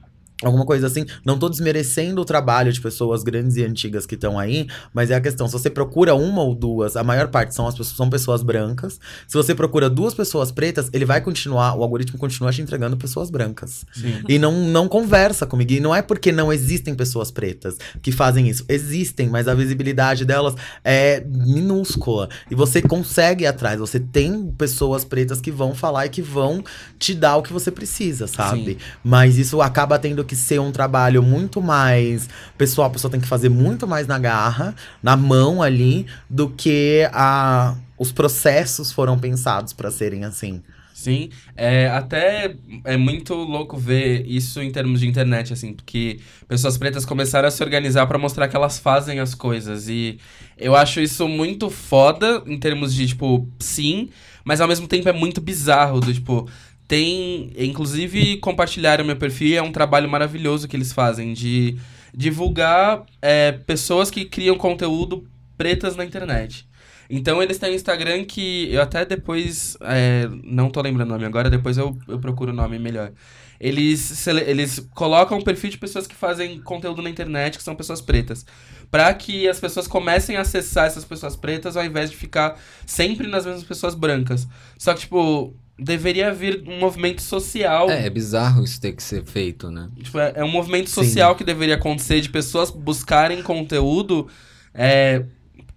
alguma 0.42 0.64
coisa 0.64 0.86
assim, 0.86 1.04
não 1.24 1.38
tô 1.38 1.48
desmerecendo 1.48 2.20
o 2.20 2.24
trabalho 2.24 2.72
de 2.72 2.80
pessoas 2.80 3.22
grandes 3.22 3.56
e 3.56 3.64
antigas 3.64 4.06
que 4.06 4.14
estão 4.14 4.38
aí, 4.38 4.68
mas 4.92 5.10
é 5.10 5.14
a 5.14 5.20
questão, 5.20 5.46
se 5.46 5.52
você 5.52 5.68
procura 5.68 6.14
uma 6.14 6.42
ou 6.42 6.54
duas, 6.54 6.96
a 6.96 7.02
maior 7.02 7.28
parte 7.28 7.54
são 7.54 7.66
as 7.66 7.74
pessoas, 7.74 7.96
são 7.96 8.08
pessoas 8.08 8.42
brancas. 8.42 9.00
Se 9.26 9.36
você 9.36 9.54
procura 9.54 9.90
duas 9.90 10.14
pessoas 10.14 10.52
pretas, 10.52 10.88
ele 10.92 11.04
vai 11.04 11.20
continuar, 11.20 11.74
o 11.74 11.82
algoritmo 11.82 12.18
continua 12.18 12.52
te 12.52 12.62
entregando 12.62 12.96
pessoas 12.96 13.30
brancas. 13.30 13.84
Sim. 13.92 14.22
E 14.28 14.38
não, 14.38 14.52
não 14.52 14.88
conversa 14.88 15.46
comigo. 15.46 15.72
E 15.72 15.80
não 15.80 15.94
é 15.94 16.02
porque 16.02 16.30
não 16.30 16.52
existem 16.52 16.94
pessoas 16.94 17.30
pretas 17.30 17.76
que 18.00 18.12
fazem 18.12 18.48
isso. 18.48 18.64
Existem, 18.68 19.28
mas 19.28 19.48
a 19.48 19.54
visibilidade 19.54 20.24
delas 20.24 20.54
é 20.84 21.24
minúscula. 21.26 22.28
E 22.50 22.54
você 22.54 22.80
consegue 22.80 23.44
ir 23.44 23.46
atrás. 23.48 23.80
Você 23.80 23.98
tem 23.98 24.50
pessoas 24.56 25.04
pretas 25.04 25.40
que 25.40 25.50
vão 25.50 25.74
falar 25.74 26.06
e 26.06 26.08
que 26.08 26.22
vão 26.22 26.62
te 26.98 27.14
dar 27.14 27.36
o 27.36 27.42
que 27.42 27.52
você 27.52 27.70
precisa, 27.70 28.26
sabe? 28.26 28.74
Sim. 28.74 28.78
Mas 29.02 29.36
isso 29.36 29.60
acaba 29.60 29.98
tendo 29.98 30.24
que 30.28 30.36
ser 30.36 30.60
um 30.60 30.70
trabalho 30.70 31.22
muito 31.22 31.60
mais. 31.60 32.28
Pessoal, 32.56 32.86
a 32.86 32.90
pessoa 32.90 33.10
tem 33.10 33.20
que 33.20 33.26
fazer 33.26 33.48
muito 33.48 33.88
mais 33.88 34.06
na 34.06 34.18
garra, 34.18 34.74
na 35.02 35.16
mão 35.16 35.60
ali, 35.62 36.06
do 36.30 36.48
que 36.50 37.08
a. 37.12 37.74
Os 37.98 38.12
processos 38.12 38.92
foram 38.92 39.18
pensados 39.18 39.72
pra 39.72 39.90
serem 39.90 40.24
assim. 40.24 40.62
Sim, 40.98 41.30
é, 41.56 41.88
até 41.88 42.56
é 42.82 42.96
muito 42.96 43.32
louco 43.32 43.76
ver 43.76 44.26
isso 44.26 44.60
em 44.60 44.68
termos 44.70 44.98
de 44.98 45.06
internet, 45.06 45.52
assim, 45.52 45.72
porque 45.72 46.18
pessoas 46.48 46.76
pretas 46.76 47.04
começaram 47.04 47.46
a 47.46 47.52
se 47.52 47.62
organizar 47.62 48.04
pra 48.08 48.18
mostrar 48.18 48.48
que 48.48 48.56
elas 48.56 48.80
fazem 48.80 49.20
as 49.20 49.32
coisas. 49.32 49.88
E 49.88 50.18
eu 50.56 50.74
acho 50.74 51.00
isso 51.00 51.28
muito 51.28 51.70
foda 51.70 52.42
em 52.46 52.58
termos 52.58 52.92
de, 52.92 53.06
tipo, 53.06 53.48
sim, 53.60 54.10
mas 54.44 54.60
ao 54.60 54.66
mesmo 54.66 54.88
tempo 54.88 55.08
é 55.08 55.12
muito 55.12 55.40
bizarro, 55.40 56.00
do 56.00 56.12
tipo. 56.12 56.48
Tem, 56.88 57.52
inclusive, 57.58 58.38
compartilharam 58.38 59.04
meu 59.04 59.16
perfil, 59.16 59.58
é 59.58 59.62
um 59.62 59.70
trabalho 59.70 60.08
maravilhoso 60.08 60.66
que 60.66 60.74
eles 60.74 60.90
fazem 60.90 61.34
de 61.34 61.76
divulgar 62.14 63.04
é, 63.20 63.52
pessoas 63.52 64.10
que 64.10 64.24
criam 64.24 64.56
conteúdo 64.56 65.28
pretas 65.56 65.94
na 65.96 66.04
internet. 66.04 66.66
Então 67.10 67.42
eles 67.42 67.58
têm 67.58 67.72
um 67.72 67.74
Instagram 67.74 68.24
que 68.24 68.72
eu 68.72 68.82
até 68.82 69.04
depois. 69.04 69.76
é, 69.82 70.28
não 70.42 70.70
tô 70.70 70.80
lembrando 70.80 71.08
o 71.08 71.12
nome 71.12 71.24
agora, 71.24 71.50
depois 71.50 71.76
eu, 71.76 71.96
eu 72.08 72.18
procuro 72.18 72.52
o 72.52 72.54
nome 72.54 72.78
melhor. 72.78 73.12
Eles, 73.60 74.26
eles 74.26 74.88
colocam 74.94 75.38
um 75.38 75.42
perfil 75.42 75.70
de 75.70 75.78
pessoas 75.78 76.06
que 76.06 76.14
fazem 76.14 76.60
conteúdo 76.60 77.02
na 77.02 77.10
internet, 77.10 77.58
que 77.58 77.64
são 77.64 77.74
pessoas 77.74 78.00
pretas. 78.00 78.46
Pra 78.90 79.12
que 79.12 79.48
as 79.48 79.58
pessoas 79.58 79.86
comecem 79.88 80.36
a 80.36 80.42
acessar 80.42 80.86
essas 80.86 81.04
pessoas 81.04 81.34
pretas 81.34 81.76
ao 81.76 81.84
invés 81.84 82.10
de 82.10 82.16
ficar 82.16 82.58
sempre 82.86 83.26
nas 83.26 83.44
mesmas 83.44 83.64
pessoas 83.64 83.94
brancas. 83.94 84.46
Só 84.78 84.94
que, 84.94 85.00
tipo, 85.00 85.54
deveria 85.78 86.32
vir 86.34 86.64
um 86.66 86.78
movimento 86.78 87.22
social. 87.22 87.88
É, 87.90 88.06
é 88.06 88.10
bizarro 88.10 88.64
isso 88.64 88.80
ter 88.80 88.92
que 88.92 89.02
ser 89.02 89.24
feito, 89.24 89.70
né? 89.70 89.88
Tipo, 90.02 90.18
é, 90.18 90.32
é 90.36 90.44
um 90.44 90.50
movimento 90.50 90.90
social 90.90 91.36
que 91.36 91.44
deveria 91.44 91.76
acontecer 91.76 92.20
de 92.20 92.28
pessoas 92.28 92.70
buscarem 92.70 93.42
conteúdo 93.42 94.26
é, 94.74 95.24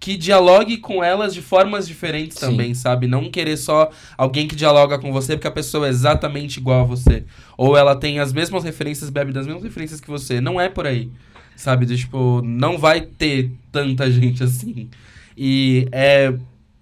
que 0.02 0.16
dialogue 0.16 0.78
com 0.78 1.02
elas 1.02 1.32
de 1.32 1.40
formas 1.40 1.86
diferentes 1.86 2.36
Sim. 2.36 2.46
também, 2.46 2.74
sabe? 2.74 3.06
Não 3.06 3.30
querer 3.30 3.56
só 3.56 3.88
alguém 4.18 4.48
que 4.48 4.56
dialoga 4.56 4.98
com 4.98 5.12
você 5.12 5.36
porque 5.36 5.46
a 5.46 5.52
pessoa 5.52 5.86
é 5.86 5.90
exatamente 5.90 6.56
igual 6.56 6.80
a 6.80 6.84
você. 6.84 7.22
Ou 7.56 7.76
ela 7.76 7.94
tem 7.94 8.18
as 8.18 8.32
mesmas 8.32 8.64
referências, 8.64 9.10
bebe 9.10 9.32
das 9.32 9.46
mesmas 9.46 9.62
referências 9.62 10.00
que 10.00 10.10
você. 10.10 10.40
Não 10.40 10.60
é 10.60 10.68
por 10.68 10.88
aí. 10.88 11.08
Sabe? 11.54 11.86
Do, 11.86 11.96
tipo, 11.96 12.42
não 12.42 12.76
vai 12.78 13.02
ter 13.02 13.52
tanta 13.70 14.10
gente 14.10 14.42
assim. 14.42 14.90
E 15.36 15.86
é. 15.92 16.34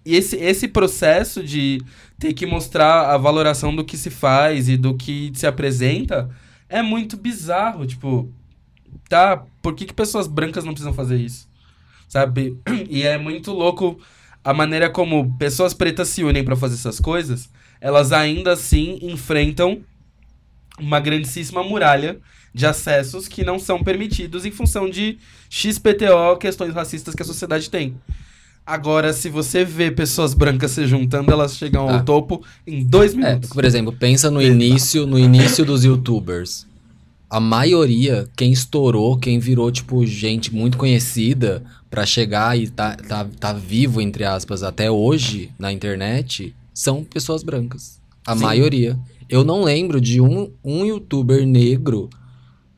E 0.02 0.16
esse, 0.16 0.36
esse 0.36 0.66
processo 0.66 1.44
de 1.44 1.78
ter 2.20 2.34
que 2.34 2.44
mostrar 2.46 3.12
a 3.12 3.16
valoração 3.16 3.74
do 3.74 3.82
que 3.82 3.96
se 3.96 4.10
faz 4.10 4.68
e 4.68 4.76
do 4.76 4.94
que 4.94 5.32
se 5.34 5.46
apresenta 5.46 6.30
é 6.68 6.82
muito 6.82 7.16
bizarro. 7.16 7.86
Tipo, 7.86 8.30
tá? 9.08 9.42
Por 9.62 9.74
que, 9.74 9.86
que 9.86 9.94
pessoas 9.94 10.28
brancas 10.28 10.62
não 10.62 10.74
precisam 10.74 10.92
fazer 10.92 11.16
isso? 11.16 11.48
Sabe? 12.06 12.56
E 12.90 13.02
é 13.02 13.16
muito 13.16 13.52
louco 13.52 13.98
a 14.44 14.52
maneira 14.52 14.90
como 14.90 15.34
pessoas 15.38 15.72
pretas 15.72 16.08
se 16.08 16.22
unem 16.22 16.44
pra 16.44 16.54
fazer 16.54 16.74
essas 16.74 17.00
coisas. 17.00 17.48
Elas 17.80 18.12
ainda 18.12 18.52
assim 18.52 18.98
enfrentam 19.00 19.80
uma 20.78 21.00
grandíssima 21.00 21.62
muralha 21.62 22.20
de 22.52 22.66
acessos 22.66 23.28
que 23.28 23.44
não 23.44 23.58
são 23.58 23.82
permitidos 23.82 24.44
em 24.44 24.50
função 24.50 24.90
de 24.90 25.18
XPTO, 25.48 26.36
questões 26.38 26.74
racistas 26.74 27.14
que 27.14 27.22
a 27.22 27.26
sociedade 27.26 27.70
tem. 27.70 27.96
Agora, 28.64 29.12
se 29.12 29.28
você 29.28 29.64
vê 29.64 29.90
pessoas 29.90 30.32
brancas 30.32 30.70
se 30.70 30.86
juntando, 30.86 31.32
elas 31.32 31.56
chegam 31.56 31.82
ao 31.82 31.96
Ah. 31.96 32.02
topo 32.02 32.42
em 32.66 32.84
dois 32.84 33.14
É, 33.14 33.16
minutos. 33.16 33.50
por 33.50 33.64
exemplo, 33.64 33.92
pensa 33.92 34.30
no 34.30 34.40
início, 34.40 35.06
no 35.06 35.18
início 35.18 35.64
dos 35.64 35.84
youtubers. 35.84 36.66
A 37.28 37.40
maioria, 37.40 38.28
quem 38.36 38.52
estourou, 38.52 39.16
quem 39.16 39.38
virou, 39.38 39.70
tipo, 39.72 40.04
gente 40.06 40.54
muito 40.54 40.76
conhecida 40.78 41.62
pra 41.88 42.04
chegar 42.06 42.56
e 42.58 42.68
tá, 42.68 42.96
tá, 42.96 43.26
tá 43.38 43.52
vivo, 43.52 44.00
entre 44.00 44.24
aspas, 44.24 44.62
até 44.62 44.90
hoje 44.90 45.50
na 45.58 45.72
internet, 45.72 46.54
são 46.74 47.02
pessoas 47.04 47.42
brancas. 47.42 48.00
A 48.26 48.36
Sim. 48.36 48.42
maioria. 48.42 48.98
Eu 49.28 49.44
não 49.44 49.62
lembro 49.62 50.00
de 50.00 50.20
um, 50.20 50.50
um 50.64 50.84
youtuber 50.84 51.46
negro 51.46 52.08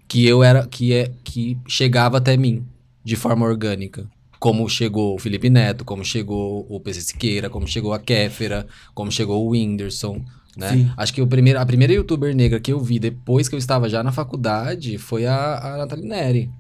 que 0.07 0.27
eu 0.27 0.43
era. 0.43 0.67
que 0.67 0.93
é 0.93 1.11
que 1.25 1.57
chegava 1.67 2.19
até 2.19 2.37
mim 2.37 2.63
de 3.05 3.17
forma 3.17 3.45
orgânica. 3.47 4.07
Como 4.43 4.69
chegou 4.69 5.15
o 5.15 5.19
Felipe 5.21 5.49
Neto, 5.49 5.85
como 5.85 6.05
chegou 6.05 6.67
o 6.69 6.81
PC 6.81 7.01
Siqueira, 7.01 7.49
como 7.49 7.69
chegou 7.69 7.93
a 7.93 8.01
Kéfera, 8.01 8.67
como 8.93 9.13
chegou 9.13 9.47
o 9.47 9.51
Whindersson, 9.51 10.21
né? 10.57 10.71
Sim. 10.71 10.91
Acho 10.97 11.15
que 11.15 11.23
o 11.23 11.29
primeiro, 11.29 11.61
a 11.61 11.65
primeira 11.65 11.93
youtuber 11.93 12.35
negra 12.35 12.59
que 12.59 12.73
eu 12.73 12.81
vi 12.81 12.99
depois 12.99 13.49
que 13.49 13.55
eu 13.55 13.59
estava 13.59 13.89
já 13.89 14.03
na 14.03 14.11
faculdade 14.11 14.99
foi 14.99 15.27
a, 15.27 15.75
a 15.75 15.77
Nathalie 15.79 16.09
Neri, 16.09 16.51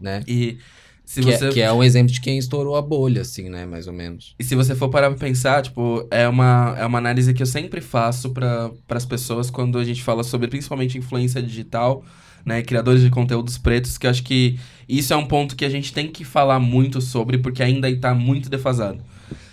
né? 0.00 0.22
E 0.28 0.58
se 1.04 1.20
que, 1.20 1.32
você 1.32 1.48
é, 1.48 1.50
que 1.50 1.60
é 1.60 1.72
um 1.72 1.82
exemplo 1.82 2.12
de 2.12 2.20
quem 2.20 2.38
estourou 2.38 2.76
a 2.76 2.82
bolha, 2.82 3.22
assim, 3.22 3.48
né? 3.48 3.66
Mais 3.66 3.88
ou 3.88 3.92
menos. 3.92 4.36
E 4.38 4.44
se 4.44 4.54
você 4.54 4.76
for 4.76 4.88
parar 4.88 5.08
pra 5.08 5.18
pensar, 5.18 5.62
tipo, 5.62 6.06
é 6.12 6.28
uma, 6.28 6.76
é 6.78 6.86
uma 6.86 6.98
análise 6.98 7.34
que 7.34 7.42
eu 7.42 7.46
sempre 7.46 7.80
faço 7.80 8.30
para 8.30 8.70
as 8.90 9.06
pessoas 9.06 9.50
quando 9.50 9.76
a 9.78 9.84
gente 9.84 10.04
fala 10.04 10.22
sobre 10.22 10.46
principalmente 10.46 10.98
influência 10.98 11.42
digital, 11.42 12.04
né, 12.48 12.62
criadores 12.62 13.02
de 13.02 13.10
conteúdos 13.10 13.56
pretos, 13.58 13.96
que 13.98 14.06
eu 14.06 14.10
acho 14.10 14.22
que 14.24 14.58
isso 14.88 15.12
é 15.12 15.16
um 15.16 15.26
ponto 15.26 15.54
que 15.54 15.64
a 15.64 15.68
gente 15.68 15.92
tem 15.92 16.08
que 16.08 16.24
falar 16.24 16.58
muito 16.58 17.00
sobre, 17.00 17.38
porque 17.38 17.62
ainda 17.62 17.88
está 17.88 18.14
muito 18.14 18.48
defasado. 18.50 18.98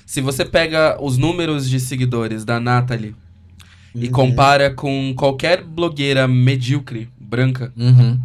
Se 0.06 0.22
você 0.22 0.46
pega 0.46 0.98
os 1.02 1.18
números 1.18 1.70
de 1.70 1.80
seguidores 1.80 2.46
da 2.46 2.60
Natalie 2.60 3.14
e 3.94 4.06
Uhum. 4.06 4.12
compara 4.12 4.70
com 4.72 5.14
qualquer 5.16 5.64
blogueira 5.64 6.28
medíocre, 6.28 7.10
branca, 7.20 7.72
Uhum. 7.76 8.20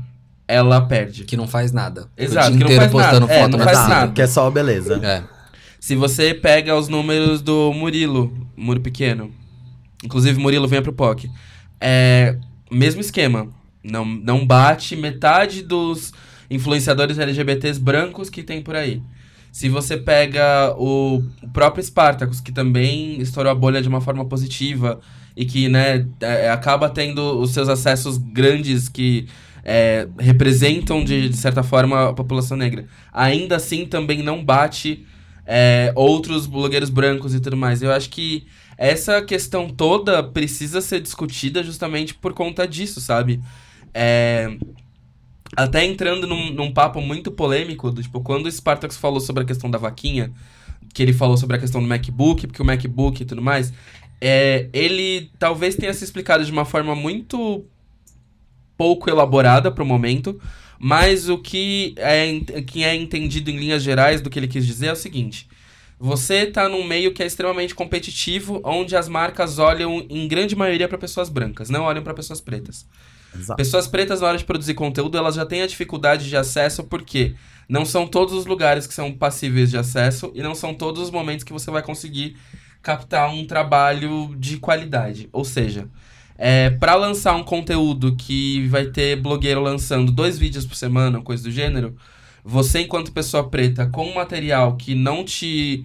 ela 0.46 0.80
perde. 0.82 1.24
Que 1.24 1.36
não 1.36 1.48
faz 1.48 1.72
nada. 1.72 2.08
Exato, 2.16 2.48
o 2.48 2.50
dia 2.50 2.58
que 2.58 2.64
não 2.64 2.70
inteiro 2.72 2.80
faz 2.80 2.92
postando 2.92 3.26
nada. 3.26 3.32
É, 3.34 3.42
foto 3.42 3.50
não 3.52 3.58
no 3.58 3.64
faz 3.64 3.76
WhatsApp. 3.78 4.00
nada. 4.00 4.12
Que 4.12 4.22
é 4.22 4.26
só 4.26 4.50
beleza. 4.50 5.00
É. 5.04 5.22
Se 5.80 5.96
você 5.96 6.34
pega 6.34 6.76
os 6.76 6.88
números 6.88 7.40
do 7.42 7.72
Murilo, 7.72 8.32
Muro 8.56 8.80
Pequeno, 8.80 9.30
inclusive 10.04 10.38
Murilo 10.38 10.68
venha 10.68 10.82
pro 10.82 10.92
POC, 10.92 11.30
é 11.80 12.36
mesmo 12.70 13.00
esquema. 13.00 13.48
Não, 13.82 14.04
não 14.04 14.46
bate 14.46 14.94
metade 14.96 15.62
dos 15.62 16.12
influenciadores 16.50 17.18
LGBTs 17.18 17.80
brancos 17.80 18.28
que 18.28 18.42
tem 18.42 18.60
por 18.60 18.76
aí. 18.76 19.02
Se 19.52 19.68
você 19.68 19.96
pega 19.96 20.74
o, 20.78 21.22
próprio 21.52 21.82
Spartacus, 21.82 22.40
que 22.40 22.52
também 22.52 23.20
estourou 23.20 23.50
a 23.50 23.54
bolha 23.54 23.82
de 23.82 23.88
uma 23.88 24.00
forma 24.00 24.24
positiva 24.24 25.00
e 25.36 25.44
que 25.44 25.68
né, 25.68 26.06
é, 26.20 26.50
acaba 26.50 26.88
tendo 26.88 27.40
os 27.40 27.50
seus 27.50 27.68
acessos 27.68 28.16
grandes 28.16 28.88
que 28.88 29.26
é, 29.64 30.08
representam, 30.18 31.04
de, 31.04 31.28
de 31.28 31.36
certa 31.36 31.62
forma, 31.62 32.10
a 32.10 32.12
população 32.12 32.56
negra. 32.56 32.86
Ainda 33.12 33.56
assim, 33.56 33.86
também 33.86 34.22
não 34.22 34.44
bate 34.44 35.04
é, 35.44 35.92
outros 35.96 36.46
blogueiros 36.46 36.90
brancos 36.90 37.34
e 37.34 37.40
tudo 37.40 37.56
mais. 37.56 37.82
Eu 37.82 37.92
acho 37.92 38.08
que 38.08 38.46
essa 38.78 39.20
questão 39.20 39.68
toda 39.68 40.22
precisa 40.22 40.80
ser 40.80 41.00
discutida 41.00 41.62
justamente 41.62 42.14
por 42.14 42.32
conta 42.32 42.66
disso, 42.66 43.00
sabe? 43.00 43.40
É, 43.92 44.56
até 45.56 45.84
entrando 45.84 46.26
num, 46.26 46.52
num 46.52 46.72
papo 46.72 47.00
muito 47.00 47.30
polêmico, 47.30 47.90
do, 47.90 48.02
tipo, 48.02 48.20
quando 48.20 48.46
o 48.46 48.52
Spartacus 48.52 48.96
falou 48.96 49.20
sobre 49.20 49.42
a 49.42 49.46
questão 49.46 49.70
da 49.70 49.78
vaquinha, 49.78 50.32
que 50.94 51.02
ele 51.02 51.12
falou 51.12 51.36
sobre 51.36 51.56
a 51.56 51.58
questão 51.58 51.80
do 51.80 51.88
MacBook, 51.88 52.46
porque 52.46 52.62
o 52.62 52.64
MacBook 52.64 53.22
e 53.22 53.26
tudo 53.26 53.42
mais, 53.42 53.72
é, 54.20 54.68
ele 54.72 55.30
talvez 55.38 55.74
tenha 55.74 55.92
se 55.94 56.04
explicado 56.04 56.44
de 56.44 56.52
uma 56.52 56.64
forma 56.64 56.94
muito 56.94 57.64
pouco 58.76 59.10
elaborada 59.10 59.70
pro 59.70 59.84
momento, 59.84 60.40
mas 60.78 61.28
o 61.28 61.36
que 61.36 61.94
é, 61.98 62.40
que 62.66 62.82
é 62.84 62.94
entendido 62.94 63.50
em 63.50 63.58
linhas 63.58 63.82
gerais 63.82 64.20
do 64.20 64.30
que 64.30 64.38
ele 64.38 64.48
quis 64.48 64.66
dizer 64.66 64.86
é 64.86 64.92
o 64.92 64.96
seguinte. 64.96 65.48
Você 65.98 66.46
tá 66.46 66.66
num 66.66 66.82
meio 66.82 67.12
que 67.12 67.22
é 67.22 67.26
extremamente 67.26 67.74
competitivo, 67.74 68.62
onde 68.64 68.96
as 68.96 69.06
marcas 69.06 69.58
olham, 69.58 70.06
em 70.08 70.26
grande 70.26 70.56
maioria, 70.56 70.88
para 70.88 70.96
pessoas 70.96 71.28
brancas, 71.28 71.68
não 71.68 71.82
olham 71.82 72.02
para 72.02 72.14
pessoas 72.14 72.40
pretas. 72.40 72.86
Exato. 73.34 73.56
Pessoas 73.56 73.86
pretas, 73.86 74.20
na 74.20 74.28
hora 74.28 74.38
de 74.38 74.44
produzir 74.44 74.74
conteúdo, 74.74 75.16
elas 75.16 75.34
já 75.34 75.46
têm 75.46 75.62
a 75.62 75.66
dificuldade 75.66 76.28
de 76.28 76.36
acesso, 76.36 76.84
porque 76.84 77.34
não 77.68 77.84
são 77.84 78.06
todos 78.06 78.34
os 78.34 78.46
lugares 78.46 78.86
que 78.86 78.94
são 78.94 79.12
passíveis 79.12 79.70
de 79.70 79.76
acesso 79.78 80.32
e 80.34 80.42
não 80.42 80.54
são 80.54 80.74
todos 80.74 81.02
os 81.02 81.10
momentos 81.10 81.44
que 81.44 81.52
você 81.52 81.70
vai 81.70 81.82
conseguir 81.82 82.36
captar 82.82 83.32
um 83.32 83.46
trabalho 83.46 84.34
de 84.38 84.56
qualidade. 84.56 85.28
Ou 85.32 85.44
seja, 85.44 85.88
é, 86.36 86.70
para 86.70 86.94
lançar 86.94 87.34
um 87.34 87.44
conteúdo 87.44 88.16
que 88.16 88.66
vai 88.68 88.86
ter 88.86 89.16
blogueiro 89.16 89.60
lançando 89.60 90.10
dois 90.10 90.38
vídeos 90.38 90.66
por 90.66 90.74
semana, 90.74 91.20
coisa 91.20 91.42
do 91.42 91.50
gênero, 91.50 91.94
você, 92.42 92.80
enquanto 92.80 93.12
pessoa 93.12 93.48
preta, 93.48 93.86
com 93.86 94.06
um 94.06 94.14
material 94.14 94.76
que 94.76 94.94
não 94.94 95.24
te 95.24 95.84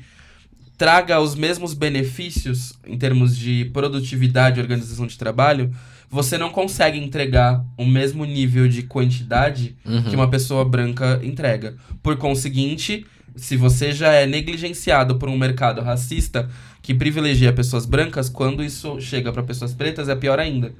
traga 0.77 1.19
os 1.19 1.35
mesmos 1.35 1.73
benefícios 1.73 2.73
em 2.85 2.97
termos 2.97 3.37
de 3.37 3.65
produtividade 3.73 4.57
e 4.57 4.61
organização 4.61 5.05
de 5.05 5.17
trabalho, 5.17 5.73
você 6.09 6.37
não 6.37 6.49
consegue 6.49 6.97
entregar 6.97 7.63
o 7.77 7.85
mesmo 7.85 8.25
nível 8.25 8.67
de 8.67 8.83
quantidade 8.83 9.75
Uhum. 9.85 10.03
que 10.03 10.15
uma 10.15 10.29
pessoa 10.29 10.63
branca 10.63 11.19
entrega. 11.23 11.75
Por 12.01 12.15
conseguinte, 12.17 13.05
se 13.35 13.57
você 13.57 13.91
já 13.91 14.11
é 14.13 14.25
negligenciado 14.25 15.15
por 15.17 15.27
um 15.29 15.37
mercado 15.37 15.81
racista 15.81 16.49
que 16.81 16.93
privilegia 16.93 17.51
pessoas 17.51 17.85
brancas, 17.85 18.29
quando 18.29 18.63
isso 18.63 18.99
chega 19.01 19.31
para 19.33 19.43
pessoas 19.43 19.73
pretas 19.73 20.07
é 20.07 20.15
pior 20.15 20.39
ainda. 20.39 20.71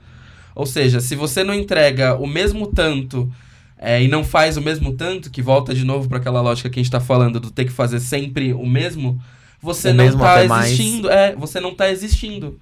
Ou 0.54 0.66
seja, 0.66 1.02
se 1.02 1.16
você 1.16 1.44
não 1.44 1.54
entrega 1.54 2.16
o 2.16 2.26
mesmo 2.28 2.68
tanto 2.68 3.30
é, 3.78 4.02
e 4.02 4.08
não 4.08 4.24
faz 4.24 4.56
o 4.56 4.62
mesmo 4.62 4.94
tanto, 4.94 5.30
que 5.30 5.42
volta 5.42 5.74
de 5.74 5.84
novo 5.84 6.08
para 6.08 6.18
aquela 6.20 6.40
lógica 6.42 6.70
que 6.70 6.80
a 6.80 6.84
gente 6.84 6.92
tá 6.92 7.02
falando 7.02 7.40
do 7.42 7.52
ter 7.52 7.66
que 7.66 7.72
fazer 7.72 8.00
sempre 8.00 8.54
o 8.54 8.66
mesmo, 8.66 9.20
você 9.62 9.90
O 9.90 9.94
não 9.96 10.18
tá 10.18 10.36
até 10.36 10.48
mais. 10.48 10.72
existindo. 10.72 11.10
É, 11.10 11.36
você 11.36 11.60
não 11.60 11.74
tá 11.76 11.90
existindo. 11.90 12.58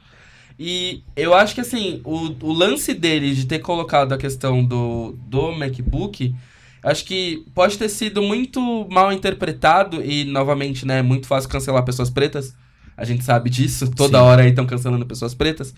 E 0.59 1.03
eu 1.15 1.33
acho 1.33 1.55
que 1.55 1.61
assim, 1.61 2.01
o, 2.03 2.35
o 2.41 2.53
lance 2.53 2.93
dele 2.93 3.33
de 3.33 3.45
ter 3.45 3.59
colocado 3.59 4.13
a 4.13 4.17
questão 4.17 4.63
do, 4.63 5.15
do 5.25 5.51
MacBook, 5.51 6.35
acho 6.83 7.05
que 7.05 7.45
pode 7.53 7.77
ter 7.77 7.89
sido 7.89 8.21
muito 8.21 8.59
mal 8.91 9.11
interpretado 9.11 10.03
e, 10.03 10.25
novamente, 10.25 10.85
né, 10.85 10.99
é 10.99 11.01
muito 11.01 11.27
fácil 11.27 11.49
cancelar 11.49 11.83
pessoas 11.83 12.09
pretas. 12.09 12.55
A 12.95 13.03
gente 13.05 13.23
sabe 13.23 13.49
disso, 13.49 13.89
toda 13.89 14.19
Sim. 14.19 14.23
hora 14.23 14.43
aí 14.43 14.49
estão 14.49 14.65
cancelando 14.65 15.05
pessoas 15.05 15.33
pretas. 15.33 15.73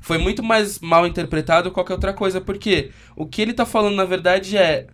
Foi 0.00 0.16
muito 0.16 0.42
mais 0.42 0.78
mal 0.78 1.06
interpretado 1.06 1.68
que 1.68 1.74
qualquer 1.74 1.94
outra 1.94 2.12
coisa, 2.12 2.40
porque 2.40 2.90
o 3.16 3.26
que 3.26 3.42
ele 3.42 3.52
tá 3.52 3.66
falando, 3.66 3.96
na 3.96 4.04
verdade, 4.04 4.56
é. 4.56 4.86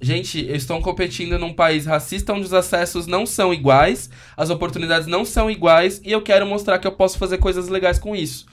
Gente, 0.00 0.40
estão 0.50 0.82
competindo 0.82 1.38
num 1.38 1.52
país 1.52 1.86
racista 1.86 2.32
onde 2.32 2.44
os 2.44 2.52
acessos 2.52 3.06
não 3.06 3.24
são 3.24 3.54
iguais, 3.54 4.10
as 4.36 4.50
oportunidades 4.50 5.06
não 5.06 5.24
são 5.24 5.50
iguais, 5.50 6.00
e 6.04 6.10
eu 6.10 6.20
quero 6.20 6.46
mostrar 6.46 6.78
que 6.78 6.86
eu 6.86 6.92
posso 6.92 7.16
fazer 7.16 7.38
coisas 7.38 7.68
legais 7.68 7.98
com 7.98 8.14
isso. 8.14 8.46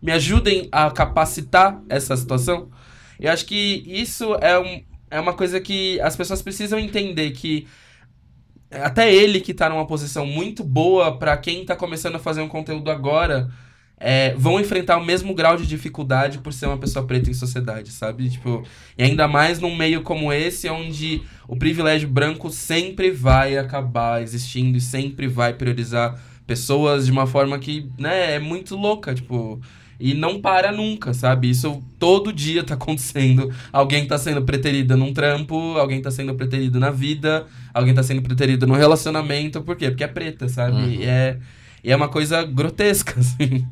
Me 0.00 0.12
ajudem 0.12 0.68
a 0.70 0.90
capacitar 0.90 1.82
essa 1.88 2.16
situação. 2.16 2.70
Eu 3.18 3.32
acho 3.32 3.44
que 3.44 3.82
isso 3.86 4.34
é, 4.36 4.58
um, 4.58 4.82
é 5.10 5.20
uma 5.20 5.32
coisa 5.32 5.60
que 5.60 6.00
as 6.00 6.16
pessoas 6.16 6.42
precisam 6.42 6.78
entender 6.78 7.32
que 7.32 7.66
até 8.70 9.12
ele 9.12 9.40
que 9.40 9.54
tá 9.54 9.68
numa 9.68 9.86
posição 9.86 10.26
muito 10.26 10.64
boa 10.64 11.16
pra 11.18 11.36
quem 11.36 11.64
tá 11.64 11.76
começando 11.76 12.16
a 12.16 12.20
fazer 12.20 12.40
um 12.40 12.48
conteúdo 12.48 12.90
agora, 12.90 13.50
é, 14.06 14.34
vão 14.36 14.60
enfrentar 14.60 14.98
o 14.98 15.04
mesmo 15.04 15.32
grau 15.32 15.56
de 15.56 15.66
dificuldade 15.66 16.36
por 16.36 16.52
ser 16.52 16.66
uma 16.66 16.76
pessoa 16.76 17.06
preta 17.06 17.30
em 17.30 17.32
sociedade, 17.32 17.90
sabe? 17.90 18.28
Tipo, 18.28 18.62
e 18.98 19.02
ainda 19.02 19.26
mais 19.26 19.58
num 19.58 19.74
meio 19.74 20.02
como 20.02 20.30
esse, 20.30 20.68
onde 20.68 21.22
o 21.48 21.56
privilégio 21.56 22.06
branco 22.06 22.50
sempre 22.50 23.10
vai 23.10 23.56
acabar 23.56 24.22
existindo 24.22 24.76
e 24.76 24.80
sempre 24.80 25.26
vai 25.26 25.54
priorizar 25.54 26.20
pessoas 26.46 27.06
de 27.06 27.12
uma 27.12 27.26
forma 27.26 27.58
que, 27.58 27.88
né, 27.98 28.34
é 28.34 28.38
muito 28.38 28.76
louca, 28.76 29.14
tipo. 29.14 29.58
E 29.98 30.12
não 30.12 30.38
para 30.38 30.70
nunca, 30.70 31.14
sabe? 31.14 31.48
Isso 31.48 31.82
todo 31.98 32.30
dia 32.30 32.62
tá 32.62 32.74
acontecendo. 32.74 33.50
Alguém 33.72 34.06
tá 34.06 34.18
sendo 34.18 34.42
preterido 34.42 34.98
num 34.98 35.14
trampo, 35.14 35.78
alguém 35.78 36.02
tá 36.02 36.10
sendo 36.10 36.34
preterido 36.34 36.78
na 36.78 36.90
vida, 36.90 37.46
alguém 37.72 37.94
tá 37.94 38.02
sendo 38.02 38.20
preterido 38.20 38.66
num 38.66 38.74
relacionamento. 38.74 39.62
Por 39.62 39.76
quê? 39.76 39.88
Porque 39.88 40.04
é 40.04 40.08
preta, 40.08 40.46
sabe? 40.46 40.76
Uhum. 40.76 40.90
E, 40.90 41.04
é, 41.04 41.38
e 41.82 41.90
é 41.90 41.96
uma 41.96 42.08
coisa 42.08 42.42
grotesca, 42.42 43.14
assim. 43.18 43.64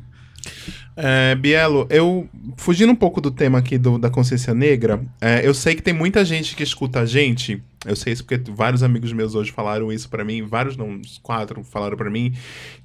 É, 0.95 1.33
Bielo, 1.35 1.87
eu 1.89 2.27
fugindo 2.57 2.91
um 2.91 2.95
pouco 2.95 3.19
do 3.19 3.31
tema 3.31 3.57
aqui 3.57 3.77
do- 3.77 3.97
da 3.97 4.09
consciência 4.09 4.53
negra, 4.53 5.01
é, 5.19 5.41
eu 5.47 5.53
sei 5.53 5.73
que 5.75 5.81
tem 5.81 5.93
muita 5.93 6.23
gente 6.23 6.55
que 6.55 6.61
escuta 6.63 6.99
a 6.99 7.05
gente. 7.05 7.61
Eu 7.85 7.95
sei 7.97 8.13
isso 8.13 8.23
porque 8.23 8.51
vários 8.51 8.81
amigos 8.83 9.11
meus 9.11 9.35
hoje 9.35 9.51
falaram 9.51 9.91
isso 9.91 10.07
pra 10.07 10.23
mim, 10.23 10.43
vários 10.43 10.77
não, 10.77 10.89
uns 10.89 11.17
quatro 11.21 11.63
falaram 11.63 11.97
pra 11.97 12.09
mim, 12.09 12.33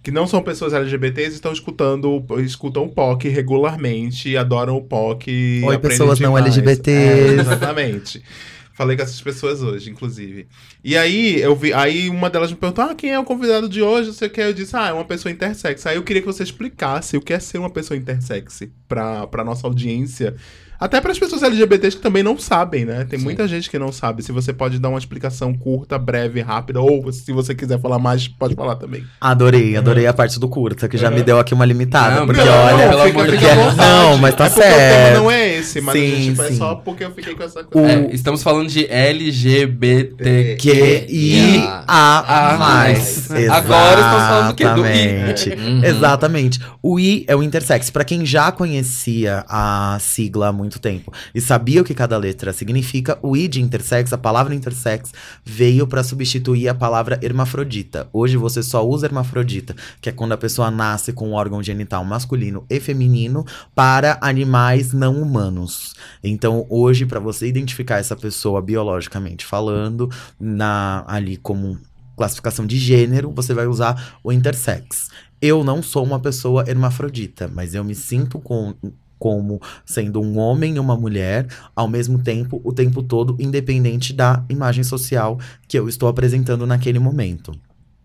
que 0.03 0.11
não 0.11 0.27
são 0.27 0.43
pessoas 0.43 0.73
LGBTs 0.73 1.33
e 1.33 1.35
estão 1.35 1.53
escutando, 1.53 2.25
escutam 2.39 2.85
o 2.85 2.89
POC 2.89 3.29
regularmente, 3.29 4.37
adoram 4.37 4.77
o 4.77 4.83
POC. 4.83 5.63
Oi, 5.65 5.79
pessoas 5.79 6.19
não 6.19 6.33
demais. 6.33 6.47
LGBTs. 6.47 6.91
É, 6.91 7.41
exatamente. 7.41 8.23
Falei 8.79 8.97
com 8.97 9.03
essas 9.03 9.21
pessoas 9.21 9.61
hoje, 9.61 9.91
inclusive. 9.91 10.47
E 10.85 10.97
aí, 10.97 11.41
eu 11.41 11.57
vi. 11.57 11.73
Aí 11.73 12.09
uma 12.09 12.31
delas 12.31 12.53
me 12.53 12.57
perguntou: 12.57 12.85
ah, 12.85 12.95
quem 12.95 13.11
é 13.11 13.19
o 13.19 13.25
convidado 13.25 13.69
de 13.69 13.83
hoje? 13.83 14.07
Não 14.07 14.15
sei 14.15 14.29
o 14.29 14.31
que. 14.31 14.41
Eu 14.41 14.53
disse, 14.53 14.77
ah, 14.77 14.87
é 14.87 14.93
uma 14.93 15.05
pessoa 15.05 15.33
intersex. 15.33 15.85
Aí 15.85 15.97
eu 15.97 16.05
queria 16.05 16.23
que 16.23 16.29
você 16.29 16.45
explicasse 16.45 17.17
o 17.17 17.21
que 17.21 17.33
é 17.33 17.41
ser 17.41 17.59
uma 17.59 17.71
pessoa 17.71 17.99
intersex 17.99 18.63
pra, 18.87 19.27
pra 19.27 19.43
nossa 19.43 19.67
audiência. 19.67 20.37
Até 20.81 21.01
para 21.01 21.11
as 21.13 21.19
pessoas 21.19 21.43
LGBTs 21.43 21.97
que 21.97 22.03
também 22.03 22.23
não 22.23 22.39
sabem, 22.39 22.85
né? 22.85 23.05
Tem 23.09 23.19
Sim. 23.19 23.25
muita 23.25 23.49
gente 23.49 23.69
que 23.69 23.79
não 23.79 23.91
sabe. 23.91 24.23
Se 24.23 24.31
você 24.31 24.53
pode 24.53 24.79
dar 24.79 24.89
uma 24.91 24.99
explicação 24.99 25.53
curta, 25.53 25.99
breve, 25.99 26.41
rápida, 26.41 26.81
ou 26.81 27.11
se 27.13 27.33
você 27.33 27.55
quiser 27.55 27.81
falar 27.81 27.99
mais, 27.99 28.29
pode 28.29 28.55
falar 28.55 28.77
também. 28.77 29.05
Adorei, 29.21 29.77
adorei 29.77 30.07
a 30.07 30.13
parte 30.13 30.39
do 30.39 30.49
curta, 30.49 30.89
que 30.89 30.97
já 30.97 31.11
me 31.11 31.19
Uhum. 31.19 31.25
deu 31.25 31.39
aqui 31.41 31.53
uma 31.53 31.65
limitada. 31.65 32.17
Não, 32.21 32.27
porque 32.27 32.43
não, 32.45 32.53
olha, 32.53 32.89
pelo 32.91 33.01
amor 33.03 33.27
de 33.27 33.33
porque- 33.33 33.47
Deus. 33.55 33.77
não, 33.77 34.19
mas 34.19 34.35
tá 34.37 34.45
é 34.47 34.49
porque 34.51 34.61
o 34.61 34.65
tema 34.65 34.77
certo. 34.79 35.17
não 35.17 35.31
é 35.31 35.49
esse, 35.57 35.81
mas 35.81 35.99
Sim, 35.99 36.31
tipo, 36.31 36.43
é 36.43 36.49
sim. 36.49 36.57
só 36.57 36.75
porque 36.77 37.05
eu 37.05 37.11
fiquei 37.13 37.35
com 37.35 37.43
essa 37.43 37.61
O- 37.61 37.65
coisa. 37.65 37.89
É, 37.93 38.09
estamos 38.15 38.43
falando 38.43 38.69
de 38.69 38.87
LGBT. 38.87 40.57
Q 40.61 41.07
I 41.09 41.65
A 41.87 42.53
A 42.55 42.59
mais. 42.59 43.29
mais. 43.29 43.49
Agora 43.51 44.01
estamos 44.01 44.23
falando 44.29 44.49
do 44.49 44.55
quê? 44.55 44.65
Do 44.69 44.87
I. 44.87 44.91
Exatamente. 45.31 45.51
Uhum. 45.69 45.85
Exatamente. 45.85 46.61
O 46.83 47.01
I 47.01 47.25
é 47.27 47.35
o 47.37 47.43
intersex. 47.43 47.91
Pra 47.91 48.05
quem 48.05 48.25
já 48.25 48.51
conhecia 48.53 49.45
a 49.49 49.99
sigla 50.01 50.49
há 50.49 50.53
muito 50.69 50.79
tempo 50.79 51.13
e 51.35 51.41
sabia 51.41 51.81
o 51.81 51.85
que 51.85 51.95
cada 51.95 52.17
letra 52.19 52.53
significa, 52.53 53.19
o 53.23 53.35
I 53.37 53.49
de 53.49 53.61
intersex, 53.61 54.13
a 54.13 54.19
palavra 54.19 54.55
intersex, 54.55 55.13
veio 55.45 55.87
pra 55.87 56.05
substituir 56.05 56.69
a 56.69 56.75
palavra 56.75 57.19
hermafrodita. 57.23 58.09
Hoje 58.13 58.37
você 58.37 58.63
só 58.63 58.87
usa 58.87 59.07
hermafrodita, 59.07 59.75
que 60.01 60.11
é 60.11 60.13
quando 60.13 60.33
a 60.33 60.37
pessoa 60.37 60.71
nasce 60.71 61.13
com 61.13 61.31
um 61.31 61.33
órgão 61.33 61.63
genital 61.63 62.05
masculino 62.05 62.65
e 62.69 62.79
feminino 62.79 63.45
para 63.75 64.19
animais 64.21 64.93
não 64.93 65.21
humanos. 65.21 65.95
Então, 66.23 66.67
hoje, 66.69 67.07
pra 67.07 67.19
você 67.19 67.49
identificar 67.49 67.99
essa 67.99 68.15
pessoa 68.15 68.61
biologicamente 68.61 69.47
falando, 69.47 70.11
na 70.39 71.05
ali 71.07 71.37
como 71.37 71.79
classificação 72.17 72.67
de 72.67 72.77
gênero, 72.77 73.33
você 73.33 73.55
vai 73.55 73.67
usar 73.67 74.19
o 74.23 74.33
intersex. 74.33 75.09
Eu 75.41 75.63
não 75.63 75.83
sou 75.83 76.05
uma 76.05 76.19
pessoa 76.19 76.65
hermafrodita, 76.69 77.49
mas 77.49 77.75
eu 77.75 77.85
me 77.85 77.95
sinto 77.95 78.41
com, 78.41 78.75
como 79.19 79.61
sendo 79.85 80.21
um 80.21 80.39
homem 80.39 80.77
e 80.77 80.79
uma 80.79 80.97
mulher, 80.97 81.47
ao 81.75 81.89
mesmo 81.89 82.19
tempo, 82.19 82.61
o 82.65 82.73
tempo 82.73 83.03
todo, 83.03 83.37
independente 83.39 84.13
da 84.13 84.45
imagem 84.49 84.85
social 84.85 85.39
que 85.67 85.79
eu 85.79 85.89
estou 85.89 86.09
apresentando 86.09 86.67
naquele 86.67 86.99
momento. 86.99 87.53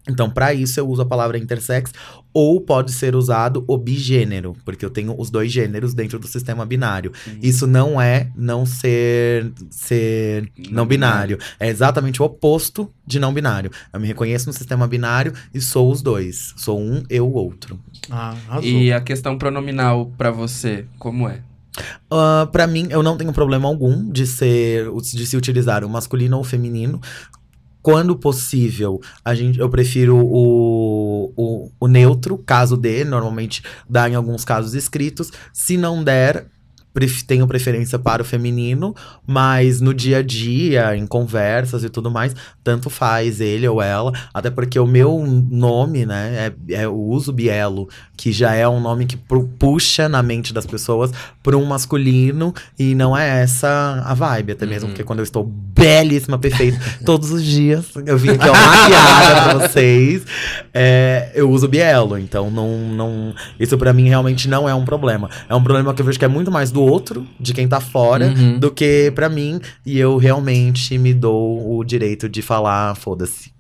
Então, 0.08 0.30
para 0.30 0.54
isso, 0.54 0.80
eu 0.80 0.88
uso 0.88 1.02
a 1.02 1.06
palavra 1.06 1.38
intersex, 1.38 1.92
ou 2.34 2.60
pode 2.60 2.92
ser 2.92 3.16
usado 3.16 3.64
o 3.68 3.78
bigênero, 3.78 4.56
porque 4.66 4.84
eu 4.86 4.90
tenho 4.90 5.16
os 5.18 5.30
dois 5.30 5.52
gêneros 5.52 5.94
dentro 5.94 6.20
do 6.20 6.28
sistema 6.28 6.66
binário. 6.66 7.12
Isso 7.42 7.66
não 7.66 8.02
é 8.02 8.30
não 8.36 8.66
ser, 8.66 9.52
ser 9.70 10.52
não 10.70 10.84
Não 10.84 10.86
binário. 10.88 11.38
É 11.60 11.70
exatamente 11.70 12.22
o 12.22 12.26
oposto 12.26 12.92
de 13.06 13.20
não 13.20 13.34
binário. 13.34 13.72
Eu 13.92 14.00
me 14.00 14.08
reconheço 14.08 14.48
no 14.48 14.54
sistema 14.54 14.88
binário 14.88 15.34
e 15.54 15.62
sou 15.62 15.92
os 15.92 16.02
dois. 16.02 16.54
Sou 16.58 16.80
um 16.80 17.04
e 17.10 17.20
o 17.20 17.32
outro. 17.32 17.80
Ah, 18.10 18.36
arrasou. 18.50 18.70
E 18.70 18.92
a 18.92 19.00
questão 19.00 19.38
pronominal 19.38 20.12
pra 20.18 20.30
você, 20.32 20.86
como 21.00 21.30
é? 21.30 21.42
Ah, 22.12 22.48
pra 22.52 22.68
mim, 22.68 22.88
eu 22.90 23.02
não 23.02 23.18
tenho 23.18 23.34
problema 23.34 23.68
algum 23.68 24.12
de 24.12 24.28
ser 24.28 24.90
de 25.14 25.26
se 25.26 25.38
utilizar 25.38 25.84
o 25.84 25.90
masculino 25.90 26.36
ou 26.36 26.42
o 26.42 26.46
feminino. 26.46 27.00
Quando 27.84 28.16
possível, 28.16 29.02
a 29.26 29.36
gente, 29.36 29.60
eu 29.60 29.68
prefiro 29.68 30.16
o, 30.16 31.34
o, 31.36 31.72
o, 31.82 31.88
neutro, 31.88 32.38
caso 32.38 32.78
dê, 32.78 33.04
normalmente 33.04 33.62
dá 33.90 34.10
em 34.10 34.16
alguns 34.16 34.46
casos 34.46 34.74
escritos. 34.74 35.34
Se 35.52 35.76
não 35.76 36.02
der, 36.02 36.48
pref- 36.94 37.24
tenho 37.24 37.48
preferência 37.48 37.98
para 37.98 38.22
o 38.22 38.26
feminino, 38.26 38.96
mas 39.26 39.82
no 39.82 39.94
dia 39.94 40.20
a 40.20 40.22
dia, 40.22 40.96
em 40.96 41.06
conversas 41.08 41.84
e 41.84 41.90
tudo 41.90 42.12
mais, 42.12 42.36
tanto 42.64 42.90
faz 42.90 43.42
ele 43.42 43.68
ou 43.68 43.82
ela, 43.82 44.12
até 44.34 44.50
porque 44.50 44.78
o 44.80 44.86
meu 44.88 45.26
nome, 45.50 46.06
né, 46.06 46.52
é, 46.70 46.82
é 46.84 46.88
o 46.88 46.96
uso 46.96 47.32
Bielo, 47.34 47.90
que 48.16 48.32
já 48.32 48.54
é 48.54 48.68
um 48.68 48.80
nome 48.80 49.06
que 49.06 49.18
pu- 49.18 49.50
puxa 49.60 50.08
na 50.08 50.22
mente 50.22 50.54
das 50.54 50.66
pessoas 50.66 51.12
para 51.42 51.58
um 51.58 51.66
masculino 51.66 52.54
e 52.78 52.94
não 52.96 53.18
é 53.18 53.42
essa 53.42 54.02
a 54.06 54.14
vibe, 54.14 54.54
até 54.54 54.66
mesmo 54.66 54.90
porque 54.90 55.04
quando 55.04 55.20
eu 55.20 55.24
estou 55.24 55.44
belíssima, 55.44 56.38
perfeita, 56.38 56.80
todos 57.06 57.32
os 57.32 57.44
dias, 57.44 57.86
eu 58.06 58.18
vim 58.18 58.30
aqui 58.30 58.48
ó, 58.48 58.54
maquiada 58.54 59.42
pra 59.58 59.68
vocês, 59.68 60.24
é, 60.74 61.32
eu 61.34 61.50
uso 61.50 61.68
Bielo, 61.68 62.18
então 62.18 62.50
não, 62.52 62.78
não, 62.78 63.34
isso 63.60 63.78
pra 63.78 63.92
mim 63.94 64.08
realmente 64.08 64.48
não 64.48 64.68
é 64.70 64.74
um 64.76 64.86
problema. 64.86 65.30
É 65.50 65.56
um 65.56 65.64
problema 65.64 65.94
que 65.94 66.02
eu 66.02 66.06
vejo 66.06 66.20
que 66.20 66.26
é 66.26 66.28
muito 66.28 66.52
mais 66.52 66.72
do 66.72 66.83
outro, 66.84 67.26
de 67.40 67.54
quem 67.54 67.68
tá 67.68 67.80
fora, 67.80 68.28
Uhum. 68.28 68.60
do 68.60 68.72
que 68.72 69.12
pra 69.16 69.30
mim, 69.30 69.60
e 69.86 69.98
eu 70.00 70.18
realmente 70.18 70.98
me 70.98 71.14
dou 71.14 71.78
o 71.78 71.84
direito 71.84 72.28
de 72.28 72.42
falar, 72.42 72.96
foda-se. 72.96 73.53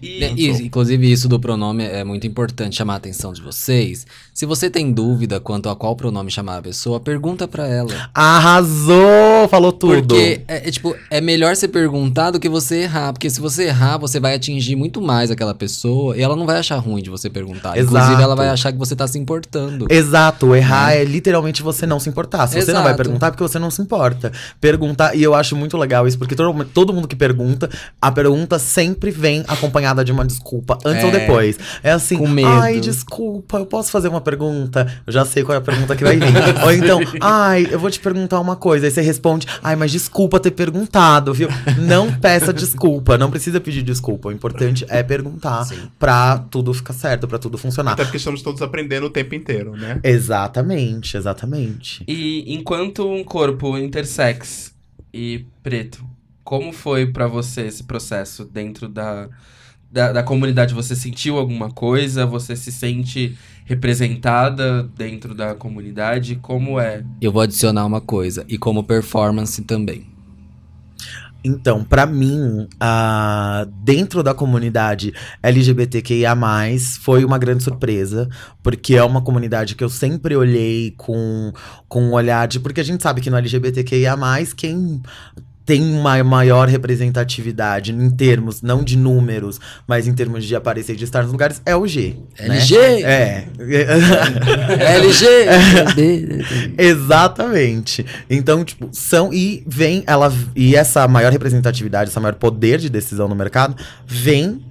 E, 0.00 0.24
É, 0.24 0.32
e, 0.34 0.50
inclusive, 0.50 1.10
isso 1.10 1.28
do 1.28 1.38
pronome 1.38 1.84
é 1.84 2.04
muito 2.04 2.26
importante 2.26 2.76
chamar 2.76 2.94
a 2.94 2.96
atenção 2.96 3.32
de 3.32 3.42
vocês. 3.42 4.06
Se 4.32 4.46
você 4.46 4.70
tem 4.70 4.92
dúvida 4.92 5.40
quanto 5.40 5.68
a 5.68 5.76
qual 5.76 5.94
pronome 5.96 6.30
chamar 6.30 6.58
a 6.58 6.62
pessoa, 6.62 7.00
pergunta 7.00 7.48
pra 7.48 7.66
ela. 7.66 8.10
Arrasou! 8.14 9.48
Falou 9.50 9.72
tudo. 9.72 10.14
Porque 10.14 10.42
é, 10.46 10.68
é, 10.68 10.70
tipo, 10.70 10.94
é 11.10 11.20
melhor 11.20 11.54
você 11.54 11.68
perguntar 11.68 12.30
do 12.30 12.40
que 12.40 12.48
você 12.48 12.82
errar. 12.82 13.12
Porque 13.12 13.28
se 13.28 13.40
você 13.40 13.64
errar, 13.64 13.98
você 13.98 14.20
vai 14.20 14.34
atingir 14.34 14.76
muito 14.76 15.00
mais 15.00 15.30
aquela 15.30 15.54
pessoa 15.54 16.16
e 16.16 16.22
ela 16.22 16.36
não 16.36 16.46
vai 16.46 16.58
achar 16.58 16.76
ruim 16.78 17.02
de 17.02 17.10
você 17.10 17.28
perguntar. 17.28 17.70
Inclusive, 17.78 18.12
Exato. 18.12 18.22
ela 18.22 18.36
vai 18.36 18.48
achar 18.48 18.72
que 18.72 18.78
você 18.78 18.94
tá 18.96 19.06
se 19.06 19.18
importando. 19.18 19.86
Exato, 19.90 20.54
errar 20.54 20.94
é 20.94 21.04
literalmente 21.04 21.62
você 21.62 21.86
não 21.86 22.00
se 22.00 22.08
importar. 22.08 22.46
Se 22.46 22.54
você 22.60 22.72
não 22.72 22.82
vai 22.82 22.92
Exato. 22.92 23.02
perguntar, 23.02 23.26
é 23.26 23.30
porque 23.32 23.42
você 23.42 23.58
não 23.58 23.70
se 23.70 23.82
importa. 23.82 24.32
Perguntar, 24.60 25.14
e 25.14 25.22
eu 25.22 25.34
acho 25.34 25.54
muito 25.56 25.76
legal 25.76 26.06
isso, 26.06 26.18
porque 26.18 26.34
todo, 26.34 26.64
todo 26.66 26.92
mundo 26.92 27.08
que 27.08 27.16
pergunta, 27.16 27.68
a 28.00 28.10
pergunta 28.10 28.58
sempre 28.58 29.10
vem 29.10 29.44
acompanhada 29.48 29.79
de 30.04 30.12
uma 30.12 30.24
desculpa, 30.24 30.78
antes 30.84 31.02
É. 31.02 31.06
ou 31.06 31.12
depois. 31.12 31.58
É 31.82 31.90
assim, 31.92 32.16
Com 32.18 32.28
medo. 32.28 32.48
ai, 32.48 32.80
desculpa, 32.80 33.58
eu 33.58 33.66
posso 33.66 33.90
fazer 33.90 34.08
uma 34.08 34.20
pergunta? 34.20 34.86
Eu 35.06 35.12
já 35.12 35.24
sei 35.24 35.42
qual 35.42 35.54
é 35.54 35.58
a 35.58 35.62
pergunta 35.62 35.96
que 35.96 36.04
vai 36.04 36.16
vir. 36.16 36.26
ou 36.64 36.72
então, 36.72 37.00
ai, 37.20 37.66
eu 37.70 37.78
vou 37.78 37.90
te 37.90 37.98
perguntar 38.00 38.38
uma 38.40 38.56
coisa. 38.56 38.86
Aí 38.86 38.90
você 38.90 39.00
responde, 39.00 39.46
ai, 39.62 39.74
mas 39.76 39.90
desculpa 39.90 40.38
ter 40.38 40.50
perguntado, 40.50 41.32
viu? 41.34 41.48
Não 41.78 42.12
peça 42.12 42.52
desculpa, 42.52 43.16
não 43.18 43.30
precisa 43.30 43.60
pedir 43.60 43.82
desculpa. 43.82 44.28
O 44.28 44.32
importante 44.32 44.84
é 44.88 45.02
perguntar 45.02 45.64
Sim. 45.64 45.88
pra 45.98 46.38
tudo 46.38 46.72
ficar 46.74 46.92
certo, 46.94 47.26
pra 47.26 47.38
tudo 47.38 47.56
funcionar. 47.58 47.92
Até 47.92 48.04
porque 48.04 48.18
estamos 48.18 48.42
todos 48.42 48.60
aprendendo 48.62 49.06
o 49.06 49.10
tempo 49.10 49.34
inteiro, 49.34 49.76
né? 49.76 49.98
Exatamente, 50.02 51.16
exatamente. 51.16 52.04
E 52.06 52.54
enquanto 52.54 53.08
um 53.08 53.24
corpo 53.24 53.76
intersex 53.78 54.72
e 55.12 55.44
preto, 55.62 56.04
como 56.44 56.72
foi 56.72 57.06
pra 57.06 57.26
você 57.26 57.62
esse 57.62 57.84
processo 57.84 58.44
dentro 58.44 58.88
da, 58.88 59.28
da, 59.90 60.12
da 60.12 60.22
comunidade? 60.22 60.74
Você 60.74 60.94
sentiu 60.94 61.38
alguma 61.38 61.70
coisa? 61.70 62.24
Você 62.26 62.54
se 62.54 62.70
sente 62.70 63.36
representada 63.64 64.84
dentro 64.96 65.34
da 65.34 65.54
comunidade? 65.54 66.36
Como 66.36 66.78
é? 66.78 67.04
Eu 67.20 67.32
vou 67.32 67.42
adicionar 67.42 67.84
uma 67.86 68.00
coisa. 68.00 68.44
E 68.48 68.56
como 68.56 68.84
performance 68.84 69.62
também. 69.62 70.06
Então, 71.42 71.82
pra 71.82 72.04
mim, 72.04 72.68
ah, 72.78 73.66
dentro 73.82 74.22
da 74.22 74.34
comunidade 74.34 75.14
LGBTQIA+, 75.42 76.36
foi 77.00 77.24
uma 77.24 77.38
grande 77.38 77.64
surpresa, 77.64 78.28
porque 78.62 78.94
é 78.94 79.02
uma 79.02 79.22
comunidade 79.22 79.74
que 79.74 79.82
eu 79.82 79.88
sempre 79.88 80.36
olhei 80.36 80.92
com, 80.98 81.50
com 81.88 82.02
um 82.02 82.12
olhar 82.12 82.46
de... 82.46 82.60
Porque 82.60 82.80
a 82.80 82.84
gente 82.84 83.02
sabe 83.02 83.22
que 83.22 83.30
no 83.30 83.38
LGBTQIA+, 83.38 84.18
quem 84.54 85.00
tem 85.64 85.82
uma 85.82 86.22
maior 86.24 86.68
representatividade 86.68 87.92
em 87.92 88.10
termos, 88.10 88.62
não 88.62 88.82
de 88.82 88.96
números, 88.96 89.60
mas 89.86 90.08
em 90.08 90.14
termos 90.14 90.44
de 90.44 90.56
aparecer 90.56 90.94
e 90.94 90.96
de 90.96 91.04
estar 91.04 91.22
nos 91.22 91.32
lugares, 91.32 91.62
é 91.64 91.76
o 91.76 91.86
G. 91.86 92.16
né? 92.38 92.56
LG! 92.56 92.76
É. 93.04 93.46
LG! 94.96 95.26
Exatamente. 96.78 98.04
Então, 98.28 98.64
tipo, 98.64 98.88
são 98.92 99.32
e 99.32 99.62
vem 99.66 100.02
ela 100.06 100.32
e 100.56 100.74
essa 100.74 101.06
maior 101.06 101.30
representatividade, 101.30 102.10
essa 102.10 102.20
maior 102.20 102.34
poder 102.34 102.78
de 102.78 102.88
decisão 102.88 103.28
no 103.28 103.34
mercado 103.34 103.76
vem 104.06 104.69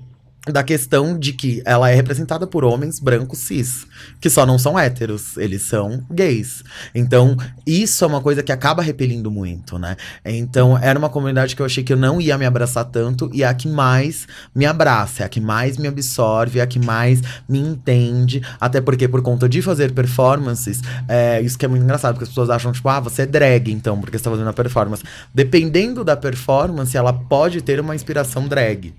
da 0.51 0.63
questão 0.63 1.17
de 1.17 1.33
que 1.33 1.61
ela 1.65 1.89
é 1.89 1.95
representada 1.95 2.45
por 2.47 2.63
homens 2.63 2.99
brancos 2.99 3.39
cis, 3.39 3.85
que 4.19 4.29
só 4.29 4.45
não 4.45 4.57
são 4.57 4.77
héteros, 4.77 5.37
eles 5.37 5.61
são 5.63 6.03
gays. 6.09 6.63
Então, 6.93 7.35
isso 7.65 8.03
é 8.03 8.07
uma 8.07 8.21
coisa 8.21 8.43
que 8.43 8.51
acaba 8.51 8.81
repelindo 8.81 9.29
muito, 9.29 9.77
né? 9.77 9.95
Então, 10.25 10.77
era 10.77 10.97
uma 10.97 11.09
comunidade 11.09 11.55
que 11.55 11.61
eu 11.61 11.65
achei 11.65 11.83
que 11.83 11.93
eu 11.93 11.97
não 11.97 12.19
ia 12.19 12.37
me 12.37 12.45
abraçar 12.45 12.85
tanto 12.85 13.29
e 13.33 13.43
é 13.43 13.47
a 13.47 13.53
que 13.53 13.67
mais 13.67 14.27
me 14.53 14.65
abraça, 14.65 15.23
é 15.23 15.25
a 15.25 15.29
que 15.29 15.41
mais 15.41 15.77
me 15.77 15.87
absorve, 15.87 16.59
é 16.59 16.61
a 16.61 16.67
que 16.67 16.79
mais 16.79 17.21
me 17.47 17.59
entende, 17.59 18.41
até 18.59 18.81
porque 18.81 19.07
por 19.07 19.21
conta 19.21 19.47
de 19.47 19.61
fazer 19.61 19.91
performances, 19.91 20.81
é, 21.07 21.41
isso 21.41 21.57
que 21.57 21.65
é 21.65 21.67
muito 21.67 21.83
engraçado, 21.83 22.13
porque 22.13 22.23
as 22.23 22.29
pessoas 22.29 22.49
acham, 22.49 22.71
tipo, 22.71 22.87
ah, 22.89 22.99
você 22.99 23.23
é 23.23 23.25
drag, 23.25 23.71
então, 23.71 23.99
porque 23.99 24.17
você 24.17 24.23
tá 24.23 24.31
fazendo 24.31 24.49
a 24.49 24.53
performance. 24.53 25.03
Dependendo 25.33 26.03
da 26.03 26.15
performance, 26.15 26.95
ela 26.95 27.13
pode 27.13 27.61
ter 27.61 27.79
uma 27.79 27.95
inspiração 27.95 28.47
drag. 28.47 28.93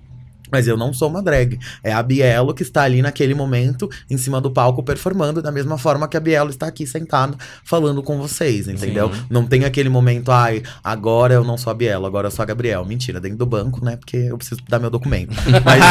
Mas 0.51 0.67
eu 0.67 0.77
não 0.77 0.93
sou 0.93 1.09
uma 1.09 1.23
drag. 1.23 1.59
É 1.83 1.93
a 1.93 2.03
Bielo 2.03 2.55
que 2.55 2.63
está 2.63 2.83
ali 2.83 3.03
naquele 3.03 3.35
momento, 3.35 3.89
em 4.09 4.17
cima 4.17 4.41
do 4.41 4.51
palco, 4.51 4.83
performando, 4.83 5.43
da 5.43 5.53
mesma 5.53 5.79
forma 5.79 6.09
que 6.09 6.17
a 6.17 6.21
Bielo 6.21 6.51
está 6.51 6.67
aqui 6.67 6.87
sentada 6.87 7.37
falando 7.65 8.03
com 8.03 8.19
vocês, 8.19 8.69
entendeu? 8.69 9.13
Sim. 9.13 9.23
Não 9.31 9.47
tem 9.47 9.65
aquele 9.65 9.89
momento, 9.89 10.31
ai, 10.31 10.63
agora 10.83 11.35
eu 11.35 11.45
não 11.45 11.57
sou 11.57 11.71
a 11.71 11.75
Bielo, 11.75 12.07
agora 12.07 12.29
eu 12.29 12.31
sou 12.31 12.43
a 12.43 12.47
Gabriel. 12.47 12.85
Mentira, 12.85 13.21
dentro 13.21 13.39
do 13.39 13.47
banco, 13.47 13.85
né? 13.85 13.97
Porque 13.97 14.17
eu 14.17 14.37
preciso 14.37 14.61
dar 14.69 14.79
meu 14.79 14.91
documento. 14.91 15.35
Mas 15.65 15.83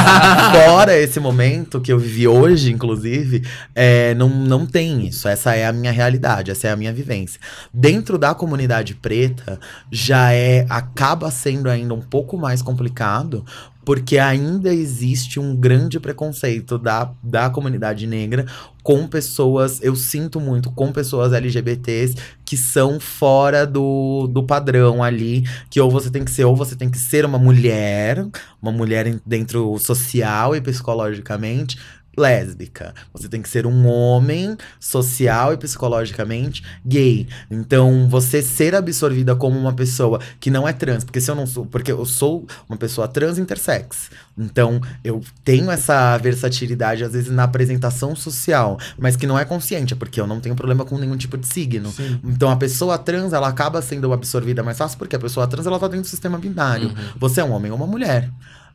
fora 0.51 0.97
esse 0.97 1.19
momento 1.19 1.81
que 1.81 1.91
eu 1.91 1.99
vivi 1.99 2.27
hoje, 2.27 2.71
inclusive, 2.71 3.43
é, 3.73 4.13
não, 4.15 4.29
não 4.29 4.65
tem 4.65 5.07
isso. 5.07 5.27
Essa 5.27 5.55
é 5.55 5.65
a 5.65 5.73
minha 5.73 5.91
realidade, 5.91 6.51
essa 6.51 6.67
é 6.67 6.71
a 6.71 6.75
minha 6.75 6.93
vivência. 6.93 7.39
Dentro 7.73 8.17
da 8.17 8.33
comunidade 8.33 8.95
preta, 8.95 9.59
já 9.91 10.33
é. 10.33 10.65
acaba 10.69 11.31
sendo 11.31 11.69
ainda 11.69 11.93
um 11.93 12.01
pouco 12.01 12.37
mais 12.37 12.61
complicado, 12.61 13.45
porque 13.89 14.19
ainda 14.19 14.71
existe 14.71 15.39
um 15.39 15.55
grande 15.55 15.99
preconceito 15.99 16.77
da, 16.77 17.11
da 17.23 17.49
comunidade 17.49 18.05
negra 18.05 18.45
com 18.83 19.07
pessoas, 19.07 19.81
eu 19.81 19.95
sinto 19.95 20.39
muito, 20.39 20.69
com 20.69 20.91
pessoas 20.91 21.33
LGBTs 21.33 22.15
que 22.45 22.55
são 22.55 22.99
fora 22.99 23.65
do, 23.65 24.27
do 24.27 24.43
padrão 24.43 25.03
ali, 25.03 25.43
que 25.71 25.81
ou 25.81 25.89
você 25.89 26.11
tem 26.11 26.23
que 26.23 26.29
ser, 26.29 26.45
ou 26.45 26.55
você 26.55 26.75
tem 26.75 26.87
que 26.87 26.99
ser 26.99 27.25
uma 27.25 27.39
mulher, 27.39 28.27
uma 28.61 28.71
mulher 28.71 29.19
dentro 29.25 29.75
social 29.79 30.55
e 30.55 30.61
psicologicamente 30.61 31.75
lésbica. 32.17 32.93
Você 33.13 33.27
tem 33.27 33.41
que 33.41 33.49
ser 33.49 33.65
um 33.65 33.87
homem 33.87 34.57
social 34.79 35.53
e 35.53 35.57
psicologicamente 35.57 36.63
gay. 36.85 37.27
Então, 37.49 38.07
você 38.09 38.41
ser 38.41 38.75
absorvida 38.75 39.35
como 39.35 39.57
uma 39.57 39.73
pessoa 39.73 40.19
que 40.39 40.49
não 40.51 40.67
é 40.67 40.73
trans, 40.73 41.03
porque 41.03 41.21
se 41.21 41.31
eu 41.31 41.35
não 41.35 41.47
sou, 41.47 41.65
porque 41.65 41.91
eu 41.91 42.05
sou 42.05 42.45
uma 42.67 42.77
pessoa 42.77 43.07
trans 43.07 43.37
intersex. 43.37 44.09
Então, 44.37 44.79
eu 45.03 45.21
tenho 45.43 45.69
essa 45.69 46.17
versatilidade 46.17 47.03
às 47.03 47.13
vezes 47.13 47.29
na 47.29 47.43
apresentação 47.43 48.15
social, 48.15 48.77
mas 48.97 49.15
que 49.15 49.27
não 49.27 49.37
é 49.37 49.45
consciente, 49.45 49.95
porque 49.95 50.19
eu 50.19 50.27
não 50.27 50.39
tenho 50.39 50.55
problema 50.55 50.85
com 50.85 50.97
nenhum 50.97 51.17
tipo 51.17 51.37
de 51.37 51.47
signo. 51.47 51.93
Então, 52.23 52.49
a 52.49 52.55
pessoa 52.55 52.97
trans, 52.97 53.33
ela 53.33 53.47
acaba 53.47 53.81
sendo 53.81 54.11
absorvida 54.13 54.63
mais 54.63 54.77
fácil 54.77 54.97
porque 54.97 55.15
a 55.15 55.19
pessoa 55.19 55.47
trans 55.47 55.65
ela 55.65 55.79
tá 55.79 55.87
dentro 55.87 56.03
do 56.03 56.07
sistema 56.07 56.37
binário. 56.37 56.91
Você 57.17 57.41
é 57.41 57.43
um 57.43 57.51
homem 57.51 57.71
ou 57.71 57.77
uma 57.77 57.87
mulher. 57.87 58.29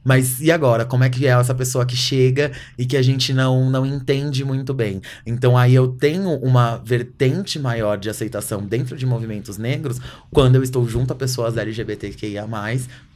Mas 0.04 0.40
e 0.40 0.52
agora? 0.52 0.84
Como 0.84 1.02
é 1.02 1.08
que 1.08 1.26
é 1.26 1.30
essa 1.30 1.54
pessoa 1.54 1.86
que 1.86 1.96
chega 1.96 2.52
e 2.76 2.84
que 2.84 2.96
a 2.96 3.02
gente 3.02 3.32
não, 3.32 3.70
não 3.70 3.86
entende 3.86 4.44
muito 4.44 4.74
bem? 4.74 5.00
Então 5.24 5.56
aí 5.56 5.74
eu 5.74 5.88
tenho 5.88 6.34
uma 6.40 6.76
vertente 6.76 7.58
maior 7.58 7.96
de 7.96 8.10
aceitação 8.10 8.62
dentro 8.62 8.96
de 8.96 9.06
movimentos 9.06 9.56
negros 9.56 9.98
quando 10.30 10.56
eu 10.56 10.62
estou 10.62 10.86
junto 10.86 11.12
a 11.12 11.16
pessoas 11.16 11.56
LGBTQIA+, 11.56 12.46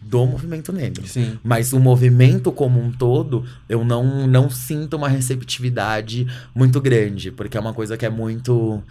do 0.00 0.24
movimento 0.24 0.72
negro. 0.72 1.06
Sim. 1.06 1.38
Mas 1.44 1.72
o 1.72 1.80
movimento 1.80 2.50
como 2.50 2.80
um 2.80 2.90
todo, 2.90 3.44
eu 3.68 3.84
não, 3.84 4.26
não 4.26 4.48
sinto 4.48 4.96
uma 4.96 5.08
receptividade 5.08 6.26
muito 6.54 6.80
grande, 6.80 7.30
porque 7.30 7.56
é 7.56 7.60
uma 7.60 7.74
coisa 7.74 7.96
que 7.96 8.06
é 8.06 8.10
muito 8.10 8.82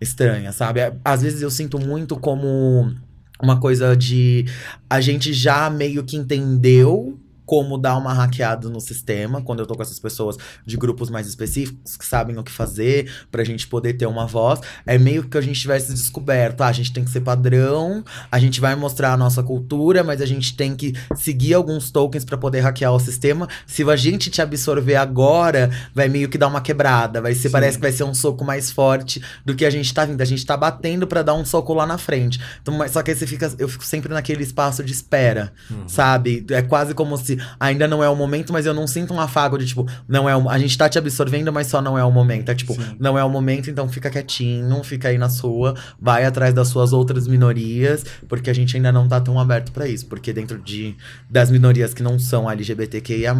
estranha, 0.00 0.52
sabe? 0.52 0.80
Às 1.04 1.22
vezes 1.22 1.42
eu 1.42 1.50
sinto 1.50 1.78
muito 1.78 2.16
como 2.16 2.94
uma 3.42 3.58
coisa 3.58 3.96
de 3.96 4.46
a 4.88 5.00
gente 5.00 5.32
já 5.32 5.68
meio 5.68 6.04
que 6.04 6.16
entendeu 6.16 7.18
como 7.46 7.76
dar 7.78 7.96
uma 7.96 8.12
hackeada 8.12 8.68
no 8.68 8.80
sistema, 8.80 9.42
quando 9.42 9.60
eu 9.60 9.66
tô 9.66 9.74
com 9.74 9.82
essas 9.82 9.98
pessoas 9.98 10.36
de 10.64 10.76
grupos 10.76 11.10
mais 11.10 11.26
específicos 11.26 11.96
que 11.96 12.06
sabem 12.06 12.36
o 12.38 12.42
que 12.42 12.50
fazer, 12.50 13.10
pra 13.30 13.44
gente 13.44 13.66
poder 13.66 13.94
ter 13.94 14.06
uma 14.06 14.26
voz. 14.26 14.60
É 14.86 14.98
meio 14.98 15.24
que 15.24 15.36
a 15.36 15.40
gente 15.40 15.60
tivesse 15.60 15.92
descoberto, 15.92 16.62
ah, 16.62 16.68
a 16.68 16.72
gente 16.72 16.92
tem 16.92 17.04
que 17.04 17.10
ser 17.10 17.20
padrão, 17.20 18.04
a 18.30 18.38
gente 18.38 18.60
vai 18.60 18.74
mostrar 18.74 19.12
a 19.12 19.16
nossa 19.16 19.42
cultura, 19.42 20.02
mas 20.02 20.20
a 20.20 20.26
gente 20.26 20.56
tem 20.56 20.74
que 20.74 20.94
seguir 21.16 21.54
alguns 21.54 21.90
tokens 21.90 22.24
pra 22.24 22.36
poder 22.36 22.60
hackear 22.60 22.92
o 22.92 23.00
sistema. 23.00 23.48
Se 23.66 23.82
a 23.88 23.96
gente 23.96 24.30
te 24.30 24.40
absorver 24.40 24.96
agora, 24.96 25.70
vai 25.94 26.08
meio 26.08 26.28
que 26.28 26.38
dar 26.38 26.48
uma 26.48 26.60
quebrada, 26.60 27.20
vai 27.20 27.34
ser, 27.34 27.48
Sim. 27.48 27.52
parece 27.52 27.76
que 27.76 27.82
vai 27.82 27.92
ser 27.92 28.04
um 28.04 28.14
soco 28.14 28.44
mais 28.44 28.70
forte 28.70 29.22
do 29.44 29.54
que 29.54 29.64
a 29.64 29.70
gente 29.70 29.92
tá 29.92 30.04
vindo. 30.04 30.20
A 30.20 30.24
gente 30.24 30.44
tá 30.44 30.56
batendo 30.56 31.06
pra 31.06 31.22
dar 31.22 31.34
um 31.34 31.44
soco 31.44 31.74
lá 31.74 31.86
na 31.86 31.98
frente. 31.98 32.40
Então, 32.62 32.74
mas, 32.74 32.92
só 32.92 33.02
que 33.02 33.10
aí 33.10 33.16
você 33.16 33.26
fica, 33.26 33.52
eu 33.58 33.68
fico 33.68 33.84
sempre 33.84 34.12
naquele 34.12 34.42
espaço 34.42 34.82
de 34.82 34.92
espera, 34.92 35.52
sabe? 35.86 36.44
É 36.50 36.62
quase 36.62 36.94
como 36.94 37.16
se 37.18 37.33
ainda 37.58 37.86
não 37.88 38.02
é 38.02 38.08
o 38.08 38.16
momento, 38.16 38.52
mas 38.52 38.66
eu 38.66 38.74
não 38.74 38.86
sinto 38.86 39.12
um 39.14 39.20
afago 39.20 39.58
de 39.58 39.66
tipo, 39.66 39.86
não 40.08 40.28
é 40.28 40.36
o, 40.36 40.48
a 40.48 40.58
gente 40.58 40.76
tá 40.76 40.88
te 40.88 40.98
absorvendo, 40.98 41.52
mas 41.52 41.66
só 41.66 41.80
não 41.80 41.98
é 41.98 42.04
o 42.04 42.10
momento. 42.10 42.50
É 42.50 42.54
tipo, 42.54 42.74
Sim. 42.74 42.96
não 42.98 43.18
é 43.18 43.24
o 43.24 43.28
momento, 43.30 43.70
então 43.70 43.88
fica 43.88 44.10
quietinho, 44.10 44.82
fica 44.84 45.08
aí 45.08 45.18
na 45.18 45.28
sua, 45.28 45.74
vai 46.00 46.24
atrás 46.24 46.52
das 46.54 46.68
suas 46.68 46.92
outras 46.92 47.26
minorias, 47.26 48.04
porque 48.28 48.50
a 48.50 48.54
gente 48.54 48.76
ainda 48.76 48.92
não 48.92 49.08
tá 49.08 49.20
tão 49.20 49.38
aberto 49.38 49.72
pra 49.72 49.86
isso, 49.86 50.06
porque 50.06 50.32
dentro 50.32 50.58
de 50.58 50.96
das 51.30 51.50
minorias 51.50 51.92
que 51.94 52.02
não 52.02 52.18
são 52.18 52.50
LGBTQIA+, 52.50 53.34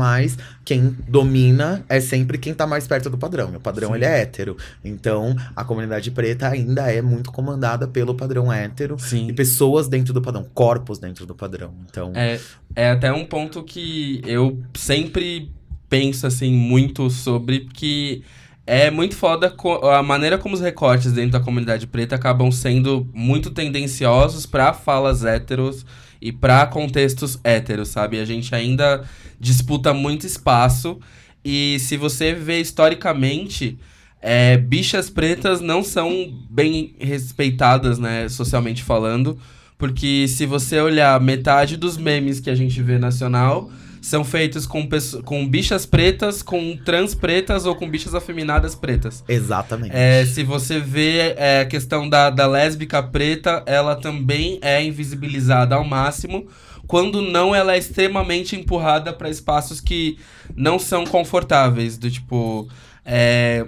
quem 0.64 0.96
domina 1.08 1.84
é 1.88 2.00
sempre 2.00 2.38
quem 2.38 2.54
tá 2.54 2.66
mais 2.66 2.86
perto 2.86 3.10
do 3.10 3.18
padrão. 3.18 3.50
E 3.52 3.56
o 3.56 3.60
padrão 3.60 3.90
Sim. 3.90 3.94
ele 3.96 4.04
é 4.04 4.20
hétero. 4.20 4.56
Então, 4.84 5.34
a 5.54 5.64
comunidade 5.64 6.10
preta 6.10 6.48
ainda 6.48 6.90
é 6.90 7.02
muito 7.02 7.30
comandada 7.30 7.86
pelo 7.86 8.14
padrão 8.14 8.52
hétero 8.52 8.96
Sim. 8.98 9.28
e 9.28 9.32
pessoas 9.32 9.88
dentro 9.88 10.12
do 10.12 10.22
padrão, 10.22 10.46
corpos 10.54 10.98
dentro 10.98 11.26
do 11.26 11.34
padrão. 11.34 11.74
Então, 11.88 12.12
É, 12.14 12.38
é 12.74 12.90
até 12.90 13.12
um 13.12 13.24
ponto 13.24 13.62
que 13.62 13.80
eu 14.24 14.62
sempre 14.74 15.50
penso, 15.88 16.26
assim, 16.26 16.52
muito 16.52 17.08
sobre, 17.10 17.68
que 17.72 18.22
é 18.66 18.90
muito 18.90 19.14
foda 19.14 19.54
a 19.92 20.02
maneira 20.02 20.38
como 20.38 20.54
os 20.54 20.60
recortes 20.60 21.12
dentro 21.12 21.32
da 21.32 21.40
comunidade 21.40 21.86
preta 21.86 22.14
acabam 22.14 22.50
sendo 22.50 23.06
muito 23.12 23.50
tendenciosos 23.50 24.46
pra 24.46 24.72
falas 24.72 25.24
héteros 25.24 25.84
e 26.20 26.32
pra 26.32 26.66
contextos 26.66 27.38
héteros, 27.44 27.88
sabe? 27.88 28.18
A 28.18 28.24
gente 28.24 28.54
ainda 28.54 29.04
disputa 29.38 29.92
muito 29.92 30.26
espaço 30.26 30.98
e 31.44 31.78
se 31.78 31.98
você 31.98 32.32
vê 32.32 32.60
historicamente, 32.60 33.78
é, 34.22 34.56
bichas 34.56 35.10
pretas 35.10 35.60
não 35.60 35.84
são 35.84 36.32
bem 36.48 36.94
respeitadas, 36.98 37.98
né, 37.98 38.26
socialmente 38.30 38.82
falando, 38.82 39.38
porque 39.78 40.26
se 40.28 40.46
você 40.46 40.80
olhar 40.80 41.20
metade 41.20 41.76
dos 41.76 41.96
memes 41.96 42.40
que 42.40 42.50
a 42.50 42.54
gente 42.54 42.80
vê 42.82 42.98
nacional 42.98 43.70
são 44.00 44.22
feitos 44.22 44.66
com, 44.66 44.86
com 45.24 45.48
bichas 45.48 45.86
pretas, 45.86 46.42
com 46.42 46.76
trans 46.76 47.14
pretas 47.14 47.64
ou 47.64 47.74
com 47.74 47.88
bichas 47.88 48.14
afeminadas 48.14 48.74
pretas. 48.74 49.24
exatamente. 49.26 49.96
É, 49.96 50.26
se 50.26 50.44
você 50.44 50.78
vê 50.78 51.34
é, 51.38 51.60
a 51.60 51.64
questão 51.64 52.06
da, 52.06 52.28
da 52.28 52.46
lésbica 52.46 53.02
preta, 53.02 53.62
ela 53.64 53.96
também 53.96 54.58
é 54.60 54.84
invisibilizada 54.84 55.74
ao 55.74 55.84
máximo. 55.84 56.46
Quando 56.86 57.22
não, 57.22 57.54
ela 57.54 57.74
é 57.74 57.78
extremamente 57.78 58.54
empurrada 58.54 59.10
para 59.10 59.30
espaços 59.30 59.80
que 59.80 60.18
não 60.54 60.78
são 60.78 61.06
confortáveis. 61.06 61.96
Do 61.96 62.10
tipo. 62.10 62.68
É, 63.06 63.66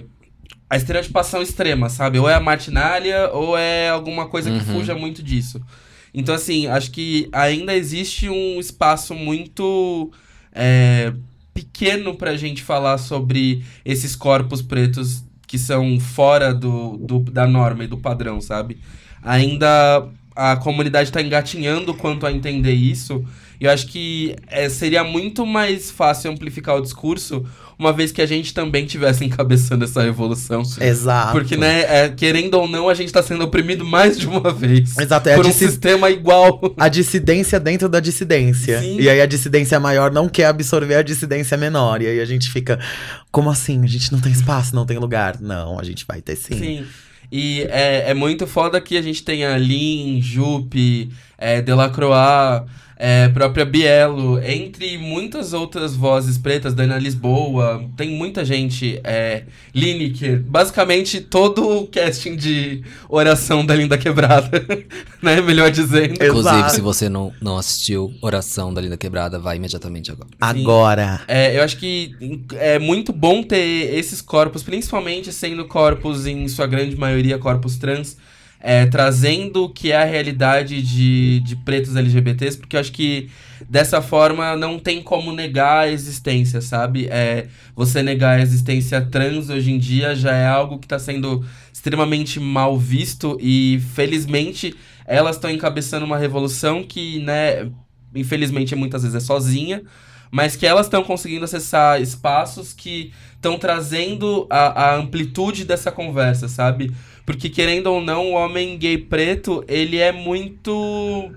a 0.69 0.77
estereotipação 0.77 1.41
extrema, 1.41 1.89
sabe? 1.89 2.19
Ou 2.19 2.29
é 2.29 2.35
a 2.35 2.39
martinália, 2.39 3.31
ou 3.31 3.57
é 3.57 3.89
alguma 3.89 4.27
coisa 4.27 4.51
que 4.51 4.57
Uhum. 4.57 4.75
fuja 4.79 4.93
muito 4.93 5.23
disso. 5.23 5.59
Então, 6.17 6.33
assim, 6.35 6.65
acho 6.67 6.91
que 6.91 7.29
ainda 7.31 7.75
existe 7.75 8.27
um 8.29 8.59
espaço 8.59 9.13
muito 9.13 10.11
é, 10.51 11.13
pequeno 11.53 12.15
pra 12.15 12.35
gente 12.35 12.63
falar 12.63 12.97
sobre 12.97 13.63
esses 13.85 14.15
corpos 14.15 14.61
pretos 14.61 15.23
que 15.45 15.59
são 15.59 15.99
fora 15.99 16.53
do, 16.53 16.97
do- 16.97 17.19
da 17.31 17.45
norma 17.47 17.83
e 17.83 17.87
do 17.87 17.97
padrão, 17.97 18.41
sabe? 18.41 18.79
Ainda 19.21 20.07
a 20.35 20.55
comunidade 20.57 21.11
tá 21.11 21.21
engatinhando 21.21 21.93
quanto 21.93 22.25
a 22.25 22.31
entender 22.31 22.73
isso. 22.73 23.23
E 23.59 23.65
eu 23.65 23.71
acho 23.71 23.87
que 23.87 24.35
é, 24.47 24.69
seria 24.69 25.03
muito 25.03 25.45
mais 25.45 25.89
fácil 25.91 26.31
amplificar 26.31 26.75
o 26.77 26.81
discurso 26.81 27.45
uma 27.79 27.93
vez 27.93 28.11
que 28.11 28.21
a 28.21 28.25
gente 28.25 28.53
também 28.53 28.85
tivesse 28.85 29.23
encabeçando 29.25 29.85
essa 29.85 30.01
revolução. 30.01 30.63
Exato. 30.79 31.31
Porque, 31.31 31.55
né, 31.55 32.05
é, 32.05 32.09
querendo 32.09 32.55
ou 32.55 32.67
não, 32.67 32.89
a 32.89 32.93
gente 32.93 33.11
tá 33.11 33.21
sendo 33.21 33.43
oprimido 33.43 33.85
mais 33.85 34.17
de 34.17 34.27
uma 34.27 34.51
vez. 34.51 34.97
Exato, 34.97 35.29
é 35.29 35.35
por 35.35 35.45
um 35.45 35.51
sistema 35.51 36.09
igual. 36.09 36.73
a 36.77 36.87
dissidência 36.87 37.59
dentro 37.59 37.87
da 37.87 37.99
dissidência. 37.99 38.79
Sim. 38.79 38.99
E 38.99 39.09
aí 39.09 39.21
a 39.21 39.25
dissidência 39.25 39.79
maior 39.79 40.11
não 40.11 40.27
quer 40.27 40.45
absorver 40.45 40.95
a 40.95 41.01
dissidência 41.01 41.57
menor. 41.57 42.01
E 42.01 42.07
aí 42.07 42.19
a 42.19 42.25
gente 42.25 42.49
fica, 42.49 42.79
como 43.31 43.49
assim? 43.49 43.83
A 43.83 43.87
gente 43.87 44.11
não 44.11 44.19
tem 44.19 44.31
espaço, 44.31 44.75
não 44.75 44.85
tem 44.85 44.97
lugar. 44.97 45.39
Não, 45.39 45.79
a 45.79 45.83
gente 45.83 46.05
vai 46.07 46.21
ter 46.21 46.35
sim. 46.35 46.57
Sim. 46.57 46.85
E 47.31 47.63
é, 47.69 48.11
é 48.11 48.13
muito 48.13 48.47
foda 48.47 48.79
que 48.79 48.97
a 48.97 49.01
gente 49.01 49.21
tenha 49.21 49.57
Lin, 49.57 50.21
Jupe, 50.21 51.11
é, 51.37 51.61
Delacroix, 51.61 52.65
é, 52.99 53.29
própria 53.29 53.63
Bielo, 53.63 54.39
entre 54.43 54.97
muitas 54.97 55.53
outras 55.53 55.95
vozes 55.95 56.37
pretas, 56.37 56.73
Dana 56.73 56.97
Lisboa, 56.97 57.85
tem 57.95 58.09
muita 58.09 58.43
gente, 58.43 58.99
é, 59.03 59.43
Lineker, 59.73 60.41
basicamente 60.41 61.21
todo 61.21 61.81
o 61.81 61.87
casting 61.87 62.35
de 62.35 62.83
oração 63.07 63.63
da 63.63 63.75
Linda 63.75 63.97
Quebrada, 63.97 64.49
né, 65.21 65.39
melhor 65.41 65.69
dizendo. 65.69 66.13
Inclusive, 66.15 66.55
Exato. 66.55 66.73
se 66.73 66.81
você 66.81 67.07
não, 67.07 67.31
não 67.39 67.57
assistiu 67.57 68.11
Oração 68.19 68.73
da 68.73 68.81
Linda 68.81 68.97
Quebrada, 68.97 69.37
vai 69.37 69.57
imediatamente 69.57 70.11
agora. 70.11 70.29
Agora. 70.41 71.21
É, 71.27 71.55
eu 71.55 71.63
acho 71.63 71.77
que 71.77 72.15
é 72.53 72.79
muito 72.79 73.13
bom 73.13 73.43
ter 73.43 73.93
esses 73.93 74.21
corpos, 74.21 74.63
principalmente 74.63 75.31
sendo 75.31 75.65
corpos, 75.65 76.25
em 76.25 76.47
sua 76.47 76.65
grande 76.65 76.95
maioria, 76.95 77.37
corpos 77.37 77.77
trans, 77.77 78.17
é, 78.59 78.85
trazendo 78.85 79.65
o 79.65 79.69
que 79.69 79.91
é 79.91 79.97
a 79.97 80.05
realidade 80.05 80.81
de, 80.81 81.39
de 81.41 81.55
pretos 81.57 81.95
LGBTs, 81.95 82.57
porque 82.57 82.75
eu 82.75 82.79
acho 82.79 82.91
que 82.91 83.29
dessa 83.69 84.01
forma 84.01 84.55
não 84.55 84.79
tem 84.79 85.01
como 85.01 85.31
negar 85.31 85.79
a 85.79 85.89
existência, 85.89 86.61
sabe? 86.61 87.07
É, 87.07 87.47
você 87.75 88.01
negar 88.01 88.37
a 88.37 88.41
existência 88.41 89.01
trans 89.01 89.49
hoje 89.49 89.71
em 89.71 89.77
dia 89.77 90.15
já 90.15 90.33
é 90.33 90.47
algo 90.47 90.79
que 90.79 90.85
está 90.85 90.99
sendo 90.99 91.45
extremamente 91.71 92.39
mal 92.39 92.77
visto 92.77 93.37
e 93.39 93.79
felizmente 93.93 94.75
elas 95.05 95.35
estão 95.35 95.49
encabeçando 95.49 96.05
uma 96.05 96.17
revolução 96.17 96.83
que, 96.83 97.19
né, 97.19 97.69
infelizmente 98.13 98.75
muitas 98.75 99.03
vezes 99.03 99.15
é 99.15 99.25
sozinha, 99.25 99.83
mas 100.29 100.55
que 100.55 100.65
elas 100.65 100.87
estão 100.87 101.03
conseguindo 101.03 101.45
acessar 101.45 102.01
espaços 102.01 102.73
que 102.73 103.13
estão 103.35 103.57
trazendo 103.57 104.45
a, 104.49 104.89
a 104.89 104.95
amplitude 104.95 105.63
dessa 105.63 105.91
conversa, 105.91 106.49
sabe? 106.49 106.91
Porque, 107.27 107.49
querendo 107.49 107.87
ou 107.87 107.99
não, 107.99 108.27
o 108.27 108.35
homem 108.35 108.77
gay 108.77 108.97
preto, 108.97 109.61
ele 109.67 109.97
é 109.97 110.13
muito 110.13 111.29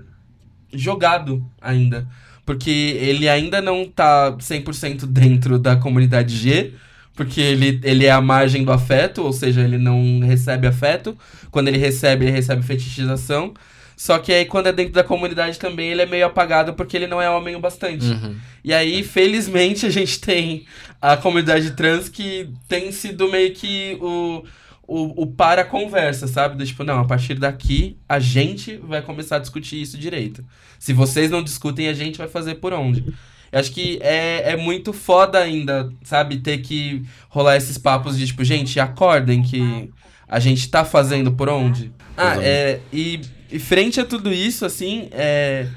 jogado 0.71 1.45
ainda. 1.61 2.07
Porque 2.45 2.69
ele 2.97 3.27
ainda 3.27 3.61
não 3.61 3.85
tá 3.85 4.31
100% 4.31 5.05
dentro 5.05 5.59
da 5.59 5.75
comunidade 5.75 6.33
G, 6.33 6.71
porque 7.13 7.41
ele, 7.41 7.81
ele 7.83 8.05
é 8.05 8.11
a 8.11 8.21
margem 8.21 8.63
do 8.63 8.71
afeto, 8.71 9.21
ou 9.21 9.33
seja, 9.33 9.59
ele 9.59 9.77
não 9.77 10.21
recebe 10.21 10.65
afeto. 10.65 11.17
Quando 11.51 11.67
ele 11.67 11.77
recebe, 11.77 12.23
ele 12.23 12.31
recebe 12.31 12.63
fetichização. 12.63 13.53
Só 13.97 14.17
que 14.17 14.31
aí, 14.31 14.45
quando 14.45 14.67
é 14.67 14.71
dentro 14.71 14.93
da 14.93 15.03
comunidade 15.03 15.59
também, 15.59 15.89
ele 15.89 16.03
é 16.03 16.05
meio 16.05 16.25
apagado 16.25 16.73
porque 16.73 16.95
ele 16.95 17.05
não 17.05 17.21
é 17.21 17.29
homem 17.29 17.57
o 17.57 17.59
bastante. 17.59 18.05
Uhum. 18.05 18.37
E 18.63 18.73
aí, 18.73 19.03
felizmente, 19.03 19.85
a 19.85 19.89
gente 19.89 20.21
tem 20.21 20.65
a 21.01 21.17
comunidade 21.17 21.71
trans 21.71 22.07
que 22.07 22.49
tem 22.69 22.93
sido 22.93 23.29
meio 23.29 23.53
que 23.53 23.97
o, 23.99 24.45
o, 24.91 25.23
o 25.23 25.27
para-conversa, 25.27 26.27
sabe? 26.27 26.57
Do 26.57 26.65
tipo, 26.65 26.83
não, 26.83 26.99
a 26.99 27.05
partir 27.05 27.35
daqui 27.35 27.97
a 28.09 28.19
gente 28.19 28.75
vai 28.75 29.01
começar 29.01 29.37
a 29.37 29.39
discutir 29.39 29.81
isso 29.81 29.97
direito. 29.97 30.43
Se 30.77 30.91
vocês 30.91 31.31
não 31.31 31.41
discutem, 31.41 31.87
a 31.87 31.93
gente 31.93 32.17
vai 32.17 32.27
fazer 32.27 32.55
por 32.55 32.73
onde. 32.73 33.05
Eu 33.49 33.59
acho 33.59 33.71
que 33.71 33.99
é, 34.01 34.51
é 34.51 34.57
muito 34.57 34.91
foda 34.91 35.39
ainda, 35.39 35.89
sabe? 36.03 36.39
Ter 36.39 36.57
que 36.57 37.05
rolar 37.29 37.55
esses 37.55 37.77
papos 37.77 38.17
de 38.17 38.27
tipo, 38.27 38.43
gente, 38.43 38.81
acordem 38.81 39.41
que 39.41 39.89
a 40.27 40.39
gente 40.41 40.69
tá 40.69 40.83
fazendo 40.83 41.31
por 41.31 41.47
onde. 41.47 41.93
Ah, 42.17 42.35
é. 42.43 42.81
E, 42.91 43.21
e 43.49 43.59
frente 43.59 43.97
a 43.97 44.05
tudo 44.05 44.31
isso, 44.33 44.65
assim, 44.65 45.07
é. 45.13 45.67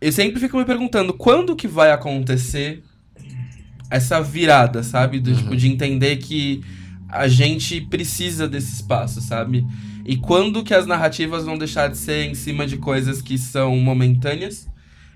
Eu 0.00 0.10
sempre 0.10 0.40
fico 0.40 0.56
me 0.56 0.64
perguntando 0.64 1.12
quando 1.12 1.54
que 1.54 1.68
vai 1.68 1.92
acontecer 1.92 2.82
essa 3.90 4.22
virada, 4.22 4.82
sabe? 4.82 5.20
Do, 5.20 5.34
tipo, 5.34 5.54
de 5.54 5.68
entender 5.68 6.16
que 6.16 6.64
a 7.10 7.28
gente 7.28 7.80
precisa 7.80 8.48
desse 8.48 8.74
espaço, 8.74 9.20
sabe? 9.20 9.66
E 10.04 10.16
quando 10.16 10.64
que 10.64 10.74
as 10.74 10.86
narrativas 10.86 11.44
vão 11.44 11.58
deixar 11.58 11.88
de 11.88 11.98
ser 11.98 12.24
em 12.24 12.34
cima 12.34 12.66
de 12.66 12.76
coisas 12.76 13.20
que 13.20 13.36
são 13.36 13.76
momentâneas 13.76 14.68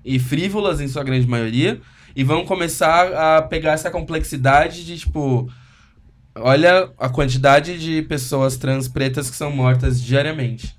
e 0.03 0.19
frívolas 0.19 0.79
em 0.79 0.87
sua 0.87 1.03
grande 1.03 1.27
maioria 1.27 1.81
e 2.15 2.23
vão 2.23 2.45
começar 2.45 3.13
a 3.13 3.41
pegar 3.41 3.73
essa 3.73 3.91
complexidade 3.91 4.85
de 4.85 4.97
tipo 4.99 5.49
olha 6.35 6.89
a 6.97 7.09
quantidade 7.09 7.79
de 7.79 8.01
pessoas 8.03 8.57
trans 8.57 8.87
pretas 8.87 9.29
que 9.29 9.35
são 9.35 9.51
mortas 9.51 10.01
diariamente. 10.01 10.75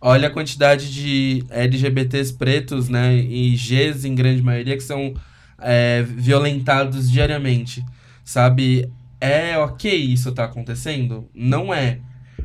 Olha 0.00 0.28
a 0.28 0.30
quantidade 0.30 0.92
de 0.92 1.44
LGBTs 1.48 2.32
pretos, 2.34 2.88
né, 2.88 3.14
e 3.16 3.54
Gs 3.54 4.04
em 4.04 4.14
grande 4.14 4.42
maioria 4.42 4.76
que 4.76 4.82
são 4.82 5.14
é, 5.58 6.02
violentados 6.02 7.08
diariamente, 7.10 7.84
sabe? 8.24 8.90
É 9.22 9.56
ok 9.56 9.94
isso 9.94 10.32
tá 10.32 10.42
acontecendo? 10.42 11.28
Não 11.32 11.72
é. 11.72 12.00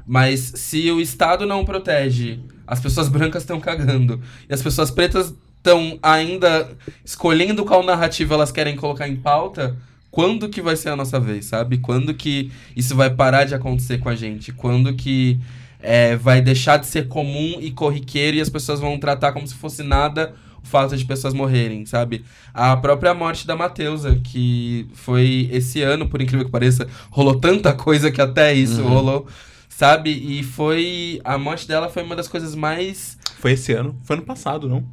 Mas 0.06 0.52
se 0.56 0.92
o 0.92 1.02
Estado 1.02 1.44
não 1.44 1.66
protege, 1.66 2.40
as 2.68 2.80
pessoas 2.80 3.10
brancas 3.10 3.42
estão 3.42 3.60
cagando. 3.60 4.22
E 4.48 4.54
as 4.54 4.62
pessoas 4.62 4.92
pretas 4.92 5.34
estão 5.58 5.98
ainda 6.04 6.70
escolhendo 7.04 7.66
qual 7.66 7.82
narrativa 7.82 8.36
elas 8.36 8.52
querem 8.52 8.76
colocar 8.76 9.08
em 9.08 9.16
pauta. 9.16 9.76
Quando 10.12 10.50
que 10.50 10.62
vai 10.62 10.76
ser 10.76 10.90
a 10.90 10.96
nossa 10.96 11.20
vez, 11.20 11.46
sabe? 11.46 11.80
Quando 11.80 12.14
que 12.14 12.52
isso 12.76 12.96
vai 12.96 13.10
parar 13.10 13.46
de 13.46 13.56
acontecer 13.56 13.98
com 13.98 14.10
a 14.10 14.16
gente? 14.16 14.52
Quando 14.52 14.94
que 14.94 15.40
é, 15.80 16.16
vai 16.16 16.42
deixar 16.42 16.78
de 16.78 16.86
ser 16.86 17.08
comum 17.08 17.58
e 17.60 17.72
corriqueiro 17.72 18.38
e 18.38 18.42
as 18.42 18.52
pessoas 18.52 18.80
vão 18.80 19.00
tratar 19.00 19.32
como 19.32 19.48
se 19.48 19.56
fosse 19.56 19.82
nada 19.82 20.36
fato 20.68 20.96
de 20.96 21.04
pessoas 21.06 21.34
morrerem, 21.34 21.86
sabe? 21.86 22.24
A 22.54 22.76
própria 22.78 23.14
morte 23.14 23.48
da 23.48 23.56
Mateusa, 23.56 24.16
que 24.24 24.88
foi 24.94 25.50
esse 25.52 25.82
ano, 25.82 26.08
por 26.08 26.22
incrível 26.22 26.46
que 26.46 26.52
pareça, 26.52 26.88
rolou 27.10 27.36
tanta 27.40 27.74
coisa 27.74 28.12
que 28.12 28.22
até 28.22 28.54
isso 28.54 28.82
Uhum. 28.82 28.90
rolou, 28.90 29.28
sabe? 29.70 30.12
E 30.12 30.44
foi. 30.44 31.20
A 31.24 31.38
morte 31.38 31.68
dela 31.68 31.90
foi 31.90 32.04
uma 32.04 32.16
das 32.16 32.28
coisas 32.28 32.54
mais. 32.56 33.18
Foi 33.40 33.54
esse 33.54 33.72
ano. 33.74 33.96
Foi 34.04 34.16
ano 34.16 34.26
passado, 34.26 34.68
não? 34.70 34.84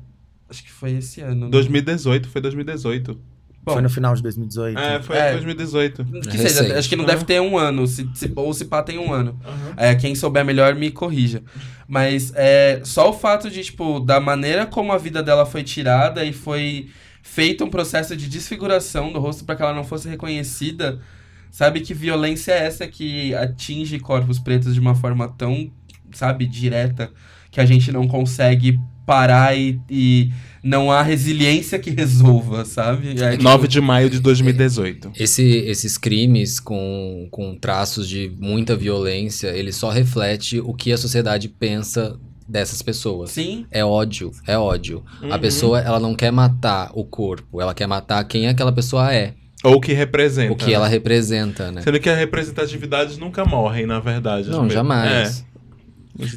Acho 0.49 0.63
que 0.63 0.71
foi 0.73 0.93
esse 0.93 1.21
ano. 1.21 1.47
né? 1.47 1.51
2018, 1.51 2.29
foi 2.29 2.41
2018. 2.41 3.19
Bom, 3.67 3.73
Foi 3.73 3.81
no 3.83 3.89
final 3.89 4.15
de 4.15 4.23
2018. 4.23 4.79
É, 4.79 5.01
foi 5.03 5.17
É. 5.17 5.33
2018. 5.33 6.05
Que 6.05 6.37
Recente. 6.37 6.53
seja, 6.53 6.79
acho 6.79 6.87
que 6.87 6.97
não 6.97 7.05
Uhum. 7.05 7.11
deve 7.11 7.25
ter 7.25 7.41
um 7.41 7.57
ano, 7.57 7.87
se, 7.87 8.07
se- 8.15 8.31
ou 8.37 8.53
se 8.53 8.67
pá 8.67 8.83
tem 8.83 8.99
um 8.99 9.11
ano. 9.11 9.41
É, 9.75 9.95
quem 9.95 10.15
souber 10.15 10.45
melhor 10.45 10.75
me 10.75 10.91
corrija. 10.91 11.43
Mas 11.87 12.33
é, 12.35 12.81
só 12.85 13.11
o 13.11 13.13
fato 13.13 13.51
de, 13.51 13.63
tipo, 13.63 14.01
da 14.01 14.21
maneira 14.21 14.67
como 14.67 14.93
a 14.93 14.99
vida 14.99 15.23
dela 15.23 15.45
foi 15.45 15.63
tirada 15.63 16.25
e 16.25 16.33
foi 16.33 16.89
feito 17.23 17.65
um 17.65 17.71
processo 17.71 18.17
de 18.17 18.29
desfiguração 18.29 19.13
do 19.13 19.19
rosto 19.19 19.45
para 19.45 19.57
que 19.57 19.63
ela 19.63 19.75
não 19.75 19.85
fosse 19.85 20.09
reconhecida, 20.09 21.01
sabe 21.51 21.81
que 21.81 21.95
violência 21.95 22.53
é 22.53 22.67
essa 22.67 22.87
que 22.87 23.35
atinge 23.35 23.99
corpos 23.99 24.39
pretos 24.39 24.75
de 24.75 24.81
uma 24.81 24.95
forma 24.95 25.29
tão, 25.29 25.71
sabe, 26.13 26.47
direta, 26.47 27.11
que 27.51 27.61
a 27.61 27.65
gente 27.67 27.91
não 27.93 28.07
consegue 28.07 28.79
parar 29.07 29.57
e, 29.57 29.79
e 29.91 30.31
não 30.63 30.91
há 30.91 31.03
resiliência 31.03 31.79
que 31.79 31.91
resolva, 31.91 32.65
sabe? 32.65 33.11
É, 33.21 33.33
tipo, 33.33 33.43
9 33.43 33.69
de 33.69 33.81
maio 33.81 34.09
de 34.09 34.19
2018. 34.21 35.13
Esse, 35.19 35.43
esses 35.43 35.99
crimes 35.99 36.59
com, 36.61 37.29
com 37.31 37.55
traços 37.57 38.09
de 38.09 38.33
muita 38.39 38.75
violência, 38.75 39.49
ele 39.49 39.73
só 39.73 39.91
reflete 39.91 40.59
o 40.61 40.73
que 40.73 40.93
a 40.93 40.97
sociedade 40.99 41.49
pensa 41.49 42.19
dessas 42.49 42.83
pessoas. 42.83 43.31
Sim, 43.31 43.65
É 43.71 43.85
ódio, 43.85 44.31
é 44.47 44.57
ódio. 44.59 45.03
A 45.23 45.35
Uhum. 45.35 45.39
pessoa, 45.41 45.81
ela 45.81 45.99
não 45.99 46.15
quer 46.15 46.31
matar 46.31 46.91
o 46.95 47.05
corpo, 47.05 47.61
ela 47.61 47.75
quer 47.75 47.87
matar 47.87 48.23
quem 48.25 48.47
aquela 48.49 48.71
pessoa 48.73 49.13
é, 49.15 49.33
Ou 49.63 49.77
o 49.77 49.81
que 49.81 49.95
representa. 49.95 50.53
o 50.53 50.57
que 50.57 50.73
ela 50.75 50.87
representa, 50.87 51.71
né? 51.73 51.81
Sendo 51.81 51.99
que 51.99 52.09
as 52.11 52.19
representatividades 52.19 53.17
nunca 53.17 53.45
morrem, 53.47 53.87
na 53.87 53.99
verdade. 53.99 54.51
Não, 54.51 54.69
jamais. 54.69 55.41
É, 55.41 55.54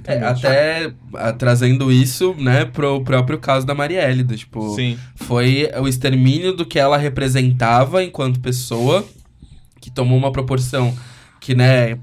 É, 0.06 0.24
até 0.24 0.92
a- 1.14 1.34
trazendo 1.34 1.92
isso, 1.92 2.34
né, 2.40 2.66
pro 2.66 3.04
próprio 3.04 3.38
caso 3.38 3.66
da 3.66 3.76
Marielle, 3.76 4.24
do, 4.24 4.36
tipo, 4.36 4.74
Sim. 4.76 4.98
foi 5.16 5.70
o 5.80 5.88
extermínio 5.88 6.54
do 6.54 6.66
que 6.66 6.80
ela 6.80 6.98
representava 6.98 8.04
enquanto 8.04 8.40
pessoa, 8.40 9.08
que 9.80 9.92
tomou 9.92 10.18
uma 10.18 10.32
proporção 10.32 10.98
que, 11.40 11.54
né, 11.54 12.00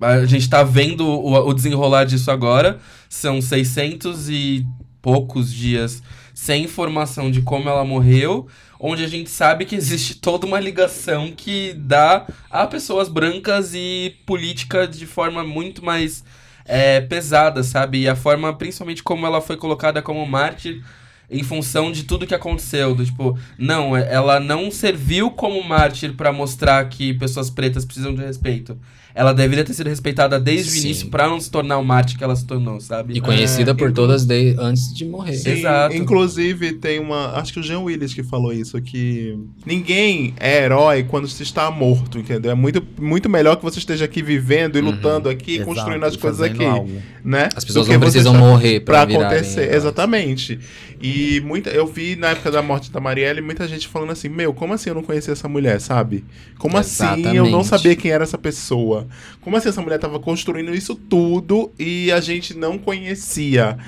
a 0.00 0.24
gente 0.26 0.48
tá 0.48 0.62
vendo 0.62 1.04
o, 1.06 1.34
o 1.48 1.52
desenrolar 1.52 2.04
disso 2.04 2.30
agora, 2.30 2.78
são 3.08 3.40
600 3.42 4.28
e 4.28 4.66
poucos 5.00 5.52
dias 5.52 6.02
sem 6.34 6.64
informação 6.64 7.30
de 7.30 7.42
como 7.42 7.68
ela 7.68 7.84
morreu, 7.84 8.46
onde 8.80 9.04
a 9.04 9.08
gente 9.08 9.30
sabe 9.30 9.64
que 9.64 9.76
existe 9.76 10.16
toda 10.16 10.46
uma 10.46 10.58
ligação 10.58 11.30
que 11.36 11.72
dá 11.74 12.26
a 12.50 12.66
pessoas 12.66 13.08
brancas 13.08 13.72
e 13.74 14.14
política 14.26 14.88
de 14.88 15.06
forma 15.06 15.44
muito 15.44 15.84
mais 15.84 16.24
é, 16.64 17.00
pesada, 17.00 17.62
sabe? 17.62 18.02
E 18.02 18.08
a 18.08 18.16
forma, 18.16 18.52
principalmente, 18.52 19.02
como 19.02 19.26
ela 19.26 19.40
foi 19.40 19.56
colocada 19.56 20.00
como 20.02 20.24
mártir 20.26 20.82
em 21.30 21.42
função 21.42 21.90
de 21.90 22.04
tudo 22.04 22.26
que 22.26 22.34
aconteceu. 22.34 22.94
Do, 22.94 23.04
tipo, 23.04 23.38
não, 23.58 23.96
é- 23.96 24.12
ela 24.12 24.38
não 24.38 24.70
serviu 24.70 25.30
como 25.30 25.62
mártir 25.62 26.14
pra 26.14 26.32
mostrar 26.32 26.86
que 26.88 27.14
pessoas 27.14 27.48
pretas 27.50 27.84
precisam 27.84 28.14
de 28.14 28.20
respeito. 28.22 28.78
Ela 29.14 29.32
deveria 29.34 29.64
ter 29.64 29.74
sido 29.74 29.88
respeitada 29.88 30.40
desde 30.40 30.68
o 30.70 30.72
Sim. 30.72 30.80
início 30.86 31.08
pra 31.08 31.28
não 31.28 31.38
se 31.40 31.50
tornar 31.50 31.76
o 31.78 31.84
mártir 31.84 32.16
que 32.16 32.24
ela 32.24 32.34
se 32.34 32.46
tornou, 32.46 32.80
sabe? 32.80 33.14
E 33.14 33.20
conhecida 33.20 33.72
É, 33.72 33.74
por 33.74 33.90
inclu- 33.90 33.94
todas 34.04 34.24
de, 34.24 34.54
antes 34.58 34.94
de 34.94 35.04
morrer. 35.04 35.34
Sim, 35.34 35.50
Exato. 35.50 35.94
Inclusive, 35.96 36.72
tem 36.74 36.98
uma. 36.98 37.32
Acho 37.38 37.52
que 37.52 37.60
o 37.60 37.62
Jean 37.62 37.80
Willis 37.80 38.14
que 38.14 38.22
falou 38.22 38.52
isso, 38.52 38.80
que 38.80 39.38
ninguém 39.66 40.34
é 40.40 40.64
herói 40.64 41.02
quando 41.02 41.28
se 41.28 41.42
está 41.42 41.70
morto, 41.70 42.18
entendeu? 42.18 42.50
É 42.52 42.54
muito, 42.54 42.82
muito 43.00 43.28
melhor 43.28 43.56
que 43.56 43.62
você 43.62 43.78
esteja 43.78 44.04
aqui 44.04 44.22
vivendo 44.22 44.76
e 44.76 44.80
Uhum. 44.80 44.90
lutando 44.92 45.28
aqui, 45.28 45.56
Exato, 45.56 45.66
construindo 45.68 46.04
as 46.04 46.16
coisas 46.16 46.40
aqui. 46.40 46.64
algo. 46.64 46.90
Né? 47.24 47.48
As 47.54 47.64
pessoas 47.64 47.86
não 47.88 48.00
precisam 48.00 48.34
morrer 48.34 48.80
pra, 48.80 48.98
Pra 48.98 49.04
virarem 49.04 49.26
acontecer, 49.38 49.60
heróis. 49.62 49.76
exatamente. 49.76 50.58
E 51.00 51.40
muita, 51.44 51.68
eu 51.70 51.86
vi 51.86 52.14
na 52.16 52.28
época 52.28 52.50
da 52.50 52.62
morte 52.62 52.90
da 52.90 53.00
Marielle 53.00 53.40
muita 53.40 53.66
gente 53.66 53.88
falando 53.88 54.12
assim: 54.12 54.28
Meu, 54.28 54.54
como 54.54 54.72
assim 54.72 54.90
eu 54.90 54.94
não 54.94 55.02
conhecia 55.02 55.32
essa 55.32 55.48
mulher, 55.48 55.80
sabe? 55.80 56.24
Como 56.58 56.76
assim 56.78 57.04
eu 57.04 57.34
não 57.34 57.60
Exatamente. 57.60 57.66
sabia 57.66 57.96
quem 57.96 58.10
era 58.10 58.22
essa 58.24 58.38
pessoa? 58.38 59.01
Como 59.40 59.56
assim 59.56 59.68
essa 59.68 59.82
mulher 59.82 59.98
tava 59.98 60.18
construindo 60.20 60.74
isso 60.74 60.94
tudo 60.94 61.72
e 61.78 62.10
a 62.12 62.20
gente 62.20 62.54
não 62.54 62.78
conhecia? 62.78 63.78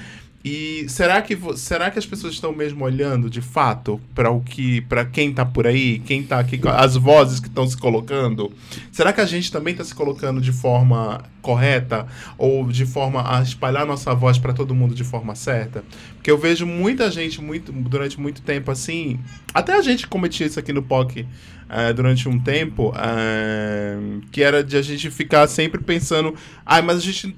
E 0.45 0.85
será 0.91 1.23
que, 1.23 1.39
será 1.57 1.91
que 1.91 1.99
as 1.99 2.05
pessoas 2.05 2.35
estão 2.35 2.53
mesmo 2.53 2.85
olhando 2.85 3.31
de 3.31 3.41
fato 3.41 3.99
para 4.15 4.31
o 4.31 4.43
que 4.43 4.83
para 4.83 5.03
quem 5.03 5.33
tá 5.33 5.43
por 5.43 5.67
aí, 5.67 6.01
quem 6.01 6.23
tá 6.23 6.39
aqui, 6.39 6.61
as 6.69 6.97
vozes 6.97 7.41
que 7.41 7.49
estão 7.49 7.67
se 7.67 7.75
colocando? 7.75 8.53
Será 8.93 9.11
que 9.11 9.23
a 9.23 9.25
gente 9.25 9.51
também 9.51 9.73
está 9.73 9.83
se 9.83 9.95
colocando 9.95 10.43
de 10.43 10.53
forma 10.53 11.25
correta 11.41 12.07
ou 12.37 12.67
de 12.69 12.85
forma 12.85 13.25
a 13.27 13.41
espalhar 13.41 13.87
nossa 13.87 14.15
voz 14.15 14.37
para 14.37 14.53
todo 14.53 14.75
mundo 14.75 14.95
de 14.95 15.03
forma 15.03 15.35
certa? 15.35 15.83
Porque 16.17 16.31
eu 16.31 16.37
vejo 16.37 16.67
muita 16.67 17.11
gente 17.11 17.41
muito 17.41 17.73
durante 17.73 18.21
muito 18.21 18.43
tempo 18.43 18.71
assim, 18.71 19.19
até 19.55 19.73
a 19.73 19.81
gente 19.81 20.07
cometia 20.07 20.47
isso 20.47 20.61
aqui 20.61 20.75
no 20.75 20.83
POC 20.83 21.27
eh, 21.71 21.93
durante 21.95 22.29
um 22.29 22.39
tempo, 22.39 22.93
eh, 22.97 23.97
que 24.31 24.43
era 24.43 24.63
de 24.63 24.77
a 24.77 24.83
gente 24.83 25.11
ficar 25.11 25.49
sempre 25.49 25.83
pensando, 25.83 26.35
ai, 26.67 26.83
mas 26.83 26.99
a 26.99 27.01
gente 27.01 27.35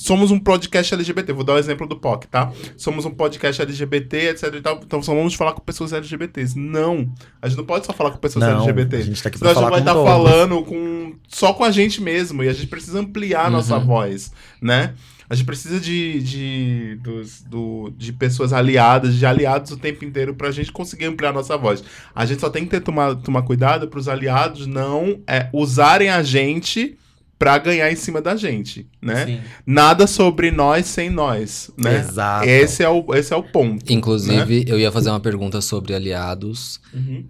somos 0.00 0.30
um 0.30 0.38
podcast 0.38 0.94
LGBT. 0.94 1.32
Vou 1.32 1.44
dar 1.44 1.54
o 1.54 1.58
exemplo 1.58 1.86
do 1.86 1.96
POC, 1.96 2.26
tá? 2.28 2.52
Somos 2.76 3.04
um 3.04 3.10
podcast 3.10 3.60
LGBT, 3.62 4.30
etc 4.30 4.54
e 4.54 4.60
tal. 4.60 4.80
Então 4.84 5.02
só 5.02 5.14
vamos 5.14 5.34
falar 5.34 5.52
com 5.52 5.60
pessoas 5.60 5.92
LGBTs. 5.92 6.58
Não. 6.58 7.10
A 7.42 7.48
gente 7.48 7.58
não 7.58 7.64
pode 7.66 7.86
só 7.86 7.92
falar 7.92 8.10
com 8.10 8.18
pessoas 8.18 8.44
Não, 8.44 8.56
LGBT. 8.62 8.96
a 8.96 9.00
gente 9.02 9.22
tá 9.22 9.28
aqui 9.28 9.38
Senão 9.38 9.52
pra 9.52 9.60
a 9.60 9.62
gente 9.62 9.64
falar 9.64 9.70
vai 9.70 9.80
estar 9.80 9.94
todos. 9.94 10.10
falando 10.10 10.62
com, 10.64 11.14
só 11.28 11.52
com 11.52 11.64
a 11.64 11.70
gente 11.70 12.00
mesmo. 12.02 12.42
E 12.42 12.48
a 12.48 12.52
gente 12.52 12.66
precisa 12.68 12.98
ampliar 13.00 13.46
a 13.46 13.50
nossa 13.50 13.76
Uhum. 13.76 13.84
voz, 13.86 14.32
né? 14.62 14.94
A 15.30 15.34
gente 15.34 15.44
precisa 15.44 15.78
de, 15.78 16.22
de, 16.22 16.98
dos, 17.02 17.42
do, 17.42 17.92
de 17.96 18.14
pessoas 18.14 18.50
aliadas, 18.50 19.14
de 19.14 19.26
aliados 19.26 19.70
o 19.72 19.76
tempo 19.76 20.02
inteiro 20.02 20.34
pra 20.34 20.50
gente 20.50 20.72
conseguir 20.72 21.04
ampliar 21.04 21.28
a 21.30 21.32
nossa 21.34 21.54
voz. 21.58 21.84
A 22.14 22.24
gente 22.24 22.40
só 22.40 22.48
tem 22.48 22.64
que 22.64 22.70
ter, 22.70 22.80
tomar, 22.80 23.14
tomar 23.16 23.42
cuidado 23.42 23.88
pros 23.88 24.08
aliados 24.08 24.66
não 24.66 25.20
é, 25.26 25.50
usarem 25.52 26.08
a 26.08 26.22
gente 26.22 26.96
pra 27.38 27.56
ganhar 27.58 27.90
em 27.90 27.96
cima 27.96 28.20
da 28.20 28.34
gente, 28.34 28.86
né? 29.00 29.26
Sim. 29.26 29.40
Nada 29.64 30.06
sobre 30.06 30.50
nós 30.50 30.86
sem 30.86 31.08
nós, 31.08 31.70
né? 31.76 32.00
Exato. 32.00 32.48
Esse 32.48 32.82
é 32.82 32.88
o, 32.88 33.14
esse 33.14 33.32
é 33.32 33.36
o 33.36 33.42
ponto. 33.42 33.92
Inclusive, 33.92 34.64
eu 34.66 34.78
ia 34.78 34.90
fazer 34.90 35.10
uma 35.10 35.20
pergunta 35.20 35.60
sobre 35.60 35.94
aliados. 35.94 36.80
Uhum. 36.92 37.26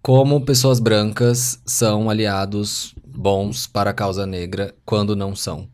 Como 0.00 0.40
pessoas 0.40 0.78
brancas 0.78 1.60
são 1.66 2.08
aliados 2.08 2.94
bons 3.04 3.66
para 3.66 3.90
a 3.90 3.94
causa 3.94 4.24
negra 4.24 4.72
quando 4.84 5.16
não 5.16 5.34
são? 5.34 5.68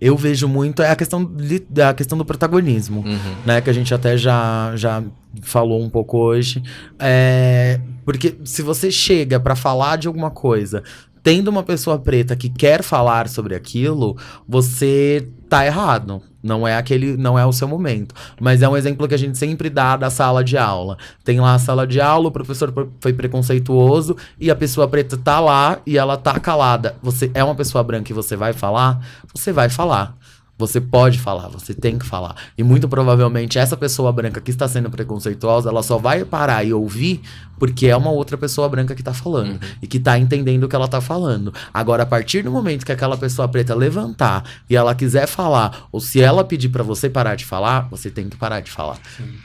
Eu 0.00 0.16
vejo 0.16 0.48
muito 0.48 0.80
é 0.80 0.90
a 0.90 0.96
questão, 0.96 1.30
da 1.68 1.92
questão 1.92 2.16
do 2.16 2.24
protagonismo. 2.24 3.00
Uhum. 3.00 3.34
né? 3.44 3.60
Que 3.60 3.68
a 3.68 3.72
gente 3.72 3.92
até 3.92 4.16
já, 4.16 4.72
já 4.74 5.04
falou 5.42 5.82
um 5.82 5.90
pouco 5.90 6.18
hoje. 6.18 6.62
É, 6.98 7.80
porque 8.04 8.36
se 8.44 8.62
você 8.62 8.90
chega 8.90 9.38
pra 9.38 9.54
falar 9.54 9.96
de 9.96 10.08
alguma 10.08 10.30
coisa, 10.30 10.82
tendo 11.22 11.48
uma 11.48 11.62
pessoa 11.62 11.98
preta 11.98 12.36
que 12.36 12.48
quer 12.48 12.82
falar 12.82 13.28
sobre 13.28 13.54
aquilo, 13.54 14.16
você 14.46 15.28
tá 15.48 15.64
errado. 15.64 16.22
Não 16.42 16.66
é 16.66 16.76
aquele, 16.76 17.16
não 17.16 17.38
é 17.38 17.44
o 17.44 17.52
seu 17.52 17.66
momento. 17.66 18.14
Mas 18.40 18.62
é 18.62 18.68
um 18.68 18.76
exemplo 18.76 19.08
que 19.08 19.14
a 19.14 19.18
gente 19.18 19.36
sempre 19.36 19.68
dá 19.68 19.96
da 19.96 20.08
sala 20.08 20.44
de 20.44 20.56
aula. 20.56 20.96
Tem 21.24 21.40
lá 21.40 21.54
a 21.54 21.58
sala 21.58 21.86
de 21.86 22.00
aula, 22.00 22.28
o 22.28 22.32
professor 22.32 22.72
foi 23.00 23.12
preconceituoso 23.12 24.16
e 24.38 24.50
a 24.50 24.56
pessoa 24.56 24.86
preta 24.86 25.16
tá 25.16 25.40
lá 25.40 25.80
e 25.84 25.98
ela 25.98 26.16
tá 26.16 26.38
calada. 26.38 26.96
Você 27.02 27.30
é 27.34 27.42
uma 27.42 27.54
pessoa 27.54 27.82
branca 27.82 28.12
e 28.12 28.14
você 28.14 28.36
vai 28.36 28.52
falar? 28.52 29.04
Você 29.34 29.52
vai 29.52 29.68
falar. 29.68 30.16
Você 30.58 30.80
pode 30.80 31.18
falar, 31.18 31.48
você 31.48 31.72
tem 31.72 31.98
que 31.98 32.04
falar. 32.04 32.34
E 32.56 32.62
muito 32.64 32.88
provavelmente 32.88 33.58
essa 33.58 33.76
pessoa 33.76 34.12
branca 34.12 34.40
que 34.40 34.50
está 34.50 34.66
sendo 34.66 34.90
preconceituosa, 34.90 35.70
ela 35.70 35.82
só 35.82 35.98
vai 35.98 36.24
parar 36.24 36.64
e 36.64 36.72
ouvir 36.72 37.20
porque 37.58 37.88
é 37.88 37.96
uma 37.96 38.10
outra 38.10 38.36
pessoa 38.38 38.68
branca 38.68 38.94
que 38.94 39.02
tá 39.02 39.12
falando 39.12 39.52
Uhum. 39.52 39.58
e 39.82 39.86
que 39.86 39.98
tá 39.98 40.16
entendendo 40.18 40.64
o 40.64 40.68
que 40.68 40.76
ela 40.76 40.86
tá 40.88 41.00
falando. 41.00 41.52
Agora, 41.74 42.04
a 42.04 42.06
partir 42.06 42.42
do 42.42 42.50
momento 42.50 42.86
que 42.86 42.92
aquela 42.92 43.16
pessoa 43.16 43.48
preta 43.48 43.74
levantar 43.74 44.44
e 44.70 44.76
ela 44.76 44.94
quiser 44.94 45.26
falar, 45.26 45.88
ou 45.90 46.00
se 46.00 46.20
ela 46.20 46.44
pedir 46.44 46.68
pra 46.68 46.82
você 46.82 47.08
parar 47.10 47.34
de 47.34 47.44
falar, 47.44 47.88
você 47.90 48.10
tem 48.10 48.28
que 48.28 48.36
parar 48.36 48.60
de 48.60 48.70
falar. 48.70 48.98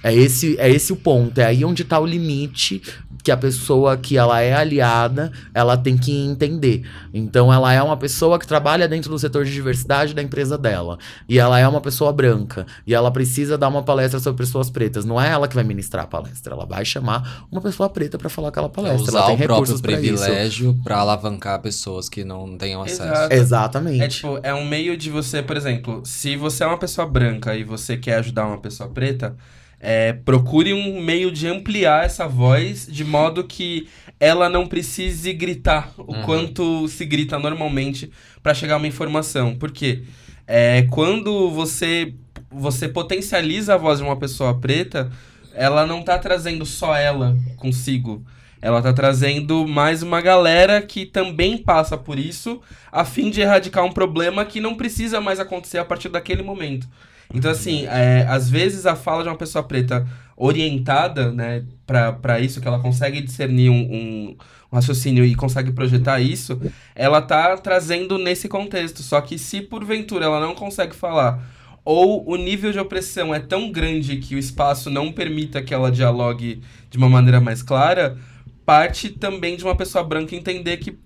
É 0.03 0.14
esse, 0.14 0.55
é 0.59 0.70
esse 0.70 0.93
o 0.93 0.95
ponto, 0.95 1.39
é 1.39 1.45
aí 1.45 1.66
onde 1.66 1.84
tá 1.84 1.99
o 1.99 2.05
limite 2.05 2.82
que 3.24 3.32
a 3.32 3.38
pessoa 3.38 3.95
que 3.95 4.18
ela 4.18 4.41
é 4.41 4.53
aliada, 4.53 5.32
ela 5.53 5.78
tem 5.78 5.97
que 5.97 6.11
entender. 6.11 6.84
Então 7.14 7.51
ela 7.53 7.72
é 7.74 7.82
uma 7.82 7.95
pessoa 7.95 8.38
que 8.38 8.45
trabalha 8.45 8.88
dentro 8.88 9.09
do 9.09 9.18
setor 9.18 9.45
de 9.45 9.53
diversidade 9.53 10.14
da 10.14 10.22
empresa 10.22 10.57
dela, 10.57 10.97
e 11.28 11.39
ela 11.39 11.60
é 11.60 11.68
uma 11.68 11.82
pessoa 11.82 12.12
branca, 12.12 12.66
e 12.86 12.93
ela 12.93 13.12
precisa 13.12 13.58
dar 13.58 13.68
uma 13.68 13.84
palestra 13.84 14.20
sobre 14.20 14.43
pessoas 14.45 14.70
pretas. 14.70 15.06
Não 15.06 15.20
é 15.20 15.30
ela 15.30 15.47
que 15.47 15.56
vai 15.56 15.64
ministrar 15.64 16.04
a 16.04 16.08
palestra, 16.08 16.54
ela 16.54 16.66
vai 16.66 16.84
chamar 16.86 17.45
uma 17.51 17.62
pessoa 17.62 17.89
preta 17.89 18.18
pra 18.18 18.30
falar 18.30 18.49
aquela 18.49 18.70
palestra. 18.70 19.01
usar 19.01 19.18
ela 19.20 19.28
tem 19.28 19.36
o 19.36 19.38
próprio 19.38 19.54
recursos 19.56 19.76
isso. 19.76 19.84
privilégio 19.84 20.80
pra 20.84 20.97
alavancar 20.97 21.62
pessoas 21.62 22.10
que 22.10 22.24
não 22.24 22.58
tenham 22.58 22.82
acesso. 22.82 23.34
Exato. 23.34 23.64
Exatamente. 23.64 24.01
É 24.01 24.08
tipo, 24.08 24.39
é 24.43 24.54
um 24.54 24.66
meio 24.66 24.97
de 24.97 25.10
você, 25.10 25.41
por 25.41 25.56
exemplo, 25.58 26.01
se 26.06 26.36
você 26.36 26.64
é 26.64 26.68
uma 26.68 26.78
pessoa 26.78 27.08
branca 27.08 27.56
e 27.56 27.64
você 27.64 27.97
quer 27.97 28.16
ajudar 28.16 28.45
uma 28.47 28.58
pessoa 28.60 28.89
preta, 28.89 29.36
é, 29.80 30.14
procure 30.14 30.74
um 30.74 31.01
meio 31.01 31.32
de 31.32 31.47
ampliar 31.47 32.06
essa 32.06 32.28
voz 32.28 32.88
de 32.89 33.04
modo 33.04 33.43
que 33.43 33.88
ela 34.20 34.47
não 34.49 34.66
precise 34.66 35.34
gritar 35.34 35.91
o 35.97 36.14
Uhum. 36.14 36.22
quanto 36.24 36.88
se 36.88 37.06
grita 37.06 37.38
normalmente 37.38 38.10
pra 38.41 38.54
chegar 38.54 38.78
uma 38.78 38.88
informação. 38.88 39.56
Porque 39.56 40.04
é, 40.48 40.84
quando 40.89 41.50
você, 41.50 42.14
você 42.52 42.88
potencializa 42.88 43.74
a 43.74 43.78
voz 43.78 44.00
de 44.00 44.06
uma 44.06 44.18
pessoa 44.18 44.60
preta, 44.60 45.12
ela 45.54 45.86
não 45.86 46.02
tá 46.02 46.18
trazendo 46.18 46.66
só 46.66 46.96
ela 46.96 47.38
consigo. 47.58 48.24
Ela 48.62 48.82
tá 48.82 48.94
trazendo 48.94 49.68
mais 49.68 50.02
uma 50.02 50.22
galera 50.22 50.82
que 50.82 51.06
também 51.06 51.58
passa 51.58 51.98
por 51.98 52.18
isso, 52.18 52.62
a 52.91 53.04
fim 53.04 53.30
de 53.30 53.41
erradicar 53.41 53.84
um 53.84 53.91
problema 53.91 54.46
que 54.46 54.62
não 54.62 54.76
precisa 54.76 55.20
mais 55.20 55.39
acontecer 55.39 55.80
a 55.80 55.86
partir 55.86 56.08
daquele 56.08 56.41
momento. 56.41 56.88
Então, 57.34 57.52
assim, 57.52 57.86
é, 57.88 58.26
às 58.30 58.50
vezes 58.50 58.86
a 58.86 58.96
fala 58.96 59.24
de 59.24 59.30
uma 59.30 59.36
pessoa 59.36 59.64
preta 59.64 60.08
orientada, 60.38 61.32
né, 61.32 61.64
pra 61.86 62.39
isso, 62.39 62.62
que 62.62 62.68
ela 62.68 62.80
consegue 62.80 63.22
discernir 63.22 63.70
um, 63.70 63.76
um, 63.76 64.38
raciocínio 64.74 65.24
e 65.24 65.36
consegue 65.36 65.72
projetar 65.72 66.20
isso, 66.20 66.60
ela 66.96 67.22
tá 67.22 67.56
trazendo 67.58 68.18
nesse 68.18 68.48
contexto. 68.48 69.02
Só 69.02 69.22
que 69.22 69.38
se 69.38 69.62
porventura 69.62 70.26
ela 70.26 70.40
não 70.40 70.56
consegue 70.56 70.96
falar, 70.96 71.44
ou 71.86 72.30
o 72.30 72.36
nível 72.36 72.72
de 72.72 72.80
opressão 72.80 73.34
é 73.34 73.40
tão 73.40 73.72
grande 73.72 74.18
que 74.18 74.36
o 74.36 74.40
espaço 74.40 74.90
não 74.90 75.12
permita 75.12 75.62
que 75.62 75.74
ela 75.74 75.92
dialogue 75.92 76.62
de 76.90 76.98
uma 76.98 77.10
maneira 77.10 77.42
mais 77.42 77.62
clara, 77.62 78.18
parte 78.66 79.10
também 79.10 79.58
de 79.58 79.64
uma 79.64 79.76
pessoa 79.76 80.04
branca 80.04 80.36
entender 80.36 80.78
que, 80.78 80.98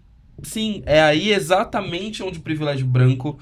sim, 0.44 0.84
é 0.86 1.02
aí 1.02 1.32
exatamente 1.32 2.22
onde 2.22 2.38
o 2.38 2.44
privilégio 2.44 2.86
branco 2.86 3.40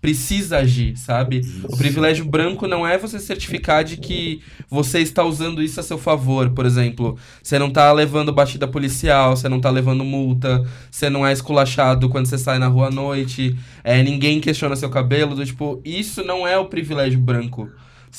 precisa 0.00 0.58
agir, 0.58 0.96
sabe? 0.96 1.42
O 1.64 1.76
privilégio 1.76 2.24
branco 2.24 2.66
não 2.66 2.86
é 2.86 2.96
você 2.96 3.18
certificar 3.18 3.82
de 3.82 3.96
que 3.96 4.40
você 4.70 5.00
está 5.00 5.24
usando 5.24 5.62
isso 5.62 5.80
a 5.80 5.82
seu 5.82 5.98
favor, 5.98 6.50
por 6.50 6.64
exemplo. 6.64 7.16
Você 7.42 7.58
não 7.58 7.70
tá 7.70 7.90
levando 7.92 8.32
batida 8.32 8.68
policial, 8.68 9.36
você 9.36 9.48
não 9.48 9.60
tá 9.60 9.70
levando 9.70 10.04
multa, 10.04 10.64
você 10.90 11.10
não 11.10 11.26
é 11.26 11.32
esculachado 11.32 12.08
quando 12.08 12.26
você 12.26 12.38
sai 12.38 12.58
na 12.58 12.68
rua 12.68 12.88
à 12.88 12.90
noite, 12.90 13.56
é, 13.82 14.02
ninguém 14.02 14.40
questiona 14.40 14.76
seu 14.76 14.88
cabelo, 14.88 15.34
do 15.34 15.44
tipo, 15.44 15.80
isso 15.84 16.22
não 16.22 16.46
é 16.46 16.56
o 16.56 16.66
privilégio 16.66 17.18
branco. 17.18 17.68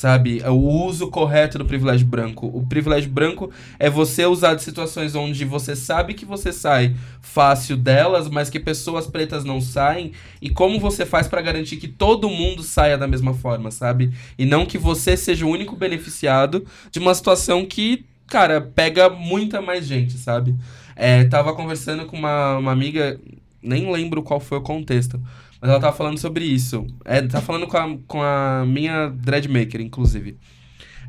Sabe? 0.00 0.40
É 0.42 0.48
o 0.48 0.54
uso 0.54 1.08
correto 1.08 1.58
do 1.58 1.64
privilégio 1.66 2.06
branco. 2.06 2.46
O 2.46 2.66
privilégio 2.66 3.10
branco 3.10 3.50
é 3.78 3.90
você 3.90 4.24
usar 4.24 4.54
de 4.54 4.62
situações 4.62 5.14
onde 5.14 5.44
você 5.44 5.76
sabe 5.76 6.14
que 6.14 6.24
você 6.24 6.54
sai 6.54 6.96
fácil 7.20 7.76
delas, 7.76 8.26
mas 8.26 8.48
que 8.48 8.58
pessoas 8.58 9.06
pretas 9.06 9.44
não 9.44 9.60
saem. 9.60 10.12
E 10.40 10.48
como 10.48 10.80
você 10.80 11.04
faz 11.04 11.28
pra 11.28 11.42
garantir 11.42 11.76
que 11.76 11.86
todo 11.86 12.30
mundo 12.30 12.62
saia 12.62 12.96
da 12.96 13.06
mesma 13.06 13.34
forma, 13.34 13.70
sabe? 13.70 14.10
E 14.38 14.46
não 14.46 14.64
que 14.64 14.78
você 14.78 15.18
seja 15.18 15.44
o 15.44 15.50
único 15.50 15.76
beneficiado 15.76 16.64
de 16.90 16.98
uma 16.98 17.14
situação 17.14 17.66
que, 17.66 18.06
cara, 18.26 18.58
pega 18.58 19.10
muita 19.10 19.60
mais 19.60 19.84
gente, 19.84 20.16
sabe? 20.16 20.56
É, 20.96 21.24
tava 21.24 21.52
conversando 21.52 22.06
com 22.06 22.16
uma, 22.16 22.56
uma 22.56 22.72
amiga, 22.72 23.20
nem 23.62 23.92
lembro 23.92 24.22
qual 24.22 24.40
foi 24.40 24.56
o 24.56 24.62
contexto. 24.62 25.20
Mas 25.60 25.70
ela 25.70 25.80
tava 25.80 25.96
falando 25.96 26.18
sobre 26.18 26.44
isso. 26.44 26.86
É, 27.04 27.20
tá 27.22 27.40
falando 27.40 27.66
com 27.66 27.76
a, 27.76 27.96
com 28.06 28.22
a 28.22 28.64
minha 28.66 29.08
dreadmaker, 29.08 29.80
inclusive. 29.80 30.38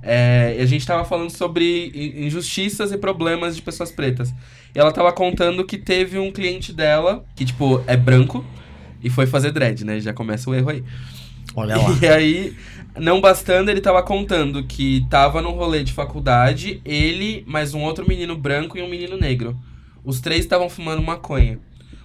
É, 0.03 0.55
e 0.57 0.61
a 0.61 0.65
gente 0.65 0.85
tava 0.85 1.05
falando 1.05 1.29
sobre 1.29 1.91
in- 1.93 2.25
injustiças 2.25 2.91
e 2.91 2.97
problemas 2.97 3.55
de 3.55 3.61
pessoas 3.61 3.91
pretas. 3.91 4.33
E 4.75 4.79
ela 4.79 4.91
tava 4.91 5.11
contando 5.13 5.63
que 5.65 5.77
teve 5.77 6.17
um 6.17 6.31
cliente 6.31 6.73
dela, 6.73 7.23
que, 7.35 7.45
tipo, 7.45 7.83
é 7.87 7.95
branco, 7.95 8.43
e 9.03 9.09
foi 9.09 9.25
fazer 9.27 9.51
dread, 9.51 9.85
né? 9.85 9.99
Já 9.99 10.13
começa 10.13 10.49
o 10.49 10.55
erro 10.55 10.69
aí. 10.69 10.83
Olha 11.55 11.77
lá. 11.77 11.97
E 12.01 12.07
aí, 12.07 12.55
não 12.97 13.21
bastando, 13.21 13.69
ele 13.69 13.81
tava 13.81 14.01
contando 14.03 14.63
que 14.63 15.05
tava 15.09 15.41
num 15.41 15.51
rolê 15.51 15.83
de 15.83 15.93
faculdade, 15.93 16.81
ele, 16.83 17.43
mais 17.47 17.73
um 17.73 17.81
outro 17.81 18.07
menino 18.07 18.35
branco 18.37 18.77
e 18.77 18.81
um 18.81 18.89
menino 18.89 19.17
negro. 19.17 19.57
Os 20.03 20.19
três 20.19 20.41
estavam 20.41 20.69
fumando 20.69 21.01
maconha. 21.01 21.59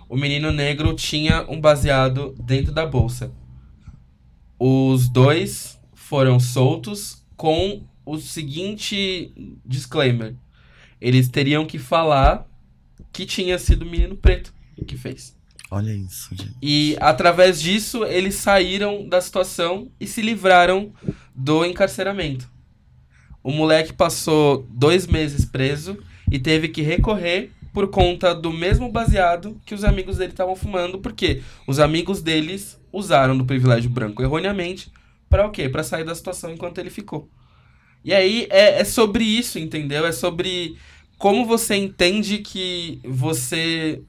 O 0.09 0.17
menino 0.17 0.53
negro 0.53 0.95
tinha 0.95 1.45
um 1.49 1.61
baseado 1.61 2.35
dentro 2.39 2.73
da 2.73 2.87
bolsa. 2.87 3.33
Os 4.59 5.09
dois 5.09 5.81
foram 5.95 6.39
soltos 6.39 7.25
com 7.37 7.83
o 8.05 8.19
seguinte 8.19 9.33
disclaimer: 9.65 10.35
eles 11.01 11.29
teriam 11.29 11.67
que 11.67 11.79
falar 11.79 12.47
que 13.13 13.27
tinha 13.27 13.59
sido 13.59 13.83
o 13.83 13.91
menino 13.91 14.17
preto 14.17 14.55
que 14.87 14.97
fez. 14.97 15.37
Olha 15.71 15.93
isso, 15.93 16.29
gente. 16.31 16.55
E 16.63 16.97
através 17.01 17.61
disso, 17.61 18.05
eles 18.05 18.37
saíram 18.37 19.09
da 19.09 19.21
situação 19.21 19.91
e 19.99 20.07
se 20.07 20.23
livraram 20.23 20.93
do 21.35 21.65
encarceramento. 21.65 22.49
O 23.43 23.51
moleque 23.51 23.93
passou 23.93 24.67
dois 24.71 25.07
meses 25.07 25.45
preso 25.45 25.99
e 26.31 26.39
teve 26.39 26.69
que 26.69 26.83
recorrer 26.83 27.53
por 27.77 27.89
conta 27.89 28.35
do 28.35 28.51
mesmo 28.51 28.91
baseado 28.91 29.61
que 29.67 29.75
os 29.75 29.85
amigos 29.85 30.17
dele 30.17 30.33
estavam 30.33 30.57
fumando, 30.57 30.99
porque 30.99 31.43
os 31.67 31.79
amigos 31.79 32.23
deles 32.23 32.81
usaram 32.91 33.37
do 33.37 33.45
privilégio 33.45 33.91
branco 33.91 34.23
erroneamente 34.23 34.91
para 35.29 35.47
o 35.47 35.51
quê? 35.51 35.69
Para 35.69 35.83
sair 35.83 36.03
da 36.03 36.15
situação 36.15 36.51
enquanto 36.51 36.79
ele 36.79 36.89
ficou. 36.89 37.29
E 38.03 38.15
aí 38.15 38.47
é, 38.49 38.81
é 38.81 38.85
sobre 38.85 39.25
isso, 39.25 39.59
entendeu? 39.59 40.07
É 40.07 40.13
sobre 40.13 40.79
como 41.19 41.45
você 41.45 41.75
entende 41.75 42.39
que 42.39 42.99
você 43.05 44.01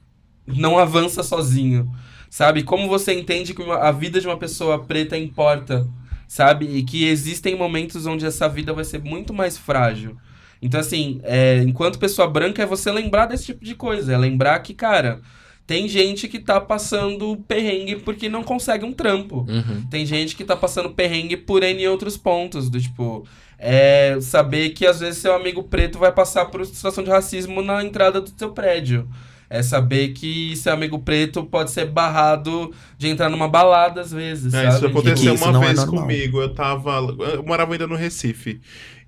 não 0.46 0.78
avança 0.78 1.22
sozinho, 1.22 1.94
sabe? 2.30 2.62
Como 2.62 2.88
você 2.88 3.12
entende 3.12 3.52
que 3.52 3.62
a 3.70 3.92
vida 3.92 4.18
de 4.18 4.26
uma 4.26 4.38
pessoa 4.38 4.82
preta 4.82 5.14
importa, 5.14 5.86
sabe? 6.26 6.64
E 6.74 6.82
que 6.84 7.04
existem 7.04 7.54
momentos 7.54 8.06
onde 8.06 8.24
essa 8.24 8.48
vida 8.48 8.72
vai 8.72 8.84
ser 8.84 9.04
muito 9.04 9.34
mais 9.34 9.58
frágil. 9.58 10.16
Então, 10.60 10.80
assim, 10.80 11.20
é, 11.24 11.62
enquanto 11.62 11.98
pessoa 11.98 12.28
branca, 12.28 12.62
é 12.62 12.66
você 12.66 12.90
lembrar 12.90 13.26
desse 13.26 13.46
tipo 13.46 13.64
de 13.64 13.74
coisa. 13.74 14.12
É 14.12 14.18
lembrar 14.18 14.58
que, 14.60 14.74
cara, 14.74 15.20
tem 15.66 15.86
gente 15.88 16.26
que 16.28 16.38
tá 16.38 16.60
passando 16.60 17.36
perrengue 17.46 17.96
porque 17.96 18.28
não 18.28 18.42
consegue 18.42 18.84
um 18.84 18.92
trampo. 18.92 19.46
Uhum. 19.48 19.86
Tem 19.90 20.04
gente 20.06 20.34
que 20.34 20.44
tá 20.44 20.56
passando 20.56 20.90
perrengue 20.90 21.36
por 21.36 21.62
N 21.62 21.86
outros 21.88 22.16
pontos, 22.16 22.68
do 22.70 22.80
tipo, 22.80 23.26
é 23.58 24.18
saber 24.20 24.70
que 24.70 24.86
às 24.86 24.98
vezes 25.00 25.20
seu 25.20 25.34
amigo 25.34 25.62
preto 25.62 25.98
vai 25.98 26.10
passar 26.12 26.46
por 26.46 26.64
situação 26.66 27.04
de 27.04 27.10
racismo 27.10 27.60
na 27.62 27.84
entrada 27.84 28.20
do 28.20 28.30
seu 28.36 28.50
prédio. 28.50 29.08
É 29.50 29.62
saber 29.62 30.08
que 30.08 30.54
seu 30.56 30.74
amigo 30.74 30.98
preto 30.98 31.42
pode 31.42 31.70
ser 31.70 31.86
barrado 31.86 32.70
de 32.98 33.08
entrar 33.08 33.30
numa 33.30 33.48
balada 33.48 34.02
às 34.02 34.12
vezes, 34.12 34.52
É, 34.52 34.64
sabe? 34.70 34.76
isso 34.76 34.86
aconteceu 34.86 35.34
isso 35.34 35.44
uma 35.48 35.56
é 35.64 35.66
vez 35.68 35.78
normal. 35.78 36.02
comigo. 36.02 36.40
Eu 36.42 36.52
tava. 36.54 36.98
Eu 37.32 37.42
morava 37.42 37.72
ainda 37.72 37.86
no 37.86 37.96
Recife. 37.96 38.60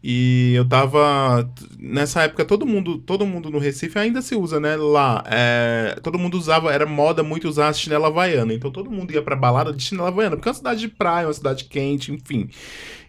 E 0.03 0.55
eu 0.55 0.67
tava. 0.67 1.49
Nessa 1.79 2.23
época, 2.23 2.45
todo 2.45 2.65
mundo, 2.67 2.99
todo 2.99 3.27
mundo 3.27 3.51
no 3.51 3.59
Recife 3.59 3.99
ainda 3.99 4.23
se 4.23 4.35
usa, 4.35 4.59
né? 4.59 4.75
Lá. 4.77 5.23
é, 5.27 5.99
todo 6.03 6.19
mundo 6.19 6.39
usava, 6.39 6.73
era 6.73 6.87
moda 6.87 7.23
muito 7.23 7.49
usar 7.49 7.69
a 7.69 7.73
chinela 7.73 8.07
havaiana. 8.09 8.55
Então 8.55 8.71
todo 8.71 8.91
mundo 8.91 9.13
ia 9.13 9.21
pra 9.23 9.37
balada 9.37 9.73
de 9.73 9.83
chinela 9.83 10.09
havaiana, 10.09 10.37
porque 10.37 10.49
é 10.49 10.53
uma 10.53 10.57
cidade 10.57 10.81
de 10.81 10.89
praia, 10.89 11.27
uma 11.27 11.33
cidade 11.35 11.65
quente, 11.65 12.13
enfim. 12.13 12.49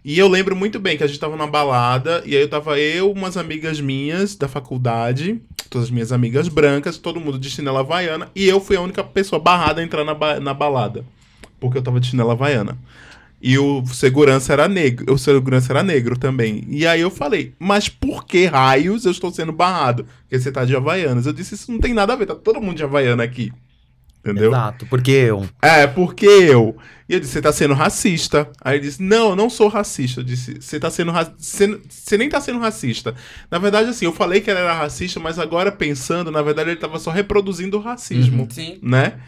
E 0.04 0.18
eu 0.18 0.28
lembro 0.28 0.56
muito 0.56 0.80
bem 0.80 0.98
que 0.98 1.04
a 1.04 1.08
gente 1.08 1.20
tava 1.20 1.36
numa 1.38 1.48
balada, 1.48 2.24
e 2.26 2.36
aí 2.36 2.42
eu 2.42 2.50
tava 2.50 2.80
eu, 2.80 3.12
umas 3.12 3.38
amigas 3.38 3.80
minhas 3.80 4.36
da 4.36 4.48
faculdade, 4.48 5.40
todas 5.70 5.86
as 5.88 5.92
minhas 5.92 6.12
amigas 6.12 6.48
brancas, 6.48 6.98
todo 6.98 7.20
mundo 7.20 7.38
de 7.38 7.50
chinela 7.52 7.82
havaiana, 7.82 8.28
e 8.36 8.48
eu 8.48 8.60
fui 8.60 8.76
a 8.76 8.82
única 8.82 9.04
pessoa 9.04 9.40
barrada 9.40 9.80
a 9.80 9.84
entrar 9.84 10.04
na, 10.04 10.16
ba- 10.16 10.40
na 10.40 10.54
balada. 10.54 11.06
Porque 11.60 11.78
eu 11.78 11.84
tava 11.84 12.00
de 12.00 12.08
chinela 12.08 12.34
havaiana. 12.34 12.78
E 13.42 13.58
o 13.58 13.84
segurança 13.88 14.54
era 14.54 14.68
negro. 14.68 15.12
O 15.14 15.18
segurança 15.18 15.74
era 15.74 15.82
negro 15.82 16.18
também. 16.18 16.64
E 16.70 16.86
aí 16.86 17.02
eu 17.02 17.10
falei, 17.10 17.54
mas 17.58 17.90
por 17.90 18.24
que 18.24 18.46
raios 18.46 19.06
eu 19.06 19.12
estou 19.12 19.34
sendo 19.34 19.52
barrado? 19.52 20.06
Porque 20.22 20.40
você 20.40 20.52
tá 20.52 20.64
de 20.64 20.76
Havaianas. 20.76 21.26
Eu 21.26 21.34
disse, 21.34 21.56
isso 21.56 21.72
não 21.72 21.80
tem 21.80 21.94
nada 21.94 22.14
a 22.14 22.16
ver, 22.16 22.28
tá 22.28 22.36
todo 22.36 22.62
mundo 22.62 22.78
de 22.78 22.84
Havaiana 22.84 23.24
aqui. 23.24 23.52
Entendeu? 24.24 24.52
Exato, 24.52 24.86
porque 24.86 25.10
eu. 25.10 25.50
É, 25.60 25.88
porque 25.88 26.28
eu. 26.28 26.78
E 27.10 27.16
eu 27.16 27.20
disse, 27.20 27.34
você 27.34 27.42
tá 27.42 27.52
sendo 27.52 27.74
racista. 27.74 28.48
Aí 28.62 28.78
ele 28.78 28.86
disse, 28.86 29.02
não, 29.02 29.32
eu 29.32 29.36
não 29.36 29.50
sou 29.50 29.68
racista. 29.68 30.20
Eu 30.20 30.24
disse, 30.24 30.62
você 30.62 30.80
tá 30.80 30.92
sendo 30.92 31.12
racista. 31.12 31.80
Você, 31.90 32.18
nem 32.20 32.30
tá 32.30 32.40
sendo 32.40 32.60
racista. 32.60 33.16
Na 33.50 33.58
verdade, 33.58 33.90
assim, 33.90 34.06
eu 34.06 34.14
falei 34.14 34.40
que 34.40 34.52
ele 34.52 34.60
era 34.60 34.76
racista, 34.76 35.20
mas 35.20 35.40
agora 35.40 35.72
pensando, 35.72 36.30
na 36.30 36.44
verdade, 36.44 36.70
ele 36.70 36.80
tava 36.80 37.00
só 37.00 37.10
reproduzindo 37.10 37.78
o 37.78 37.82
racismo. 37.82 38.48
Sim. 38.52 38.78
Né? 38.84 39.06
É 39.08 39.20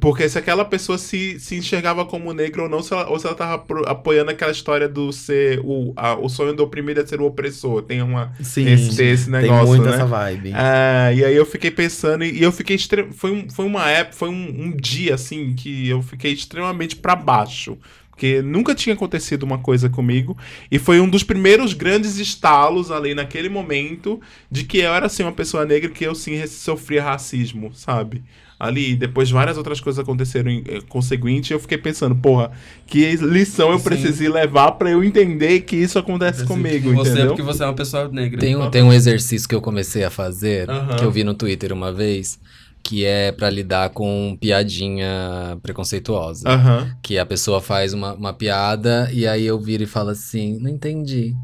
Porque 0.00 0.28
se 0.28 0.36
aquela 0.36 0.64
pessoa 0.64 0.98
se, 0.98 1.38
se 1.38 1.54
enxergava 1.56 2.04
como 2.04 2.32
negra 2.32 2.62
ou 2.64 2.68
não, 2.68 2.82
se 2.82 2.92
ela- 2.92 3.08
ou 3.08 3.18
se 3.20 3.26
ela 3.26 3.36
tava 3.36 3.64
apoiando 3.86 4.32
aquela 4.32 4.50
história 4.50 4.88
do 4.88 5.12
ser. 5.12 5.60
O, 5.62 5.92
a- 5.96 6.16
o 6.16 6.28
sonho 6.28 6.52
do 6.54 6.64
oprimido 6.64 7.00
é 7.00 7.06
ser 7.06 7.20
o 7.20 7.26
opressor. 7.26 7.82
Tem 7.82 8.02
uma. 8.02 8.32
Sim, 8.42 8.66
esse, 8.66 8.96
tem 8.96 9.10
esse 9.10 9.30
tem 9.30 9.42
negócio, 9.42 9.68
muito 9.68 9.84
né? 9.84 9.94
essa 9.94 10.04
vibe. 10.06 10.52
Ah, 10.54 11.12
e 11.12 11.24
aí 11.24 11.36
eu 11.36 11.46
fiquei 11.46 11.70
pensando, 11.70 12.24
e 12.24 12.42
eu 12.42 12.50
fiquei 12.50 12.74
extre... 12.74 13.12
foi, 13.12 13.30
um, 13.30 13.48
foi 13.48 13.64
uma 13.64 13.88
época, 13.88 14.16
foi 14.16 14.28
um, 14.28 14.64
um 14.64 14.76
dia 14.76 15.14
assim 15.14 15.54
que 15.54 15.88
eu 15.88 16.02
fiquei 16.02 16.32
extremamente 16.32 16.96
pra 16.96 17.14
baixo. 17.14 17.78
Porque 18.16 18.40
nunca 18.40 18.74
tinha 18.74 18.94
acontecido 18.94 19.42
uma 19.42 19.58
coisa 19.58 19.90
comigo. 19.90 20.34
E 20.70 20.78
foi 20.78 20.98
um 21.00 21.08
dos 21.08 21.22
primeiros 21.22 21.74
grandes 21.74 22.16
estalos 22.16 22.90
ali 22.90 23.14
naquele 23.14 23.50
momento 23.50 24.18
de 24.50 24.64
que 24.64 24.78
eu 24.78 24.94
era 24.94 25.04
assim 25.04 25.22
uma 25.22 25.32
pessoa 25.32 25.66
negra 25.66 25.90
que 25.90 26.02
eu 26.02 26.14
sim 26.14 26.44
sofria 26.46 27.02
racismo, 27.02 27.72
sabe? 27.74 28.24
Ali, 28.58 28.96
depois 28.96 29.30
várias 29.30 29.58
outras 29.58 29.82
coisas 29.82 30.02
aconteceram 30.02 30.50
em, 30.50 30.64
eh, 30.66 30.80
conseguinte, 30.88 31.52
e 31.52 31.54
eu 31.54 31.60
fiquei 31.60 31.76
pensando, 31.76 32.16
porra, 32.16 32.52
que 32.86 33.04
lição 33.16 33.70
eu 33.70 33.78
Sim. 33.78 33.84
precisei 33.84 34.30
levar 34.30 34.72
pra 34.72 34.90
eu 34.90 35.04
entender 35.04 35.60
que 35.60 35.76
isso 35.76 35.98
acontece 35.98 36.42
comigo, 36.46 36.90
você, 36.94 37.10
entendeu? 37.10 37.26
porque 37.28 37.42
você 37.42 37.64
é 37.64 37.66
uma 37.66 37.74
pessoa 37.74 38.08
negra. 38.08 38.40
Tem 38.40 38.56
um, 38.56 38.70
tem 38.70 38.82
um 38.82 38.94
exercício 38.94 39.46
que 39.46 39.54
eu 39.54 39.60
comecei 39.60 40.04
a 40.04 40.10
fazer, 40.10 40.70
Aham. 40.70 40.96
que 40.96 41.04
eu 41.04 41.10
vi 41.10 41.22
no 41.22 41.34
Twitter 41.34 41.70
uma 41.70 41.92
vez, 41.92 42.40
que 42.82 43.04
é 43.04 43.32
pra 43.32 43.50
lidar 43.50 43.90
com 43.90 44.36
piadinha 44.40 45.58
preconceituosa. 45.62 46.48
Aham. 46.48 46.90
Que 47.02 47.18
a 47.18 47.26
pessoa 47.26 47.60
faz 47.60 47.92
uma, 47.92 48.14
uma 48.14 48.32
piada 48.32 49.08
e 49.12 49.26
aí 49.26 49.44
eu 49.44 49.58
viro 49.58 49.82
e 49.82 49.86
falo 49.86 50.10
assim, 50.10 50.58
não 50.60 50.70
entendi. 50.70 51.34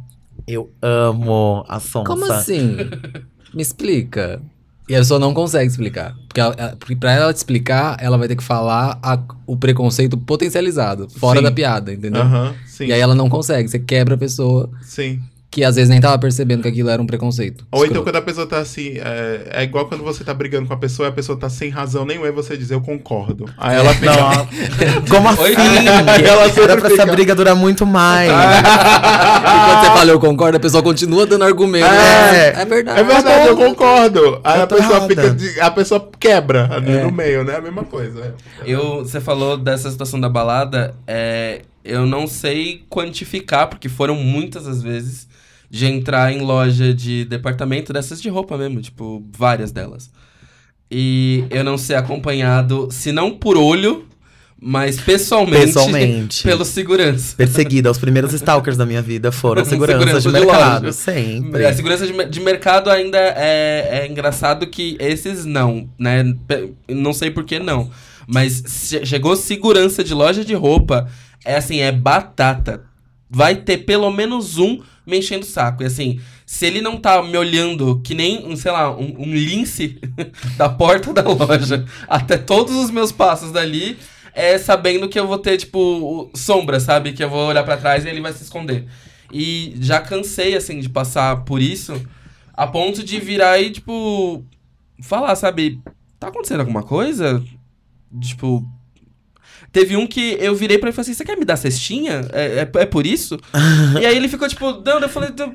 Eu 0.46 0.70
amo 0.80 1.64
a 1.68 1.78
sonsa. 1.80 2.06
Como 2.06 2.30
assim? 2.32 2.76
Me 3.54 3.62
explica. 3.62 4.40
E 4.88 4.94
a 4.94 4.98
pessoa 4.98 5.18
não 5.20 5.32
consegue 5.32 5.70
explicar. 5.70 6.14
Porque, 6.26 6.40
ela, 6.40 6.54
ela- 6.58 6.76
porque 6.76 6.96
pra 6.96 7.12
ela 7.12 7.32
te 7.32 7.36
explicar, 7.36 7.96
ela 8.00 8.18
vai 8.18 8.26
ter 8.28 8.34
que 8.36 8.42
falar 8.42 8.98
a- 9.02 9.22
o 9.46 9.56
preconceito 9.56 10.18
potencializado, 10.18 11.08
fora 11.08 11.38
Sim. 11.38 11.44
da 11.44 11.52
piada, 11.52 11.92
entendeu? 11.92 12.22
Aham, 12.22 12.54
sim. 12.66 12.86
E 12.86 12.92
aí 12.92 13.00
ela 13.00 13.14
não 13.14 13.28
consegue, 13.28 13.68
você 13.68 13.78
quebra 13.78 14.16
a 14.16 14.18
pessoa 14.18 14.68
Sim. 14.82 15.20
Que 15.52 15.62
às 15.62 15.74
vezes 15.76 15.90
nem 15.90 16.00
tava 16.00 16.18
percebendo 16.18 16.62
que 16.62 16.68
aquilo 16.68 16.88
era 16.88 17.00
um 17.02 17.04
preconceito. 17.06 17.66
Ou 17.70 17.80
então 17.84 17.98
Escroto. 17.98 18.04
quando 18.04 18.16
a 18.16 18.22
pessoa 18.22 18.46
tá 18.46 18.56
assim, 18.56 18.94
é, 18.96 19.48
é 19.50 19.62
igual 19.62 19.84
quando 19.86 20.02
você 20.02 20.24
tá 20.24 20.32
brigando 20.32 20.66
com 20.66 20.72
a 20.72 20.78
pessoa 20.78 21.08
e 21.08 21.10
a 21.10 21.12
pessoa 21.12 21.38
tá 21.38 21.50
sem 21.50 21.68
razão 21.68 22.06
nenhuma 22.06 22.26
e 22.26 22.32
você 22.32 22.56
diz, 22.56 22.70
eu 22.70 22.80
concordo. 22.80 23.44
Aí 23.58 23.76
ela 23.76 23.92
fica. 23.92 24.12
Não, 24.16 24.46
como 25.10 25.28
assim? 25.28 25.42
Oi? 25.42 25.54
Ela 26.26 26.46
sempre 26.48 26.62
Era 26.62 26.76
pra 26.78 26.86
essa 26.88 27.02
fica- 27.02 27.12
briga 27.12 27.34
durar 27.34 27.54
muito 27.54 27.84
mais. 27.86 28.30
E 29.42 29.64
quando 29.64 29.80
você 29.80 29.86
fala 29.98 30.10
eu 30.10 30.18
concordo, 30.20 30.56
a 30.56 30.60
pessoa 30.60 30.82
continua 30.82 31.26
dando 31.26 31.44
argumento. 31.44 31.84
É. 31.86 32.62
é 32.62 32.64
verdade. 32.64 33.00
É 33.00 33.04
verdade, 33.04 33.48
eu 33.48 33.56
concordo. 33.56 34.40
Aí 34.42 34.58
Eu 34.58 34.64
a 34.64 34.66
pessoa 34.66 34.90
errada. 34.96 35.08
fica. 35.08 35.30
de- 35.30 35.60
a 35.60 35.70
pessoa 35.70 36.08
quebra 36.18 36.68
ali 36.74 36.92
É. 36.92 37.02
no 37.04 37.12
meio, 37.12 37.44
né? 37.44 37.56
A 37.56 37.60
mesma 37.60 37.84
coisa. 37.84 38.34
Eu, 38.64 38.98
você 39.04 39.20
falou 39.20 39.56
dessa 39.58 39.90
situação 39.90 40.18
da 40.20 40.28
balada, 40.28 40.94
é, 41.06 41.60
eu 41.84 42.06
não 42.06 42.26
sei 42.26 42.82
quantificar, 42.88 43.68
porque 43.68 43.88
foram 43.88 44.14
muitas 44.16 44.66
as 44.66 44.82
vezes 44.82 45.28
de 45.72 45.86
entrar 45.86 46.30
em 46.30 46.42
loja 46.42 46.92
de 46.92 47.24
departamento 47.24 47.94
dessas 47.94 48.20
de 48.20 48.28
roupa 48.28 48.58
mesmo, 48.58 48.82
tipo, 48.82 49.24
várias 49.34 49.72
delas. 49.72 50.10
E 50.90 51.44
eu 51.48 51.64
não 51.64 51.78
ser 51.78 51.94
acompanhado, 51.94 52.88
se 52.90 53.10
não 53.10 53.30
por 53.30 53.56
olho, 53.56 54.04
mas 54.60 55.00
pessoalmente, 55.00 55.64
Pessoalmente. 55.64 56.42
pelo 56.46 56.62
segurança. 56.66 57.34
Perseguida. 57.36 57.90
Os 57.90 57.96
primeiros 57.96 58.34
stalkers 58.34 58.76
da 58.76 58.84
minha 58.84 59.00
vida 59.00 59.32
foram 59.32 59.64
Segurança 59.64 59.98
seguranças 59.98 60.22
de 60.24 60.28
de 60.28 60.38
mercado. 60.46 60.82
loja. 60.82 60.92
Sempre. 60.92 61.64
A 61.64 61.74
segurança 61.74 62.06
de, 62.06 62.24
de 62.26 62.40
mercado 62.40 62.90
ainda 62.90 63.18
é, 63.18 64.02
é 64.02 64.06
engraçado 64.06 64.66
que 64.66 64.96
esses 65.00 65.46
não, 65.46 65.88
né? 65.98 66.22
Não 66.86 67.14
sei 67.14 67.30
por 67.30 67.44
que 67.44 67.58
não. 67.58 67.90
Mas 68.26 68.62
che- 68.90 69.06
chegou 69.06 69.34
segurança 69.34 70.04
de 70.04 70.12
loja 70.12 70.44
de 70.44 70.52
roupa, 70.54 71.08
é 71.46 71.56
assim, 71.56 71.80
é 71.80 71.90
batata. 71.90 72.82
Vai 73.30 73.56
ter 73.56 73.78
pelo 73.78 74.10
menos 74.10 74.58
um 74.58 74.78
me 75.06 75.18
enchendo 75.18 75.44
o 75.44 75.48
saco. 75.48 75.82
E 75.82 75.86
assim, 75.86 76.20
se 76.46 76.66
ele 76.66 76.80
não 76.80 76.96
tá 76.96 77.22
me 77.22 77.36
olhando 77.36 78.00
que 78.02 78.14
nem, 78.14 78.46
um, 78.46 78.56
sei 78.56 78.70
lá, 78.70 78.90
um, 78.90 79.14
um 79.18 79.32
lince 79.32 80.00
da 80.56 80.68
porta 80.68 81.12
da 81.12 81.22
loja 81.22 81.84
até 82.08 82.38
todos 82.38 82.74
os 82.74 82.90
meus 82.90 83.12
passos 83.12 83.52
dali, 83.52 83.98
é 84.34 84.56
sabendo 84.58 85.08
que 85.08 85.18
eu 85.18 85.26
vou 85.26 85.38
ter, 85.38 85.56
tipo, 85.56 86.30
sombra, 86.34 86.80
sabe? 86.80 87.12
Que 87.12 87.22
eu 87.22 87.30
vou 87.30 87.48
olhar 87.48 87.64
pra 87.64 87.76
trás 87.76 88.04
e 88.04 88.08
ele 88.08 88.20
vai 88.20 88.32
se 88.32 88.42
esconder. 88.42 88.86
E 89.32 89.74
já 89.80 90.00
cansei, 90.00 90.54
assim, 90.54 90.80
de 90.80 90.88
passar 90.88 91.44
por 91.44 91.60
isso, 91.60 92.00
a 92.52 92.66
ponto 92.66 93.02
de 93.02 93.18
virar 93.18 93.58
e, 93.60 93.70
tipo, 93.70 94.44
falar, 95.02 95.34
sabe? 95.36 95.80
Tá 96.18 96.28
acontecendo 96.28 96.60
alguma 96.60 96.82
coisa? 96.82 97.42
Tipo. 98.20 98.66
Teve 99.72 99.96
um 99.96 100.06
que 100.06 100.36
eu 100.38 100.54
virei 100.54 100.78
pra 100.78 100.88
ele 100.88 100.92
e 100.92 100.96
falei 100.96 101.10
assim: 101.10 101.14
você 101.14 101.24
quer 101.24 101.36
me 101.36 101.44
dar 101.44 101.56
cestinha? 101.56 102.28
É, 102.32 102.60
é, 102.60 102.82
é 102.82 102.86
por 102.86 103.06
isso? 103.06 103.38
e 104.00 104.04
aí 104.04 104.16
ele 104.16 104.28
ficou, 104.28 104.46
tipo, 104.46 104.70
não, 104.84 105.00
eu 105.00 105.08
falei, 105.08 105.30
"Não, 105.36 105.54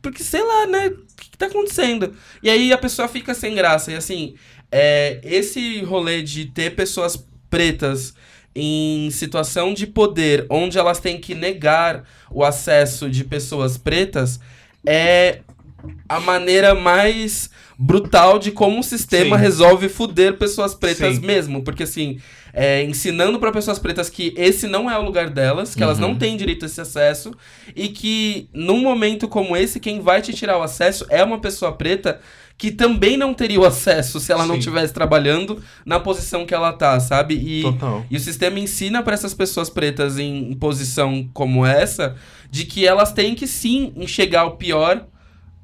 porque 0.00 0.22
sei 0.22 0.42
lá, 0.42 0.66
né? 0.66 0.86
O 0.86 1.16
que, 1.16 1.30
que 1.30 1.38
tá 1.38 1.46
acontecendo? 1.46 2.14
E 2.42 2.48
aí 2.48 2.72
a 2.72 2.78
pessoa 2.78 3.08
fica 3.08 3.34
sem 3.34 3.54
graça. 3.54 3.92
E 3.92 3.96
assim, 3.96 4.34
é, 4.70 5.20
esse 5.22 5.82
rolê 5.82 6.22
de 6.22 6.46
ter 6.46 6.74
pessoas 6.74 7.22
pretas 7.48 8.14
em 8.54 9.10
situação 9.10 9.74
de 9.74 9.86
poder, 9.86 10.46
onde 10.48 10.78
elas 10.78 10.98
têm 10.98 11.20
que 11.20 11.34
negar 11.34 12.04
o 12.30 12.44
acesso 12.44 13.08
de 13.10 13.24
pessoas 13.24 13.76
pretas, 13.76 14.40
é 14.86 15.40
a 16.08 16.20
maneira 16.20 16.74
mais 16.74 17.50
brutal 17.78 18.38
de 18.38 18.50
como 18.50 18.80
o 18.80 18.84
sistema 18.84 19.36
Sim. 19.36 19.42
resolve 19.42 19.88
fuder 19.88 20.36
pessoas 20.36 20.74
pretas 20.74 21.16
Sim. 21.16 21.22
mesmo. 21.22 21.62
Porque 21.62 21.84
assim, 21.84 22.20
é, 22.52 22.82
ensinando 22.84 23.38
para 23.38 23.52
pessoas 23.52 23.78
pretas 23.78 24.08
que 24.10 24.34
esse 24.36 24.66
não 24.66 24.90
é 24.90 24.98
o 24.98 25.02
lugar 25.02 25.30
delas, 25.30 25.74
que 25.74 25.82
elas 25.82 25.98
Uhum. 25.98 26.08
não 26.08 26.14
têm 26.16 26.36
direito 26.36 26.64
a 26.64 26.66
esse 26.66 26.80
acesso, 26.80 27.32
e 27.74 27.88
que 27.88 28.48
num 28.52 28.80
momento 28.80 29.28
como 29.28 29.56
esse, 29.56 29.78
quem 29.80 30.00
vai 30.00 30.20
te 30.22 30.32
tirar 30.32 30.58
o 30.58 30.62
acesso 30.62 31.06
é 31.08 31.22
uma 31.22 31.38
pessoa 31.38 31.72
preta 31.72 32.20
que 32.58 32.70
também 32.70 33.16
não 33.16 33.32
teria 33.32 33.58
o 33.58 33.64
acesso 33.64 34.20
se 34.20 34.30
ela 34.30 34.44
não 34.44 34.56
Sim. 34.56 34.58
estivesse 34.58 34.92
trabalhando 34.92 35.62
na 35.86 35.98
posição 35.98 36.44
que 36.44 36.52
ela 36.52 36.72
tá, 36.74 37.00
sabe? 37.00 37.34
E, 37.34 37.62
Total. 37.62 38.04
e 38.10 38.16
o 38.18 38.20
sistema 38.20 38.58
ensina 38.58 39.02
para 39.02 39.14
essas 39.14 39.32
pessoas 39.32 39.70
pretas 39.70 40.18
em, 40.18 40.50
em 40.50 40.54
posição 40.54 41.26
como 41.32 41.64
essa 41.64 42.16
de 42.50 42.66
que 42.66 42.86
elas 42.86 43.12
têm 43.14 43.34
que 43.34 43.46
sim 43.46 43.94
enxergar 43.96 44.44
o 44.44 44.52
pior 44.58 45.06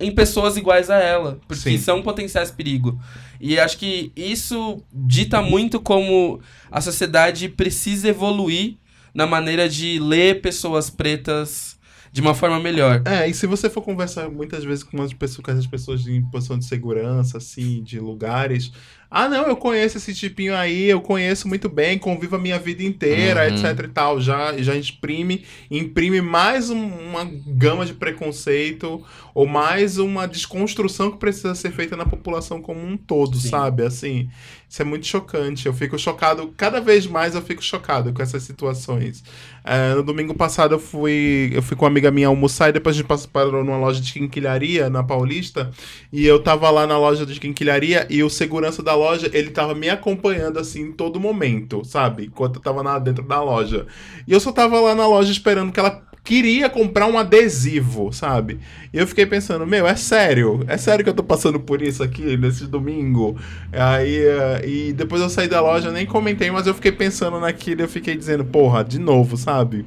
em 0.00 0.10
pessoas 0.10 0.56
iguais 0.56 0.88
a 0.88 0.96
ela, 0.98 1.38
porque 1.48 1.70
Sim. 1.72 1.78
são 1.78 2.00
potenciais 2.02 2.50
perigo. 2.50 2.98
E 3.40 3.58
acho 3.58 3.78
que 3.78 4.12
isso 4.16 4.82
dita 4.92 5.42
muito 5.42 5.80
como 5.80 6.40
a 6.70 6.80
sociedade 6.80 7.48
precisa 7.48 8.08
evoluir 8.08 8.76
na 9.14 9.26
maneira 9.26 9.68
de 9.68 9.98
ler 9.98 10.40
pessoas 10.40 10.90
pretas 10.90 11.76
de 12.16 12.22
uma 12.22 12.34
forma 12.34 12.58
melhor. 12.58 13.02
É, 13.04 13.28
e 13.28 13.34
se 13.34 13.46
você 13.46 13.68
for 13.68 13.82
conversar 13.82 14.30
muitas 14.30 14.64
vezes 14.64 14.82
com, 14.82 14.96
umas 14.96 15.12
pessoas, 15.12 15.44
com 15.44 15.50
essas 15.50 15.66
pessoas 15.66 16.06
em 16.06 16.22
posição 16.22 16.58
de 16.58 16.64
segurança, 16.64 17.36
assim, 17.36 17.82
de 17.82 18.00
lugares. 18.00 18.72
Ah, 19.10 19.28
não, 19.28 19.44
eu 19.46 19.56
conheço 19.56 19.96
esse 19.98 20.12
tipinho 20.12 20.54
aí, 20.54 20.84
eu 20.90 21.00
conheço 21.00 21.46
muito 21.46 21.68
bem, 21.68 21.96
convivo 21.98 22.36
a 22.36 22.38
minha 22.38 22.58
vida 22.58 22.82
inteira, 22.82 23.42
Uhum. 23.48 23.54
etc 23.54 23.84
e 23.84 23.88
tal. 23.88 24.20
Já, 24.20 24.56
já 24.58 24.76
imprime, 24.76 25.44
imprime 25.70 26.20
mais 26.20 26.70
um- 26.70 26.88
uma 27.10 27.24
gama 27.46 27.86
de 27.86 27.94
preconceito 27.94 29.02
ou 29.32 29.46
mais 29.46 29.96
uma 29.98 30.26
desconstrução 30.26 31.10
que 31.12 31.18
precisa 31.18 31.54
ser 31.54 31.70
feita 31.70 31.96
na 31.96 32.04
população 32.04 32.60
como 32.60 32.80
um 32.84 32.96
todo, 32.96 33.36
Sim. 33.38 33.48
sabe? 33.50 33.84
Assim, 33.84 34.28
isso 34.68 34.82
é 34.82 34.84
muito 34.84 35.06
chocante. 35.06 35.66
Eu 35.66 35.72
fico 35.72 35.96
chocado, 35.98 36.52
cada 36.56 36.80
vez 36.80 37.06
mais 37.06 37.34
eu 37.36 37.42
fico 37.42 37.62
chocado 37.62 38.12
com 38.12 38.22
essas 38.22 38.42
situações. 38.42 39.22
É, 39.64 39.94
no 39.94 40.02
domingo 40.02 40.34
passado 40.34 40.74
eu 40.74 40.78
fui, 40.78 41.50
eu 41.52 41.62
fui 41.62 41.76
com 41.76 41.84
uma 41.84 41.90
amiga 41.90 42.10
minha 42.10 42.28
almoçar 42.28 42.70
e 42.70 42.72
depois 42.72 42.94
a 42.96 42.98
gente 42.98 43.06
passou, 43.06 43.28
parou 43.30 43.62
numa 43.64 43.76
loja 43.78 44.00
de 44.00 44.12
quinquilharia 44.12 44.88
na 44.90 45.02
Paulista 45.02 45.70
e 46.12 46.24
eu 46.26 46.40
tava 46.42 46.70
lá 46.70 46.86
na 46.86 46.98
loja 46.98 47.24
de 47.26 47.38
quinquilharia 47.38 48.06
e 48.10 48.22
o 48.22 48.30
segurança 48.30 48.82
da 48.82 48.95
loja, 48.96 49.30
ele 49.32 49.50
tava 49.50 49.74
me 49.74 49.88
acompanhando 49.88 50.58
assim 50.58 50.82
em 50.82 50.92
todo 50.92 51.20
momento, 51.20 51.84
sabe? 51.84 52.24
Enquanto 52.26 52.56
eu 52.56 52.62
tava 52.62 52.82
lá 52.82 52.98
dentro 52.98 53.22
da 53.22 53.40
loja. 53.42 53.86
E 54.26 54.32
eu 54.32 54.40
só 54.40 54.50
tava 54.50 54.80
lá 54.80 54.94
na 54.94 55.06
loja 55.06 55.30
esperando 55.30 55.72
que 55.72 55.78
ela 55.78 56.02
queria 56.26 56.68
comprar 56.68 57.06
um 57.06 57.16
adesivo, 57.16 58.12
sabe? 58.12 58.58
E 58.92 58.98
eu 58.98 59.06
fiquei 59.06 59.24
pensando, 59.24 59.64
meu, 59.64 59.86
é 59.86 59.94
sério? 59.94 60.64
É 60.66 60.76
sério 60.76 61.04
que 61.04 61.08
eu 61.08 61.14
tô 61.14 61.22
passando 61.22 61.60
por 61.60 61.80
isso 61.80 62.02
aqui 62.02 62.36
nesse 62.36 62.66
domingo? 62.66 63.38
Aí, 63.72 64.18
eh, 64.18 64.62
e 64.66 64.92
depois 64.92 65.22
eu 65.22 65.30
saí 65.30 65.46
da 65.46 65.60
loja, 65.60 65.92
nem 65.92 66.04
comentei, 66.04 66.50
mas 66.50 66.66
eu 66.66 66.74
fiquei 66.74 66.90
pensando 66.90 67.38
naquilo 67.38 67.82
eu 67.82 67.88
fiquei 67.88 68.16
dizendo, 68.16 68.44
porra, 68.44 68.82
de 68.82 68.98
novo, 68.98 69.36
sabe? 69.36 69.86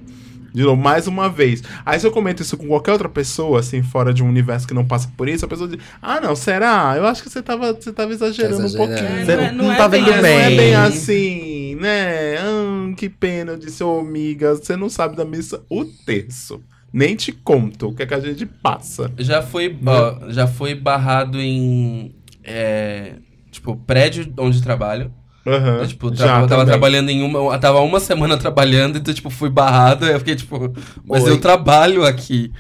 De 0.54 0.64
novo, 0.64 0.82
mais 0.82 1.08
uma 1.08 1.30
vez. 1.30 1.64
Aí 1.86 2.00
se 2.00 2.06
eu 2.08 2.12
comento 2.12 2.41
isso 2.41 2.58
com 2.58 2.68
qualquer 2.68 2.91
outra 2.91 3.10
pessoa, 3.10 3.60
assim, 3.60 3.84
fora 3.84 4.14
de 4.14 4.24
um 4.24 4.28
universo 4.28 4.68
que 4.68 4.74
não 4.74 4.86
passa 4.86 5.10
por 5.16 5.28
isso, 5.30 5.45
a 5.45 5.47
pessoa 5.47 5.68
diz, 5.70 5.80
ah, 6.02 6.20
não, 6.20 6.36
será? 6.36 6.93
Eu 6.97 7.06
acho 7.06 7.22
que 7.24 7.30
você 7.30 7.41
tava, 7.41 7.74
você 7.74 7.91
tava 7.93 8.12
exagerando, 8.12 8.65
exagerando. 8.65 8.94
um 8.94 8.98
pouquinho. 8.98 9.26
Você 9.26 9.36
Não 9.36 9.44
é- 9.44 9.52
não, 9.52 9.64
não 9.65 9.72
é 9.74 9.78
tá 9.78 9.88
bem 9.88 10.03
vendo 10.03 10.14
assim. 10.14 10.22
bem. 10.24 10.38
Não 10.38 10.45
é 10.45 10.56
bem 10.56 10.76
assim, 10.76 11.76
né? 11.76 12.38
Ah, 12.38 12.94
que 12.95 13.10
pena, 13.10 13.52
eu 13.53 13.57
disse, 13.57 13.84
ô 13.84 13.99
amiga, 13.99 14.56
você 14.56 14.76
não 14.76 14.90
sabe 14.90 15.15
da 15.15 15.26
missa 15.26 15.61
o 15.69 15.86
terço. 15.86 16.61
Nem 16.91 17.15
te 17.15 17.32
conto 17.32 17.90
o 17.90 17.94
que, 17.95 18.02
é 18.02 18.06
que 18.07 18.14
a 18.15 18.19
gente 18.19 18.45
passa. 18.48 19.11
Já 19.19 19.44
foi, 19.44 19.78
ó, 19.86 20.32
já 20.32 20.48
foi 20.48 20.74
barrado 20.74 21.40
em. 21.40 22.15
é, 22.44 23.14
tipo, 23.52 23.76
prédio 23.76 24.34
onde 24.40 24.61
trabalho. 24.64 25.14
Aham. 25.56 25.78
Eu, 25.82 25.88
tipo, 25.88 26.10
Já 26.16 26.26
tra- 26.26 26.36
eu 26.42 26.48
tava 26.48 26.48
também. 26.48 26.66
trabalhando 26.68 27.10
em 27.10 27.24
uma. 27.24 27.54
Eu 27.54 27.60
tava 27.60 27.80
uma 27.82 28.00
semana 28.00 28.38
trabalhando, 28.38 28.98
então, 28.98 29.14
tipo, 29.14 29.30
fui 29.30 29.50
barrado. 29.50 30.06
Aí 30.06 30.14
eu 30.14 30.20
fiquei, 30.20 30.36
tipo, 30.36 30.74
mas 31.06 31.24
Oi. 31.24 31.32
eu 31.32 31.40
trabalho 31.40 32.06
aqui. 32.06 32.52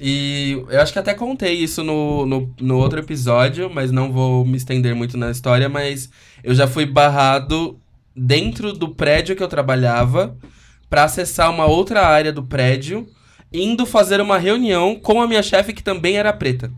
E 0.00 0.60
eu 0.68 0.80
acho 0.80 0.92
que 0.92 0.98
até 0.98 1.14
contei 1.14 1.52
isso 1.54 1.84
no, 1.84 2.26
no, 2.26 2.54
no 2.60 2.78
outro 2.78 2.98
episódio, 2.98 3.70
mas 3.72 3.92
não 3.92 4.10
vou 4.12 4.44
me 4.44 4.56
estender 4.56 4.94
muito 4.94 5.16
na 5.16 5.30
história. 5.30 5.68
Mas 5.68 6.10
eu 6.42 6.54
já 6.54 6.66
fui 6.66 6.84
barrado 6.84 7.78
dentro 8.16 8.72
do 8.72 8.88
prédio 8.88 9.36
que 9.36 9.42
eu 9.42 9.48
trabalhava 9.48 10.36
pra 10.90 11.04
acessar 11.04 11.50
uma 11.50 11.66
outra 11.66 12.06
área 12.06 12.32
do 12.32 12.42
prédio, 12.42 13.06
indo 13.52 13.86
fazer 13.86 14.20
uma 14.20 14.38
reunião 14.38 14.96
com 14.96 15.20
a 15.22 15.28
minha 15.28 15.42
chefe, 15.42 15.72
que 15.72 15.82
também 15.82 16.16
era 16.16 16.32
preta. 16.32 16.72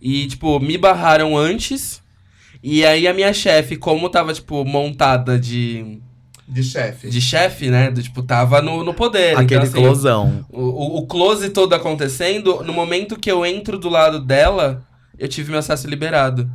E, 0.00 0.26
tipo, 0.26 0.58
me 0.60 0.76
barraram 0.78 1.36
antes. 1.36 2.00
E 2.62 2.84
aí 2.84 3.08
a 3.08 3.14
minha 3.14 3.32
chefe, 3.32 3.76
como 3.76 4.08
tava, 4.08 4.32
tipo, 4.32 4.64
montada 4.64 5.38
de, 5.38 5.98
De 6.46 6.62
chefe. 6.62 7.08
de 7.10 7.20
chefe, 7.20 7.70
né? 7.70 7.90
Do, 7.90 8.02
tipo, 8.02 8.22
tava 8.22 8.62
no, 8.62 8.84
no 8.84 8.94
poder. 8.94 9.36
Aquele 9.36 9.44
então, 9.44 9.62
assim, 9.62 9.82
closão. 9.82 10.46
o, 10.50 10.60
o, 10.60 10.98
o 10.98 11.06
close 11.06 11.50
todo 11.50 11.74
acontecendo, 11.74 12.62
no 12.62 12.72
momento 12.72 13.18
que 13.18 13.30
eu 13.30 13.44
entro 13.44 13.78
do 13.78 13.88
lado 13.88 14.20
dela, 14.20 14.84
eu 15.18 15.26
tive 15.28 15.50
meu 15.50 15.58
acesso 15.58 15.88
liberado. 15.88 16.48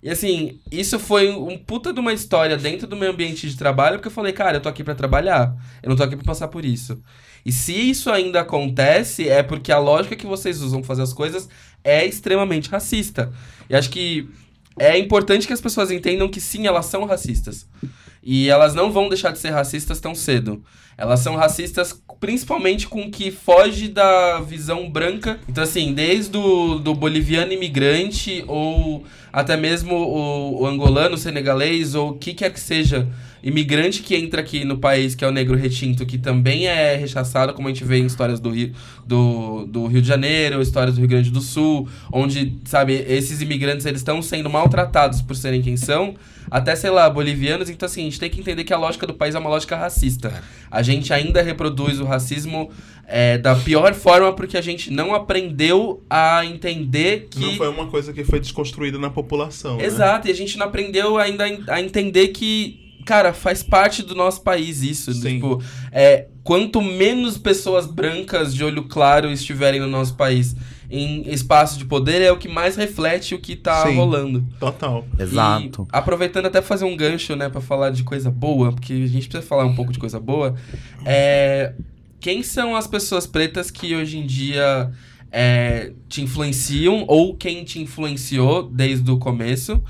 E 0.00 0.08
assim, 0.08 0.60
isso 0.70 0.96
foi 0.96 1.28
um 1.30 1.58
puta 1.58 1.92
de 1.92 1.98
uma 1.98 2.12
história 2.12 2.56
dentro 2.56 2.86
do 2.86 2.94
meu 2.96 3.10
ambiente 3.10 3.50
de 3.50 3.56
trabalho, 3.56 3.96
porque 3.96 4.06
eu 4.06 4.12
falei, 4.12 4.32
cara, 4.32 4.58
eu 4.58 4.60
tô 4.60 4.68
aqui 4.68 4.84
pra 4.84 4.94
trabalhar. 4.94 5.56
Eu 5.82 5.88
não 5.88 5.96
tô 5.96 6.04
aqui 6.04 6.14
pra 6.14 6.24
passar 6.24 6.46
por 6.46 6.64
isso. 6.64 7.02
E 7.44 7.50
se 7.50 7.72
isso 7.72 8.10
ainda 8.10 8.42
acontece, 8.42 9.28
é 9.28 9.42
porque 9.42 9.72
a 9.72 9.78
lógica 9.78 10.14
que 10.14 10.26
vocês 10.26 10.62
usam 10.62 10.80
pra 10.80 10.86
fazer 10.86 11.02
as 11.02 11.12
coisas 11.12 11.48
é 11.82 12.04
extremamente 12.06 12.68
racista. 12.70 13.32
E 13.68 13.74
acho 13.74 13.90
que 13.90 14.28
é 14.78 14.98
importante 14.98 15.46
que 15.46 15.52
as 15.52 15.60
pessoas 15.60 15.90
entendam 15.90 16.28
que 16.28 16.40
sim, 16.40 16.66
elas 16.66 16.86
são 16.86 17.04
racistas. 17.04 17.66
E 18.22 18.48
elas 18.48 18.74
não 18.74 18.92
vão 18.92 19.08
deixar 19.08 19.30
de 19.30 19.38
ser 19.38 19.50
racistas 19.50 20.00
tão 20.00 20.14
cedo. 20.14 20.62
Elas 20.98 21.20
são 21.20 21.36
racistas 21.36 22.02
principalmente 22.20 22.88
com 22.88 23.02
o 23.02 23.10
que 23.10 23.30
foge 23.30 23.86
da 23.86 24.40
visão 24.40 24.90
branca. 24.90 25.38
Então, 25.48 25.62
assim, 25.62 25.94
desde 25.94 26.36
o 26.36 26.80
do 26.80 26.92
boliviano 26.92 27.52
imigrante 27.52 28.42
ou 28.48 29.04
até 29.32 29.56
mesmo 29.56 29.94
o, 29.94 30.62
o 30.62 30.66
angolano, 30.66 31.14
o 31.14 31.18
senegalês 31.18 31.94
ou 31.94 32.10
o 32.10 32.14
que 32.14 32.34
quer 32.34 32.52
que 32.52 32.58
seja 32.58 33.08
imigrante 33.42 34.02
que 34.02 34.16
entra 34.16 34.40
aqui 34.40 34.64
no 34.64 34.78
país, 34.78 35.14
que 35.14 35.24
é 35.24 35.28
o 35.28 35.30
negro 35.30 35.56
retinto, 35.56 36.04
que 36.04 36.18
também 36.18 36.66
é 36.66 36.96
rechaçado, 36.96 37.54
como 37.54 37.68
a 37.68 37.70
gente 37.70 37.84
vê 37.84 37.98
em 37.98 38.06
histórias 38.06 38.40
do 38.40 38.50
Rio, 38.50 38.72
do, 39.06 39.64
do 39.66 39.86
Rio 39.86 40.02
de 40.02 40.08
Janeiro, 40.08 40.60
histórias 40.60 40.96
do 40.96 40.98
Rio 40.98 41.08
Grande 41.08 41.30
do 41.30 41.40
Sul, 41.40 41.88
onde, 42.12 42.58
sabe, 42.64 43.04
esses 43.08 43.40
imigrantes 43.40 43.86
eles 43.86 44.00
estão 44.00 44.20
sendo 44.20 44.50
maltratados 44.50 45.22
por 45.22 45.36
serem 45.36 45.62
quem 45.62 45.76
são, 45.76 46.14
até, 46.50 46.74
sei 46.74 46.90
lá, 46.90 47.08
bolivianos. 47.08 47.70
Então, 47.70 47.86
assim, 47.86 48.02
a 48.02 48.04
gente 48.04 48.18
tem 48.18 48.30
que 48.30 48.40
entender 48.40 48.64
que 48.64 48.72
a 48.72 48.78
lógica 48.78 49.06
do 49.06 49.14
país 49.14 49.34
é 49.34 49.38
uma 49.38 49.50
lógica 49.50 49.76
racista. 49.76 50.42
A 50.70 50.82
gente 50.92 51.12
ainda 51.12 51.42
reproduz 51.42 52.00
o 52.00 52.04
racismo 52.04 52.70
é, 53.06 53.38
da 53.38 53.54
pior 53.56 53.94
forma 53.94 54.32
porque 54.32 54.56
a 54.56 54.60
gente 54.60 54.90
não 54.90 55.14
aprendeu 55.14 56.04
a 56.08 56.44
entender 56.44 57.28
que. 57.30 57.40
Não 57.40 57.56
foi 57.56 57.68
uma 57.68 57.86
coisa 57.86 58.12
que 58.12 58.24
foi 58.24 58.40
desconstruída 58.40 58.98
na 58.98 59.10
população. 59.10 59.76
né? 59.76 59.84
Exato, 59.84 60.28
e 60.28 60.30
a 60.30 60.34
gente 60.34 60.58
não 60.58 60.66
aprendeu 60.66 61.16
ainda 61.16 61.44
a 61.68 61.80
entender 61.80 62.28
que, 62.28 62.94
cara, 63.06 63.32
faz 63.32 63.62
parte 63.62 64.02
do 64.02 64.14
nosso 64.14 64.42
país 64.42 64.82
isso. 64.82 65.12
Sim. 65.12 65.36
Tipo, 65.36 65.62
é, 65.90 66.26
quanto 66.48 66.80
menos 66.80 67.36
pessoas 67.36 67.84
brancas 67.84 68.54
de 68.54 68.64
olho 68.64 68.84
claro 68.84 69.30
estiverem 69.30 69.80
no 69.80 69.86
nosso 69.86 70.14
país 70.14 70.56
em 70.90 71.30
espaço 71.30 71.76
de 71.76 71.84
poder, 71.84 72.22
é 72.22 72.32
o 72.32 72.38
que 72.38 72.48
mais 72.48 72.74
reflete 72.74 73.34
o 73.34 73.38
que 73.38 73.54
tá 73.54 73.86
Sim. 73.86 73.96
rolando. 73.96 74.42
Total. 74.58 75.06
Exato. 75.18 75.82
E, 75.82 75.88
aproveitando 75.92 76.46
até 76.46 76.62
fazer 76.62 76.86
um 76.86 76.96
gancho, 76.96 77.36
né, 77.36 77.50
pra 77.50 77.60
falar 77.60 77.90
de 77.90 78.02
coisa 78.02 78.30
boa, 78.30 78.72
porque 78.72 78.94
a 78.94 79.06
gente 79.06 79.28
precisa 79.28 79.42
falar 79.42 79.66
um 79.66 79.74
pouco 79.74 79.92
de 79.92 79.98
coisa 79.98 80.18
boa. 80.18 80.54
É, 81.04 81.74
quem 82.18 82.42
são 82.42 82.74
as 82.74 82.86
pessoas 82.86 83.26
pretas 83.26 83.70
que 83.70 83.94
hoje 83.94 84.16
em 84.16 84.24
dia 84.24 84.90
é, 85.30 85.92
te 86.08 86.22
influenciam 86.22 87.04
ou 87.08 87.36
quem 87.36 87.62
te 87.62 87.78
influenciou 87.78 88.62
desde 88.62 89.10
o 89.10 89.18
começo? 89.18 89.82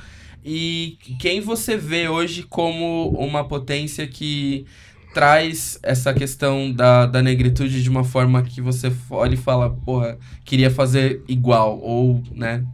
E 0.45 0.99
quem 1.21 1.41
você 1.41 1.77
vê 1.77 2.09
hoje 2.09 2.43
como 2.43 3.11
uma 3.11 3.45
potência 3.45 4.09
que 4.09 4.67
traz 5.13 5.79
essa 5.83 6.13
questão 6.13 6.73
da, 6.73 7.07
da 7.07 7.23
negritude 7.23 7.83
de 7.83 7.89
uma 7.89 8.05
forma 8.05 8.43
que 8.43 8.61
você 8.61 8.93
olha 9.11 9.35
e 9.35 9.39
fala, 9.39 9.71
porra, 9.71 10.19
queria 10.45 10.71
fazer 10.71 11.23
igual, 11.29 11.79
ou, 11.81 12.23
né, 12.35 12.65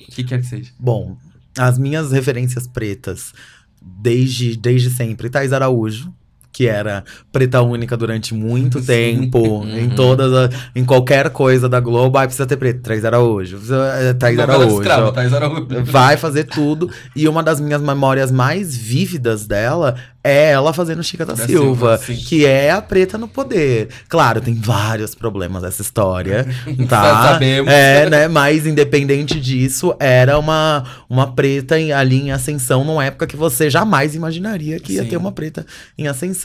o 0.00 0.10
que 0.10 0.24
quer 0.24 0.40
que 0.40 0.46
seja. 0.46 0.72
Bom, 0.78 1.16
as 1.58 1.78
minhas 1.78 2.12
referências 2.12 2.66
pretas, 2.66 3.32
desde, 3.80 4.56
desde 4.56 4.90
sempre, 4.90 5.28
Thais 5.30 5.52
Araújo, 5.52 6.12
que 6.52 6.66
era 6.66 7.04
preta 7.32 7.62
única 7.62 7.96
durante 7.96 8.34
muito 8.34 8.80
Sim. 8.80 8.86
tempo, 8.86 9.64
em 9.66 9.84
Uhum. 9.88 9.94
todas, 9.94 10.32
a- 10.32 10.50
em 10.74 10.84
qualquer 10.84 11.30
coisa 11.30 11.68
da 11.68 11.78
Globo, 11.80 12.18
ai, 12.18 12.26
precisa 12.26 12.46
ter 12.46 12.56
preto, 12.56 12.80
Thais 12.82 13.04
Araújo, 13.04 13.56
precisa- 13.56 14.14
Thais 14.18 14.36
Novela 14.36 14.64
Araújo. 14.64 14.90
Araújo. 15.36 15.84
Vai 15.84 16.16
fazer 16.16 16.44
tudo. 16.44 16.90
E 17.14 17.28
uma 17.28 17.42
das 17.42 17.60
minhas 17.60 17.80
memórias 17.80 18.30
mais 18.32 18.76
vívidas 18.76 19.46
dela 19.46 19.94
é 20.22 20.50
ela 20.50 20.72
fazendo 20.74 21.02
Chica 21.02 21.24
da, 21.24 21.32
Da 21.32 21.46
Silva, 21.46 21.96
Silva, 21.96 22.20
que 22.28 22.44
é 22.44 22.70
a 22.70 22.82
preta 22.82 23.16
no 23.16 23.26
poder. 23.26 23.88
Claro, 24.06 24.40
tem 24.40 24.54
vários 24.54 25.14
problemas 25.14 25.64
essa 25.64 25.80
história, 25.80 26.46
Já 26.66 26.84
tá? 26.86 27.22
sabemos. 27.32 27.72
É, 27.72 28.10
né? 28.10 28.28
Mas 28.28 28.66
independente 28.66 29.40
disso, 29.40 29.94
era 29.98 30.38
uma, 30.38 30.84
uma 31.08 31.32
preta 31.32 31.78
em- 31.80 31.92
ali 31.92 32.20
em 32.20 32.32
ascensão 32.32 32.84
numa 32.84 33.02
época 33.04 33.26
que 33.26 33.36
você 33.36 33.70
jamais 33.70 34.14
imaginaria 34.14 34.78
que 34.78 34.94
ia 34.94 35.04
Sim. 35.04 35.08
ter 35.08 35.16
uma 35.16 35.32
preta 35.32 35.64
em 35.96 36.06
ascensão. 36.06 36.39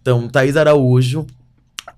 Então, 0.00 0.28
Thaís 0.28 0.56
Araújo. 0.56 1.26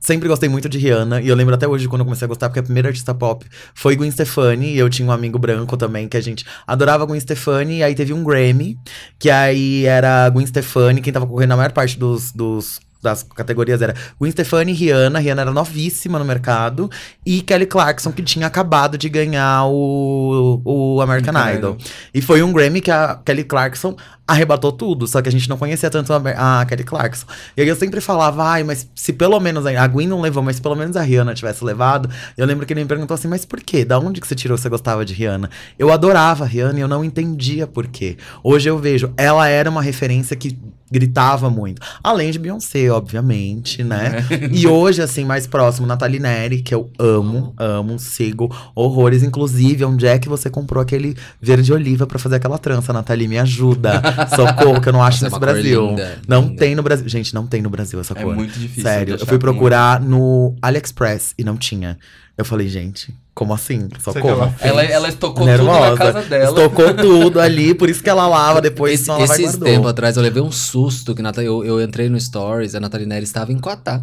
Sempre 0.01 0.29
gostei 0.29 0.49
muito 0.49 0.69
de 0.69 0.79
Rihanna, 0.79 1.21
e 1.21 1.29
eu 1.29 1.37
lembro 1.37 1.55
até 1.55 1.69
hoje 1.69 1.87
quando 1.87 2.01
eu 2.01 2.05
comecei 2.05 2.25
a 2.25 2.29
gostar, 2.29 2.49
porque 2.49 2.59
a 2.59 2.63
primeira 2.63 2.89
artista 2.89 3.15
pop 3.15 3.47
foi 3.73 3.95
Gwen 3.95 4.11
Stefani, 4.11 4.75
e 4.75 4.79
eu 4.79 4.91
tinha 4.91 5.07
um 5.07 5.13
amigo 5.13 5.39
branco 5.39 5.77
também, 5.77 6.09
que 6.09 6.17
a 6.17 6.21
gente 6.21 6.45
adorava 6.67 7.05
Gwen 7.05 7.21
Stefani, 7.21 7.79
e 7.79 7.83
aí 7.85 7.95
teve 7.95 8.13
um 8.13 8.25
Grammy, 8.25 8.77
que 9.17 9.31
aí 9.31 9.85
era 9.85 10.29
Gwen 10.31 10.47
Stefani, 10.47 11.01
quem 11.01 11.13
tava 11.13 11.27
correndo 11.27 11.51
na 11.51 11.57
maior 11.57 11.71
parte 11.71 11.97
dos, 11.97 12.33
dos 12.33 12.81
das 13.03 13.23
categorias 13.23 13.81
era 13.83 13.95
Gwen 14.19 14.31
Stefani 14.31 14.73
e 14.73 14.75
Rihanna. 14.75 15.19
Rihanna 15.19 15.43
era 15.43 15.51
novíssima 15.51 16.19
no 16.19 16.25
mercado. 16.25 16.91
E 17.25 17.43
Kelly 17.43 17.67
Clarkson, 17.67 18.13
que 18.13 18.23
tinha 18.23 18.47
acabado 18.47 18.97
de 18.97 19.09
ganhar 19.09 19.67
o, 19.67 20.61
o 20.65 21.01
American 21.01 21.23
American 21.23 21.59
Idol. 21.59 21.73
Idol. 21.73 21.77
E 22.13 22.21
foi 22.21 22.43
um 22.43 22.53
Grammy 22.53 22.81
que 22.81 22.91
a 22.91 23.19
Kelly 23.25 23.45
Clarkson 23.45 23.97
arrebatou 24.27 24.73
tudo. 24.73 25.07
Só 25.07 25.23
que 25.23 25.29
a 25.29 25.33
gente 25.33 25.49
não 25.49 25.57
conhecia 25.57 25.91
tanto 25.91 26.13
a, 26.13 26.61
a 26.61 26.67
Kelly 26.67 26.85
Clarkson. 26.85 27.27
E 27.57 27.63
aí 27.63 27.69
eu 27.69 27.77
sempre 27.77 28.01
falava, 28.01 28.45
ai, 28.45 28.65
mas 28.65 28.89
se 28.95 29.13
pelo 29.13 29.39
menos 29.41 29.65
a, 29.67 29.83
a 29.83 29.87
Gwen 29.87 30.07
não 30.07 30.21
levou, 30.21 30.43
mas 30.43 30.57
se 30.57 30.63
pelo 30.63 30.77
menos 30.77 30.97
a 30.97 31.03
Rihanna 31.03 31.35
tivesse 31.35 31.65
levado. 31.65 32.09
Eu 32.37 32.47
lembro 32.47 32.67
que 32.67 32.73
ele 32.73 32.83
me 32.83 32.87
perguntou 32.87 33.15
assim, 33.15 33.29
mas 33.29 33.45
por 33.45 33.61
quê? 33.61 33.85
Da 33.85 33.99
onde 33.99 34.21
que 34.21 34.27
você 34.27 34.35
tirou 34.35 34.57
que 34.57 34.63
você 34.63 34.69
gostava 34.69 35.05
de 35.05 35.15
Rihanna? 35.15 35.51
Eu 35.79 35.93
adorava 35.93 36.45
a 36.45 36.47
Rihanna 36.47 36.79
e 36.79 36.83
eu 36.83 36.89
não 36.89 37.05
entendia 37.05 37.67
por 37.67 37.87
quê. 37.87 38.17
Hoje 38.43 38.69
eu 38.69 38.79
vejo, 38.79 39.13
ela 39.17 39.49
era 39.49 39.71
uma 39.71 39.83
referência 39.83 40.37
que 40.37 40.59
gritava 40.93 41.49
muito. 41.49 41.81
Além 42.05 42.31
de 42.31 42.39
Beyoncé, 42.39 42.91
obviamente, 42.91 43.83
né? 43.83 44.25
E 44.53 44.67
hoje, 44.69 45.01
assim, 45.01 45.25
mais 45.25 45.47
próximo, 45.47 45.87
Nathalie 45.87 46.21
Neri, 46.21 46.61
que 46.63 46.75
eu 46.75 46.91
amo, 46.99 47.55
amo, 47.59 47.99
sigo 47.99 48.55
horrores. 48.75 49.23
Inclusive, 49.23 49.85
onde 49.85 50.07
é 50.07 50.19
que 50.19 50.29
você 50.29 50.51
comprou 50.51 50.83
aquele 50.83 51.17
verde 51.41 51.73
oliva 51.73 52.07
pra 52.07 52.19
fazer 52.19 52.37
aquela 52.37 52.59
trança, 52.59 52.93
Nathalie? 52.93 53.27
Me 53.27 53.39
ajuda. 53.39 54.03
Socorro, 54.37 54.81
que 54.81 54.89
eu 54.89 54.93
não 54.93 55.03
acho 55.03 55.25
Nossa, 55.25 55.25
é 55.25 55.27
nesse 55.27 55.39
cor 55.39 55.41
Brasil. 55.41 55.89
linda, 55.89 56.19
não 56.29 56.43
linda. 56.43 56.57
tem 56.57 56.75
no 56.75 56.83
Brasil. 56.83 57.09
Gente, 57.09 57.35
não 57.35 57.47
tem 57.47 57.63
no 57.63 57.71
Brasil 57.71 57.99
essa 57.99 58.13
É 58.17 58.23
cor. 58.23 58.35
muito 58.35 58.59
difícil. 58.59 58.83
Sério, 58.83 59.17
eu 59.19 59.27
fui 59.27 59.39
procurar 59.39 60.01
no 60.01 60.55
AliExpress 60.61 61.35
e 61.39 61.43
não 61.45 61.57
tinha. 61.57 61.99
Eu 62.37 62.45
falei, 62.45 62.69
gente, 62.69 63.15
como 63.35 63.55
assim? 63.55 63.89
Socorro. 63.99 64.29
ela. 64.29 64.55
Ela, 64.61 64.83
ela 64.85 65.09
estocou 65.09 65.47
tudo 65.47 65.47
Nervosa. 65.47 65.91
na 65.91 65.97
casa 65.97 66.23
dela. 66.23 66.45
Estocou 66.49 66.93
tudo 66.95 67.41
ali, 67.41 67.75
por 67.75 67.89
isso 67.89 68.03
que 68.03 68.11
ela 68.11 68.27
lava 68.29 68.61
depois, 68.61 69.01
Esse, 69.01 69.11
ela 69.11 69.25
esses 69.25 69.57
tempos 69.57 69.89
atrás 69.91 70.17
eu 70.17 70.23
levei 70.23 70.43
um 70.43 70.53
susto 70.53 71.15
que 71.15 71.23
Nata- 71.23 71.43
eu, 71.43 71.65
eu 71.65 71.81
entrei 71.83 72.09
no 72.09 72.21
Stories, 72.21 72.75
a 72.75 72.81
Nathalie 72.81 73.07
Neri 73.07 73.25
estava 73.25 73.53
em 73.53 73.59
Coatá. 73.59 74.03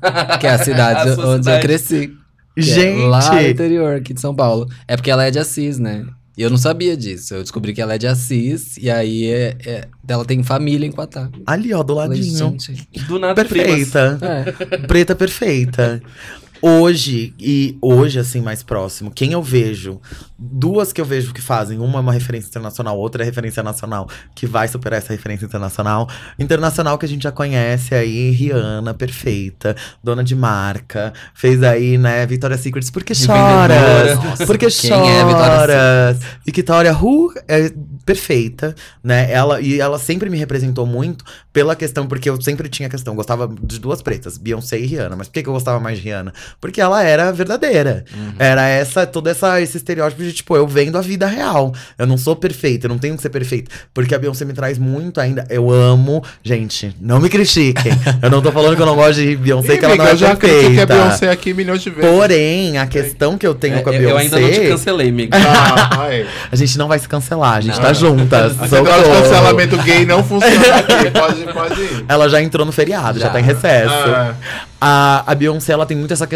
Que 0.40 0.46
é 0.46 0.50
a 0.50 0.58
cidade 0.58 1.10
A 1.10 1.12
onde 1.26 1.44
cidade. 1.44 1.50
eu 1.50 1.60
cresci. 1.60 2.12
é 2.56 2.60
Gente, 2.60 3.06
lá 3.06 3.32
no 3.34 3.40
interior, 3.48 3.96
aqui 3.96 4.12
de 4.14 4.20
São 4.20 4.34
Paulo. 4.34 4.66
É 4.88 4.96
porque 4.96 5.10
ela 5.10 5.24
é 5.24 5.30
de 5.30 5.38
Assis, 5.38 5.78
né? 5.78 6.04
E 6.36 6.42
eu 6.42 6.50
não 6.50 6.58
sabia 6.58 6.94
disso. 6.94 7.34
Eu 7.34 7.40
descobri 7.42 7.72
que 7.72 7.80
ela 7.80 7.94
é 7.94 7.98
de 7.98 8.06
Assis, 8.06 8.76
e 8.76 8.90
aí 8.90 9.26
é, 9.30 9.56
é- 9.64 9.88
ela 10.06 10.22
tem 10.24 10.42
família 10.42 10.86
em 10.86 10.92
Quatá. 10.92 11.30
Ali, 11.46 11.72
ó, 11.72 11.82
do 11.82 11.94
Falei, 11.94 12.18
ladinho. 12.20 12.56
gente, 12.60 12.86
Do 13.08 13.18
nada. 13.18 13.34
Perfeita. 13.42 14.18
É. 14.20 14.76
Preta 14.86 15.14
perfeita. 15.14 16.02
Hoje, 16.60 17.34
e 17.38 17.76
hoje, 17.80 18.18
assim, 18.18 18.40
mais 18.40 18.62
próximo, 18.62 19.10
quem 19.10 19.32
eu 19.32 19.42
vejo, 19.42 20.00
duas 20.38 20.92
que 20.92 21.00
eu 21.00 21.04
vejo 21.04 21.32
que 21.32 21.42
fazem, 21.42 21.78
uma 21.78 21.98
é 21.98 22.00
uma 22.00 22.12
referência 22.12 22.48
internacional, 22.48 22.98
outra 22.98 23.22
é 23.22 23.26
referência 23.26 23.62
nacional, 23.62 24.08
que 24.34 24.46
vai 24.46 24.68
superar 24.68 24.98
essa 24.98 25.12
referência 25.12 25.44
internacional. 25.44 26.08
Internacional 26.38 26.98
que 26.98 27.06
a 27.06 27.08
gente 27.08 27.22
já 27.22 27.32
conhece 27.32 27.94
aí, 27.94 28.30
Rihanna, 28.30 28.94
perfeita, 28.94 29.76
dona 30.02 30.22
de 30.22 30.34
marca, 30.34 31.12
fez 31.34 31.62
aí, 31.62 31.98
né, 31.98 32.26
Victoria's 32.26 32.60
Secrets, 32.60 32.90
porque 32.90 33.14
choras? 33.14 34.16
Nossa, 34.16 34.46
porque 34.46 34.66
quem 34.68 34.90
é 34.92 35.24
Victoria's 35.24 35.60
choras? 35.60 36.18
Victoria 36.44 36.92
Who 36.96 37.34
é 37.48 37.72
perfeita, 38.04 38.74
né? 39.02 39.30
Ela 39.30 39.60
e 39.60 39.80
ela 39.80 39.98
sempre 39.98 40.30
me 40.30 40.38
representou 40.38 40.86
muito 40.86 41.24
pela 41.52 41.74
questão 41.74 42.06
porque 42.06 42.30
eu 42.30 42.40
sempre 42.40 42.68
tinha 42.68 42.88
questão, 42.88 43.12
eu 43.12 43.16
gostava 43.16 43.52
de 43.62 43.80
duas 43.80 44.00
pretas, 44.00 44.38
Beyoncé 44.38 44.78
e 44.78 44.86
Rihanna. 44.86 45.16
Mas 45.16 45.26
por 45.26 45.34
que, 45.34 45.42
que 45.42 45.48
eu 45.48 45.52
gostava 45.52 45.80
mais 45.80 45.98
de 45.98 46.04
Rihanna? 46.04 46.32
Porque 46.60 46.80
ela 46.80 47.02
era 47.02 47.30
verdadeira. 47.32 48.04
Era 48.38 48.68
essa 48.68 49.06
todo 49.06 49.28
essa 49.28 49.60
esse 49.60 49.76
estereótipo 49.76 50.22
de 50.22 50.32
tipo, 50.32 50.56
eu 50.56 50.66
vendo 50.66 50.96
a 50.98 51.00
vida 51.00 51.26
real. 51.26 51.72
Eu 51.98 52.06
não 52.06 52.16
sou 52.18 52.34
perfeita, 52.36 52.86
eu 52.86 52.88
não 52.88 52.98
tenho 52.98 53.16
que 53.16 53.22
ser 53.22 53.30
perfeita, 53.30 53.70
porque 53.94 54.14
a 54.14 54.18
Beyoncé 54.18 54.44
me 54.44 54.52
traz 54.52 54.78
muito 54.78 55.20
ainda. 55.20 55.46
Eu 55.50 55.70
amo, 55.70 56.22
gente, 56.42 56.94
não 57.00 57.20
me 57.20 57.28
critiquem. 57.28 57.92
eu 58.22 58.30
não 58.30 58.40
tô 58.42 58.50
falando 58.52 58.76
que 58.76 58.82
eu 58.82 58.86
não 58.86 58.94
gosto 58.96 59.20
de 59.20 59.36
Beyoncé, 59.36 59.74
Ih, 59.74 59.78
que 59.78 59.84
ela 59.84 59.94
amiga, 59.94 60.04
não 60.04 60.10
é 60.10 60.14
eu 60.14 60.16
já 60.18 60.36
critiquei 60.36 60.66
a 60.66 60.86
perfeita. 60.86 60.94
Beyoncé 60.94 61.30
aqui 61.30 61.54
milhões 61.54 61.82
de 61.82 61.90
vezes. 61.90 62.10
Porém, 62.10 62.78
a 62.78 62.86
questão 62.86 63.36
que 63.38 63.46
eu 63.46 63.54
tenho 63.54 63.76
É, 63.76 63.80
com 63.80 63.90
a 63.90 63.92
eu, 63.94 63.98
Beyoncé. 63.98 64.14
eu 64.14 64.18
ainda 64.18 64.40
não 64.40 64.50
te 64.50 64.68
cancelei, 64.68 65.08
amiga. 65.08 65.36
Ah. 65.46 66.06
A 66.50 66.56
gente 66.56 66.76
não 66.78 66.88
vai 66.88 66.98
se 66.98 67.08
cancelar, 67.08 67.54
a 67.56 67.60
gente 67.60 67.76
Não. 67.76 67.82
tá 67.82 67.92
juntas. 67.92 68.56
De 68.58 68.68
Socorro. 68.68 69.02
cancelamento 69.22 69.76
gay 69.78 70.04
não 70.06 70.22
funciona 70.22 70.76
aqui. 70.76 71.10
Pode, 71.10 71.52
pode 71.52 71.80
ir. 71.80 72.04
Ela 72.08 72.28
já 72.28 72.40
entrou 72.42 72.64
no 72.66 72.72
feriado, 72.72 73.18
já, 73.18 73.26
Já. 73.26 73.32
tá 73.32 73.40
em 73.40 73.44
recesso. 73.44 73.92
Ah, 73.94 74.34
A, 74.80 75.32
a 75.32 75.34
Beyoncé, 75.34 75.72
ela 75.72 75.86
tem 75.86 75.96
muito 75.96 76.12
essa 76.12 76.26
questão 76.26 76.35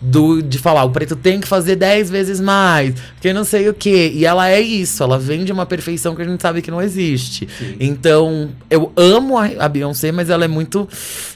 do, 0.00 0.42
de 0.42 0.58
falar, 0.58 0.84
o 0.84 0.90
preto 0.90 1.16
tem 1.16 1.40
que 1.40 1.48
fazer 1.48 1.76
10 1.76 2.10
vezes 2.10 2.40
mais, 2.40 2.94
que 3.20 3.32
não 3.32 3.44
sei 3.44 3.68
o 3.68 3.74
quê. 3.74 4.12
E 4.14 4.24
ela 4.24 4.48
é 4.48 4.60
isso, 4.60 5.02
ela 5.02 5.18
vem 5.18 5.44
de 5.44 5.52
uma 5.52 5.66
perfeição 5.66 6.14
que 6.14 6.22
a 6.22 6.24
gente 6.24 6.40
sabe 6.40 6.62
que 6.62 6.70
não 6.70 6.80
existe. 6.80 7.48
Então, 7.80 8.50
eu 8.70 8.92
amo 8.96 9.38
a, 9.38 9.46
a 9.58 9.68
Beyoncé, 9.68 10.12
mas 10.12 10.30
ela 10.30 10.44
é 10.44 10.48
muito. 10.48 10.88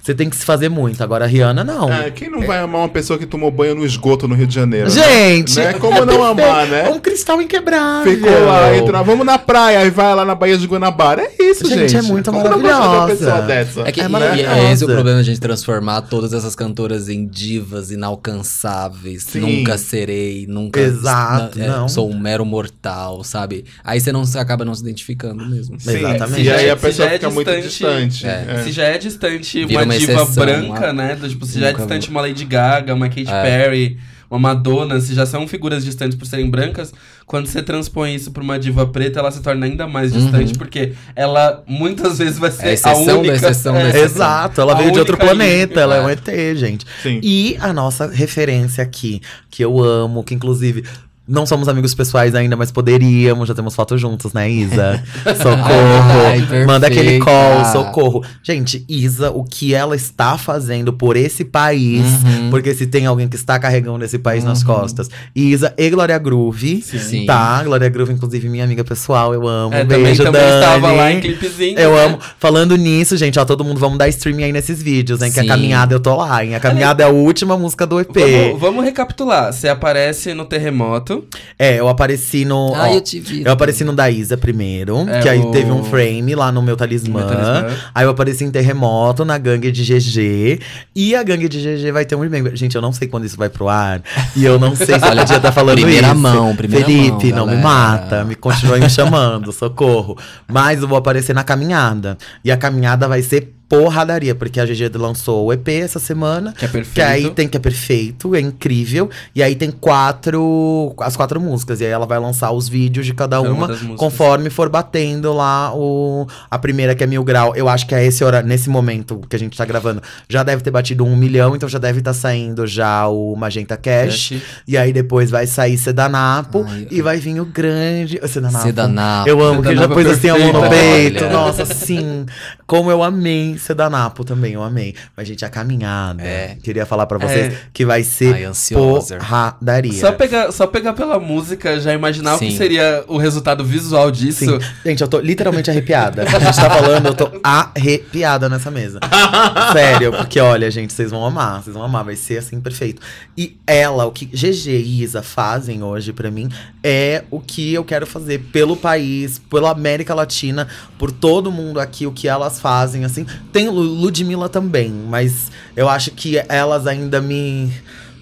Você 0.03 0.15
tem 0.15 0.31
que 0.31 0.37
se 0.37 0.45
fazer 0.45 0.69
muito. 0.69 1.03
Agora, 1.03 1.25
a 1.25 1.29
Rihanna, 1.29 1.65
não. 1.65 1.89
ah, 1.93 2.11
quem 2.15 2.31
não 2.31 2.43
vai 2.43 2.59
amar 2.59 2.83
uma 2.83 2.89
pessoa 2.89 3.19
que 3.19 3.27
tomou 3.27 3.51
banho 3.51 3.75
no 3.75 3.85
esgoto 3.85 4.29
no 4.29 4.35
Rio 4.35 4.47
de 4.47 4.55
Janeiro? 4.55 4.87
né? 4.89 4.91
Gente! 4.95 5.59
Né? 5.59 5.73
Como 5.75 6.05
não 6.05 6.23
amar, 6.23 6.67
né? 6.67 6.87
É 6.87 6.91
um 6.91 7.01
cristal 7.01 7.41
inquebrável. 7.43 8.13
Ficou 8.13 8.45
lá, 8.47 8.77
entra, 8.77 9.03
vamos 9.03 9.27
na 9.27 9.39
praia, 9.39 9.85
e 9.85 9.91
vai 9.91 10.15
lá 10.15 10.25
na 10.25 10.35
Baía 10.35 10.57
de 10.57 10.67
Guanabara. 10.67 11.23
É 11.39 11.43
isso, 11.51 11.67
Gente, 11.69 11.89
gente. 11.93 11.97
é 11.97 12.03
muito 12.03 12.31
Como 12.31 12.43
de 12.43 12.49
uma 12.49 12.57
maravilhosa. 12.59 13.07
pessoa 13.17 13.41
dessa? 13.43 13.81
É 13.83 13.93
que 13.93 14.01
É 14.01 14.05
e- 14.05 14.07
e 14.07 14.09
maravilhosa. 14.09 14.57
é 14.59 14.73
esse 14.73 14.85
o 14.85 14.87
problema 14.87 15.23
de 15.23 15.31
a 15.31 15.33
gente 15.33 15.41
transformar 15.41 16.03
todas 16.03 16.33
essas 16.33 16.55
cantoras 16.55 17.09
em 17.09 17.27
divas 17.27 17.91
inalcançáveis. 17.97 19.25
Sim. 19.25 19.41
Nunca 19.41 19.77
serei, 19.79 20.47
nunca. 20.47 20.81
Exato, 20.81 21.61
é, 21.61 21.67
não. 21.67 21.89
Sou 21.89 22.11
um 22.11 22.19
mero 22.19 22.45
mortal, 22.45 23.25
sabe? 23.25 23.65
Aí 23.83 24.01
você 24.01 24.13
não 24.13 24.25
se 24.25 24.39
acaba 24.39 24.65
não 24.65 24.75
se 24.75 24.83
identificando 24.83 25.45
mesmo. 25.49 25.79
Sim, 25.81 25.97
Exatamente. 25.99 26.43
E 26.43 26.51
aí 26.51 26.71
a 26.71 26.77
Se 26.77 26.83
pessoa 26.83 27.09
já 27.09 27.15
é 27.15 27.19
fica 27.19 27.31
muito 27.31 27.51
distante, 27.61 28.09
distante. 28.09 28.27
é. 28.27 28.47
é. 28.61 28.63
Se 28.63 28.73
já 28.73 28.85
é 28.85 28.99
distante 28.99 29.65
Vira 29.67 29.81
uma, 29.81 29.85
uma 29.85 29.99
diva 29.99 30.13
exceção, 30.13 30.45
branca, 30.45 30.91
ah, 30.91 30.93
né? 30.93 31.17
Tipo, 31.29 31.47
se 31.47 31.59
já 31.61 31.69
é 31.69 31.73
distante 31.73 32.09
vou. 32.09 32.17
uma 32.17 32.21
Lady 32.29 32.45
Gaga, 32.45 32.95
uma 32.95 33.09
Katy 33.09 33.27
É. 33.29 33.43
Perry, 33.43 33.99
uma 34.31 34.39
Madonna, 34.39 35.01
se 35.01 35.15
já 35.15 35.25
são 35.27 35.47
figuras 35.47 35.85
distantes 35.85 36.17
por 36.17 36.27
serem 36.27 36.49
brancas, 36.51 36.93
quando 37.27 37.47
você 37.47 37.63
transpõe 37.63 38.15
isso 38.15 38.31
pra 38.31 38.43
uma 38.43 38.59
diva 38.59 38.87
preta, 38.87 39.21
ela 39.21 39.31
se 39.31 39.41
torna 39.43 39.67
ainda 39.67 39.87
mais 39.87 40.13
distante, 40.13 40.53
Uhum. 40.53 40.59
porque 40.59 40.93
ela 41.15 41.63
muitas 41.67 42.19
vezes 42.19 42.39
vai 42.39 42.51
ser 42.51 42.63
É 42.63 42.67
a 42.67 42.71
a 42.71 42.73
exceção 42.75 43.05
da 43.07 43.15
única. 43.19 43.35
exceção 43.35 43.73
da 43.75 43.81
é, 43.81 43.89
exceção. 43.89 44.05
Exato, 44.05 44.61
ela 44.61 44.73
A 44.73 44.77
veio 44.77 44.93
de 44.93 44.99
outro 44.99 45.15
única 45.15 45.27
planeta, 45.27 45.81
ela 45.81 45.97
é 45.97 46.01
um 46.03 46.09
É. 46.09 46.13
ET, 46.13 46.57
gente. 46.57 46.85
Sim. 47.03 47.21
E 47.23 47.57
a 47.61 47.73
nossa 47.73 48.07
referência 48.07 48.83
aqui, 48.83 49.21
que 49.51 49.65
eu 49.65 49.83
amo, 49.83 50.23
que 50.25 50.35
inclusive 50.35 50.85
não 51.29 51.45
somos 51.47 51.69
amigos 51.69 51.95
pessoais 51.95 52.35
ainda, 52.35 52.57
mas 52.57 52.71
poderíamos, 52.71 53.49
já 53.49 53.55
temos 53.55 53.75
fotos 53.75 54.01
juntos, 54.01 54.33
né, 54.33 54.49
Isa? 54.51 55.03
Socorro. 55.37 56.27
Ai, 56.27 56.65
Manda 56.67 56.87
aquele 56.87 57.19
call, 57.19 57.65
socorro. 57.73 58.25
Gente, 58.43 58.85
Isa, 58.89 59.31
o 59.31 59.45
que 59.45 59.75
ela 59.75 59.97
está 59.97 60.39
fazendo 60.39 60.93
por 60.93 61.17
esse 61.17 61.45
país, 61.45 62.05
Uhum. 62.07 62.51
porque 62.51 62.75
se 62.75 62.87
tem 62.87 63.07
alguém 63.07 63.29
que 63.29 63.37
está 63.37 63.59
carregando 63.59 64.05
esse 64.05 64.19
país 64.19 64.45
nas 64.45 64.61
Uhum. 64.61 64.67
costas, 64.67 65.09
Isa 65.35 65.75
e 65.77 65.91
Glória 65.91 66.19
Groove. 66.19 66.83
Sim. 66.83 67.27
Tá, 67.27 67.63
Glória 67.65 67.89
Groove, 67.89 68.13
inclusive, 68.13 68.49
minha 68.49 68.65
amiga 68.65 68.85
pessoal, 68.85 69.35
eu 69.35 69.47
amo. 69.47 69.75
É, 69.75 69.81
também, 69.85 70.05
beijo, 70.05 70.23
também 70.25 70.41
Dani. 70.41 70.55
estava 70.55 70.93
lá 70.93 71.13
em 71.13 71.21
clipezinho. 71.21 71.79
Eu 71.79 71.93
né? 71.95 72.05
amo. 72.05 72.19
Falando 72.39 72.77
nisso, 72.77 73.17
gente, 73.17 73.39
ó, 73.39 73.45
todo 73.45 73.65
mundo 73.65 73.79
vamos 73.81 73.99
dar 73.99 74.09
streaming 74.09 74.45
aí 74.45 74.53
nesses 74.53 74.83
vídeos, 74.83 75.21
hein? 75.23 75.33
Que 75.33 75.41
a 75.41 75.47
caminhada 75.47 75.95
eu 75.95 76.01
tô 76.01 76.15
lá, 76.17 76.45
hein? 76.45 76.55
A 76.55 76.61
caminhada 76.61 77.03
é 77.03 77.07
a 77.07 77.11
última 77.11 77.57
música 77.59 77.87
do 77.87 78.01
EP. 78.01 78.15
Vamos, 78.15 78.61
vamos 78.61 78.85
recapitular. 78.85 79.53
Você 79.53 79.69
aparece 79.69 80.35
no 80.35 80.45
terremoto. 80.45 81.16
É, 81.59 81.79
eu 81.81 81.89
apareci 81.89 82.45
no. 82.45 82.75
Ah, 82.75 82.89
ó, 82.89 82.95
eu 82.95 83.01
te 83.01 83.19
vi. 83.21 83.43
eu 83.45 83.53
apareci 83.53 83.85
no 83.85 83.93
da 83.95 84.11
Isa 84.11 84.37
primeiro, 84.37 85.09
É, 85.09 85.21
que 85.21 85.29
aí 85.29 85.41
o- 85.41 85.51
teve 85.51 85.71
um 85.71 85.83
frame 85.85 86.35
lá 86.35 86.51
no 86.53 86.61
meu 86.63 86.77
talismã. 86.77 87.21
Meu 87.21 87.29
talismã. 87.29 87.77
Aí 87.95 88.05
eu 88.05 88.11
apareci 88.11 88.45
em 88.45 88.51
Terremoto, 88.51 89.25
na 89.25 89.39
gangue 89.39 89.71
de 89.73 89.83
GG. 89.85 90.61
E 90.95 91.15
a 91.15 91.23
gangue 91.23 91.49
de 91.49 91.61
GG 91.61 91.93
vai 91.93 92.05
ter 92.05 92.15
um 92.17 92.21
remember. 92.21 92.55
Gente, 92.57 92.75
eu 92.77 92.83
não 92.83 92.93
sei 92.93 93.09
quando 93.09 93.25
isso 93.25 93.37
vai 93.37 93.49
pro 93.49 93.69
ar. 93.69 94.03
E 94.35 94.45
eu 94.45 94.59
não 94.59 94.75
sei 94.77 94.87
se 94.87 94.93
eu 94.95 95.01
podia 95.01 95.37
estar 95.37 95.53
falando 95.53 95.75
primeira 95.77 96.09
isso. 96.09 96.17
mão, 96.17 96.55
primeira 96.57 96.85
Felipe, 96.85 97.33
mão, 97.33 97.37
não 97.39 97.47
me 97.47 97.57
galera. 97.57 97.63
mata. 97.63 98.25
Me 98.25 98.35
continua 98.35 98.79
me 98.79 98.89
chamando, 98.91 99.53
socorro. 99.53 100.17
Mas 100.47 100.83
eu 100.83 100.89
vou 100.89 100.99
aparecer 100.99 101.35
na 101.35 101.43
caminhada. 101.45 102.17
E 102.45 102.51
a 102.53 102.57
caminhada 102.57 103.09
vai 103.09 103.23
ser 103.23 103.55
porradaria, 103.69 104.35
porque 104.35 104.61
a 104.61 104.65
GG 104.65 104.97
lançou 104.97 105.47
o 105.47 105.53
EP 105.53 105.69
essa 105.69 105.99
semana. 105.99 106.53
Que 106.53 106.65
é 106.65 106.69
perfeito. 106.69 106.95
Que 106.95 107.03
aí 107.03 107.31
tem 107.31 107.49
que 107.49 107.57
é 107.57 107.61
perfeito, 107.61 108.35
é 108.35 108.41
incrível. 108.41 109.11
E 109.35 109.43
aí 109.43 109.55
tem 109.55 109.71
quatro. 109.71 110.95
As 110.99 111.17
quatro 111.17 111.41
músicas. 111.41 111.81
E 111.81 111.85
aí 111.85 111.91
ela 111.91 112.07
vai 112.07 112.19
lançar 112.19 112.51
os 112.51 112.69
vídeos 112.69 113.07
de 113.07 113.15
cada 113.15 113.37
Cada 113.37 113.41
uma 113.41 113.67
uma, 113.67 113.97
conforme 113.97 114.51
for 114.51 114.69
batendo 114.69 115.33
lá 115.33 115.75
o. 115.75 116.27
A 116.51 116.59
primeira, 116.59 116.95
que 116.95 117.03
é 117.03 117.07
mil 117.07 117.25
grau. 117.25 117.55
Eu 117.57 117.69
acho 117.69 117.87
que 117.87 117.95
é 117.95 118.05
esse 118.05 118.23
hora, 118.25 118.43
nesse 118.43 118.69
momento 118.69 119.21
que 119.29 119.35
a 119.35 119.39
gente 119.39 119.57
tá 119.57 119.65
gravando, 119.65 120.03
já 120.29 120.43
deve 120.43 120.63
ter 120.63 120.71
batido 120.71 121.05
um 121.05 121.17
milhão, 121.17 121.57
então 121.57 121.69
já 121.69 121.79
deve 121.79 121.99
estar 121.99 122.15
saindo 122.15 122.67
já 122.67 123.07
o 123.09 123.35
Magenta 123.37 123.77
Cash. 123.77 124.31
Cash. 124.31 124.43
E 124.67 124.77
aí 124.77 124.93
depois 124.93 125.31
vai 125.31 125.47
sair 125.47 125.77
Sedanapo 125.77 126.65
Ai, 126.69 126.87
e 126.91 127.03
vai 127.03 127.19
vir 127.19 127.41
o 127.41 127.45
grande. 127.45 128.21
Sedanapo. 128.27 128.65
Sedanapo. 128.65 129.29
Eu 129.29 129.43
amo, 129.43 129.63
que 129.63 129.69
já 129.69 129.83
Sedanapo 129.83 129.95
pôs 129.95 130.07
assim 130.07 130.29
a 130.29 130.39
mão 130.39 130.53
no 130.53 130.69
peito. 130.69 131.25
Nossa, 131.31 131.65
sim. 131.65 132.27
Como 132.67 132.91
eu 132.91 133.03
amei 133.03 133.56
Sedanapo 133.59 134.25
também, 134.25 134.53
eu 134.55 134.63
amei. 134.63 134.95
Mas, 135.17 135.29
gente, 135.29 135.45
a 135.45 135.49
caminhada. 135.49 136.23
É. 136.23 136.57
Queria 136.63 136.85
falar 136.87 137.07
pra 137.07 137.19
vocês 137.19 137.53
É. 137.53 137.59
que 137.73 137.85
vai 137.85 138.03
ser 138.03 138.35
Ai, 138.35 138.45
ansiosa. 138.45 139.17
porradaria. 139.17 139.93
Só 140.01 140.13
pegar, 140.13 140.53
só 140.53 140.67
pegar 140.67 140.93
pela 140.93 141.19
música, 141.19 141.79
já 141.81 141.93
imaginar 141.93 142.37
o 142.37 142.39
que 142.39 142.57
seria 142.57 143.05
o 143.09 143.17
resultado 143.19 143.65
visual 143.65 144.11
disso. 144.11 144.45
Sim. 144.45 144.59
Gente, 144.85 145.01
eu 145.03 145.09
tô 145.09 145.19
literalmente 145.21 145.71
arrepiada. 145.71 146.23
A 146.23 146.39
gente 146.39 146.57
tá 146.57 146.71
falando, 146.71 147.07
eu 147.07 147.15
tô 147.15 147.31
arrepiada 147.43 148.49
nessa 148.49 148.71
mesa. 148.71 149.01
Sério, 149.73 150.13
porque 150.13 150.41
olha, 150.41 150.71
gente, 150.71 150.93
vocês 150.93 151.11
vão 151.11 151.25
amar, 151.25 151.63
vocês 151.63 151.75
vão 151.75 151.85
amar, 151.85 152.05
vai 152.05 152.17
ser 152.17 152.39
assim 152.39 152.61
perfeito. 152.61 153.01
E 153.37 153.57
ela, 153.67 154.05
o 154.07 154.11
que 154.13 154.25
GG 154.27 154.69
e 154.71 155.03
Isa 155.03 155.23
fazem 155.23 155.83
hoje 155.83 156.13
pra 156.13 156.31
mim 156.31 156.49
é 156.83 157.25
o 157.31 157.41
que 157.41 157.73
eu 157.75 157.85
quero 157.85 158.07
fazer 158.07 158.39
pelo 158.53 158.77
país, 158.77 159.39
pela 159.51 159.71
América 159.71 160.15
Latina, 160.15 160.69
por 160.99 161.11
todo 161.11 161.51
mundo 161.51 161.81
aqui, 161.81 162.07
o 162.07 162.13
que 162.13 162.29
elas 162.29 162.61
fazem, 162.61 163.05
assim. 163.05 163.27
Tem 163.57 163.71
Lu- 163.71 163.81
Ludmilla 163.81 164.51
também, 164.51 164.91
mas 164.91 165.51
eu 165.75 165.89
acho 165.89 166.11
que 166.11 166.37
elas 166.47 166.87
ainda 166.87 167.23
me 167.23 167.73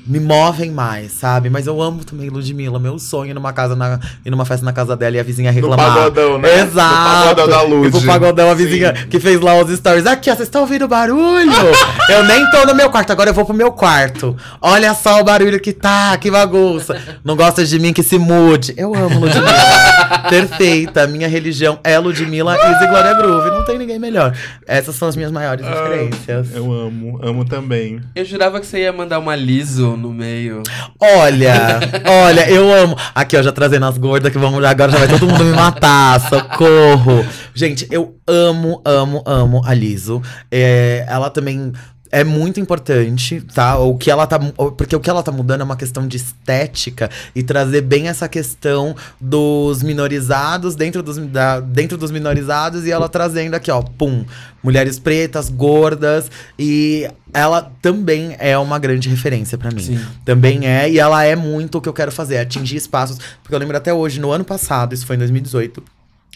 me 0.06 0.20
movem 0.20 0.70
mais, 0.70 1.12
sabe? 1.12 1.48
Mas 1.48 1.66
eu 1.66 1.80
amo 1.80 2.04
também 2.04 2.28
Ludmilla. 2.28 2.78
Meu 2.78 2.98
sonho 2.98 3.28
é 3.28 3.30
ir 3.30 3.34
numa 3.34 3.52
casa 3.52 3.74
na, 3.74 3.98
ir 4.24 4.30
numa 4.30 4.44
festa 4.44 4.64
na 4.64 4.72
casa 4.72 4.94
dela 4.96 5.16
e 5.16 5.20
a 5.20 5.22
vizinha 5.22 5.50
No 5.50 5.54
reclamar. 5.54 5.94
pagodão, 5.94 6.38
né? 6.38 6.60
Exato. 6.60 6.94
No 6.94 7.24
pagodão 7.24 7.48
da 7.48 7.62
Lud. 7.62 7.88
E 7.88 7.90
pro 7.90 8.02
pagodão, 8.02 8.50
a 8.50 8.54
vizinha 8.54 8.94
Sim. 8.94 9.06
que 9.08 9.18
fez 9.18 9.40
lá 9.40 9.54
os 9.58 9.70
stories. 9.76 10.06
Aqui, 10.06 10.30
ó, 10.30 10.34
vocês 10.34 10.46
estão 10.48 10.60
ouvindo 10.62 10.86
barulho? 10.86 11.50
eu 12.10 12.24
nem 12.24 12.48
tô 12.50 12.66
no 12.66 12.74
meu 12.74 12.90
quarto, 12.90 13.10
agora 13.12 13.30
eu 13.30 13.34
vou 13.34 13.44
pro 13.46 13.54
meu 13.54 13.72
quarto. 13.72 14.36
Olha 14.60 14.92
só 14.94 15.20
o 15.20 15.24
barulho 15.24 15.58
que 15.58 15.72
tá, 15.72 16.16
que 16.18 16.30
bagunça. 16.30 17.00
Não 17.24 17.34
gosta 17.34 17.64
de 17.64 17.78
mim, 17.78 17.92
que 17.92 18.02
se 18.02 18.18
mude. 18.18 18.74
Eu 18.76 18.94
amo 18.94 19.20
Ludmilla. 19.20 19.54
Perfeita. 20.28 21.06
Minha 21.06 21.28
religião 21.28 21.78
é 21.82 21.98
Ludmilla 21.98 22.56
e 22.56 22.86
Glória 22.88 23.14
Groove. 23.14 23.50
Não 23.50 23.64
tem 23.64 23.78
ninguém 23.78 23.98
melhor. 23.98 24.36
Essas 24.66 24.94
são 24.96 25.08
as 25.08 25.16
minhas 25.16 25.32
maiores 25.32 25.64
Ah, 25.66 25.70
referências. 25.70 26.54
Eu 26.54 26.70
amo, 26.72 27.18
amo 27.22 27.44
também. 27.44 28.00
Eu 28.14 28.24
jurava 28.24 28.60
que 28.60 28.66
você 28.66 28.80
ia 28.80 28.92
mandar 28.92 29.18
uma 29.18 29.34
liso 29.36 29.93
no 29.96 30.12
meio. 30.12 30.62
Olha, 31.00 31.80
olha, 32.06 32.50
eu 32.50 32.72
amo. 32.72 32.96
Aqui, 33.14 33.36
ó, 33.36 33.42
já 33.42 33.52
trazendo 33.52 33.86
as 33.86 33.98
gordas 33.98 34.32
que 34.32 34.38
vamos. 34.38 34.62
Agora 34.64 34.92
já 34.92 34.98
vai 34.98 35.08
todo 35.08 35.26
mundo 35.26 35.44
me 35.44 35.52
matar. 35.52 36.20
Socorro. 36.28 37.24
Gente, 37.54 37.86
eu 37.90 38.16
amo, 38.26 38.82
amo, 38.84 39.22
amo 39.26 39.62
a 39.64 39.74
Liso. 39.74 40.22
É, 40.50 41.04
ela 41.08 41.30
também. 41.30 41.72
É 42.14 42.22
muito 42.22 42.60
importante, 42.60 43.40
tá? 43.40 43.76
O 43.76 43.98
que 43.98 44.08
ela 44.08 44.24
tá. 44.24 44.38
Porque 44.38 44.94
o 44.94 45.00
que 45.00 45.10
ela 45.10 45.20
tá 45.20 45.32
mudando 45.32 45.62
é 45.62 45.64
uma 45.64 45.76
questão 45.76 46.06
de 46.06 46.16
estética 46.16 47.10
e 47.34 47.42
trazer 47.42 47.80
bem 47.80 48.06
essa 48.06 48.28
questão 48.28 48.94
dos 49.20 49.82
minorizados 49.82 50.76
dentro 50.76 51.02
dos, 51.02 51.16
da, 51.18 51.58
dentro 51.58 51.98
dos 51.98 52.12
minorizados 52.12 52.86
e 52.86 52.92
ela 52.92 53.08
trazendo 53.08 53.54
aqui, 53.54 53.68
ó, 53.68 53.82
pum, 53.82 54.24
mulheres 54.62 54.96
pretas, 54.96 55.50
gordas 55.50 56.30
e 56.56 57.10
ela 57.32 57.72
também 57.82 58.36
é 58.38 58.56
uma 58.56 58.78
grande 58.78 59.08
referência 59.08 59.58
pra 59.58 59.72
mim. 59.72 59.82
Sim. 59.82 60.00
Também 60.24 60.68
é, 60.68 60.88
e 60.88 61.00
ela 61.00 61.24
é 61.24 61.34
muito 61.34 61.78
o 61.78 61.80
que 61.80 61.88
eu 61.88 61.92
quero 61.92 62.12
fazer, 62.12 62.38
atingir 62.38 62.76
espaços. 62.76 63.18
Porque 63.42 63.52
eu 63.52 63.58
lembro 63.58 63.76
até 63.76 63.92
hoje, 63.92 64.20
no 64.20 64.30
ano 64.30 64.44
passado, 64.44 64.94
isso 64.94 65.04
foi 65.04 65.16
em 65.16 65.18
2018. 65.18 65.82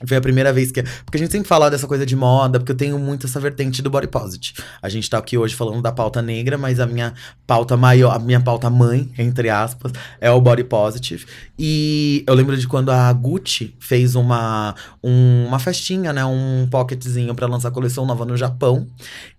Foi 0.07 0.17
a 0.17 0.21
primeira 0.21 0.53
vez 0.53 0.71
que. 0.71 0.83
Porque 1.05 1.17
a 1.17 1.21
gente 1.21 1.33
sempre 1.33 1.49
fala 1.49 1.69
dessa 1.71 1.87
coisa 1.87 2.07
de 2.07 2.15
moda, 2.15 2.59
porque 2.61 2.71
eu 2.73 2.77
tenho 2.77 2.99
muito 2.99 3.27
essa 3.27 3.41
vertente 3.41 3.83
do 3.83 3.91
body 3.91 4.07
positive. 4.07 4.55
A 4.81 4.89
gente 4.89 5.11
tá 5.11 5.19
aqui 5.19 5.37
hoje 5.37 5.55
falando 5.57 5.83
da 5.83 5.91
pauta 5.91 6.23
negra, 6.23 6.57
mas 6.57 6.79
a 6.79 6.87
minha 6.87 7.13
pauta 7.47 7.77
maior, 7.77 8.15
a 8.15 8.19
minha 8.19 8.41
pauta 8.41 8.71
mãe, 8.71 9.11
entre 9.19 9.51
aspas, 9.51 9.91
é 10.21 10.31
o 10.31 10.41
body 10.41 10.63
positive. 10.65 11.27
E 11.59 12.23
eu 12.29 12.35
lembro 12.35 12.57
de 12.57 12.69
quando 12.69 12.91
a 12.91 13.13
Gucci 13.13 13.75
fez 13.81 14.15
uma, 14.15 14.75
um- 15.03 15.47
uma 15.49 15.59
festinha, 15.59 16.13
né? 16.13 16.25
Um 16.25 16.69
pocketzinho 16.71 17.35
pra 17.35 17.47
lançar 17.49 17.69
a 17.69 17.73
coleção 17.73 18.07
nova 18.07 18.25
no 18.25 18.37
Japão. 18.37 18.87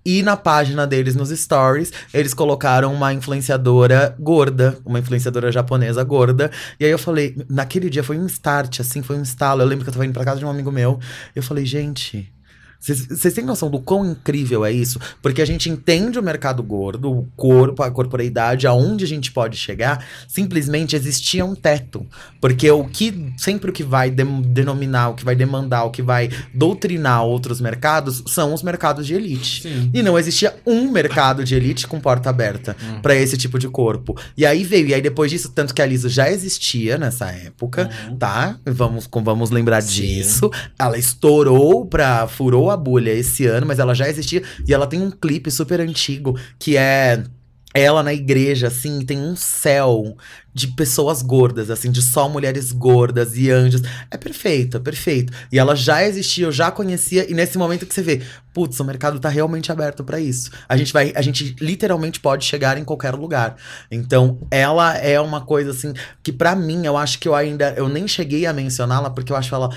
E 0.06 0.23
na 0.23 0.36
página 0.36 0.88
deles, 0.88 1.15
nos 1.15 1.30
stories, 1.30 1.91
eles 2.14 2.34
colocaram 2.34 2.94
uma 2.94 3.14
influenciadora 3.14 4.15
gorda, 4.19 4.77
uma 4.86 4.99
influenciadora 4.99 5.52
japonesa 5.52 6.03
gorda. 6.03 6.49
E 6.80 6.86
aí 6.86 6.91
eu 6.91 6.98
falei, 6.98 7.36
naquele 7.49 7.90
dia 7.90 8.03
foi 8.03 8.18
um 8.18 8.26
start, 8.26 8.80
assim, 8.80 9.02
foi 9.02 9.18
um 9.18 9.22
estalo. 9.22 9.61
Eu 9.61 9.68
lembro 9.68 9.84
que 9.86 9.90
eu 9.90 9.94
tava 9.94 10.06
indo 10.06 10.14
pra 10.14 10.26
casa 10.26 10.40
de 10.40 10.45
um 10.49 10.53
amigo 10.53 10.71
meu. 10.71 10.99
Eu 11.35 11.43
falei, 11.43 11.65
gente. 11.65 12.31
Vocês 12.80 13.34
têm 13.34 13.43
noção 13.43 13.69
do 13.69 13.80
quão 13.80 14.10
incrível 14.10 14.64
é 14.65 14.72
isso? 14.72 14.99
Porque 15.22 15.41
a 15.41 15.45
gente 15.45 15.69
entende 15.69 16.18
o 16.18 16.23
mercado 16.23 16.64
gordo, 16.64 17.11
o 17.11 17.27
corpo, 17.35 17.84
a 17.84 17.91
corporeidade, 17.91 18.65
aonde 18.65 19.03
a 19.03 19.07
gente 19.07 19.31
pode 19.31 19.57
chegar. 19.57 20.06
Simplesmente 20.27 20.95
existia 20.95 21.43
um 21.45 21.53
teto. 21.56 22.06
Porque 22.39 22.72
o 22.72 22.85
que 22.85 23.34
sempre 23.38 23.69
o 23.69 23.73
que 23.73 23.84
vai 23.84 24.10
dem- 24.10 24.41
denominar, 24.41 25.10
o 25.10 25.14
que 25.15 25.26
vai 25.26 25.35
demandar, 25.35 25.84
o 25.84 25.91
que 25.91 26.01
vai 26.01 26.30
doutrinar 26.53 27.23
outros 27.26 27.60
mercados 27.60 28.23
são 28.27 28.53
os 28.53 28.64
mercados 28.64 29.06
de 29.06 29.14
elite. 29.14 29.61
Sim. 29.64 29.91
E 29.93 30.01
não 30.01 30.18
existia 30.18 30.56
um 30.65 30.89
mercado 30.89 31.43
de 31.43 31.56
elite 31.56 31.85
com 31.88 31.99
porta 31.99 32.30
aberta 32.30 32.76
Hum. 32.81 33.01
pra 33.01 33.14
esse 33.15 33.38
tipo 33.38 33.60
de 33.60 33.68
corpo. 33.68 34.15
E 34.38 34.45
aí 34.45 34.64
veio, 34.64 34.88
e 34.88 34.93
aí 34.93 35.01
depois 35.01 35.30
disso, 35.30 35.49
tanto 35.53 35.73
que 35.73 35.81
a 35.81 35.85
Liso 35.85 36.07
já 36.07 36.31
existia 36.31 36.97
nessa 36.97 37.30
época, 37.30 37.89
tá? 38.18 38.57
Vamos, 38.65 39.06
com- 39.06 39.23
vamos 39.23 39.49
lembrar 39.51 39.81
Sim. 39.81 40.01
disso. 40.01 40.49
Ela 40.77 40.97
estourou 40.97 41.85
pra. 41.85 42.26
furou 42.27 42.69
a 42.70 42.78
bolha 42.78 43.12
esse 43.12 43.46
ano, 43.46 43.66
mas 43.66 43.80
ela 43.80 43.94
já 43.94 44.08
existia. 44.10 44.44
E 44.68 44.74
ela 44.74 44.88
tem 44.88 45.02
um 45.02 45.12
clipe 45.12 45.52
super 45.52 45.80
antigo 45.80 46.38
que 46.58 46.78
é. 46.78 47.24
Ela 47.72 48.02
na 48.02 48.12
igreja, 48.12 48.66
assim, 48.66 49.06
tem 49.06 49.20
um 49.20 49.36
céu 49.36 50.18
de 50.52 50.70
pessoas 50.70 51.22
gordas, 51.22 51.70
assim, 51.70 51.91
de 51.91 52.02
só 52.02 52.28
mulheres 52.28 52.72
gordas 52.72 53.38
e 53.38 53.52
anjos. 53.52 53.84
É 54.10 54.18
perfeito, 54.18 54.78
é 54.78 54.80
perfeito. 54.80 55.32
E 55.52 55.60
ela 55.60 55.76
já 55.76 56.04
existia, 56.04 56.48
eu 56.48 56.52
já 56.52 56.72
conhecia, 56.72 57.30
e 57.30 57.34
nesse 57.36 57.60
momento 57.60 57.86
que 57.86 57.94
você 57.94 58.02
vê, 58.02 58.24
putz, 58.56 58.80
o 58.80 58.84
mercado 58.84 59.20
tá 59.20 59.30
realmente 59.30 59.72
aberto 59.72 60.04
pra 60.04 60.20
isso. 60.20 60.50
A 60.68 60.76
gente 60.76 60.91
vai, 60.91 61.14
a 61.16 61.22
gente 61.22 61.56
literalmente 61.62 62.20
pode 62.20 62.44
chegar 62.44 62.76
em 62.76 62.84
qualquer 62.84 63.14
lugar. 63.14 63.56
Então, 63.91 64.40
ela 64.50 64.98
é 64.98 65.22
uma 65.22 65.41
coisa 65.41 65.70
assim 65.70 65.94
que 66.24 66.34
pra 66.34 66.56
mim, 66.56 66.88
eu 66.88 66.98
acho 66.98 67.20
que 67.20 67.28
eu 67.28 67.36
ainda 67.36 67.76
eu 67.78 67.88
nem 67.88 68.08
cheguei 68.08 68.48
a 68.48 68.52
mencioná-la 68.52 69.12
porque 69.12 69.32
eu 69.32 69.36
acho 69.38 69.54
ela 69.54 69.70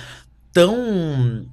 tão 0.52 1.46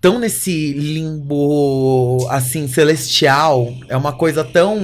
tão 0.00 0.18
nesse 0.18 0.72
limbo 0.72 2.26
assim 2.30 2.66
celestial, 2.68 3.72
é 3.88 3.96
uma 3.96 4.12
coisa 4.12 4.42
tão 4.42 4.80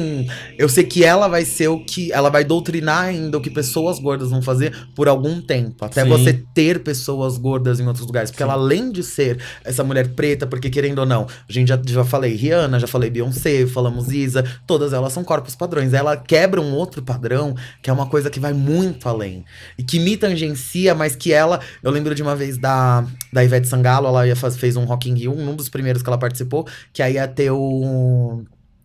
eu 0.59 0.69
sei 0.69 0.85
que 0.85 1.05
ela 1.05 1.29
vai 1.29 1.45
ser 1.45 1.69
o 1.69 1.81
que 1.81 2.13
ela 2.13 2.29
vai 2.29 2.45
doutrinar 2.45 3.05
ainda 3.05 3.39
o 3.39 3.41
que 3.41 3.51
pessoas 3.51 3.99
gordas 3.99 4.31
vão 4.31 4.43
fazer 4.43 4.77
por 4.95 5.09
algum 5.09 5.41
tempo, 5.41 5.85
até 5.85 6.03
Sim. 6.03 6.09
você 6.09 6.33
ter 6.55 6.83
pessoas 6.83 7.39
gordas 7.39 7.81
em 7.81 7.87
outros 7.87 8.07
lugares, 8.07 8.31
porque 8.31 8.43
ela 8.43 8.55
além 8.55 8.91
de 8.91 9.03
ser 9.03 9.39
essa 9.65 9.85
mulher 9.85 10.09
preta, 10.09 10.47
porque 10.47 10.69
querendo 10.69 10.99
ou 10.99 11.07
não, 11.07 11.27
a 11.49 11.53
gente 11.53 11.69
já, 11.69 11.81
já 11.85 12.05
falei 12.05 12.35
Rihanna, 12.35 12.81
já 12.81 12.87
falei 12.87 13.11
Beyoncé, 13.11 13.67
falamos 13.67 14.11
Isa, 14.11 14.45
todas 14.67 14.93
elas 14.93 15.13
são 15.13 15.23
corpos 15.25 15.55
padrões. 15.55 15.93
Ela 15.93 16.17
quebra 16.17 16.61
um 16.61 16.73
outro 16.75 17.03
padrão, 17.03 17.55
que 17.83 17.91
é 17.91 17.93
uma 17.93 18.07
coisa 18.07 18.31
que 18.31 18.41
vai 18.41 18.53
muito 18.53 19.09
além. 19.09 19.45
E 19.79 19.83
que 19.83 19.99
me 19.99 20.17
tangencia, 20.17 20.95
mas 20.95 21.15
que 21.15 21.33
ela. 21.33 21.61
Eu 21.83 21.91
lembro 21.91 22.15
de 22.15 22.23
uma 22.23 22.35
vez 22.35 22.59
da, 22.59 23.05
da 23.33 23.45
Ivete 23.45 23.69
Sangalo, 23.69 24.07
ela 24.09 24.27
ia 24.27 24.37
faz, 24.37 24.57
fez 24.57 24.77
um 24.77 24.85
Rock 24.85 25.06
in 25.11 25.15
Rio, 25.15 25.33
um 25.33 25.55
dos 25.57 25.69
primeiros 25.69 26.03
que 26.03 26.09
ela 26.09 26.19
participou, 26.19 26.67
que 26.93 27.03
aí 27.03 27.15
ia 27.15 27.27
ter 27.29 27.51
o. 27.51 28.43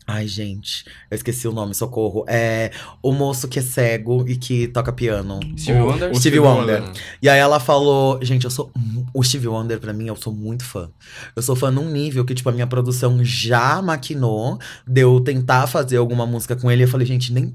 Ai, 0.07 0.27
gente, 0.27 0.83
eu 1.09 1.15
esqueci 1.15 1.47
o 1.47 1.53
nome, 1.53 1.73
socorro. 1.75 2.25
É 2.27 2.71
o 3.01 3.13
moço 3.13 3.47
que 3.47 3.59
é 3.59 3.61
cego 3.61 4.25
e 4.27 4.35
que 4.35 4.67
toca 4.67 4.91
piano. 4.91 5.39
Stevie 5.55 5.79
O- 5.79 5.85
Wonder? 5.85 6.11
o 6.11 6.15
Stevie 6.15 6.39
Wonder. 6.39 6.83
E 7.21 7.29
aí 7.29 7.39
ela 7.39 7.59
falou, 7.61 8.19
gente, 8.21 8.43
eu 8.43 8.49
sou. 8.51 8.71
O 9.13 9.23
Stevie 9.23 9.47
Wonder, 9.47 9.79
pra 9.79 9.93
mim, 9.93 10.07
eu 10.07 10.15
sou 10.17 10.33
muito 10.33 10.65
fã. 10.65 10.89
Eu 11.35 11.41
sou 11.41 11.55
fã 11.55 11.71
num 11.71 11.89
nível 11.89 12.25
que, 12.25 12.33
tipo, 12.33 12.49
a 12.49 12.51
minha 12.51 12.67
produção 12.67 13.23
já 13.23 13.81
maquinou 13.81 14.59
de 14.85 15.01
eu 15.01 15.19
tentar 15.21 15.67
fazer 15.67 15.97
alguma 15.97 16.25
música 16.25 16.55
com 16.57 16.69
ele. 16.69 16.83
Eu 16.83 16.87
falei, 16.89 17.05
gente, 17.07 17.31
nem, 17.31 17.53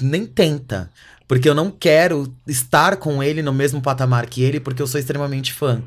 nem 0.00 0.26
tenta. 0.26 0.90
Porque 1.26 1.48
eu 1.48 1.54
não 1.54 1.70
quero 1.70 2.32
estar 2.46 2.96
com 2.98 3.22
ele 3.22 3.42
no 3.42 3.52
mesmo 3.52 3.80
patamar 3.80 4.26
que 4.26 4.42
ele, 4.42 4.60
porque 4.60 4.82
eu 4.82 4.86
sou 4.86 5.00
extremamente 5.00 5.52
fã. 5.52 5.82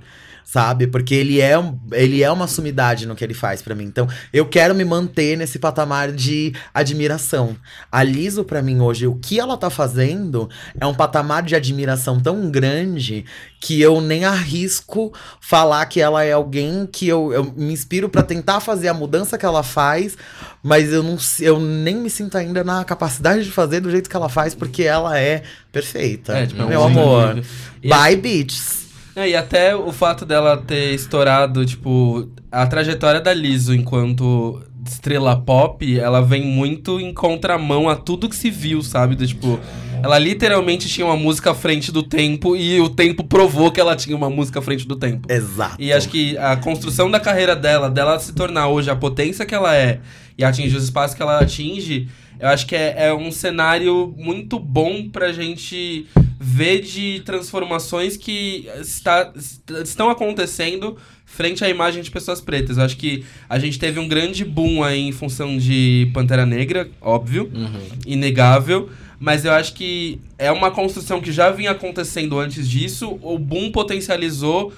Sabe? 0.47 0.87
Porque 0.87 1.13
ele 1.13 1.41
é, 1.41 1.61
ele 1.91 2.23
é 2.23 2.31
uma 2.31 2.47
sumidade 2.47 3.05
no 3.05 3.17
que 3.17 3.23
ele 3.23 3.33
faz 3.33 3.61
pra 3.61 3.75
mim. 3.75 3.83
Então, 3.83 4.07
eu 4.31 4.45
quero 4.45 4.73
me 4.73 4.85
manter 4.85 5.35
nesse 5.37 5.59
patamar 5.59 6.09
de 6.09 6.53
admiração. 6.73 7.57
A 7.91 8.01
Liso, 8.01 8.45
pra 8.45 8.61
mim, 8.61 8.79
hoje, 8.79 9.05
o 9.07 9.15
que 9.15 9.41
ela 9.41 9.57
tá 9.57 9.69
fazendo 9.69 10.49
é 10.79 10.87
um 10.87 10.93
patamar 10.93 11.43
de 11.43 11.53
admiração 11.53 12.17
tão 12.17 12.49
grande 12.49 13.25
que 13.59 13.81
eu 13.81 13.99
nem 13.99 14.23
arrisco 14.23 15.13
falar 15.41 15.85
que 15.87 15.99
ela 15.99 16.23
é 16.23 16.31
alguém 16.31 16.87
que 16.89 17.05
eu, 17.05 17.33
eu 17.33 17.53
me 17.53 17.73
inspiro 17.73 18.07
pra 18.07 18.23
tentar 18.23 18.61
fazer 18.61 18.87
a 18.87 18.93
mudança 18.93 19.37
que 19.37 19.45
ela 19.45 19.63
faz, 19.63 20.17
mas 20.63 20.93
eu 20.93 21.03
não 21.03 21.17
eu 21.41 21.59
nem 21.59 21.97
me 21.97 22.09
sinto 22.09 22.37
ainda 22.37 22.63
na 22.63 22.85
capacidade 22.85 23.43
de 23.43 23.51
fazer 23.51 23.81
do 23.81 23.91
jeito 23.91 24.09
que 24.09 24.15
ela 24.15 24.29
faz, 24.29 24.55
porque 24.55 24.83
ela 24.83 25.19
é 25.19 25.43
perfeita. 25.73 26.37
É, 26.37 26.45
tipo, 26.45 26.61
é 26.61 26.65
meu 26.67 26.83
amor. 26.83 27.43
Bye, 27.83 28.15
bitches. 28.15 28.86
É, 29.17 29.29
e 29.29 29.35
até 29.35 29.75
o 29.75 29.91
fato 29.91 30.27
dela 30.27 30.55
ter 30.55 30.93
estourado, 30.93 31.65
tipo, 31.65 32.29
a 32.51 32.67
trajetória 32.67 33.19
da 33.19 33.33
Liso 33.33 33.73
enquanto 33.73 34.61
estrela 34.85 35.35
pop, 35.35 35.99
ela 35.99 36.21
vem 36.21 36.45
muito 36.45 36.99
em 36.99 37.11
contramão 37.11 37.89
a 37.89 37.95
tudo 37.95 38.29
que 38.29 38.35
se 38.35 38.51
viu, 38.51 38.83
sabe? 38.83 39.15
Do, 39.15 39.25
tipo, 39.25 39.59
ela 40.03 40.19
literalmente 40.19 40.87
tinha 40.87 41.03
uma 41.03 41.17
música 41.17 41.49
à 41.49 41.55
frente 41.55 41.91
do 41.91 42.03
tempo 42.03 42.55
e 42.55 42.79
o 42.79 42.89
tempo 42.89 43.23
provou 43.23 43.71
que 43.71 43.81
ela 43.81 43.95
tinha 43.95 44.15
uma 44.15 44.29
música 44.29 44.59
à 44.59 44.61
frente 44.61 44.87
do 44.87 44.95
tempo. 44.95 45.27
Exato. 45.31 45.77
E 45.79 45.91
acho 45.91 46.09
que 46.09 46.37
a 46.37 46.55
construção 46.55 47.09
da 47.09 47.19
carreira 47.19 47.55
dela, 47.55 47.89
dela 47.89 48.19
se 48.19 48.33
tornar 48.33 48.67
hoje 48.67 48.91
a 48.91 48.95
potência 48.95 49.47
que 49.47 49.55
ela 49.55 49.75
é 49.75 49.99
e 50.37 50.43
atingir 50.43 50.77
os 50.77 50.83
espaços 50.83 51.17
que 51.17 51.23
ela 51.23 51.39
atinge, 51.39 52.07
eu 52.39 52.49
acho 52.49 52.67
que 52.67 52.75
é, 52.75 53.07
é 53.07 53.13
um 53.15 53.31
cenário 53.31 54.13
muito 54.15 54.59
bom 54.59 55.09
pra 55.09 55.31
gente 55.33 56.05
ver 56.39 56.81
de 56.81 57.21
transformações 57.25 58.15
que 58.17 58.67
está, 58.79 59.31
est- 59.35 59.69
estão 59.83 60.09
acontecendo 60.09 60.97
frente 61.25 61.63
à 61.63 61.69
imagem 61.69 62.01
de 62.03 62.09
pessoas 62.11 62.39
pretas. 62.39 62.77
Eu 62.77 62.83
acho 62.83 62.97
que 62.97 63.25
a 63.49 63.57
gente 63.59 63.77
teve 63.79 63.99
um 63.99 64.07
grande 64.07 64.45
boom 64.45 64.83
aí 64.83 65.01
em 65.01 65.11
função 65.11 65.57
de 65.57 66.09
Pantera 66.13 66.45
Negra, 66.45 66.89
óbvio 67.01 67.51
Uhum. 67.53 67.79
inegável, 68.05 68.89
mas 69.19 69.45
eu 69.45 69.51
acho 69.51 69.73
que 69.73 70.19
é 70.37 70.51
uma 70.51 70.69
construção 70.71 71.19
que 71.19 71.31
já 71.31 71.49
vinha 71.49 71.71
acontecendo 71.71 72.39
antes 72.39 72.69
disso. 72.69 73.17
O 73.21 73.37
boom 73.39 73.71
potencializou 73.71 74.71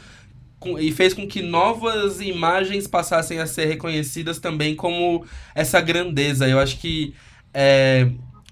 e 0.79 0.91
fez 0.91 1.13
com 1.13 1.27
que 1.27 1.41
novas 1.41 2.19
imagens 2.19 2.87
passassem 2.87 3.39
a 3.39 3.45
ser 3.45 3.65
reconhecidas 3.65 4.39
também 4.39 4.75
como 4.75 5.25
essa 5.53 5.79
grandeza. 5.81 6.47
Eu 6.47 6.59
acho 6.59 6.77
que 6.79 7.13
é, 7.53 8.07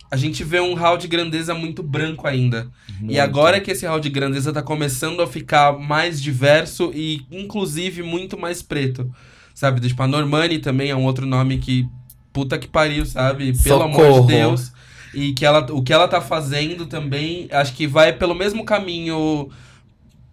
a 0.10 0.16
gente 0.16 0.44
vê 0.44 0.60
um 0.60 0.74
hall 0.74 0.98
de 0.98 1.08
grandeza 1.08 1.54
muito 1.54 1.84
branco 1.84 2.28
ainda. 2.28 2.70
E 3.08 3.20
agora 3.20 3.60
que 3.60 3.72
esse 3.72 3.86
hall 3.86 4.00
de 4.00 4.10
grandeza 4.10 4.54
tá 4.54 4.62
começando 4.62 5.22
a 5.22 5.28
ficar 5.28 5.78
mais 5.78 6.22
diverso 6.22 6.92
e, 6.94 7.26
inclusive, 7.32 8.02
muito 8.02 8.38
mais 8.38 8.62
preto. 8.62 9.12
Sabe? 9.54 9.82
Tipo, 9.82 10.04
a 10.04 10.08
Normani 10.08 10.60
também 10.60 10.90
é 10.90 10.96
um 10.96 11.04
outro 11.04 11.26
nome 11.26 11.58
que. 11.58 11.88
Puta 12.32 12.58
que 12.58 12.68
pariu, 12.68 13.06
sabe? 13.06 13.52
Pelo 13.64 13.84
amor 13.84 13.96
Socorro. 13.96 14.28
de 14.28 14.34
Deus. 14.34 14.72
E 15.14 15.34
que 15.34 15.44
ela, 15.44 15.66
o 15.72 15.82
que 15.82 15.92
ela 15.92 16.08
tá 16.08 16.22
fazendo 16.22 16.86
também, 16.86 17.48
acho 17.52 17.74
que 17.74 17.88
vai 17.88 18.14
pelo 18.14 18.36
mesmo 18.36 18.64
caminho 18.64 19.50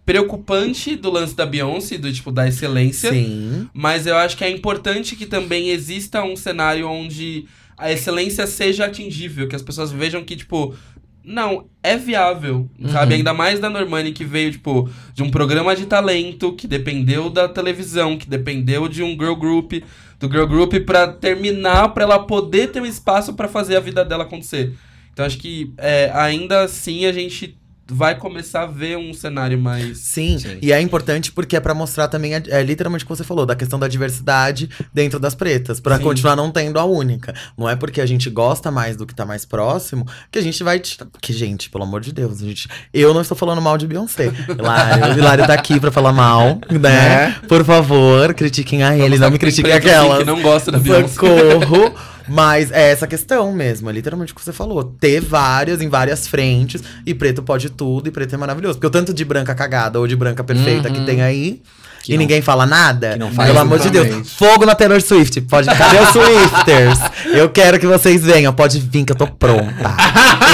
preocupante 0.05 0.95
do 0.95 1.09
lance 1.09 1.35
da 1.35 1.45
Beyoncé, 1.45 1.97
do 1.97 2.13
tipo, 2.13 2.31
da 2.31 2.47
excelência. 2.47 3.09
Sim. 3.09 3.67
Mas 3.73 4.05
eu 4.05 4.15
acho 4.15 4.37
que 4.37 4.43
é 4.43 4.49
importante 4.49 5.15
que 5.15 5.25
também 5.25 5.69
exista 5.69 6.23
um 6.23 6.35
cenário 6.35 6.87
onde 6.87 7.47
a 7.77 7.91
excelência 7.91 8.47
seja 8.47 8.85
atingível, 8.85 9.47
que 9.47 9.55
as 9.55 9.61
pessoas 9.61 9.91
vejam 9.91 10.23
que, 10.23 10.35
tipo, 10.35 10.75
não, 11.23 11.65
é 11.81 11.97
viável, 11.97 12.69
sabe? 12.91 13.15
Ainda 13.15 13.33
mais 13.33 13.59
da 13.59 13.69
Normani 13.69 14.11
que 14.11 14.23
veio, 14.23 14.51
tipo, 14.51 14.89
de 15.13 15.23
um 15.23 15.31
programa 15.31 15.75
de 15.75 15.85
talento, 15.85 16.53
que 16.53 16.67
dependeu 16.67 17.29
da 17.29 17.49
televisão, 17.49 18.17
que 18.17 18.29
dependeu 18.29 18.87
de 18.87 19.01
um 19.01 19.11
girl 19.11 19.33
group, 19.33 19.73
do 20.19 20.31
girl 20.31 20.45
group 20.45 20.73
pra 20.85 21.07
terminar, 21.07 21.89
pra 21.89 22.03
ela 22.03 22.19
poder 22.19 22.71
ter 22.71 22.81
um 22.81 22.85
espaço 22.85 23.33
pra 23.33 23.47
fazer 23.47 23.75
a 23.75 23.79
vida 23.79 24.05
dela 24.05 24.23
acontecer. 24.23 24.73
Então 25.11 25.25
acho 25.25 25.37
que 25.37 25.73
é, 25.77 26.11
ainda 26.13 26.61
assim 26.61 27.05
a 27.05 27.11
gente 27.11 27.57
vai 27.87 28.15
começar 28.15 28.63
a 28.63 28.65
ver 28.65 28.97
um 28.97 29.13
cenário 29.13 29.59
mais. 29.59 29.99
Sim, 29.99 30.37
Sim. 30.39 30.57
e 30.61 30.71
é 30.71 30.81
importante 30.81 31.31
porque 31.31 31.55
é 31.55 31.59
pra 31.59 31.73
mostrar 31.73 32.07
também, 32.07 32.33
é, 32.33 32.63
literalmente 32.63 33.03
o 33.03 33.07
que 33.07 33.15
você 33.15 33.23
falou, 33.23 33.45
da 33.45 33.55
questão 33.55 33.77
da 33.77 33.87
diversidade 33.87 34.69
dentro 34.93 35.19
das 35.19 35.35
pretas, 35.35 35.79
Pra 35.79 35.97
Sim. 35.97 36.03
continuar 36.03 36.35
não 36.35 36.49
tendo 36.51 36.79
a 36.79 36.85
única. 36.85 37.33
Não 37.57 37.69
é 37.69 37.75
porque 37.75 38.01
a 38.01 38.05
gente 38.05 38.29
gosta 38.29 38.71
mais 38.71 38.95
do 38.97 39.05
que 39.05 39.13
tá 39.13 39.25
mais 39.25 39.45
próximo 39.45 40.05
que 40.31 40.39
a 40.39 40.41
gente 40.41 40.63
vai. 40.63 40.79
te- 40.79 40.97
Que, 41.21 41.31
gente, 41.33 41.69
pelo 41.69 41.83
amor 41.83 42.01
de 42.01 42.11
Deus, 42.11 42.41
a 42.41 42.45
gente. 42.45 42.67
Eu 42.93 43.13
não 43.13 43.21
estou 43.21 43.37
falando 43.37 43.61
mal 43.61 43.77
de 43.77 43.85
Beyoncé. 43.87 44.31
Hilário, 44.49 45.13
o 45.15 45.17
Hilário 45.19 45.45
tá 45.47 45.53
aqui 45.53 45.79
pra 45.79 45.91
falar 45.91 46.11
mal, 46.13 46.59
né? 46.71 47.35
Por 47.47 47.63
favor, 47.63 48.33
critiquem 48.33 48.83
a 48.83 48.97
ele, 48.97 49.17
não 49.19 49.29
me 49.29 49.37
critiquem 49.37 49.71
assim, 49.71 49.87
aquelas. 49.89 50.19
que 50.19 50.23
não 50.25 50.41
gosta 50.41 50.71
da 50.71 50.79
Beyoncé. 50.79 51.07
Socorro. 51.13 51.93
Mas 52.27 52.71
é 52.71 52.91
essa 52.91 53.05
questão 53.07 53.53
mesmo, 53.53 53.89
é 53.89 53.93
literalmente 53.93 54.33
o 54.33 54.35
que 54.35 54.43
você 54.43 54.53
falou. 54.53 54.83
Ter 54.83 55.19
várias, 55.21 55.81
em 55.81 55.89
várias 55.89 56.27
frentes, 56.27 56.81
e 57.05 57.13
preto 57.13 57.43
pode 57.43 57.69
tudo, 57.69 58.07
e 58.07 58.11
preto 58.11 58.33
é 58.33 58.37
maravilhoso. 58.37 58.75
Porque 58.75 58.87
o 58.87 58.89
tanto 58.89 59.13
de 59.13 59.23
branca 59.23 59.53
cagada 59.53 59.99
ou 59.99 60.07
de 60.07 60.15
branca 60.15 60.43
perfeita 60.43 60.89
que 60.89 60.99
Uhum. 60.99 61.05
tem 61.05 61.21
aí, 61.21 61.61
Que 62.05 62.13
e 62.13 62.15
não- 62.15 62.21
ninguém 62.21 62.41
fala 62.41 62.65
nada, 62.65 63.13
que 63.13 63.19
não 63.19 63.31
faz 63.31 63.49
pelo 63.49 63.59
amor 63.61 63.79
de 63.79 63.89
Deus. 63.89 64.33
Fogo 64.33 64.65
na 64.65 64.75
Taylor 64.75 65.01
Swift. 65.01 65.41
Pode, 65.41 65.67
cadê 65.67 65.97
os 65.99 66.09
Swifters? 66.13 66.99
Eu 67.33 67.49
quero 67.49 67.79
que 67.79 67.87
vocês 67.87 68.23
venham, 68.23 68.53
pode 68.53 68.79
vir 68.79 69.03
que 69.05 69.11
eu 69.11 69.15
tô 69.15 69.25
pronta. 69.27 69.95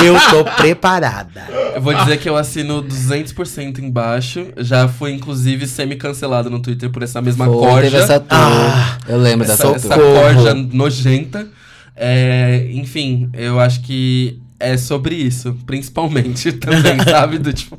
Eu 0.04 0.16
tô 0.30 0.44
preparada. 0.56 1.44
Eu 1.76 1.82
vou 1.82 1.94
dizer 1.94 2.18
que 2.18 2.28
eu 2.30 2.38
assino 2.38 2.82
200% 2.82 3.80
embaixo. 3.80 4.48
Já 4.58 4.88
fui, 4.88 5.12
inclusive, 5.12 5.68
semi-cancelado 5.68 6.50
no 6.50 6.60
Twitter 6.62 6.90
por 6.90 7.04
essa 7.04 7.22
mesma 7.22 7.46
Pô, 7.46 7.60
corja. 7.60 7.82
teve 7.92 7.98
essa 7.98 8.20
tour. 8.20 8.28
Ah, 8.40 8.98
eu 9.08 9.18
lembro 9.18 9.46
dessa 9.46 9.68
essa, 9.68 9.90
tour. 9.90 10.06
essa 10.16 10.24
corja 10.34 10.54
nojenta. 10.54 11.48
É, 11.96 12.68
enfim, 12.72 13.30
eu 13.34 13.60
acho 13.60 13.82
que 13.82 14.40
é 14.62 14.78
sobre 14.78 15.16
isso, 15.16 15.58
principalmente 15.66 16.52
também, 16.54 17.00
sabe? 17.04 17.38
Do 17.40 17.52
tipo, 17.52 17.76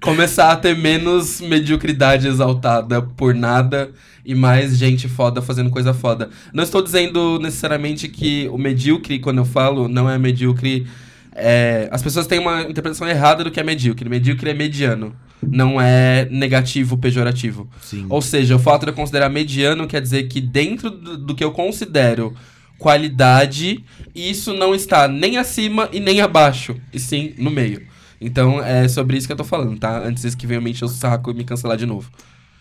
começar 0.00 0.52
a 0.52 0.56
ter 0.56 0.76
menos 0.76 1.40
mediocridade 1.40 2.28
exaltada 2.28 3.00
por 3.02 3.34
nada 3.34 3.90
e 4.24 4.34
mais 4.34 4.76
gente 4.76 5.08
foda 5.08 5.40
fazendo 5.40 5.70
coisa 5.70 5.94
foda. 5.94 6.28
Não 6.52 6.62
estou 6.62 6.82
dizendo 6.82 7.38
necessariamente 7.40 8.08
que 8.08 8.48
o 8.52 8.58
medíocre, 8.58 9.18
quando 9.18 9.38
eu 9.38 9.44
falo, 9.44 9.88
não 9.88 10.08
é 10.08 10.18
medíocre. 10.18 10.86
é, 11.34 11.88
as 11.90 12.02
pessoas 12.02 12.26
têm 12.26 12.38
uma 12.38 12.62
interpretação 12.62 13.08
errada 13.08 13.42
do 13.42 13.50
que 13.50 13.58
é 13.58 13.64
medíocre. 13.64 14.08
Medíocre 14.08 14.50
é 14.50 14.54
mediano, 14.54 15.16
não 15.42 15.80
é 15.80 16.28
negativo, 16.30 16.98
pejorativo. 16.98 17.68
Sim. 17.80 18.04
Ou 18.10 18.20
seja, 18.20 18.56
o 18.56 18.58
fato 18.58 18.84
de 18.84 18.90
eu 18.90 18.94
considerar 18.94 19.30
mediano 19.30 19.86
quer 19.86 20.02
dizer 20.02 20.24
que 20.24 20.40
dentro 20.40 20.90
do, 20.90 21.16
do 21.16 21.34
que 21.34 21.42
eu 21.42 21.52
considero 21.52 22.34
qualidade, 22.78 23.84
isso 24.14 24.54
não 24.54 24.74
está 24.74 25.08
nem 25.08 25.36
acima 25.36 25.88
e 25.92 26.00
nem 26.00 26.20
abaixo, 26.20 26.76
e 26.92 26.98
sim 26.98 27.34
no 27.36 27.50
meio. 27.50 27.86
Então 28.20 28.62
é 28.62 28.88
sobre 28.88 29.16
isso 29.16 29.26
que 29.26 29.32
eu 29.32 29.36
tô 29.36 29.44
falando, 29.44 29.78
tá? 29.78 29.98
Antes 29.98 30.34
que 30.34 30.46
venham 30.46 30.62
me 30.62 30.70
encher 30.70 30.84
o 30.84 30.88
saco 30.88 31.30
e 31.30 31.34
me 31.34 31.44
cancelar 31.44 31.76
de 31.76 31.86
novo. 31.86 32.10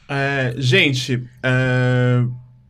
É, 0.09 0.55
gente, 0.57 1.23
é, 1.43 2.23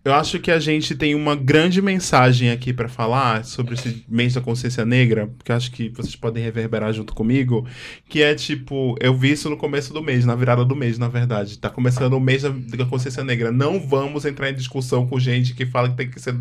eu 0.07 0.13
acho 0.13 0.39
que 0.39 0.49
a 0.49 0.57
gente 0.57 0.95
tem 0.95 1.13
uma 1.13 1.35
grande 1.35 1.81
mensagem 1.81 2.49
aqui 2.49 2.71
pra 2.71 2.87
falar 2.87 3.43
sobre 3.43 3.73
esse 3.73 4.05
mês 4.07 4.33
da 4.33 4.39
consciência 4.39 4.85
negra, 4.85 5.27
porque 5.37 5.51
eu 5.51 5.55
acho 5.57 5.69
que 5.69 5.89
vocês 5.89 6.15
podem 6.15 6.41
reverberar 6.41 6.93
junto 6.93 7.13
comigo, 7.13 7.67
que 8.07 8.23
é 8.23 8.33
tipo, 8.33 8.95
eu 9.01 9.13
vi 9.13 9.31
isso 9.31 9.49
no 9.49 9.57
começo 9.57 9.93
do 9.93 10.01
mês, 10.01 10.23
na 10.23 10.33
virada 10.33 10.63
do 10.63 10.77
mês, 10.77 10.97
na 10.97 11.09
verdade. 11.09 11.59
Tá 11.59 11.69
começando 11.69 12.13
o 12.13 12.21
mês 12.21 12.43
da, 12.43 12.49
da 12.49 12.85
consciência 12.85 13.21
negra. 13.21 13.51
Não 13.51 13.85
vamos 13.85 14.23
entrar 14.23 14.49
em 14.49 14.53
discussão 14.53 15.05
com 15.05 15.19
gente 15.19 15.53
que 15.53 15.65
fala 15.65 15.89
que 15.89 15.97
tem 15.97 16.09
que 16.09 16.21
ser 16.21 16.33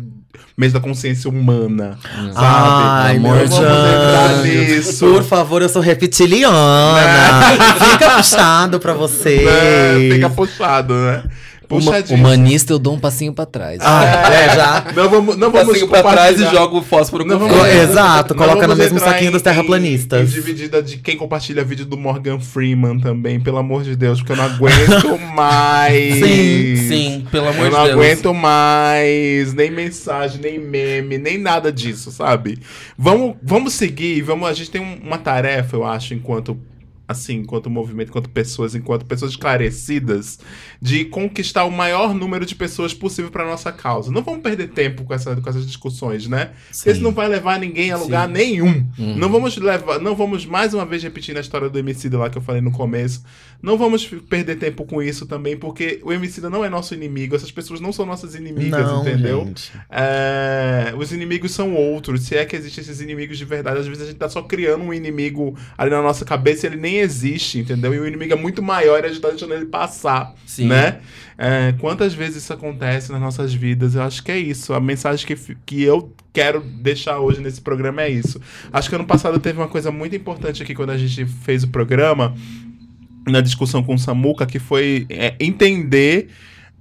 mês 0.55 0.71
da 0.71 0.79
consciência 0.79 1.29
humana, 1.29 1.99
sabe? 2.01 2.33
Ai, 2.37 3.17
amor 3.17 3.35
Não 3.35 3.43
de 3.43 3.49
vamos 3.49 3.67
entrar 3.67 4.43
Deus. 4.43 4.67
nisso. 4.69 5.05
Por 5.05 5.23
favor, 5.23 5.61
eu 5.61 5.67
sou 5.67 5.81
reptiliana. 5.81 6.55
Fica 7.91 8.11
puxado 8.15 8.79
pra 8.79 8.93
vocês. 8.93 9.43
Né? 9.43 10.15
Fica 10.15 10.29
puxado, 10.29 10.93
né? 10.93 11.23
Uma, 11.69 11.81
Puxadinho. 11.81 12.19
humanista, 12.19 12.71
eu 12.71 12.79
dou 12.79 12.93
um 12.95 12.99
passinho 12.99 13.33
pra 13.33 13.45
trás. 13.45 13.79
Ah, 13.81 14.03
é, 14.33 14.55
já. 14.55 14.85
Não 14.95 15.09
vamos, 15.09 15.35
não 15.37 15.51
vamos 15.51 15.67
Passinho 15.73 15.87
pra 15.89 16.01
trás 16.01 16.39
e 16.39 16.45
joga 16.45 16.77
o 16.77 16.81
fósforo 16.81 17.25
Não 17.25 17.37
com 17.37 17.47
vamos-. 17.49 17.67
Exato, 17.67 18.33
Não 18.33 18.45
coloca 18.45 18.65
no 18.67 18.75
mesmo 18.75 18.97
saquinho 18.99 19.29
em- 19.29 19.31
dos 19.33 19.41
terraplanistas. 19.41 20.21
Em, 20.21 20.31
em 20.31 20.33
dividida 20.33 20.81
de 20.81 20.97
quem 20.97 21.17
compartilha 21.17 21.63
vídeo 21.65 21.85
do 21.85 21.97
Morgan 21.97 22.39
Freeman 22.39 22.99
também, 22.99 23.39
pelo 23.39 23.57
amor 23.57 23.83
de 23.83 23.95
Deus, 23.97 24.19
porque 24.19 24.31
eu 24.31 24.37
não 24.37 24.45
aguento 24.45 25.17
mais. 25.35 26.13
Sim, 26.15 26.75
sim, 26.87 27.27
pelo 27.29 27.49
amor 27.49 27.65
Eu 27.65 27.69
de 27.71 27.75
não 27.75 27.83
Deus. 27.83 27.95
aguento 27.97 28.33
mais 28.33 29.53
nem 29.53 29.69
mensagem, 29.69 30.39
nem 30.41 30.57
meme, 30.59 31.17
nem 31.17 31.37
nada 31.37 31.71
disso, 31.71 32.11
sabe? 32.11 32.59
Vamos, 32.97 33.35
vamos 33.43 33.73
seguir, 33.73 34.21
vamos, 34.21 34.47
a 34.47 34.53
gente 34.53 34.71
tem 34.71 34.81
um- 34.81 34.99
uma 35.05 35.17
tarefa, 35.17 35.75
eu 35.75 35.85
acho, 35.85 36.13
enquanto 36.13 36.57
assim, 37.07 37.37
enquanto 37.37 37.69
movimento, 37.69 38.09
enquanto 38.09 38.29
pessoas, 38.29 38.75
enquanto 38.75 39.05
pessoas 39.05 39.31
esclarecidas, 39.31 40.39
de 40.81 41.05
conquistar 41.05 41.63
o 41.63 41.71
maior 41.71 42.13
número 42.13 42.45
de 42.45 42.53
pessoas 42.53 42.93
possível 42.93 43.31
para 43.31 43.45
nossa 43.45 43.71
causa. 43.71 44.11
Não 44.11 44.21
vamos 44.21 44.41
perder 44.41 44.69
tempo 44.69 45.05
com, 45.05 45.13
essa, 45.13 45.35
com 45.35 45.49
essas 45.49 45.65
discussões, 45.65 46.27
né? 46.27 46.51
Porque 46.71 46.91
isso 46.91 47.01
não 47.01 47.11
vai 47.11 47.29
levar 47.29 47.59
ninguém 47.59 47.91
a 47.91 47.97
lugar 47.97 48.27
nenhum. 48.27 48.85
Uhum. 48.99 49.15
Não 49.15 49.29
vamos 49.29 49.55
levar, 49.57 49.99
não 49.99 50.15
vamos 50.15 50.45
mais 50.45 50.73
uma 50.73 50.85
vez 50.85 51.01
repetir 51.01 51.37
a 51.37 51.39
história 51.39 51.69
do 51.69 51.79
Emicida 51.79 52.17
lá 52.17 52.29
que 52.29 52.37
eu 52.37 52.41
falei 52.41 52.61
no 52.61 52.71
começo. 52.71 53.23
Não 53.61 53.77
vamos 53.77 54.05
perder 54.29 54.57
tempo 54.57 54.85
com 54.85 55.01
isso 55.01 55.25
também, 55.25 55.57
porque 55.57 55.99
o 56.03 56.11
Emicida 56.11 56.49
não 56.49 56.63
é 56.63 56.69
nosso 56.69 56.93
inimigo, 56.93 57.35
essas 57.35 57.51
pessoas 57.51 57.79
não 57.79 57.91
são 57.91 58.05
nossas 58.05 58.35
inimigas, 58.35 58.85
Não, 58.85 59.01
entendeu? 59.01 59.51
É, 59.89 60.93
os 60.97 61.11
inimigos 61.11 61.51
são 61.51 61.73
outros. 61.73 62.23
Se 62.23 62.35
é 62.35 62.45
que 62.45 62.55
existem 62.55 62.83
esses 62.83 62.99
inimigos 63.01 63.37
de 63.37 63.45
verdade, 63.45 63.79
às 63.79 63.87
vezes 63.87 64.03
a 64.03 64.05
gente 64.05 64.17
tá 64.17 64.29
só 64.29 64.41
criando 64.41 64.83
um 64.83 64.93
inimigo 64.93 65.57
ali 65.77 65.89
na 65.89 66.01
nossa 66.01 66.23
cabeça 66.25 66.65
e 66.65 66.69
ele 66.69 66.77
nem 66.77 66.96
existe, 66.99 67.59
entendeu? 67.59 67.93
E 67.93 67.99
o 67.99 68.07
inimigo 68.07 68.33
é 68.33 68.35
muito 68.35 68.61
maior 68.61 69.03
e 69.03 69.05
a 69.05 69.09
gente 69.09 69.21
tá 69.21 69.29
deixando 69.29 69.53
ele 69.53 69.65
passar, 69.65 70.33
Sim. 70.45 70.67
né? 70.67 70.99
É, 71.37 71.73
quantas 71.79 72.13
vezes 72.13 72.43
isso 72.43 72.53
acontece 72.53 73.11
nas 73.11 73.21
nossas 73.21 73.53
vidas? 73.53 73.95
Eu 73.95 74.01
acho 74.01 74.23
que 74.23 74.31
é 74.31 74.37
isso. 74.37 74.73
A 74.73 74.79
mensagem 74.79 75.25
que, 75.25 75.35
que 75.65 75.83
eu 75.83 76.13
quero 76.33 76.61
deixar 76.61 77.19
hoje 77.19 77.41
nesse 77.41 77.61
programa 77.61 78.01
é 78.01 78.09
isso. 78.09 78.41
Acho 78.71 78.89
que 78.89 78.95
ano 78.95 79.05
passado 79.05 79.39
teve 79.39 79.59
uma 79.59 79.67
coisa 79.67 79.91
muito 79.91 80.15
importante 80.15 80.63
aqui 80.63 80.73
quando 80.73 80.91
a 80.91 80.97
gente 80.97 81.25
fez 81.25 81.63
o 81.63 81.67
programa, 81.67 82.35
na 83.27 83.41
discussão 83.41 83.83
com 83.83 83.95
o 83.95 83.99
Samuca, 83.99 84.45
que 84.45 84.59
foi 84.59 85.05
é, 85.09 85.35
entender. 85.39 86.29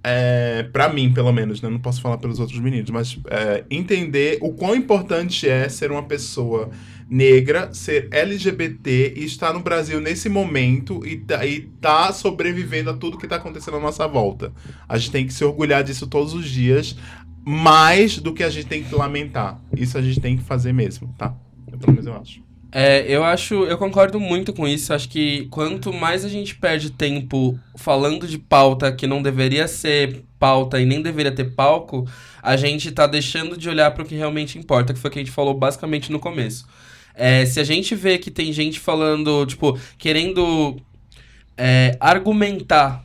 É, 0.09 0.63
para 0.73 0.89
mim, 0.89 1.13
pelo 1.13 1.33
menos, 1.33 1.61
né? 1.61 1.69
Não 1.69 1.81
posso 1.81 2.01
falar 2.01 2.19
pelos 2.19 2.39
outros 2.39 2.61
meninos, 2.61 2.91
mas 2.91 3.19
é, 3.29 3.65
entender 3.69 4.39
o 4.41 4.53
quão 4.53 4.77
importante 4.77 5.49
é 5.49 5.69
ser 5.69 5.91
uma 5.91 6.05
pessoa 6.05 6.71
negra, 7.09 7.73
ser 7.73 8.09
LGBT 8.11 9.15
e 9.17 9.25
estar 9.25 9.53
no 9.53 9.61
Brasil 9.61 10.01
nesse 10.01 10.29
momento 10.29 11.07
e 11.07 11.17
tá, 11.17 11.47
e 11.47 11.61
tá 11.81 12.13
sobrevivendo 12.13 12.91
a 12.91 12.95
tudo 12.95 13.19
que 13.19 13.29
tá 13.29 13.37
acontecendo 13.37 13.77
à 13.77 13.81
nossa 13.81 14.07
volta. 14.09 14.53
A 14.89 14.99
gente 14.99 15.13
tem 15.13 15.27
que 15.27 15.33
se 15.33 15.45
orgulhar 15.45 15.85
disso 15.85 16.07
todos 16.07 16.35
os 16.35 16.49
dias, 16.49 16.97
mais 17.45 18.19
do 18.19 18.35
que 18.35 18.43
a 18.43 18.51
gente 18.51 18.67
tem 18.67 18.83
que 18.83 18.95
lamentar. 18.95 19.61
Isso 19.77 19.97
a 19.97 20.03
gente 20.03 20.21
tem 20.21 20.37
que 20.37 20.43
fazer 20.43 20.73
mesmo, 20.73 21.15
tá? 21.17 21.35
Eu, 21.71 21.79
pelo 21.79 21.93
menos 21.93 22.07
eu 22.07 22.15
acho. 22.15 22.47
É, 22.73 23.07
eu 23.09 23.23
acho, 23.23 23.55
eu 23.65 23.79
concordo 23.79 24.19
muito 24.19 24.53
com 24.53 24.67
isso. 24.67 24.93
Acho 24.93 25.09
que 25.09 25.47
quanto 25.47 25.93
mais 25.93 26.25
a 26.25 26.29
gente 26.29 26.57
perde 26.57 26.91
tempo 26.91 27.59
falando 27.77 28.27
de 28.27 28.37
pauta 28.37 28.93
que 28.93 29.07
não 29.07 29.23
deveria 29.23 29.69
ser 29.69 30.25
pauta 30.39 30.81
e 30.81 30.85
nem 30.85 31.01
deveria 31.01 31.33
ter 31.33 31.55
palco, 31.55 32.07
a 32.43 32.57
gente 32.57 32.91
tá 32.91 33.07
deixando 33.07 33.57
de 33.57 33.69
olhar 33.69 33.93
para 33.93 34.03
o 34.03 34.07
que 34.07 34.15
realmente 34.15 34.59
importa, 34.59 34.93
que 34.93 34.99
foi 34.99 35.09
o 35.09 35.13
que 35.13 35.19
a 35.21 35.23
gente 35.23 35.33
falou 35.33 35.55
basicamente 35.55 36.13
no 36.13 36.19
começo. 36.19 36.67
É, 37.17 37.47
se 37.47 37.59
a 37.59 37.65
gente 37.65 37.95
vê 37.95 38.19
que 38.19 38.31
tem 38.31 38.53
gente 38.53 38.79
falando, 38.79 39.47
tipo, 39.47 39.79
querendo 39.97 40.77
é, 41.57 41.97
argumentar 41.99 43.05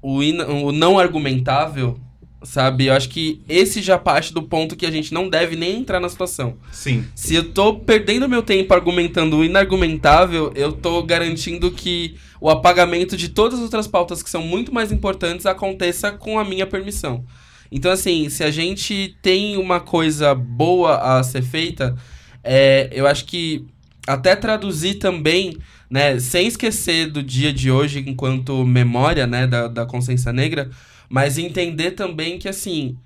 o, 0.00 0.18
o 0.18 0.72
não 0.72 0.98
argumentável, 0.98 2.00
sabe? 2.42 2.86
Eu 2.86 2.94
acho 2.94 3.10
que 3.10 3.42
esse 3.48 3.82
já 3.82 3.98
parte 3.98 4.32
do 4.32 4.42
ponto 4.42 4.76
que 4.76 4.86
a 4.86 4.90
gente 4.90 5.12
não 5.12 5.28
deve 5.28 5.56
nem 5.56 5.78
entrar 5.78 6.00
na 6.00 6.08
situação. 6.08 6.56
Sim. 6.72 7.04
Se 7.14 7.34
eu 7.34 7.52
tô 7.52 7.74
perdendo 7.74 8.28
meu 8.28 8.42
tempo 8.42 8.72
argumentando 8.72 9.36
o 9.36 9.44
inargumentável, 9.44 10.52
eu 10.54 10.72
tô 10.72 11.02
garantindo 11.02 11.70
que 11.70 12.16
o 12.40 12.48
apagamento 12.48 13.16
de 13.16 13.28
todas 13.28 13.58
as 13.58 13.64
outras 13.64 13.86
pautas 13.86 14.22
que 14.22 14.30
são 14.30 14.42
muito 14.42 14.72
mais 14.72 14.90
importantes 14.90 15.44
aconteça 15.44 16.10
com 16.10 16.38
a 16.38 16.44
minha 16.44 16.66
permissão. 16.66 17.24
Então, 17.70 17.92
assim, 17.92 18.28
se 18.28 18.42
a 18.42 18.50
gente 18.50 19.16
tem 19.22 19.56
uma 19.56 19.78
coisa 19.78 20.34
boa 20.34 20.96
a 20.96 21.22
ser 21.22 21.42
feita, 21.42 21.94
é, 22.42 22.88
eu 22.92 23.06
acho 23.06 23.24
que 23.24 23.66
até 24.06 24.34
traduzir 24.34 24.94
também, 24.94 25.56
né, 25.88 26.18
sem 26.18 26.46
esquecer 26.46 27.10
do 27.10 27.22
dia 27.22 27.52
de 27.52 27.70
hoje 27.70 28.02
enquanto 28.06 28.64
memória, 28.64 29.26
né, 29.26 29.46
da, 29.46 29.68
da 29.68 29.86
consciência 29.86 30.32
negra, 30.32 30.70
mas 31.08 31.38
entender 31.38 31.92
também 31.92 32.38
que, 32.38 32.48
assim, 32.48 32.96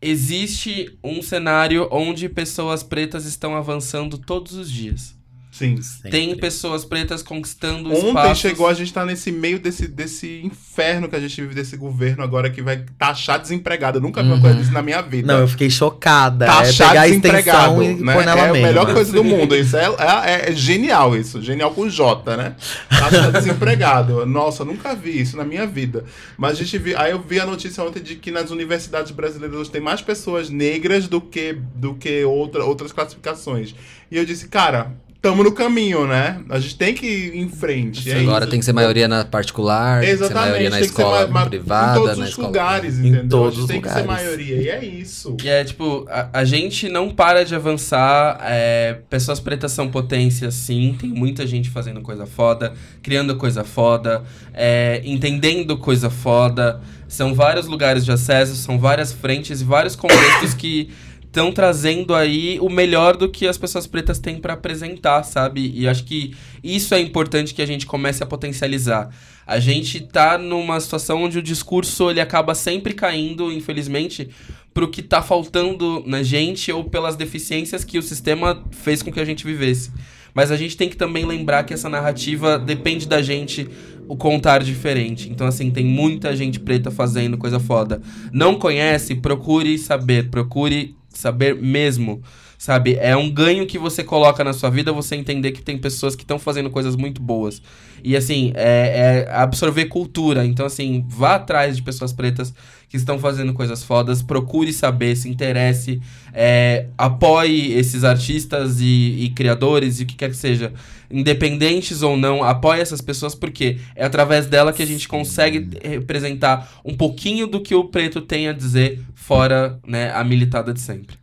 existe 0.00 0.98
um 1.02 1.22
cenário 1.22 1.88
onde 1.90 2.28
pessoas 2.28 2.82
pretas 2.82 3.24
estão 3.24 3.54
avançando 3.56 4.18
todos 4.18 4.54
os 4.54 4.70
dias. 4.70 5.16
Sim. 5.52 5.76
Tem 6.10 6.34
pessoas 6.34 6.82
pretas 6.82 7.22
conquistando 7.22 7.90
Ontem 7.90 8.08
espaços. 8.08 8.38
chegou, 8.38 8.66
a 8.66 8.72
gente 8.72 8.90
tá 8.90 9.04
nesse 9.04 9.30
meio 9.30 9.58
desse, 9.58 9.86
desse 9.86 10.40
inferno 10.42 11.10
que 11.10 11.14
a 11.14 11.20
gente 11.20 11.38
vive 11.42 11.54
desse 11.54 11.76
governo 11.76 12.22
agora 12.22 12.48
que 12.48 12.62
vai 12.62 12.82
taxar 12.98 13.38
desempregado. 13.38 13.98
Eu 13.98 14.02
nunca 14.02 14.22
vi 14.22 14.30
uma 14.30 14.40
coisa 14.40 14.56
disso 14.56 14.72
na 14.72 14.80
minha 14.80 15.02
vida. 15.02 15.30
Não, 15.30 15.40
eu 15.40 15.46
fiquei 15.48 15.68
chocada. 15.68 16.46
taxar 16.46 16.86
é 16.86 16.90
pegar 16.90 17.02
a 17.02 17.06
desempregado, 17.06 17.82
e 17.82 17.94
né? 18.02 18.14
pôr 18.14 18.24
nela 18.24 18.40
É 18.46 18.48
a 18.48 18.52
melhor 18.54 18.94
coisa 18.94 19.12
do 19.12 19.22
mundo. 19.22 19.54
Isso 19.54 19.76
é, 19.76 19.84
é- 19.84 20.50
é 20.50 20.52
genial, 20.52 21.14
isso. 21.14 21.42
Genial 21.42 21.70
com 21.74 21.86
J, 21.86 22.34
né? 22.34 22.56
Taxar 22.88 23.30
desempregado. 23.36 24.24
Nossa, 24.24 24.62
eu 24.62 24.66
nunca 24.66 24.94
vi 24.94 25.20
isso 25.20 25.36
na 25.36 25.44
minha 25.44 25.66
vida. 25.66 26.06
Mas 26.38 26.52
a 26.52 26.54
gente 26.54 26.78
vi, 26.78 26.96
aí 26.96 27.10
eu 27.12 27.20
vi 27.20 27.38
a 27.38 27.44
notícia 27.44 27.84
ontem 27.84 28.02
de 28.02 28.16
que 28.16 28.30
nas 28.30 28.50
universidades 28.50 29.12
brasileiras 29.12 29.54
hoje 29.58 29.70
tem 29.70 29.82
mais 29.82 30.00
pessoas 30.00 30.48
negras 30.48 31.06
do 31.08 31.20
que, 31.20 31.58
do 31.74 31.94
que 31.94 32.24
outra, 32.24 32.64
outras 32.64 32.90
classificações. 32.90 33.74
E 34.10 34.16
eu 34.16 34.24
disse, 34.24 34.48
cara, 34.48 34.92
tamo 35.22 35.44
no 35.44 35.52
caminho, 35.52 36.04
né? 36.06 36.40
A 36.50 36.58
gente 36.58 36.76
tem 36.76 36.92
que 36.92 37.06
ir 37.06 37.36
em 37.38 37.48
frente. 37.48 38.10
é 38.10 38.18
Agora 38.18 38.42
isso. 38.44 38.50
tem 38.50 38.58
que 38.58 38.64
ser 38.64 38.72
maioria 38.72 39.06
na 39.06 39.24
particular, 39.24 40.00
tem 40.00 40.10
que 40.10 40.16
ser 40.18 40.24
Exatamente, 40.24 40.48
maioria 40.48 40.70
na 40.70 40.80
escola 40.80 41.26
ma- 41.28 41.46
privada, 41.46 41.92
em 41.98 42.02
todos 42.02 42.18
na 42.18 42.24
os 42.24 42.30
escola. 42.30 42.48
lugares, 42.48 42.98
Em 42.98 43.06
entendeu? 43.08 43.28
todos 43.28 43.48
a 43.48 43.52
gente 43.52 43.60
os 43.60 43.66
tem 43.68 43.80
que 43.80 43.88
ser 43.88 44.00
lugares. 44.00 44.24
maioria. 44.24 44.56
E 44.56 44.68
é 44.68 44.84
isso. 44.84 45.36
E 45.42 45.48
é 45.48 45.62
tipo, 45.64 46.04
a, 46.10 46.28
a 46.40 46.44
gente 46.44 46.88
não 46.88 47.08
para 47.08 47.44
de 47.44 47.54
avançar. 47.54 48.38
é, 48.42 48.98
pessoas 49.08 49.38
pretas 49.38 49.70
são 49.70 49.88
potência, 49.88 50.50
sim. 50.50 50.96
Tem 51.00 51.08
muita 51.08 51.46
gente 51.46 51.70
fazendo 51.70 52.00
coisa 52.00 52.26
foda, 52.26 52.72
criando 53.00 53.36
coisa 53.36 53.62
foda, 53.62 54.24
é, 54.52 55.00
entendendo 55.04 55.78
coisa 55.78 56.10
foda. 56.10 56.80
São 57.06 57.32
vários 57.32 57.66
lugares 57.68 58.04
de 58.04 58.10
acesso, 58.10 58.56
são 58.56 58.76
várias 58.78 59.12
frentes 59.12 59.60
e 59.60 59.64
vários 59.64 59.94
contextos 59.94 60.52
que 60.54 60.88
estão 61.32 61.50
trazendo 61.50 62.14
aí 62.14 62.58
o 62.60 62.68
melhor 62.68 63.16
do 63.16 63.26
que 63.26 63.46
as 63.46 63.56
pessoas 63.56 63.86
pretas 63.86 64.18
têm 64.18 64.36
pra 64.36 64.52
apresentar, 64.52 65.22
sabe? 65.22 65.72
E 65.74 65.88
acho 65.88 66.04
que 66.04 66.34
isso 66.62 66.94
é 66.94 67.00
importante 67.00 67.54
que 67.54 67.62
a 67.62 67.66
gente 67.66 67.86
comece 67.86 68.22
a 68.22 68.26
potencializar. 68.26 69.08
A 69.46 69.58
gente 69.58 69.98
tá 69.98 70.36
numa 70.36 70.78
situação 70.78 71.22
onde 71.22 71.38
o 71.38 71.42
discurso 71.42 72.10
ele 72.10 72.20
acaba 72.20 72.54
sempre 72.54 72.92
caindo, 72.92 73.50
infelizmente, 73.50 74.28
pro 74.74 74.90
que 74.90 75.00
tá 75.00 75.22
faltando 75.22 76.04
na 76.06 76.22
gente 76.22 76.70
ou 76.70 76.84
pelas 76.84 77.16
deficiências 77.16 77.82
que 77.82 77.98
o 77.98 78.02
sistema 78.02 78.62
fez 78.70 79.02
com 79.02 79.10
que 79.10 79.18
a 79.18 79.24
gente 79.24 79.46
vivesse. 79.46 79.90
Mas 80.34 80.50
a 80.50 80.56
gente 80.56 80.76
tem 80.76 80.90
que 80.90 80.96
também 80.96 81.24
lembrar 81.24 81.64
que 81.64 81.72
essa 81.72 81.88
narrativa 81.88 82.58
depende 82.58 83.08
da 83.08 83.22
gente 83.22 83.66
o 84.06 84.16
contar 84.16 84.62
diferente. 84.62 85.30
Então, 85.30 85.46
assim, 85.46 85.70
tem 85.70 85.84
muita 85.84 86.36
gente 86.36 86.60
preta 86.60 86.90
fazendo 86.90 87.38
coisa 87.38 87.58
foda. 87.58 88.02
Não 88.30 88.58
conhece? 88.58 89.14
Procure 89.14 89.78
saber. 89.78 90.28
Procure 90.28 90.94
saber 91.14 91.54
mesmo. 91.54 92.22
Sabe? 92.62 92.96
É 93.00 93.16
um 93.16 93.28
ganho 93.28 93.66
que 93.66 93.76
você 93.76 94.04
coloca 94.04 94.44
na 94.44 94.52
sua 94.52 94.70
vida 94.70 94.92
você 94.92 95.16
entender 95.16 95.50
que 95.50 95.60
tem 95.60 95.76
pessoas 95.76 96.14
que 96.14 96.22
estão 96.22 96.38
fazendo 96.38 96.70
coisas 96.70 96.94
muito 96.94 97.20
boas. 97.20 97.60
E 98.04 98.16
assim, 98.16 98.52
é, 98.54 99.26
é 99.26 99.34
absorver 99.34 99.86
cultura. 99.86 100.46
Então, 100.46 100.64
assim, 100.64 101.04
vá 101.08 101.34
atrás 101.34 101.74
de 101.74 101.82
pessoas 101.82 102.12
pretas 102.12 102.54
que 102.88 102.96
estão 102.96 103.18
fazendo 103.18 103.52
coisas 103.52 103.82
fodas, 103.82 104.22
procure 104.22 104.72
saber, 104.72 105.16
se 105.16 105.28
interesse, 105.28 106.00
é, 106.32 106.86
apoie 106.96 107.72
esses 107.72 108.04
artistas 108.04 108.80
e, 108.80 109.24
e 109.24 109.30
criadores 109.30 109.98
e 109.98 110.04
o 110.04 110.06
que 110.06 110.14
quer 110.14 110.30
que 110.30 110.36
seja, 110.36 110.72
independentes 111.10 112.00
ou 112.00 112.16
não, 112.16 112.44
apoie 112.44 112.80
essas 112.80 113.00
pessoas 113.00 113.34
porque 113.34 113.78
é 113.96 114.04
através 114.04 114.46
dela 114.46 114.72
que 114.72 114.84
a 114.84 114.86
gente 114.86 115.08
consegue 115.08 115.68
representar 115.82 116.80
um 116.84 116.94
pouquinho 116.94 117.48
do 117.48 117.60
que 117.60 117.74
o 117.74 117.88
preto 117.88 118.20
tem 118.20 118.46
a 118.46 118.52
dizer 118.52 119.00
fora 119.16 119.80
né, 119.84 120.12
a 120.12 120.22
militada 120.22 120.72
de 120.72 120.80
sempre. 120.80 121.21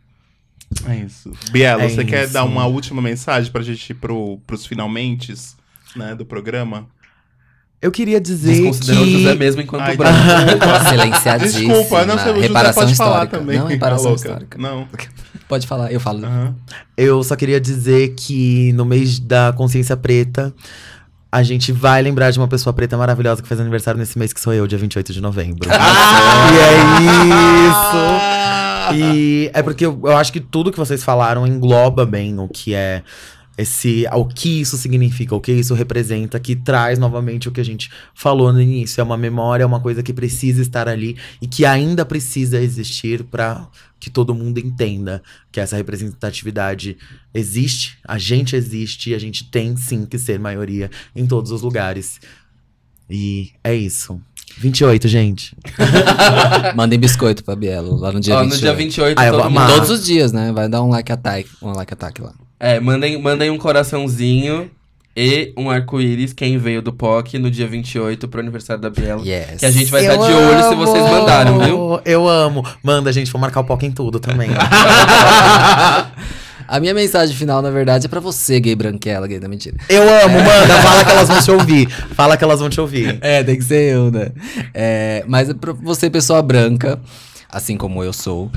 É 0.88 0.96
isso. 0.96 1.30
Biela, 1.50 1.82
É 1.82 1.88
você 1.88 2.04
quer 2.04 2.24
isso. 2.24 2.32
dar 2.32 2.44
uma 2.44 2.66
última 2.66 3.02
mensagem 3.02 3.50
pra 3.50 3.62
gente 3.62 3.90
ir 3.90 3.94
pro, 3.94 4.38
pros 4.46 4.64
finalmente 4.66 5.34
né, 5.96 6.14
do 6.14 6.24
programa? 6.24 6.86
Eu 7.82 7.90
queria 7.90 8.20
dizer 8.20 8.52
Desconsiderou 8.52 9.02
o 9.02 9.06
que... 9.06 9.12
José 9.12 9.34
mesmo 9.34 9.62
enquanto 9.62 9.82
Ai, 9.82 9.96
branco. 9.96 10.14
Silenciadíssima. 10.90 11.74
Desculpa, 11.74 12.04
não 12.04 12.18
sei, 12.18 12.32
o 12.32 12.34
José 12.34 12.46
reparação 12.48 12.82
pode 12.84 12.94
falar 12.94 13.10
histórica. 13.24 13.38
também. 13.38 13.58
Não, 13.58 13.66
reparação 13.66 14.04
Tá 14.04 14.08
louca. 14.10 14.28
histórica. 14.28 14.58
Não. 14.58 14.88
Pode 15.48 15.66
falar, 15.66 15.90
eu 15.90 15.98
falo. 15.98 16.24
Aham. 16.24 16.54
Eu 16.96 17.22
só 17.24 17.34
queria 17.36 17.60
dizer 17.60 18.14
que 18.16 18.72
no 18.74 18.84
mês 18.84 19.18
da 19.18 19.52
consciência 19.56 19.96
preta, 19.96 20.54
a 21.32 21.42
gente 21.42 21.72
vai 21.72 22.02
lembrar 22.02 22.30
de 22.30 22.38
uma 22.38 22.46
pessoa 22.48 22.72
preta 22.72 22.96
maravilhosa 22.98 23.40
que 23.42 23.48
faz 23.48 23.60
aniversário 23.60 23.98
nesse 23.98 24.18
mês, 24.18 24.32
que 24.32 24.40
sou 24.40 24.52
eu, 24.52 24.66
dia 24.66 24.78
28 24.78 25.12
de 25.12 25.20
novembro. 25.22 25.68
Ah! 25.72 26.50
E 26.52 26.58
é 26.58 28.30
isso! 28.34 28.39
E 28.94 29.50
é 29.54 29.62
porque 29.62 29.86
eu, 29.86 30.00
eu 30.04 30.16
acho 30.16 30.32
que 30.32 30.40
tudo 30.40 30.70
que 30.72 30.78
vocês 30.78 31.02
falaram 31.02 31.46
engloba 31.46 32.04
bem 32.04 32.38
o 32.38 32.48
que 32.48 32.74
é 32.74 33.02
esse, 33.60 34.06
o 34.12 34.24
que 34.24 34.60
isso 34.60 34.76
significa, 34.78 35.34
o 35.34 35.40
que 35.40 35.52
isso 35.52 35.74
representa, 35.74 36.40
que 36.40 36.56
traz 36.56 36.98
novamente 36.98 37.48
o 37.48 37.52
que 37.52 37.60
a 37.60 37.64
gente 37.64 37.90
falou 38.14 38.52
no 38.52 38.60
início. 38.60 39.00
É 39.00 39.04
uma 39.04 39.16
memória, 39.16 39.62
é 39.62 39.66
uma 39.66 39.80
coisa 39.80 40.02
que 40.02 40.12
precisa 40.12 40.62
estar 40.62 40.88
ali 40.88 41.16
e 41.42 41.46
que 41.46 41.64
ainda 41.66 42.04
precisa 42.04 42.60
existir 42.60 43.24
para 43.24 43.68
que 43.98 44.08
todo 44.08 44.34
mundo 44.34 44.58
entenda 44.58 45.22
que 45.52 45.60
essa 45.60 45.76
representatividade 45.76 46.96
existe, 47.34 47.98
a 48.06 48.16
gente 48.16 48.56
existe 48.56 49.10
e 49.10 49.14
a 49.14 49.18
gente 49.18 49.44
tem 49.50 49.76
sim 49.76 50.06
que 50.06 50.18
ser 50.18 50.38
maioria 50.38 50.90
em 51.14 51.26
todos 51.26 51.50
os 51.50 51.60
lugares. 51.60 52.18
E 53.10 53.50
é 53.62 53.74
isso. 53.74 54.20
28, 54.58 55.08
gente. 55.08 55.56
Mandem 56.76 56.98
biscoito 56.98 57.42
pra 57.44 57.54
Bielo 57.56 57.96
lá 57.96 58.12
no 58.12 58.20
dia 58.20 58.34
Ó, 58.36 58.40
28. 58.42 58.54
no 58.54 58.60
dia 58.66 58.74
28, 58.74 59.18
Ah, 59.18 59.26
eu 59.26 59.32
todo 59.32 59.44
mundo- 59.44 59.58
amar. 59.58 59.70
Todos 59.74 59.90
os 59.90 60.04
dias, 60.04 60.32
né? 60.32 60.52
Vai 60.52 60.68
dar 60.68 60.82
um 60.82 60.88
like 60.88 61.10
attack, 61.10 61.48
um 61.62 61.72
like 61.72 61.92
attack 61.92 62.20
lá. 62.20 62.32
É, 62.58 62.78
mandem, 62.78 63.20
mandem 63.20 63.50
um 63.50 63.56
coraçãozinho 63.56 64.70
e 65.16 65.52
um 65.56 65.68
arco-íris, 65.70 66.32
quem 66.32 66.56
veio 66.58 66.80
do 66.80 66.92
POC, 66.92 67.38
no 67.38 67.50
dia 67.50 67.66
28 67.66 68.28
pro 68.28 68.40
aniversário 68.40 68.80
da 68.80 68.88
Biela. 68.90 69.22
Yes. 69.26 69.58
Que 69.58 69.66
a 69.66 69.70
gente 69.70 69.90
vai 69.90 70.02
estar 70.02 70.16
de 70.16 70.32
olho 70.32 70.62
se 70.68 70.74
vocês 70.74 71.02
mandaram, 71.10 71.58
viu? 71.58 72.00
Eu 72.04 72.28
amo. 72.28 72.64
Manda, 72.82 73.12
gente, 73.12 73.30
vou 73.32 73.40
marcar 73.40 73.60
o 73.60 73.64
POC 73.64 73.86
em 73.86 73.90
tudo 73.92 74.20
também. 74.20 74.50
A 76.70 76.78
minha 76.78 76.94
mensagem 76.94 77.34
final, 77.34 77.60
na 77.60 77.68
verdade, 77.68 78.06
é 78.06 78.08
pra 78.08 78.20
você, 78.20 78.60
gay 78.60 78.76
branquela, 78.76 79.26
gay 79.26 79.40
da 79.40 79.48
mentira. 79.48 79.76
Eu 79.88 80.02
amo, 80.02 80.38
manda. 80.38 80.80
Fala 80.80 81.04
que 81.04 81.10
elas 81.10 81.28
vão 81.28 81.40
te 81.42 81.50
ouvir. 81.50 81.90
Fala 82.14 82.36
que 82.36 82.44
elas 82.44 82.60
vão 82.60 82.70
te 82.70 82.80
ouvir. 82.80 83.18
É, 83.20 83.42
tem 83.42 83.56
que 83.58 83.64
ser 83.64 83.92
eu, 83.92 84.08
né? 84.08 84.30
É, 84.72 85.24
mas 85.26 85.50
é 85.50 85.54
pra 85.54 85.72
você, 85.72 86.08
pessoa 86.08 86.40
branca, 86.40 87.00
assim 87.50 87.76
como 87.76 88.04
eu 88.04 88.12
sou, 88.12 88.52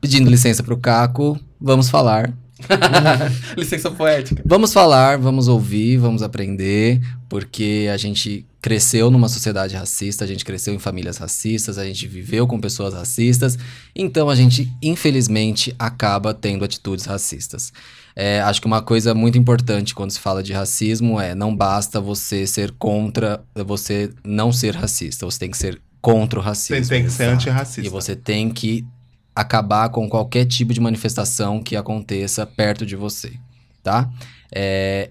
pedindo 0.00 0.28
licença 0.28 0.64
pro 0.64 0.76
Caco, 0.76 1.38
vamos 1.60 1.88
falar. 1.88 2.32
Licença 3.56 3.88
poética. 3.88 4.42
Vamos 4.44 4.72
falar, 4.72 5.16
vamos 5.16 5.46
ouvir, 5.46 5.96
vamos 5.96 6.22
aprender, 6.22 7.00
porque 7.28 7.88
a 7.92 7.96
gente 7.96 8.44
cresceu 8.64 9.10
numa 9.10 9.28
sociedade 9.28 9.76
racista, 9.76 10.24
a 10.24 10.26
gente 10.26 10.42
cresceu 10.42 10.72
em 10.72 10.78
famílias 10.78 11.18
racistas, 11.18 11.76
a 11.76 11.84
gente 11.84 12.08
viveu 12.08 12.46
com 12.46 12.58
pessoas 12.58 12.94
racistas, 12.94 13.58
então 13.94 14.30
a 14.30 14.34
gente, 14.34 14.72
infelizmente, 14.80 15.74
acaba 15.78 16.32
tendo 16.32 16.64
atitudes 16.64 17.04
racistas. 17.04 17.74
É, 18.16 18.40
acho 18.40 18.62
que 18.62 18.66
uma 18.66 18.80
coisa 18.80 19.12
muito 19.14 19.36
importante 19.36 19.94
quando 19.94 20.12
se 20.12 20.18
fala 20.18 20.42
de 20.42 20.54
racismo 20.54 21.20
é 21.20 21.34
não 21.34 21.54
basta 21.54 22.00
você 22.00 22.46
ser 22.46 22.70
contra, 22.78 23.44
você 23.66 24.10
não 24.24 24.50
ser 24.50 24.74
racista, 24.74 25.26
você 25.26 25.40
tem 25.40 25.50
que 25.50 25.58
ser 25.58 25.78
contra 26.00 26.38
o 26.38 26.42
racismo. 26.42 26.88
Tem, 26.88 27.00
tem 27.00 27.04
que 27.04 27.10
ser 27.10 27.24
antirracista. 27.24 27.86
E 27.86 27.90
você 27.90 28.16
tem 28.16 28.48
que 28.48 28.82
acabar 29.36 29.90
com 29.90 30.08
qualquer 30.08 30.46
tipo 30.46 30.72
de 30.72 30.80
manifestação 30.80 31.62
que 31.62 31.76
aconteça 31.76 32.46
perto 32.46 32.86
de 32.86 32.96
você, 32.96 33.34
tá? 33.82 34.08
É, 34.50 35.10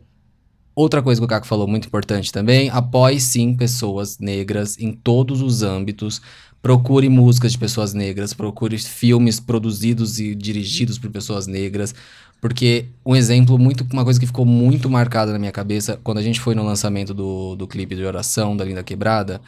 Outra 0.76 1.04
coisa 1.04 1.22
que 1.22 1.26
o 1.26 1.28
Caco 1.28 1.46
falou 1.46 1.68
muito 1.68 1.88
importante 1.88 2.32
também, 2.32 2.70
apoie 2.70 3.20
sim 3.20 3.54
pessoas 3.54 4.18
negras 4.18 4.78
em 4.80 4.92
todos 4.92 5.42
os 5.42 5.62
âmbitos. 5.62 6.22
Procure 6.62 7.10
músicas 7.10 7.52
de 7.52 7.58
pessoas 7.58 7.94
negras, 7.94 8.34
procure 8.34 8.78
filmes 8.78 9.40
produzidos 9.40 10.20
e 10.20 10.34
dirigidos 10.34 10.98
por 10.98 11.12
pessoas 11.12 11.46
negras. 11.46 11.94
Porque 12.42 12.88
um 13.06 13.16
exemplo, 13.16 13.58
muito, 13.60 13.86
uma 13.94 14.04
coisa 14.04 14.20
que 14.20 14.26
ficou 14.26 14.46
muito 14.46 14.90
marcada 14.90 15.32
na 15.32 15.40
minha 15.40 15.52
cabeça, 15.52 16.00
quando 16.04 16.18
a 16.18 16.22
gente 16.24 16.40
foi 16.40 16.56
no 16.56 16.64
lançamento 16.64 17.14
do, 17.14 17.56
do 17.56 17.68
clipe 17.68 17.96
de 17.96 18.04
oração 18.04 18.58
da 18.58 18.66
Linda 18.66 18.84
Quebrada, 18.84 19.40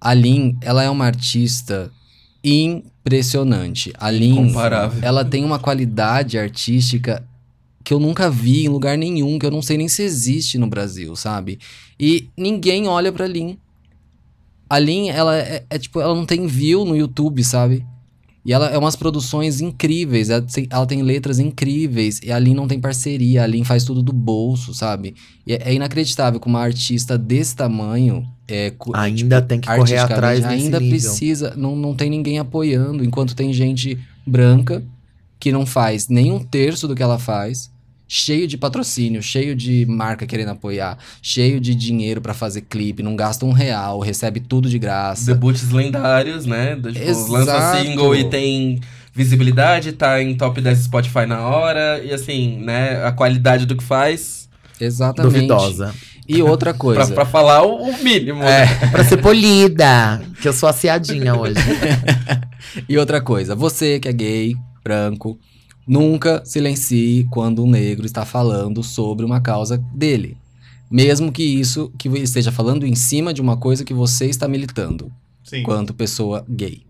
a 0.00 0.14
Lin, 0.14 0.56
ela 0.60 0.82
é 0.82 0.90
uma 0.90 1.04
artista 1.04 1.92
impressionante. 2.42 3.92
A 3.98 4.10
Lin, 4.10 4.52
ela 5.02 5.24
tem 5.24 5.44
uma 5.44 5.58
qualidade 5.58 6.38
artística 6.38 7.22
que 7.84 7.92
eu 7.92 7.98
nunca 8.00 8.30
vi 8.30 8.64
em 8.64 8.68
lugar 8.68 8.96
nenhum, 8.96 9.38
que 9.38 9.46
eu 9.46 9.50
não 9.50 9.62
sei 9.62 9.76
nem 9.76 9.88
se 9.88 10.02
existe 10.02 10.58
no 10.58 10.66
Brasil, 10.66 11.14
sabe? 11.16 11.58
E 11.98 12.28
ninguém 12.36 12.86
olha 12.88 13.12
pra 13.12 13.26
Lin. 13.26 13.58
A 14.68 14.78
Lin, 14.78 15.08
ela 15.10 15.36
é, 15.36 15.64
é 15.68 15.78
tipo, 15.78 16.00
ela 16.00 16.14
não 16.14 16.24
tem 16.24 16.46
view 16.46 16.84
no 16.84 16.96
YouTube, 16.96 17.44
sabe? 17.44 17.84
E 18.44 18.52
ela 18.52 18.66
é 18.70 18.76
umas 18.76 18.96
produções 18.96 19.60
incríveis, 19.60 20.28
ela 20.28 20.42
tem, 20.42 20.66
ela 20.68 20.84
tem 20.86 21.00
letras 21.02 21.38
incríveis, 21.38 22.18
e 22.24 22.32
a 22.32 22.38
Lin 22.40 22.54
não 22.54 22.66
tem 22.66 22.80
parceria, 22.80 23.44
a 23.44 23.46
Lin 23.46 23.62
faz 23.62 23.84
tudo 23.84 24.02
do 24.02 24.12
bolso, 24.12 24.74
sabe? 24.74 25.14
E 25.46 25.52
é, 25.52 25.62
é 25.70 25.74
inacreditável 25.74 26.40
que 26.40 26.48
uma 26.48 26.58
artista 26.60 27.16
desse 27.16 27.54
tamanho, 27.54 28.26
é, 28.48 28.70
cu- 28.70 28.96
Ainda 28.96 29.40
tem 29.40 29.60
que 29.60 29.68
correr 29.68 29.98
atrás 29.98 30.44
ainda 30.44 30.80
nível. 30.80 30.98
precisa, 31.10 31.54
não, 31.56 31.76
não 31.76 31.94
tem 31.94 32.10
ninguém 32.10 32.40
apoiando, 32.40 33.04
enquanto 33.04 33.36
tem 33.36 33.52
gente 33.52 33.96
branca 34.26 34.82
que 35.38 35.52
não 35.52 35.64
faz 35.64 36.08
nem 36.08 36.32
um 36.32 36.40
terço 36.40 36.88
do 36.88 36.96
que 36.96 37.02
ela 37.02 37.18
faz, 37.20 37.70
cheio 38.14 38.46
de 38.46 38.58
patrocínio, 38.58 39.22
cheio 39.22 39.56
de 39.56 39.86
marca 39.86 40.26
querendo 40.26 40.50
apoiar, 40.50 40.98
cheio 41.22 41.58
de 41.58 41.74
dinheiro 41.74 42.20
pra 42.20 42.34
fazer 42.34 42.60
clipe, 42.60 43.02
não 43.02 43.16
gasta 43.16 43.46
um 43.46 43.52
real, 43.52 44.00
recebe 44.00 44.38
tudo 44.38 44.68
de 44.68 44.78
graça. 44.78 45.32
Debuts 45.32 45.70
lendários, 45.70 46.44
né? 46.44 46.76
Do, 46.76 46.92
tipo, 46.92 47.06
Exato. 47.08 47.32
lança 47.32 47.80
single 47.80 48.14
e 48.14 48.24
tem 48.28 48.80
visibilidade, 49.14 49.92
tá 49.92 50.22
em 50.22 50.34
top 50.34 50.60
10 50.60 50.80
Spotify 50.80 51.24
na 51.26 51.40
hora. 51.40 52.02
E 52.04 52.12
assim, 52.12 52.58
né? 52.58 53.02
A 53.02 53.12
qualidade 53.12 53.64
do 53.64 53.74
que 53.74 53.82
faz. 53.82 54.46
Exatamente. 54.78 55.32
Duvidosa. 55.32 55.94
E 56.28 56.42
outra 56.42 56.72
Pra, 56.72 56.78
coisa. 56.78 57.14
pra 57.14 57.24
falar 57.24 57.62
o, 57.62 57.76
o 57.88 58.02
mínimo. 58.04 58.42
É. 58.42 58.66
né? 58.66 58.88
Pra 58.92 59.04
ser 59.04 59.16
polida. 59.22 60.20
Que 60.42 60.48
eu 60.48 60.52
sou 60.52 60.68
aciadinha 60.68 61.34
hoje. 61.34 61.54
E 62.88 62.96
outra 62.96 63.20
coisa, 63.20 63.54
você 63.54 63.98
que 63.98 64.08
é 64.08 64.12
gay, 64.12 64.54
branco, 64.84 65.38
nunca 65.86 66.42
silencie 66.44 67.24
quando 67.30 67.64
um 67.64 67.70
negro 67.70 68.06
está 68.06 68.24
falando 68.24 68.82
sobre 68.82 69.24
uma 69.24 69.40
causa 69.40 69.78
dele. 69.94 70.36
Mesmo 70.90 71.32
que 71.32 71.42
isso 71.42 71.90
que 71.98 72.08
esteja 72.08 72.52
falando 72.52 72.86
em 72.86 72.94
cima 72.94 73.32
de 73.32 73.40
uma 73.40 73.56
coisa 73.56 73.84
que 73.84 73.94
você 73.94 74.26
está 74.26 74.46
militando, 74.46 75.10
Sim. 75.42 75.62
quanto 75.62 75.94
pessoa 75.94 76.44
gay. 76.48 76.82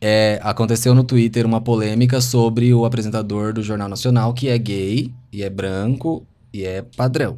É, 0.00 0.38
aconteceu 0.42 0.94
no 0.94 1.04
Twitter 1.04 1.46
uma 1.46 1.60
polêmica 1.60 2.20
sobre 2.20 2.72
o 2.72 2.84
apresentador 2.84 3.52
do 3.52 3.62
Jornal 3.62 3.88
Nacional 3.88 4.34
que 4.34 4.48
é 4.48 4.58
gay 4.58 5.10
e 5.32 5.42
é 5.42 5.50
branco 5.50 6.26
e 6.52 6.64
é 6.64 6.82
padrão. 6.82 7.36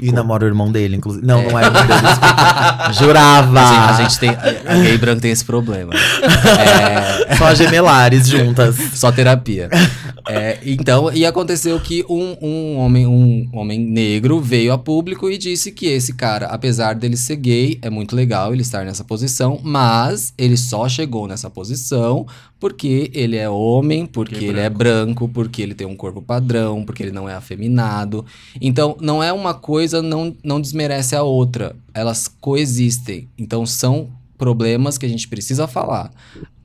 E 0.00 0.06
cor. 0.06 0.14
namora 0.14 0.44
o 0.44 0.48
irmão 0.48 0.70
dele, 0.70 0.96
inclusive. 0.96 1.26
Não, 1.26 1.42
não 1.42 1.58
é 1.58 1.64
o 1.64 1.66
irmão 1.66 1.86
dele. 1.86 2.92
Jurava. 2.98 3.60
A 3.60 3.92
gente, 3.92 4.00
a 4.00 4.02
gente 4.02 4.18
tem. 4.18 4.30
A 4.30 4.82
gay 4.82 4.98
branco 4.98 5.20
tem 5.20 5.30
esse 5.30 5.44
problema. 5.44 5.92
É, 5.94 7.36
Só 7.36 7.54
gemelares 7.54 8.28
juntas. 8.28 8.76
Só 8.94 9.10
terapia. 9.10 9.68
É, 10.28 10.58
então, 10.64 11.12
e 11.12 11.26
aconteceu 11.26 11.78
que 11.80 12.04
um, 12.08 12.36
um 12.40 12.78
homem, 12.78 13.06
um 13.06 13.48
homem 13.52 13.78
negro 13.80 14.40
veio 14.40 14.72
a 14.72 14.78
público 14.78 15.28
e 15.28 15.36
disse 15.36 15.72
que 15.72 15.86
esse 15.86 16.12
cara, 16.14 16.46
apesar 16.46 16.94
dele 16.94 17.16
ser 17.16 17.36
gay, 17.36 17.78
é 17.82 17.90
muito 17.90 18.14
legal 18.14 18.52
ele 18.52 18.62
estar 18.62 18.84
nessa 18.84 19.02
posição, 19.02 19.58
mas 19.62 20.32
ele 20.38 20.56
só 20.56 20.88
chegou 20.88 21.26
nessa 21.26 21.50
posição 21.50 22.26
porque 22.62 23.10
ele 23.12 23.36
é 23.36 23.50
homem, 23.50 24.06
porque 24.06 24.36
Porque 24.36 24.46
é 24.46 24.48
ele 24.50 24.60
é 24.60 24.70
branco, 24.70 25.28
porque 25.28 25.60
ele 25.60 25.74
tem 25.74 25.84
um 25.84 25.96
corpo 25.96 26.22
padrão, 26.22 26.84
porque 26.84 27.02
ele 27.02 27.10
não 27.10 27.28
é 27.28 27.34
afeminado. 27.34 28.24
Então, 28.60 28.96
não 29.00 29.20
é 29.20 29.32
uma 29.32 29.52
coisa, 29.52 29.81
não, 29.90 30.36
não 30.44 30.60
desmerece 30.60 31.16
a 31.16 31.22
outra. 31.24 31.74
Elas 31.92 32.28
coexistem. 32.28 33.28
Então, 33.36 33.66
são 33.66 34.10
problemas 34.38 34.98
que 34.98 35.06
a 35.06 35.08
gente 35.08 35.28
precisa 35.28 35.66
falar. 35.66 36.12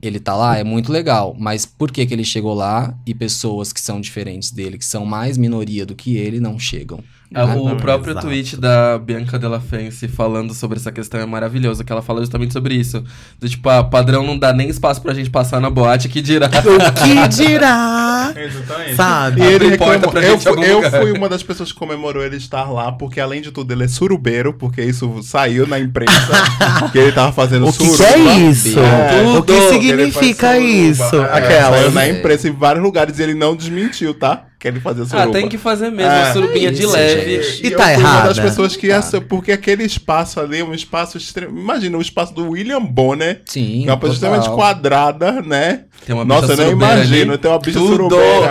Ele 0.00 0.20
tá 0.20 0.36
lá, 0.36 0.56
é 0.56 0.64
muito 0.64 0.92
legal, 0.92 1.34
mas 1.38 1.66
por 1.66 1.90
que 1.90 2.06
que 2.06 2.14
ele 2.14 2.24
chegou 2.24 2.54
lá 2.54 2.96
e 3.04 3.14
pessoas 3.14 3.72
que 3.72 3.80
são 3.80 4.00
diferentes 4.00 4.50
dele, 4.50 4.78
que 4.78 4.84
são 4.84 5.04
mais 5.04 5.36
minoria 5.36 5.84
do 5.84 5.94
que 5.94 6.16
ele, 6.16 6.38
não 6.38 6.58
chegam? 6.58 7.00
Né? 7.30 7.44
O 7.44 7.76
próprio 7.76 8.12
Exato. 8.12 8.26
tweet 8.26 8.56
da 8.56 8.98
Bianca 8.98 9.38
Della 9.38 9.60
Fence 9.60 10.08
falando 10.08 10.54
sobre 10.54 10.78
essa 10.78 10.90
questão 10.90 11.20
é 11.20 11.26
maravilhoso, 11.26 11.84
que 11.84 11.92
ela 11.92 12.00
fala 12.00 12.20
justamente 12.20 12.54
sobre 12.54 12.74
isso. 12.74 13.04
Do 13.38 13.46
tipo, 13.48 13.68
ah, 13.68 13.84
padrão 13.84 14.22
não 14.26 14.38
dá 14.38 14.50
nem 14.52 14.68
espaço 14.70 15.02
pra 15.02 15.12
gente 15.12 15.28
passar 15.28 15.60
na 15.60 15.68
boate, 15.68 16.08
que 16.08 16.22
dirá. 16.22 16.48
O 16.68 16.92
que 17.04 17.28
dirá? 17.28 18.32
Exatamente. 18.36 18.94
Sabe? 18.94 19.42
E 19.42 19.44
ele 19.46 19.68
reclamou. 19.68 20.10
pra 20.10 20.22
Eu, 20.22 20.38
fui, 20.38 20.70
eu 20.70 20.90
fui 20.90 21.12
uma 21.12 21.28
das 21.28 21.42
pessoas 21.42 21.70
que 21.72 21.78
comemorou 21.78 22.22
ele 22.22 22.36
estar 22.36 22.64
lá, 22.70 22.92
porque 22.92 23.20
além 23.20 23.42
de 23.42 23.50
tudo, 23.52 23.72
ele 23.72 23.84
é 23.84 23.88
surubeiro, 23.88 24.54
porque 24.54 24.82
isso 24.82 25.20
saiu 25.22 25.66
na 25.66 25.78
imprensa. 25.78 26.12
que 26.92 26.98
ele 26.98 27.12
tava 27.12 27.32
fazendo 27.32 27.66
O 27.66 27.72
que, 27.72 27.84
suruba. 27.84 27.96
que 27.96 28.04
é 28.04 28.38
isso? 28.48 28.78
É, 28.78 29.22
o 29.38 29.42
que 29.42 29.52
tudo. 29.52 29.68
significa 29.68 30.58
isso? 30.58 31.04
suruba. 31.10 31.28
É, 31.28 31.38
Aquela. 31.38 31.76
Saiu 31.78 31.90
na 31.90 32.08
imprensa 32.08 32.48
em 32.48 32.52
vários 32.52 32.82
lugares 32.82 33.18
e 33.18 33.22
ele 33.22 33.34
não 33.34 33.54
desmentiu, 33.54 34.14
tá? 34.14 34.44
Que 34.58 34.66
ele 34.66 34.80
fazia 34.80 35.04
suruba. 35.04 35.28
Ah, 35.28 35.32
tem 35.32 35.48
que 35.48 35.56
fazer 35.56 35.88
mesmo, 35.90 36.10
É. 36.10 36.22
a 36.30 36.32
surubinha 36.32 36.72
de 36.72 36.82
Isso, 36.82 36.90
leve. 36.92 37.42
gente. 37.44 37.66
E 37.66 37.70
tá 37.70 37.84
fui 37.94 38.02
uma 38.02 38.20
das 38.22 38.38
pessoas 38.40 38.74
que 38.76 38.88
ia 38.88 39.00
Tá. 39.00 39.20
porque 39.20 39.52
aquele 39.52 39.84
espaço 39.84 40.40
ali 40.40 40.58
é 40.58 40.64
um 40.64 40.74
espaço 40.74 41.16
extremo. 41.16 41.56
Imagina, 41.56 41.96
o 41.96 42.02
espaço 42.02 42.34
do 42.34 42.50
William 42.50 42.80
Bonner, 42.84 43.42
Sim. 43.46 43.84
é 43.86 43.90
uma 43.90 43.96
pessoa 43.96 44.14
extremamente 44.14 44.48
quadrada, 44.50 45.40
né? 45.42 45.84
Tem 46.04 46.14
uma 46.14 46.24
Nossa, 46.24 46.52
eu 46.52 46.56
nem 46.56 46.66
surubeira 46.66 46.94
imagino, 46.94 47.32
ali. 47.32 47.40
tem 47.40 47.50
uma 47.50 47.58
bicha 47.58 47.78
Tudo. 47.78 47.88
surubeira. 47.92 48.50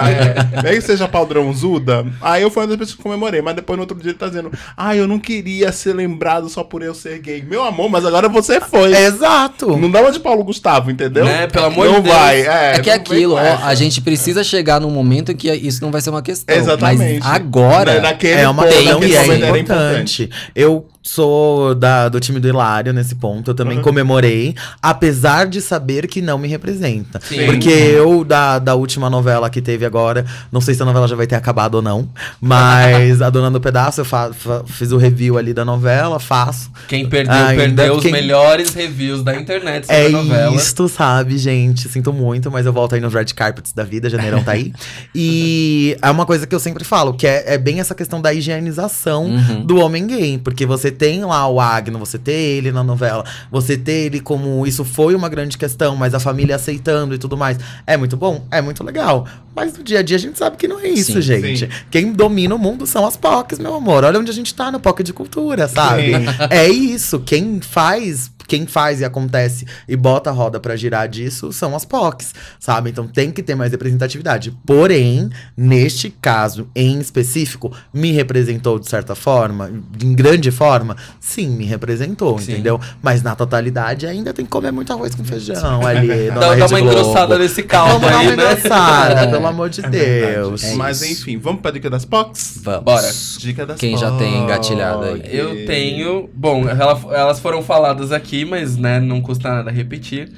É. 0.59 0.61
Nem 0.63 0.73
que 0.75 0.81
seja 0.81 1.07
padrãozuda. 1.07 2.05
Aí 2.21 2.41
eu 2.41 2.49
fui 2.49 2.61
uma 2.61 2.67
das 2.67 2.77
pessoas 2.77 2.95
que 2.97 3.03
comemorei, 3.03 3.41
mas 3.41 3.55
depois 3.55 3.77
no 3.77 3.83
outro 3.83 3.97
dia 3.97 4.11
ele 4.11 4.17
tá 4.17 4.27
dizendo: 4.27 4.51
Ah, 4.75 4.95
eu 4.95 5.07
não 5.07 5.19
queria 5.19 5.71
ser 5.71 5.93
lembrado 5.93 6.49
só 6.49 6.63
por 6.63 6.81
eu 6.81 6.93
ser 6.93 7.19
gay. 7.19 7.41
Meu 7.47 7.63
amor, 7.63 7.89
mas 7.89 8.05
agora 8.05 8.27
você 8.29 8.59
foi. 8.61 8.93
Exato. 8.95 9.75
Não 9.77 9.89
dá 9.89 10.01
uma 10.01 10.11
de 10.11 10.19
Paulo 10.19 10.43
Gustavo, 10.43 10.89
entendeu? 10.91 11.25
Né, 11.25 11.47
pelo 11.47 11.65
amor 11.65 11.85
não 11.87 11.95
de 11.95 12.01
Deus. 12.01 12.15
vai. 12.15 12.41
É, 12.41 12.73
É 12.75 12.79
que 12.79 12.89
é 12.89 12.95
não 12.95 13.01
aquilo, 13.01 13.33
ó, 13.35 13.39
essa. 13.39 13.65
a 13.65 13.75
gente 13.75 14.01
precisa 14.01 14.43
chegar 14.43 14.79
num 14.81 14.89
momento 14.91 15.31
em 15.31 15.35
que 15.35 15.51
isso 15.51 15.81
não 15.81 15.91
vai 15.91 15.96
ser 16.01 16.09
uma 16.09 16.21
questão. 16.21 16.55
Exatamente. 16.55 17.19
Mas 17.23 17.31
agora. 17.35 18.01
Na- 18.01 18.07
É 18.27 18.47
uma 18.47 18.63
questão 18.65 18.93
naquele 18.99 19.13
e 19.13 19.15
é 19.15 19.47
era 19.47 19.59
importante. 19.59 20.29
Eu 20.55 20.87
sou 21.03 21.73
da, 21.73 22.09
do 22.09 22.19
time 22.19 22.37
do 22.37 22.49
Hilário 22.49 22.91
nesse 22.91 23.15
ponto. 23.15 23.51
Eu 23.51 23.55
também 23.55 23.77
Uhum. 23.77 23.83
comemorei, 23.83 24.53
apesar 24.81 25.47
de 25.47 25.61
saber 25.61 26.05
que 26.07 26.21
não 26.21 26.37
me 26.37 26.49
representa. 26.49 27.21
Sim. 27.23 27.45
Porque 27.45 27.69
eu, 27.69 28.25
da, 28.25 28.59
da 28.59 28.75
última 28.75 29.09
novela 29.09 29.49
que 29.49 29.61
teve 29.61 29.85
agora, 29.85 30.25
não 30.51 30.59
sei 30.59 30.73
se 30.73 30.81
a 30.81 30.85
novela 30.85 31.07
já 31.07 31.15
vai 31.15 31.25
ter 31.25 31.35
acabado 31.35 31.75
ou 31.75 31.81
não, 31.81 32.09
mas 32.41 33.21
a 33.23 33.29
Dona 33.29 33.49
do 33.49 33.61
Pedaço, 33.61 34.01
eu 34.01 34.05
fa- 34.05 34.33
fa- 34.33 34.63
fiz 34.65 34.91
o 34.91 34.97
review 34.97 35.37
ali 35.37 35.53
da 35.53 35.63
novela, 35.63 36.19
faço. 36.19 36.69
Quem 36.89 37.07
perdeu, 37.07 37.33
Ainda 37.33 37.55
perdeu 37.55 37.95
os 37.95 38.01
quem- 38.03 38.11
melhores 38.11 38.73
reviews 38.73 39.23
da 39.23 39.33
internet 39.33 39.85
sobre 39.87 40.01
É 40.01 40.07
a 40.07 40.09
novela. 40.09 40.55
isto, 40.57 40.89
sabe, 40.89 41.37
gente? 41.37 41.87
Sinto 41.87 42.11
muito, 42.11 42.51
mas 42.51 42.65
eu 42.65 42.73
volto 42.73 42.95
aí 42.95 42.99
nos 43.01 43.13
red 43.13 43.25
carpets 43.33 43.71
da 43.71 43.85
vida, 43.85 44.09
janeirão 44.09 44.43
tá 44.43 44.51
aí. 44.51 44.73
e 45.15 45.86
é 46.01 46.09
uma 46.11 46.25
coisa 46.25 46.45
que 46.47 46.53
eu 46.53 46.59
sempre 46.59 46.83
falo, 46.83 47.13
que 47.13 47.25
é, 47.27 47.53
é 47.53 47.57
bem 47.57 47.79
essa 47.79 47.93
questão 47.95 48.21
da 48.21 48.33
higienização 48.33 49.25
Uhum. 49.25 49.65
do 49.65 49.77
homem 49.77 50.05
gay. 50.07 50.37
Porque 50.37 50.65
você 50.65 50.91
tem 50.91 51.23
lá 51.23 51.47
o 51.47 51.59
Agno, 51.59 51.99
você 51.99 52.17
tem 52.17 52.35
ele 52.35 52.71
na 52.71 52.83
novela, 52.83 53.23
você 53.51 53.77
tem 53.77 54.05
ele 54.05 54.19
como 54.19 54.65
isso 54.65 54.83
foi 54.83 55.15
uma 55.15 55.29
grande 55.29 55.57
questão, 55.57 55.95
mas 55.95 56.13
a 56.13 56.19
família 56.19 56.55
aceitando 56.55 57.13
e 57.15 57.17
tudo 57.17 57.37
mais. 57.37 57.57
É 57.85 57.95
muito 57.97 58.17
bom? 58.17 58.45
É 58.51 58.61
muito 58.61 58.83
legal. 58.83 59.27
Mas 59.55 59.75
no 59.77 59.83
dia 59.83 59.99
a 59.99 60.03
dia 60.03 60.17
a 60.17 60.19
gente 60.19 60.37
sabe 60.37 60.55
que 60.57 60.67
não 60.67 60.79
é 60.79 60.87
isso, 60.87 61.13
Sim. 61.13 61.21
gente. 61.21 61.65
Sim. 61.65 61.71
Quem 61.89 62.13
domina 62.13 62.53
o 62.55 62.59
mundo 62.59 62.85
são 62.85 63.05
as 63.05 63.17
POCs, 63.17 63.59
meu 63.59 63.73
amor. 63.75 64.03
Olha 64.03 64.19
onde 64.19 64.29
a 64.29 64.33
gente 64.33 64.53
tá 64.53 64.71
no 64.71 64.79
POC 64.79 65.03
de 65.03 65.13
cultura, 65.13 65.67
sabe? 65.67 66.13
Sim. 66.13 66.25
É 66.49 66.67
isso. 66.69 67.19
Quem 67.19 67.59
faz, 67.61 68.29
quem 68.47 68.65
faz 68.65 69.01
e 69.01 69.05
acontece 69.05 69.65
e 69.87 69.95
bota 69.95 70.29
a 70.29 70.33
roda 70.33 70.59
pra 70.59 70.75
girar 70.75 71.07
disso 71.07 71.51
são 71.51 71.75
as 71.75 71.83
POCs, 71.85 72.33
sabe? 72.59 72.89
Então 72.89 73.07
tem 73.07 73.31
que 73.31 73.43
ter 73.43 73.55
mais 73.55 73.71
representatividade. 73.71 74.51
Porém, 74.65 75.29
neste 75.55 76.09
caso 76.09 76.67
em 76.75 76.99
específico, 76.99 77.71
me 77.93 78.11
representou 78.11 78.79
de 78.79 78.87
certa 78.89 79.15
forma, 79.15 79.69
em 80.01 80.13
grande 80.13 80.51
forma? 80.51 80.95
Sim, 81.19 81.49
me 81.49 81.65
representou, 81.65 82.37
Sim. 82.39 82.53
entendeu? 82.53 82.79
Mas 83.01 83.21
na 83.21 83.35
totalidade 83.35 84.05
ainda 84.07 84.33
tem 84.33 84.45
que 84.45 84.51
comer 84.51 84.71
muito 84.71 84.91
arroz 84.93 85.13
com 85.15 85.23
feijão 85.23 85.85
ali. 85.85 86.29
Dá, 86.31 86.53
Rede 86.55 86.73
uma 86.73 86.79
engrossada 86.79 87.37
nesse 87.37 87.61
Dá 87.63 87.67
caldo 87.67 88.05
uma 88.05 88.17
aí, 88.19 88.27
né? 88.27 88.33
engrossada, 88.33 89.21
É. 89.21 89.27
pelo 89.27 89.47
amor 89.47 89.69
de 89.69 89.85
É. 89.85 89.89
Deus. 89.89 90.63
É 90.63 90.75
Mas 90.75 91.01
isso. 91.01 91.21
enfim, 91.23 91.37
vamos 91.37 91.61
pra 91.61 91.71
dica 91.71 91.89
das 91.89 92.05
POCs? 92.05 92.59
Vamos. 92.63 92.83
Bora. 92.83 93.07
Dica 93.39 93.65
das 93.65 93.79
Quem 93.79 93.97
já 93.97 94.11
tem 94.17 94.43
engatilhado 94.43 95.03
aí? 95.03 95.21
Eu 95.25 95.65
tenho. 95.65 96.29
Bom, 96.33 96.67
ela- 96.67 96.99
elas 97.11 97.39
foram 97.39 97.61
faladas 97.61 98.11
aqui, 98.11 98.36
mas 98.45 98.77
né, 98.77 98.99
não 98.99 99.21
custa 99.21 99.49
nada 99.49 99.71
repetir. 99.71 100.29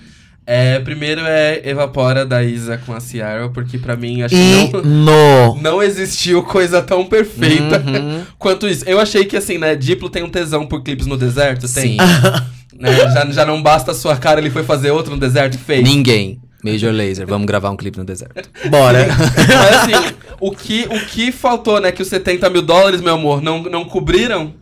É, 0.51 0.79
primeiro 0.79 1.21
é 1.21 1.61
Evapora 1.63 2.25
da 2.25 2.43
Isa 2.43 2.79
com 2.83 2.91
a 2.91 2.99
Ciara, 2.99 3.49
porque 3.49 3.77
pra 3.77 3.95
mim 3.95 4.23
acho 4.23 4.33
que 4.33 4.87
não, 4.87 5.55
não 5.61 5.83
existiu 5.83 6.41
coisa 6.41 6.81
tão 6.81 7.05
perfeita 7.05 7.77
Uhum. 7.85 8.23
quanto 8.39 8.67
isso. 8.67 8.83
Eu 8.87 8.99
achei 8.99 9.25
que 9.25 9.37
assim, 9.37 9.59
né, 9.59 9.75
Diplo 9.75 10.09
tem 10.09 10.23
um 10.23 10.29
tesão 10.29 10.65
por 10.65 10.81
clipes 10.81 11.05
no 11.05 11.17
deserto, 11.17 11.71
tem. 11.71 11.91
Sim. 11.91 11.97
Né, 12.79 12.95
já, 12.95 13.25
já 13.25 13.45
não 13.45 13.61
basta 13.61 13.91
a 13.91 13.93
sua 13.93 14.15
cara, 14.15 14.39
ele 14.39 14.49
foi 14.49 14.63
fazer 14.63 14.89
outro 14.91 15.11
no 15.11 15.19
deserto 15.19 15.57
fez. 15.59 15.83
Ninguém. 15.83 16.39
Major 16.63 16.93
Laser, 16.93 17.27
vamos 17.27 17.45
gravar 17.45 17.69
um 17.69 17.75
clipe 17.75 17.97
no 17.97 18.05
deserto. 18.05 18.49
Bora. 18.69 19.07
Mas 19.07 19.75
assim, 19.75 20.15
o 20.39 20.51
que, 20.51 20.87
o 20.89 21.05
que 21.07 21.31
faltou, 21.31 21.79
né? 21.79 21.91
Que 21.91 22.01
os 22.01 22.07
70 22.07 22.49
mil 22.49 22.61
dólares, 22.61 23.01
meu 23.01 23.13
amor, 23.13 23.41
não, 23.41 23.63
não 23.63 23.85
cobriram. 23.85 24.53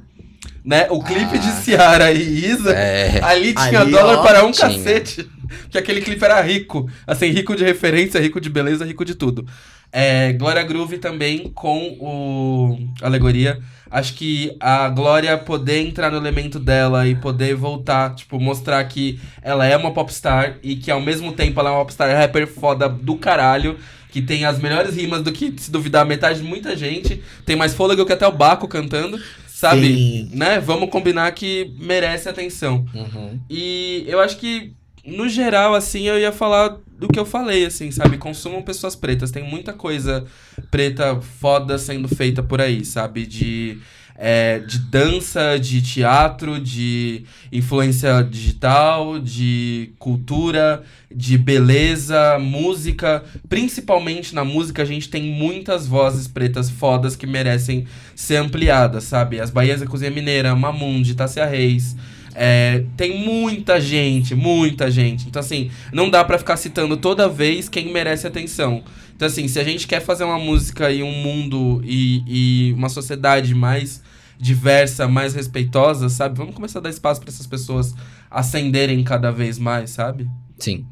Né? 0.68 0.86
O 0.90 1.02
clipe 1.02 1.40
de 1.40 1.50
Ciara 1.64 2.12
e 2.12 2.46
Isa, 2.46 2.74
É. 2.74 3.24
ali 3.24 3.54
tinha 3.54 3.80
Ali, 3.80 3.92
dólar 3.92 4.18
ó, 4.18 4.22
para 4.22 4.46
um 4.46 4.52
tinha. 4.52 4.68
cacete. 4.68 5.26
Que 5.72 5.78
aquele 5.78 6.02
clipe 6.02 6.22
era 6.26 6.42
rico. 6.42 6.90
Assim, 7.08 7.28
rico 7.28 7.56
de 7.56 7.64
referência, 7.64 8.20
rico 8.20 8.42
de 8.42 8.50
beleza, 8.50 8.84
rico 8.84 9.06
de 9.06 9.16
tudo. 9.16 9.48
É, 9.94 10.34
Glória 10.34 10.62
Groove 10.64 10.98
também 10.98 11.50
com 11.56 11.96
o 12.02 12.78
Alegoria. 13.02 13.60
Acho 13.90 14.14
que 14.16 14.58
a 14.60 14.90
Glória 14.90 15.38
poder 15.38 15.88
entrar 15.88 16.12
no 16.12 16.18
elemento 16.18 16.60
dela 16.60 17.08
e 17.08 17.16
poder 17.16 17.56
voltar, 17.56 18.14
tipo, 18.14 18.38
mostrar 18.38 18.84
que 18.84 19.18
ela 19.42 19.66
é 19.66 19.78
uma 19.78 19.94
popstar 19.94 20.58
e 20.62 20.76
que 20.76 20.92
ao 20.92 21.00
mesmo 21.00 21.32
tempo 21.32 21.58
ela 21.62 21.70
é 21.70 21.72
uma 21.74 21.80
popstar 21.86 22.14
rapper 22.14 22.46
foda 22.46 22.90
do 22.90 23.16
caralho. 23.16 23.78
Que 24.12 24.22
tem 24.22 24.46
as 24.46 24.58
melhores 24.60 24.96
rimas 24.96 25.22
do 25.22 25.32
que, 25.32 25.54
se 25.58 25.70
duvidar, 25.70 26.06
metade 26.06 26.40
de 26.42 26.46
muita 26.46 26.76
gente. 26.76 27.22
Tem 27.46 27.56
mais 27.56 27.74
fôlego 27.74 28.06
que 28.06 28.12
até 28.14 28.26
o 28.26 28.32
Baco 28.32 28.68
cantando. 28.68 29.20
Sabe? 29.58 29.88
Sim. 29.88 30.30
Né? 30.34 30.60
Vamos 30.60 30.88
combinar 30.92 31.32
que 31.32 31.74
merece 31.80 32.30
atenção. 32.30 32.86
Uhum. 32.94 33.40
E 33.50 34.06
eu 34.08 34.20
acho 34.20 34.38
que 34.38 34.72
no 35.04 35.28
geral, 35.28 35.74
assim, 35.74 36.04
eu 36.04 36.20
ia 36.20 36.32
falar 36.32 36.78
do 36.96 37.08
que 37.08 37.20
eu 37.20 37.26
falei, 37.26 37.66
assim, 37.66 37.90
sabe? 37.90 38.20
Consumam 38.20 38.62
pessoas 38.62 38.96
pretas. 38.96 39.32
Tem 39.32 39.42
muita 39.44 39.74
coisa 39.74 40.26
preta 40.70 41.20
foda 41.20 41.80
sendo 41.80 42.08
feita 42.08 42.44
por 42.44 42.62
aí, 42.62 42.86
sabe? 42.86 43.26
De, 43.26 43.80
é, 44.18 44.60
de 44.60 44.80
dança, 44.80 45.58
de 45.60 45.82
teatro, 45.82 46.60
de 46.60 47.24
influência 47.52 48.24
digital, 48.24 49.20
de 49.20 49.92
cultura, 50.00 50.84
de 51.14 51.38
beleza, 51.38 52.40
música. 52.40 53.24
Principalmente 53.48 54.34
na 54.34 54.44
música, 54.44 54.82
a 54.82 54.86
gente 54.86 55.10
tem 55.10 55.24
muitas 55.24 55.86
vozes 55.86 56.28
pretas 56.28 56.70
fodas 56.70 57.16
que 57.16 57.28
merecem 57.28 57.86
ser 58.16 58.38
ampliadas, 58.38 59.04
sabe? 59.04 59.40
As 59.40 59.52
Bahias 59.52 59.82
da 59.82 59.86
Cozinha 59.86 60.10
Mineira, 60.10 60.56
Mamundi, 60.56 61.14
Tássia 61.14 61.46
Reis. 61.46 61.96
É, 62.34 62.84
tem 62.96 63.24
muita 63.24 63.80
gente, 63.80 64.36
muita 64.36 64.90
gente. 64.92 65.28
Então, 65.28 65.40
assim, 65.40 65.72
não 65.92 66.10
dá 66.10 66.24
pra 66.24 66.38
ficar 66.38 66.58
citando 66.58 66.98
toda 66.98 67.30
vez 67.30 67.68
quem 67.70 67.92
merece 67.92 68.28
atenção. 68.28 68.84
Então, 69.16 69.28
assim, 69.28 69.48
se 69.48 69.60
a 69.60 69.64
gente 69.64 69.88
quer 69.88 70.00
fazer 70.00 70.24
uma 70.24 70.38
música 70.38 70.92
e 70.92 71.02
um 71.02 71.12
mundo 71.12 71.82
e, 71.84 72.70
e 72.70 72.74
uma 72.74 72.90
sociedade 72.90 73.56
mais 73.56 74.04
diversa, 74.40 75.08
mais 75.08 75.34
respeitosa, 75.34 76.10
sabe? 76.10 76.38
Vamos 76.38 76.56
começar 76.56 76.80
a 76.80 76.82
dar 76.84 76.90
espaço 76.90 77.20
pra 77.22 77.30
essas 77.30 77.48
pessoas 77.48 77.94
ascenderem 78.30 79.04
cada 79.04 79.32
vez 79.32 79.58
mais, 79.58 79.92
sabe? 79.92 80.30
Sim. 80.60 80.86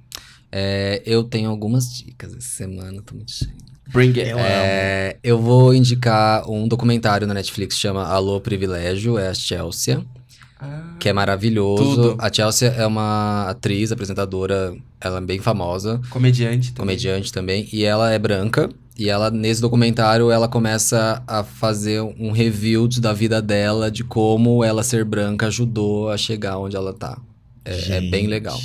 É, 0.51 1.01
eu 1.05 1.23
tenho 1.23 1.49
algumas 1.49 1.93
dicas 1.93 2.31
essa 2.35 2.47
semana, 2.47 3.01
tô 3.01 3.15
muito 3.15 3.31
cheio. 3.31 3.51
Bring 3.91 4.09
it. 4.19 4.29
Eu 4.29 4.39
É, 4.39 5.17
eu 5.23 5.39
vou 5.39 5.73
indicar 5.73 6.49
um 6.49 6.67
documentário 6.67 7.27
na 7.27 7.33
Netflix 7.33 7.75
que 7.75 7.81
chama 7.81 8.03
Alô 8.05 8.39
Privilégio, 8.41 9.17
é 9.17 9.27
a 9.29 9.33
Chelsea, 9.33 10.03
Ah, 10.59 10.95
que 10.99 11.09
é 11.09 11.13
maravilhoso. 11.13 11.83
Tudo. 11.83 12.15
A 12.17 12.31
Chelsea 12.31 12.69
é 12.69 12.87
uma 12.87 13.49
atriz, 13.49 13.91
apresentadora, 13.91 14.75
ela 14.99 15.17
é 15.17 15.21
bem 15.21 15.39
famosa, 15.39 16.01
comediante 16.09 16.73
também. 16.73 16.95
comediante 16.95 17.31
também, 17.31 17.69
e 17.71 17.83
ela 17.83 18.11
é 18.11 18.17
branca. 18.17 18.69
E 18.97 19.09
ela, 19.09 19.29
nesse 19.29 19.61
documentário, 19.61 20.31
ela 20.31 20.47
começa 20.47 21.21
a 21.27 21.43
fazer 21.43 22.01
um 22.01 22.31
review 22.31 22.87
da 22.99 23.11
vida 23.11 23.41
dela, 23.41 23.91
de 23.91 24.03
como 24.03 24.63
ela 24.63 24.83
ser 24.83 25.03
branca 25.03 25.47
ajudou 25.47 26.09
a 26.09 26.17
chegar 26.17 26.57
onde 26.57 26.77
ela 26.77 26.93
tá. 26.93 27.19
É, 27.65 27.97
é 27.97 28.01
bem 28.01 28.27
legal. 28.27 28.57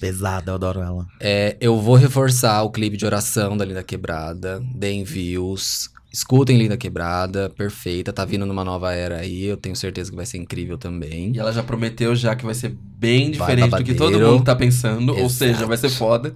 Pesada, 0.00 0.50
eu 0.50 0.54
adoro 0.54 0.80
ela. 0.80 1.06
É, 1.20 1.56
eu 1.60 1.78
vou 1.78 1.94
reforçar 1.94 2.62
o 2.62 2.70
clipe 2.70 2.96
de 2.96 3.04
oração 3.04 3.56
da 3.56 3.64
Linda 3.64 3.82
Quebrada. 3.82 4.60
Deem 4.74 5.04
views. 5.04 5.90
Escutem 6.12 6.56
Linda 6.58 6.76
Quebrada, 6.76 7.50
perfeita. 7.50 8.12
Tá 8.12 8.24
vindo 8.24 8.44
numa 8.46 8.64
nova 8.64 8.92
era 8.92 9.18
aí. 9.18 9.44
Eu 9.44 9.56
tenho 9.56 9.76
certeza 9.76 10.10
que 10.10 10.16
vai 10.16 10.26
ser 10.26 10.38
incrível 10.38 10.78
também. 10.78 11.32
E 11.34 11.38
ela 11.38 11.52
já 11.52 11.62
prometeu 11.62 12.16
já 12.16 12.34
que 12.34 12.44
vai 12.44 12.54
ser 12.54 12.74
bem 12.98 13.30
Vai, 13.32 13.54
diferente 13.56 13.76
do 13.76 13.84
que 13.84 13.94
todo 13.94 14.18
mundo 14.18 14.42
tá 14.42 14.56
pensando. 14.56 15.10
Ou 15.10 15.18
Exato. 15.18 15.32
seja, 15.34 15.66
vai 15.66 15.76
ser 15.76 15.90
foda. 15.90 16.34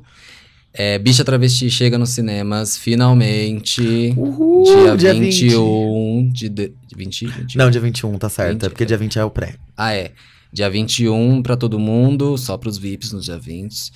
É, 0.77 0.99
Bicha 0.99 1.25
Travesti 1.25 1.71
chega 1.71 1.97
nos 1.97 2.11
cinemas, 2.11 2.77
finalmente. 2.77 4.13
Uhul, 4.17 4.65
dia, 4.65 4.97
dia 4.97 5.15
21 5.15 6.31
de, 6.33 6.49
de, 6.49 6.69
de 6.69 6.97
20, 6.97 7.27
20? 7.29 7.57
Não, 7.57 7.71
dia 7.71 7.81
21, 7.81 8.19
tá 8.19 8.29
certo. 8.29 8.55
20, 8.55 8.65
é 8.65 8.69
porque 8.69 8.85
dia 8.85 8.99
20 8.99 9.19
é 9.21 9.25
o 9.25 9.31
pré. 9.31 9.55
Ah, 9.77 9.95
é. 9.95 10.11
Dia 10.53 10.69
21 10.69 11.43
pra 11.43 11.57
todo 11.57 11.79
mundo, 11.79 12.37
só 12.37 12.57
pros 12.57 12.77
VIPs 12.77 13.13
no 13.13 13.21
dia 13.21 13.39
20. 13.39 13.93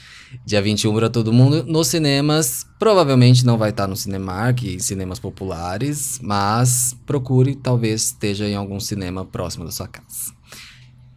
Dia 0.46 0.62
21 0.62 0.94
pra 0.94 1.08
todo 1.08 1.32
mundo. 1.32 1.64
Nos 1.64 1.88
cinemas, 1.88 2.64
provavelmente 2.78 3.44
não 3.44 3.58
vai 3.58 3.70
estar 3.70 3.86
no 3.88 3.96
Cinemark, 3.96 4.62
em 4.64 4.78
cinemas 4.78 5.18
populares, 5.18 6.18
mas 6.22 6.96
procure, 7.06 7.54
talvez 7.56 8.06
esteja 8.06 8.48
em 8.48 8.54
algum 8.54 8.78
cinema 8.78 9.24
próximo 9.24 9.64
da 9.64 9.70
sua 9.70 9.86
casa. 9.88 10.37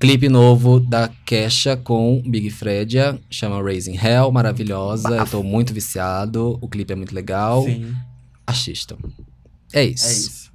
Clipe 0.01 0.27
novo 0.27 0.79
da 0.79 1.11
Kesha 1.23 1.77
com 1.77 2.23
Big 2.25 2.49
Fredia, 2.49 3.19
chama 3.29 3.61
Raising 3.61 3.95
Hell, 3.95 4.31
maravilhosa. 4.31 5.15
Eu 5.15 5.27
tô 5.27 5.43
muito 5.43 5.75
viciado, 5.75 6.57
o 6.59 6.67
clipe 6.67 6.91
é 6.91 6.95
muito 6.95 7.13
legal. 7.13 7.63
Sim, 7.63 7.95
Assistam. 8.47 8.97
É 9.71 9.83
isso. 9.83 10.07
é 10.07 10.11
isso. 10.11 10.51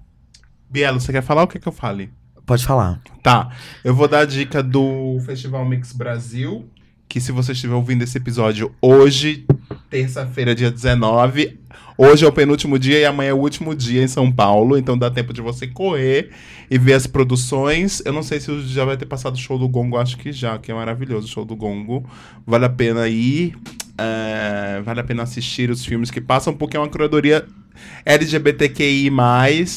Bielo, 0.69 0.99
você 1.01 1.13
quer 1.13 1.23
falar 1.23 1.43
ou 1.43 1.47
quer 1.47 1.61
que 1.61 1.69
eu 1.69 1.73
fale? 1.73 2.11
Pode 2.45 2.67
falar. 2.67 3.01
Tá, 3.23 3.57
eu 3.85 3.95
vou 3.95 4.09
dar 4.09 4.21
a 4.21 4.25
dica 4.25 4.65
do 4.65 5.21
Festival 5.25 5.65
Mix 5.65 5.93
Brasil, 5.93 6.69
que 7.09 7.21
se 7.21 7.31
você 7.31 7.53
estiver 7.53 7.75
ouvindo 7.75 8.03
esse 8.03 8.19
episódio 8.19 8.75
hoje, 8.83 9.47
terça-feira, 9.89 10.55
dia 10.55 10.71
19, 10.71 11.59
hoje 11.97 12.25
é 12.25 12.29
o 12.29 12.33
penúltimo 12.33 12.79
dia 12.79 12.99
e 12.99 13.05
amanhã 13.05 13.31
é 13.31 13.35
o 13.35 13.39
último 13.39 13.75
dia 13.75 14.03
em 14.03 14.09
São 14.09 14.31
Paulo, 14.31 14.77
então 14.77 14.99
dá 14.99 15.11
tempo 15.11 15.33
de 15.33 15.41
você 15.41 15.67
correr 15.67 16.31
e 16.71 16.79
ver 16.79 16.95
as 16.95 17.07
produções. 17.07 18.03
Eu 18.05 18.13
não 18.13 18.23
sei 18.23 18.41
se 18.41 18.61
já 18.63 18.85
vai 18.85 18.97
ter 18.97 19.07
passado 19.07 19.35
o 19.35 19.39
show 19.39 19.59
do 19.59 19.69
Gongo, 19.69 19.97
acho 19.97 20.17
que 20.17 20.33
já, 20.33 20.59
que 20.59 20.71
é 20.71 20.75
maravilhoso 20.75 21.27
o 21.27 21.31
show 21.31 21.45
do 21.45 21.55
Gongo. 21.55 22.05
Vale 22.47 22.65
a 22.65 22.71
pena 22.71 23.09
ir, 23.09 23.57
é, 23.97 24.81
vale 24.85 25.01
a 25.01 25.05
pena 25.05 25.23
assistir 25.23 25.71
os 25.71 25.85
filmes 25.85 26.11
que 26.11 26.21
passam, 26.21 26.53
porque 26.55 26.77
é 26.77 26.81
uma 26.81 26.89
curadoria 26.89 27.47
LGBTQI+, 28.05 29.11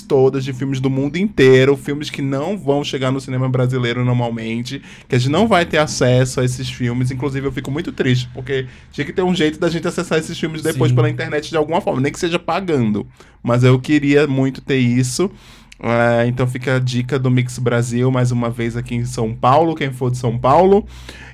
todas 0.07 0.43
de 0.43 0.53
filmes 0.53 0.79
do 0.79 0.89
mundo 0.89 1.17
inteiro, 1.17 1.75
filmes 1.77 2.09
que 2.09 2.21
não 2.21 2.57
vão 2.57 2.83
chegar 2.83 3.11
no 3.11 3.19
cinema 3.19 3.49
brasileiro 3.49 4.03
normalmente, 4.03 4.81
que 5.07 5.15
a 5.15 5.19
gente 5.19 5.31
não 5.31 5.47
vai 5.47 5.65
ter 5.65 5.77
acesso 5.77 6.39
a 6.39 6.45
esses 6.45 6.69
filmes. 6.69 7.11
Inclusive, 7.11 7.47
eu 7.47 7.51
fico 7.51 7.71
muito 7.71 7.91
triste, 7.91 8.29
porque 8.33 8.67
tinha 8.91 9.05
que 9.05 9.13
ter 9.13 9.23
um 9.23 9.35
jeito 9.35 9.59
da 9.59 9.69
gente 9.69 9.87
acessar 9.87 10.19
esses 10.19 10.39
filmes 10.39 10.61
depois 10.61 10.89
Sim. 10.89 10.95
pela 10.95 11.09
internet 11.09 11.49
de 11.49 11.57
alguma 11.57 11.81
forma, 11.81 12.01
nem 12.01 12.11
que 12.11 12.19
seja 12.19 12.39
pagando. 12.39 13.07
Mas 13.41 13.63
eu 13.63 13.79
queria 13.79 14.27
muito 14.27 14.61
ter 14.61 14.77
isso. 14.77 15.31
É, 15.81 16.25
então 16.27 16.45
fica 16.45 16.75
a 16.75 16.79
dica 16.79 17.17
do 17.17 17.31
Mix 17.31 17.57
Brasil, 17.57 18.11
mais 18.11 18.31
uma 18.31 18.49
vez 18.49 18.75
aqui 18.75 18.95
em 18.95 19.05
São 19.05 19.33
Paulo, 19.33 19.75
quem 19.75 19.91
for 19.93 20.11
de 20.11 20.17
São 20.17 20.37
Paulo. 20.37 20.85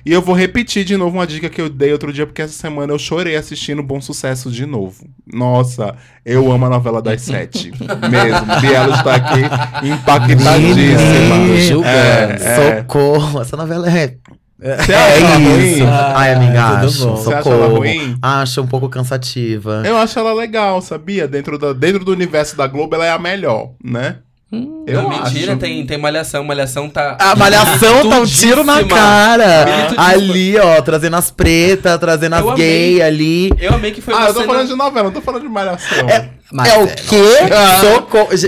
E 0.04 0.12
eu 0.12 0.22
vou 0.22 0.36
repetir 0.36 0.84
de 0.84 0.96
novo 0.96 1.16
uma 1.18 1.26
dica 1.26 1.48
que 1.48 1.60
eu 1.60 1.68
dei 1.68 1.92
outro 1.92 2.12
dia, 2.12 2.24
porque 2.26 2.42
essa 2.42 2.52
semana 2.52 2.92
eu 2.92 2.98
chorei 2.98 3.34
assistindo 3.34 3.82
Bom 3.82 4.00
Sucesso 4.00 4.48
de 4.50 4.64
novo. 4.64 5.04
Nossa, 5.32 5.96
eu 6.24 6.50
amo 6.52 6.66
a 6.66 6.70
novela 6.70 7.02
das 7.02 7.22
sete. 7.22 7.72
mesmo. 8.08 8.60
Bielo 8.60 8.92
está 8.94 9.16
aqui 9.16 9.40
impactadíssima. 9.88 11.88
É, 11.88 12.36
é. 12.40 12.76
Socorro. 12.78 13.40
Essa 13.40 13.56
novela 13.56 13.90
é. 13.90 14.14
Você 14.58 14.92
É 14.92 14.96
acha 14.96 15.18
ela 15.18 15.34
ruim? 15.36 15.72
isso. 15.72 15.84
Ai, 15.86 16.32
amiga, 16.32 16.62
Ah, 16.62 16.80
acho. 16.80 17.04
bom. 17.06 17.16
Você 17.16 17.34
acha 17.34 17.48
ela 17.50 17.58
Socorro. 17.66 17.76
ruim? 17.78 18.16
Acho 18.22 18.62
um 18.62 18.66
pouco 18.66 18.88
cansativa. 18.88 19.82
Eu 19.84 19.98
acho 19.98 20.18
ela 20.18 20.32
legal, 20.32 20.80
sabia? 20.80 21.28
Dentro, 21.28 21.58
da, 21.58 21.72
dentro 21.74 22.02
do 22.04 22.12
universo 22.12 22.56
da 22.56 22.66
Globo, 22.66 22.94
ela 22.94 23.04
é 23.04 23.10
a 23.10 23.18
melhor, 23.18 23.72
né? 23.84 24.16
Eu 24.52 25.02
não, 25.02 25.08
mentira, 25.10 25.52
acho. 25.52 25.60
tem, 25.60 25.84
tem 25.84 25.98
malhação. 25.98 26.44
Malhação 26.44 26.88
tá. 26.88 27.18
A 27.20 27.34
malhação 27.34 28.08
tá 28.08 28.20
um 28.20 28.24
tiro 28.24 28.62
na 28.62 28.84
cara. 28.84 29.66
Ali, 29.96 30.56
ó, 30.56 30.80
trazendo 30.82 31.16
as 31.16 31.30
pretas, 31.32 31.98
trazendo 31.98 32.36
Eu 32.36 32.50
as 32.50 32.56
gay 32.56 33.02
ali. 33.02 33.50
Eu 33.58 33.74
amei 33.74 33.90
que 33.90 34.00
foi 34.00 34.14
Ah, 34.14 34.26
eu 34.28 34.34
tô 34.34 34.40
cena- 34.40 34.46
falando 34.52 34.68
de 34.68 34.74
novela, 34.76 35.04
não 35.06 35.12
tô 35.12 35.20
falando 35.20 35.42
de 35.42 35.48
malhação. 35.48 36.06
Mas 36.52 36.68
é 36.72 36.78
o 36.78 36.84
é, 36.84 36.94
quê? 36.94 37.22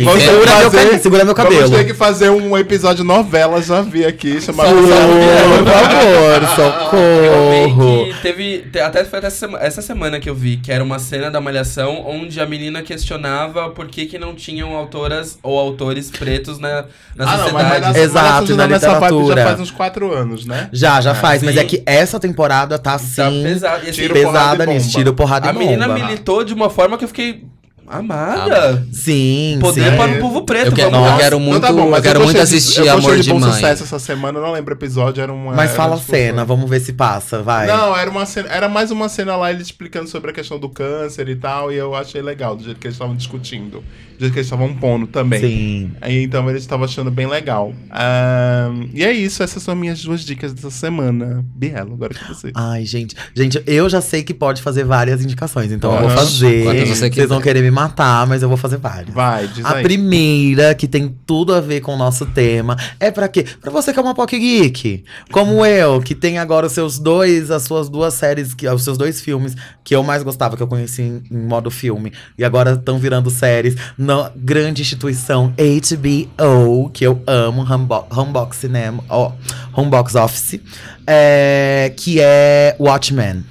Vamos 0.04 0.22
Segura, 0.22 0.58
meu 0.58 0.70
cabelo, 0.70 0.98
segura 1.02 1.24
meu 1.24 1.34
Vamos 1.34 1.54
cabelo. 1.56 1.70
ter 1.70 1.84
que 1.84 1.94
fazer 1.94 2.30
um 2.30 2.56
episódio 2.56 3.02
novela, 3.02 3.60
já 3.60 3.80
vi 3.82 4.04
aqui, 4.04 4.40
chamado... 4.40 4.70
Por 4.70 4.88
favor, 4.88 6.56
socorro. 6.56 8.06
que 8.06 8.22
teve. 8.22 8.58
te- 8.72 8.78
Até 8.80 9.04
foi 9.04 9.18
até 9.18 9.28
essa 9.28 9.36
sema- 9.36 9.58
essa 9.60 9.82
semana 9.82 10.20
que 10.20 10.28
eu 10.30 10.34
vi, 10.34 10.56
que 10.58 10.70
era 10.70 10.82
uma 10.82 10.98
cena 10.98 11.30
da 11.30 11.40
Malhação 11.40 12.04
onde 12.06 12.40
a 12.40 12.46
menina 12.46 12.82
questionava 12.82 13.70
por 13.70 13.86
que, 13.88 14.06
que 14.06 14.18
não 14.18 14.34
tinham 14.34 14.76
autoras 14.76 15.38
ou 15.42 15.58
autores 15.58 16.10
pretos 16.10 16.58
na, 16.58 16.84
na 17.16 17.24
Ah, 17.32 17.36
não, 17.38 17.52
mas 17.52 17.66
sociedade. 17.68 17.98
Exato, 17.98 18.56
na 18.56 18.68
tá 18.68 18.74
literatura. 18.74 19.36
já 19.42 19.48
faz 19.48 19.60
uns 19.60 19.70
quatro 19.70 20.12
anos, 20.14 20.46
né? 20.46 20.68
Já, 20.72 21.00
já 21.00 21.14
faz, 21.14 21.42
mas 21.42 21.54
sim. 21.54 21.60
é 21.60 21.64
que 21.64 21.82
essa 21.84 22.18
temporada 22.20 22.78
tá 22.78 22.88
Tá 22.88 22.94
assim, 22.94 23.42
pesado. 23.42 23.84
E, 23.84 23.90
assim, 23.90 24.00
Tiro, 24.00 24.14
porrada 24.14 24.32
pesada 24.32 24.54
e 24.62 24.66
bomba. 24.66 24.78
nisso, 24.78 24.90
tiro, 24.90 25.12
porrada 25.14 25.48
a 25.48 25.50
e 25.50 25.52
bomba. 25.52 25.64
menina 25.66 25.88
militou 25.88 26.42
de 26.44 26.54
uma 26.54 26.70
forma 26.70 26.96
que 26.96 27.04
eu 27.04 27.08
fiquei. 27.08 27.44
Amada. 27.90 28.86
Sim, 28.92 29.58
Poder 29.60 29.90
sim. 29.90 29.96
para 29.96 30.12
o 30.12 30.18
povo 30.20 30.42
preto. 30.44 30.66
eu, 30.66 30.72
quero, 30.72 30.90
vamos 30.90 31.10
eu 31.10 31.16
quero 31.18 31.40
muito, 31.40 31.56
Então 31.58 31.76
tá 31.76 31.82
bom, 31.82 31.94
eu 31.96 32.02
quero 32.02 32.18
tô 32.20 32.24
muito 32.24 32.36
de- 32.36 32.42
assistir 32.42 32.80
eu 32.80 32.86
tô 32.86 32.90
Amor 32.98 33.18
de 33.18 33.30
bom 33.30 33.40
Mãe. 33.40 33.52
sucesso 33.52 33.82
essa 33.84 33.98
semana, 33.98 34.38
eu 34.38 34.42
não 34.42 34.52
lembro 34.52 34.74
o 34.74 34.76
episódio, 34.76 35.22
era 35.22 35.32
uma... 35.32 35.52
Mas 35.54 35.70
era 35.70 35.76
fala 35.76 35.94
a 35.94 35.98
tipo, 35.98 36.10
cena, 36.10 36.44
vamos 36.44 36.68
ver 36.68 36.80
se 36.80 36.92
passa, 36.92 37.42
vai. 37.42 37.66
Não, 37.66 37.96
era 37.96 38.10
uma 38.10 38.26
cena, 38.26 38.48
era 38.50 38.68
mais 38.68 38.90
uma 38.90 39.08
cena 39.08 39.36
lá 39.36 39.50
ele 39.50 39.62
explicando 39.62 40.08
sobre 40.08 40.30
a 40.30 40.34
questão 40.34 40.58
do 40.58 40.68
câncer 40.68 41.28
e 41.28 41.36
tal, 41.36 41.72
e 41.72 41.76
eu 41.76 41.94
achei 41.94 42.20
legal 42.22 42.54
do 42.56 42.62
jeito 42.64 42.78
que 42.78 42.86
eles 42.86 42.94
estavam 42.94 43.16
discutindo, 43.16 43.82
do 44.18 44.22
jeito 44.22 44.32
que 44.32 44.38
eles 44.40 44.46
estavam 44.46 44.74
pondo 44.74 45.06
também. 45.06 45.40
Sim. 45.40 45.92
Aí, 46.00 46.24
então 46.24 46.48
eles 46.50 46.62
estavam 46.62 46.84
achando 46.84 47.10
bem 47.10 47.26
legal. 47.28 47.72
Ahn, 47.88 48.88
e 48.92 49.04
é 49.04 49.12
isso, 49.12 49.42
essas 49.42 49.62
são 49.62 49.76
minhas 49.76 50.02
duas 50.02 50.22
dicas 50.22 50.52
dessa 50.52 50.70
semana. 50.70 51.44
Bielo, 51.54 51.94
agora 51.94 52.12
que 52.12 52.26
você. 52.26 52.50
Ai, 52.54 52.84
gente. 52.84 53.14
Gente, 53.34 53.62
eu 53.64 53.88
já 53.88 54.00
sei 54.00 54.24
que 54.24 54.34
pode 54.34 54.60
fazer 54.60 54.84
várias 54.84 55.24
indicações, 55.24 55.70
então 55.70 55.94
eu 55.94 56.00
vou 56.00 56.10
fazer. 56.10 56.64
Vocês 56.86 57.14
quiser. 57.14 57.26
vão 57.28 57.40
querer 57.40 57.62
me 57.62 57.70
matar, 57.70 58.26
mas 58.26 58.42
eu 58.42 58.48
vou 58.48 58.58
fazer 58.58 58.76
várias. 58.78 59.14
Vai, 59.14 59.46
diz 59.46 59.64
A 59.64 59.76
aí. 59.76 59.82
primeira, 59.84 60.74
que 60.74 60.88
tem 60.88 61.16
tudo 61.24 61.54
a 61.54 61.60
ver 61.60 61.80
com 61.80 61.94
o 61.94 61.96
nosso 61.96 62.26
tema, 62.26 62.76
é 62.98 63.10
pra 63.12 63.28
quê? 63.28 63.44
Pra 63.60 63.70
você 63.70 63.92
que 63.92 63.98
é 64.00 64.02
uma 64.02 64.14
POC 64.14 64.38
Geek. 64.38 65.04
Como 65.30 65.64
eu, 65.64 66.00
que 66.00 66.14
tem 66.14 66.38
agora 66.38 66.66
os 66.66 66.72
seus 66.72 66.98
dois, 66.98 67.52
as 67.52 67.62
suas 67.62 67.88
duas 67.88 68.14
séries, 68.14 68.52
que, 68.52 68.68
os 68.68 68.82
seus 68.82 68.98
dois 68.98 69.20
filmes 69.20 69.54
que 69.84 69.94
eu 69.94 70.02
mais 70.02 70.22
gostava, 70.22 70.56
que 70.56 70.62
eu 70.62 70.66
conheci 70.66 71.02
em, 71.02 71.22
em 71.30 71.46
modo 71.46 71.70
filme. 71.70 72.12
E 72.36 72.44
agora 72.44 72.72
estão 72.72 72.98
virando 72.98 73.30
séries 73.30 73.76
na 74.08 74.32
grande 74.34 74.80
instituição 74.80 75.52
HBO, 75.58 76.88
que 76.90 77.04
eu 77.06 77.22
amo, 77.26 77.60
Homebo- 77.62 78.06
Homebox 78.10 78.56
Cinema, 78.56 79.04
ó, 79.08 79.32
Homebox 79.76 80.14
Office. 80.14 80.60
é, 81.06 81.92
que 81.96 82.18
é 82.20 82.74
Watchmen. 82.78 83.44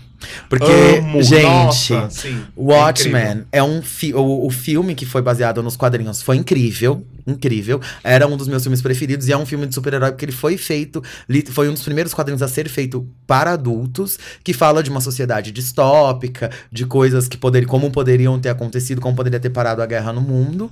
Porque, 0.50 0.66
Amo, 1.00 1.22
gente, 1.24 1.44
nossa, 1.44 2.10
sim, 2.10 2.40
é 2.42 2.44
Watchmen 2.56 3.22
incrível. 3.24 3.46
é, 3.52 3.64
um 3.64 3.82
fi 3.84 4.14
o, 4.14 4.46
o 4.46 4.50
filme 4.50 4.94
que 4.96 5.06
foi 5.06 5.22
baseado 5.22 5.62
nos 5.64 5.78
quadrinhos 5.78 6.22
foi 6.22 6.38
incrível, 6.38 7.06
incrível. 7.28 7.82
Era 8.04 8.26
um 8.26 8.38
dos 8.38 8.48
meus 8.48 8.64
filmes 8.64 8.82
preferidos 8.82 9.28
e 9.28 9.34
é 9.34 9.38
um 9.38 9.46
filme 9.46 9.68
de 9.68 9.76
super-herói 9.76 10.12
porque 10.12 10.26
ele 10.26 10.32
foi 10.32 10.58
feito, 10.58 11.04
foi 11.52 11.70
um 11.70 11.74
dos 11.74 11.84
primeiros 11.84 12.14
quadrinhos 12.14 12.42
a 12.42 12.48
ser 12.48 12.70
feito 12.70 13.08
para 13.28 13.52
adultos, 13.52 14.18
que 14.44 14.54
fala 14.54 14.82
de 14.82 14.90
uma 14.90 15.02
sociedade 15.02 15.52
distópica, 15.52 16.50
de 16.72 16.86
coisas 16.86 17.28
que 17.28 17.38
poderiam, 17.38 17.70
como 17.70 17.92
poderiam 17.92 18.40
ter 18.40 18.50
acontecido, 18.50 19.02
como 19.02 19.16
poderia 19.16 19.40
ter 19.40 19.50
parado 19.50 19.82
a 19.82 19.86
guerra 19.86 20.14
no 20.14 20.22
mundo. 20.22 20.72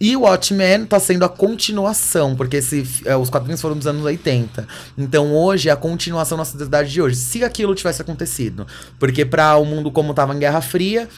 E 0.00 0.16
o 0.16 0.22
Watchmen 0.22 0.84
tá 0.86 0.98
sendo 1.00 1.24
a 1.24 1.28
continuação, 1.28 2.34
porque 2.36 2.56
esse, 2.56 2.84
é, 3.04 3.16
os 3.16 3.30
quadrinhos 3.30 3.60
foram 3.60 3.76
dos 3.76 3.86
anos 3.86 4.04
80. 4.04 4.66
Então 4.98 5.32
hoje 5.34 5.68
é 5.68 5.72
a 5.72 5.76
continuação 5.76 6.36
na 6.36 6.44
sociedade 6.44 6.90
de 6.90 7.00
hoje. 7.00 7.16
Se 7.16 7.42
aquilo 7.42 7.74
tivesse 7.74 8.02
acontecido. 8.02 8.66
Porque 8.98 9.24
para 9.24 9.56
o 9.56 9.64
mundo 9.64 9.90
como 9.90 10.12
tava 10.12 10.34
em 10.34 10.38
Guerra 10.38 10.60
Fria, 10.60 11.08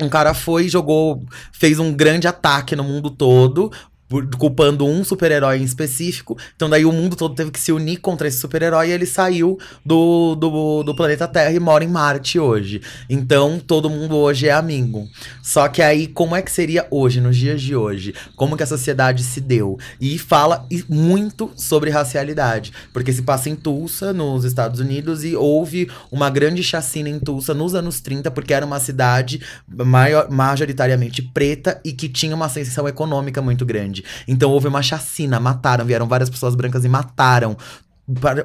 um 0.00 0.08
cara 0.08 0.32
foi 0.32 0.64
e 0.64 0.68
jogou, 0.68 1.22
fez 1.52 1.78
um 1.78 1.92
grande 1.92 2.26
ataque 2.26 2.74
no 2.74 2.82
mundo 2.82 3.10
todo. 3.10 3.70
Culpando 4.38 4.86
um 4.86 5.04
super-herói 5.04 5.58
em 5.58 5.64
específico. 5.64 6.36
Então, 6.56 6.68
daí 6.68 6.84
o 6.84 6.92
mundo 6.92 7.16
todo 7.16 7.34
teve 7.34 7.50
que 7.50 7.60
se 7.60 7.72
unir 7.72 7.98
contra 7.98 8.26
esse 8.26 8.38
super-herói 8.38 8.88
e 8.88 8.92
ele 8.92 9.06
saiu 9.06 9.58
do, 9.84 10.34
do, 10.34 10.82
do 10.82 10.94
planeta 10.94 11.28
Terra 11.28 11.52
e 11.52 11.60
mora 11.60 11.84
em 11.84 11.88
Marte 11.88 12.38
hoje. 12.38 12.82
Então, 13.08 13.60
todo 13.64 13.90
mundo 13.90 14.16
hoje 14.16 14.48
é 14.48 14.52
amigo. 14.52 15.08
Só 15.42 15.68
que 15.68 15.82
aí, 15.82 16.06
como 16.06 16.34
é 16.34 16.42
que 16.42 16.50
seria 16.50 16.86
hoje, 16.90 17.20
nos 17.20 17.36
dias 17.36 17.62
de 17.62 17.76
hoje? 17.76 18.14
Como 18.36 18.56
que 18.56 18.62
a 18.62 18.66
sociedade 18.66 19.22
se 19.22 19.40
deu? 19.40 19.78
E 20.00 20.18
fala 20.18 20.66
muito 20.88 21.50
sobre 21.56 21.90
racialidade. 21.90 22.72
Porque 22.92 23.12
se 23.12 23.22
passa 23.22 23.48
em 23.48 23.56
Tulsa, 23.56 24.12
nos 24.12 24.44
Estados 24.44 24.80
Unidos, 24.80 25.24
e 25.24 25.36
houve 25.36 25.88
uma 26.10 26.30
grande 26.30 26.62
chacina 26.62 27.08
em 27.08 27.18
Tulsa 27.18 27.54
nos 27.54 27.74
anos 27.74 28.00
30, 28.00 28.30
porque 28.30 28.54
era 28.54 28.66
uma 28.66 28.80
cidade 28.80 29.40
maior, 29.68 30.30
majoritariamente 30.30 31.22
preta 31.22 31.80
e 31.84 31.92
que 31.92 32.08
tinha 32.08 32.34
uma 32.34 32.46
ascensão 32.46 32.88
econômica 32.88 33.40
muito 33.40 33.64
grande. 33.64 33.99
Então 34.26 34.50
houve 34.50 34.68
uma 34.68 34.82
chacina, 34.82 35.40
mataram, 35.40 35.84
vieram 35.84 36.06
várias 36.06 36.30
pessoas 36.30 36.54
brancas 36.54 36.84
e 36.84 36.88
mataram. 36.88 37.56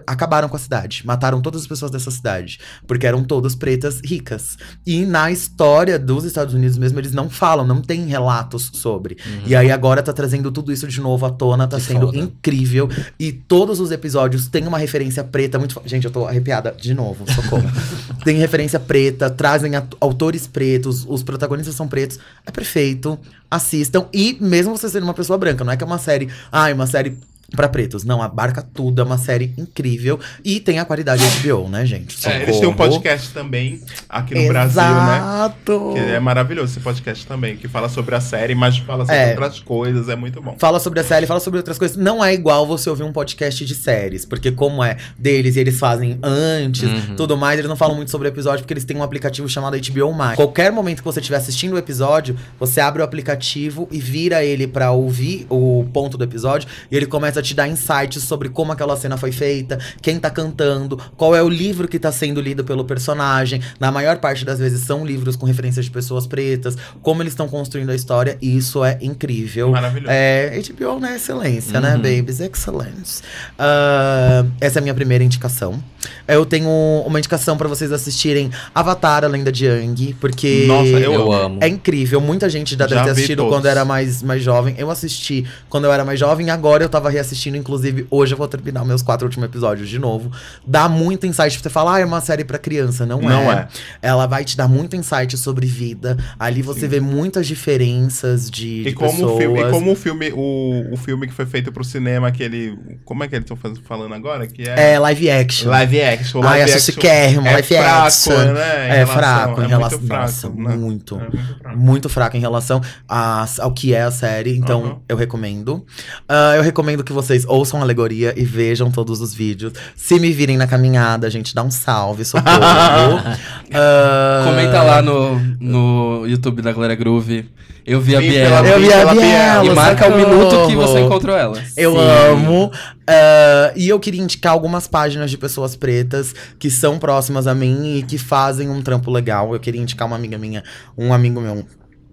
Acabaram 0.05 0.49
com 0.49 0.55
a 0.55 0.59
cidade, 0.59 1.03
mataram 1.05 1.41
todas 1.41 1.61
as 1.61 1.67
pessoas 1.67 1.91
dessa 1.91 2.11
cidade, 2.11 2.59
porque 2.87 3.05
eram 3.05 3.23
todas 3.23 3.55
pretas 3.55 4.01
ricas. 4.03 4.57
E 4.85 5.05
na 5.05 5.31
história 5.31 5.97
dos 5.97 6.23
Estados 6.23 6.53
Unidos 6.53 6.77
mesmo, 6.77 6.99
eles 6.99 7.11
não 7.13 7.29
falam, 7.29 7.65
não 7.65 7.81
tem 7.81 8.05
relatos 8.05 8.69
sobre. 8.73 9.17
E 9.45 9.55
aí 9.55 9.71
agora 9.71 10.01
tá 10.03 10.13
trazendo 10.13 10.51
tudo 10.51 10.71
isso 10.71 10.87
de 10.87 11.01
novo 11.01 11.25
à 11.25 11.29
tona, 11.29 11.67
tá 11.67 11.77
Que 11.77 11.83
sendo 11.83 12.07
foda. 12.07 12.17
incrível. 12.17 12.89
E 13.19 13.31
todos 13.31 13.79
os 13.79 13.91
episódios 13.91 14.47
têm 14.47 14.67
uma 14.67 14.77
referência 14.77 15.23
preta 15.23 15.57
muito. 15.59 15.81
Gente, 15.85 16.05
eu 16.05 16.11
tô 16.11 16.25
arrepiada 16.25 16.75
de 16.79 16.93
novo, 16.93 17.25
socorro. 17.31 17.65
tem 18.23 18.37
referência 18.37 18.79
preta, 18.79 19.29
trazem 19.29 19.71
autores 19.99 20.47
pretos, 20.47 21.05
os 21.07 21.23
protagonistas 21.23 21.75
são 21.75 21.87
pretos. 21.87 22.19
É 22.45 22.51
perfeito. 22.51 23.17
Assistam. 23.49 24.07
E 24.13 24.37
mesmo 24.41 24.75
você 24.75 24.89
sendo 24.89 25.03
uma 25.03 25.13
pessoa 25.13 25.37
branca, 25.37 25.63
não 25.63 25.71
é 25.71 25.77
que 25.77 25.83
é 25.83 25.87
uma 25.87 25.99
série. 25.99 26.29
Ah, 26.51 26.69
é 26.69 26.73
uma 26.73 26.87
série. 26.87 27.17
Pra 27.55 27.67
pretos. 27.69 28.03
Não, 28.03 28.21
abarca 28.21 28.61
tudo. 28.61 29.01
É 29.01 29.05
uma 29.05 29.17
série 29.17 29.53
incrível. 29.57 30.19
E 30.43 30.59
tem 30.59 30.79
a 30.79 30.85
qualidade 30.85 31.23
HBO, 31.41 31.67
né, 31.69 31.85
gente? 31.85 32.15
É, 32.27 32.43
eles 32.43 32.59
têm 32.59 32.67
um 32.69 32.73
podcast 32.73 33.29
também 33.33 33.81
aqui 34.09 34.35
no 34.35 34.47
Brasil, 34.47 34.81
né? 34.81 35.17
Exato. 35.17 35.91
Que 35.93 35.99
é 35.99 36.19
maravilhoso 36.19 36.71
esse 36.73 36.79
podcast 36.79 37.25
também, 37.25 37.57
que 37.57 37.67
fala 37.67 37.89
sobre 37.89 38.15
a 38.15 38.21
série, 38.21 38.55
mas 38.55 38.77
fala 38.77 39.05
sobre 39.05 39.15
É. 39.19 39.29
outras 39.31 39.59
coisas, 39.59 40.09
é 40.09 40.15
muito 40.15 40.41
bom. 40.41 40.55
Fala 40.57 40.79
sobre 40.79 40.99
a 40.99 41.03
série, 41.03 41.25
fala 41.25 41.39
sobre 41.39 41.57
outras 41.57 41.77
coisas. 41.77 41.97
Não 41.97 42.23
é 42.23 42.33
igual 42.33 42.65
você 42.67 42.89
ouvir 42.89 43.03
um 43.03 43.11
podcast 43.11 43.65
de 43.65 43.75
séries, 43.75 44.25
porque 44.25 44.51
como 44.51 44.83
é 44.83 44.97
deles 45.17 45.55
e 45.55 45.59
eles 45.59 45.77
fazem 45.79 46.17
antes, 46.21 46.83
Uhum. 46.83 47.15
tudo 47.15 47.37
mais, 47.37 47.59
eles 47.59 47.69
não 47.69 47.75
falam 47.75 47.95
muito 47.95 48.11
sobre 48.11 48.27
o 48.27 48.29
episódio 48.29 48.59
porque 48.59 48.73
eles 48.73 48.85
têm 48.85 48.97
um 48.97 49.03
aplicativo 49.03 49.47
chamado 49.47 49.75
HBO 49.77 50.11
Max. 50.13 50.35
Qualquer 50.35 50.71
momento 50.71 50.99
que 50.99 51.05
você 51.05 51.19
estiver 51.19 51.37
assistindo 51.37 51.73
o 51.73 51.77
episódio, 51.77 52.35
você 52.59 52.79
abre 52.81 53.01
o 53.01 53.05
aplicativo 53.05 53.87
e 53.91 53.99
vira 53.99 54.43
ele 54.43 54.67
pra 54.67 54.91
ouvir 54.91 55.45
o 55.49 55.85
ponto 55.93 56.17
do 56.17 56.23
episódio 56.23 56.67
e 56.91 56.95
ele 56.95 57.05
começa 57.05 57.39
a 57.39 57.43
te 57.45 57.53
dar 57.53 57.67
insights 57.67 58.23
sobre 58.23 58.49
como 58.49 58.71
aquela 58.71 58.95
cena 58.97 59.15
foi 59.17 59.31
feita, 59.31 59.79
quem 60.01 60.19
tá 60.19 60.29
cantando, 60.29 60.97
qual 61.15 61.35
é 61.35 61.41
o 61.41 61.47
livro 61.49 61.87
que 61.87 61.97
tá 61.99 62.11
sendo 62.11 62.41
lido 62.41 62.63
pelo 62.63 62.83
personagem. 62.83 63.61
Na 63.79 63.91
maior 63.91 64.17
parte 64.17 64.43
das 64.43 64.59
vezes 64.59 64.81
são 64.81 65.05
livros 65.05 65.35
com 65.35 65.45
referências 65.45 65.85
de 65.85 65.91
pessoas 65.91 66.25
pretas, 66.27 66.77
como 67.01 67.21
eles 67.21 67.33
estão 67.33 67.47
construindo 67.47 67.89
a 67.91 67.95
história, 67.95 68.37
e 68.41 68.57
isso 68.57 68.83
é 68.83 68.97
incrível. 69.01 69.69
Maravilhoso. 69.71 70.11
É, 70.11 70.59
HBO, 70.69 70.99
né? 70.99 71.15
Excelência, 71.15 71.79
né, 71.79 71.91
Uhum. 71.95 72.01
babies? 72.01 72.39
Excellence. 72.39 73.21
Ah, 73.57 74.45
essa 74.59 74.79
é 74.79 74.81
a 74.81 74.83
minha 74.83 74.93
primeira 74.93 75.23
indicação. 75.23 75.81
Eu 76.27 76.45
tenho 76.45 76.69
uma 77.05 77.17
indicação 77.19 77.57
pra 77.57 77.67
vocês 77.67 77.91
assistirem 77.91 78.51
Avatar, 78.73 79.23
a 79.23 79.27
Lenda 79.27 79.51
de 79.51 79.67
Aang, 79.67 80.15
porque 80.19 80.65
Nossa, 80.67 80.87
eu, 80.89 81.13
Eu, 81.13 81.31
amo. 81.31 81.33
amo. 81.33 81.57
é 81.61 81.67
incrível. 81.67 82.21
Muita 82.21 82.47
gente 82.49 82.71
já 82.71 82.85
deve 82.85 82.93
Já 82.95 83.01
ter 83.01 83.05
vi 83.07 83.11
assistido 83.11 83.37
todos. 83.39 83.53
quando 83.55 83.65
era 83.67 83.83
mais, 83.83 84.21
mais 84.21 84.43
jovem. 84.43 84.75
Eu 84.77 84.89
assisti 84.91 85.45
quando 85.69 85.85
eu 85.85 85.91
era 85.93 86.05
mais 86.05 86.19
jovem, 86.19 86.49
agora 86.49 86.83
eu 86.83 86.89
tava 86.89 87.09
reassistindo. 87.09 87.24
Inclusive, 87.57 88.05
hoje 88.09 88.33
eu 88.33 88.37
vou 88.37 88.47
terminar 88.47 88.83
meus 88.85 89.01
quatro 89.01 89.25
últimos 89.25 89.47
episódios 89.47 89.89
de 89.89 89.97
novo. 89.99 90.31
Dá 90.65 90.87
muito 90.89 91.25
insight 91.25 91.53
pra 91.53 91.63
você 91.63 91.69
falar, 91.69 91.95
ah, 91.95 91.99
é 91.99 92.05
uma 92.05 92.21
série 92.21 92.43
pra 92.43 92.57
criança. 92.57 93.05
Não, 93.05 93.21
Não 93.21 93.51
é. 93.51 93.67
é. 94.01 94.07
Ela 94.09 94.25
vai 94.27 94.43
te 94.43 94.55
dar 94.57 94.67
muito 94.67 94.95
insight 94.95 95.37
sobre 95.37 95.65
vida. 95.65 96.17
Ali 96.37 96.61
você 96.61 96.81
Sim. 96.81 96.87
vê 96.87 96.99
muitas 96.99 97.47
diferenças 97.47 98.49
de, 98.49 98.83
de 98.83 98.89
E 98.89 98.93
como, 98.93 99.09
o 99.09 99.15
pessoas. 99.15 99.37
filme, 99.37 99.59
e 99.61 99.69
como 99.71 99.91
o 99.91 99.95
filme, 99.95 100.31
o, 100.33 100.93
o 100.93 100.97
filme 100.97 101.27
que 101.27 101.33
foi 101.33 101.45
feito 101.45 101.71
pro 101.71 101.83
cinema, 101.83 102.27
aquele. 102.27 102.77
Como 103.03 103.23
é 103.23 103.27
que 103.27 103.35
eles 103.35 103.49
estão 103.49 103.57
falando 103.83 104.13
agora? 104.13 104.47
Que 104.47 104.63
é. 104.67 104.93
É 104.93 104.99
live 104.99 105.29
action. 105.29 105.69
Live 105.69 106.01
action. 106.01 106.41
Ai, 106.43 106.59
Live 106.59 106.71
assisti 106.73 106.91
action 106.91 107.01
Kermo, 107.01 107.47
é 107.47 107.51
live 107.53 107.67
fraco, 107.67 108.07
action. 108.07 108.33
né? 108.53 108.87
em 108.87 108.91
É 108.91 108.93
relação- 108.95 109.15
fraco 109.15 109.61
em 109.61 109.63
é 109.63 109.67
relação. 109.67 109.99
Muito 109.99 110.07
fraco, 110.07 110.21
Nossa, 110.25 110.49
né? 110.49 110.75
muito. 110.75 111.15
É 111.15 111.19
muito 111.19 111.57
fraco. 111.59 111.77
Muito 111.77 112.09
fraco 112.09 112.37
em 112.37 112.39
relação 112.39 112.81
a- 113.07 113.45
ao 113.59 113.71
que 113.73 113.93
é 113.93 114.01
a 114.01 114.11
série, 114.11 114.55
então 114.57 114.83
Uhum. 114.83 114.99
eu 115.09 115.15
recomendo. 115.17 115.85
Ah, 116.27 116.53
eu 116.55 116.61
recomendo 116.63 117.03
que 117.03 117.13
vocês 117.15 117.45
ouçam 117.47 117.79
a 117.79 117.83
alegoria 117.83 118.33
e 118.37 118.43
vejam 118.45 118.91
todos 118.91 119.21
os 119.21 119.33
vídeos. 119.33 119.73
Se 119.95 120.19
me 120.19 120.31
virem 120.31 120.57
na 120.57 120.67
caminhada, 120.67 121.29
gente, 121.31 121.55
dá 121.55 121.63
um 121.63 121.71
salve, 121.71 122.23
socorro. 122.23 122.45
Ah, 123.73 124.43
Comenta 124.45 124.81
lá 124.83 125.01
no, 125.01 125.39
no 125.59 126.25
YouTube 126.27 126.61
da 126.61 126.71
Glória 126.71 126.95
Groove. 126.95 127.49
Eu 127.85 127.99
vi 128.01 128.15
a 128.15 128.19
Biela. 128.19 128.63
pela- 128.63 128.67
Eu 128.75 128.79
vi 128.79 128.93
a 128.93 129.05
Biela, 129.13 129.65
E 129.65 129.69
marca 129.75 130.07
o 130.07 130.15
minuto 130.15 130.67
que 130.67 130.75
você 130.75 131.01
encontrou 131.01 131.35
ela. 131.37 131.61
Eu 131.77 131.91
Sim. 131.93 131.97
amo. 132.31 132.71
Ah, 133.07 133.71
e 133.75 133.89
eu 133.89 133.99
queria 133.99 134.21
indicar 134.21 134.53
algumas 134.53 134.87
páginas 134.87 135.29
de 135.29 135.37
pessoas 135.37 135.75
pretas 135.75 136.33
que 136.57 136.69
são 136.69 136.97
próximas 136.97 137.47
a 137.47 137.53
mim 137.55 137.97
e 137.97 138.03
que 138.03 138.17
fazem 138.17 138.69
um 138.69 138.81
trampo 138.81 139.11
legal. 139.11 139.53
Eu 139.53 139.59
queria 139.59 139.81
indicar 139.81 140.07
uma 140.07 140.15
amiga 140.15 140.37
minha, 140.37 140.63
um 140.97 141.13
amigo 141.13 141.39
meu. 141.41 141.65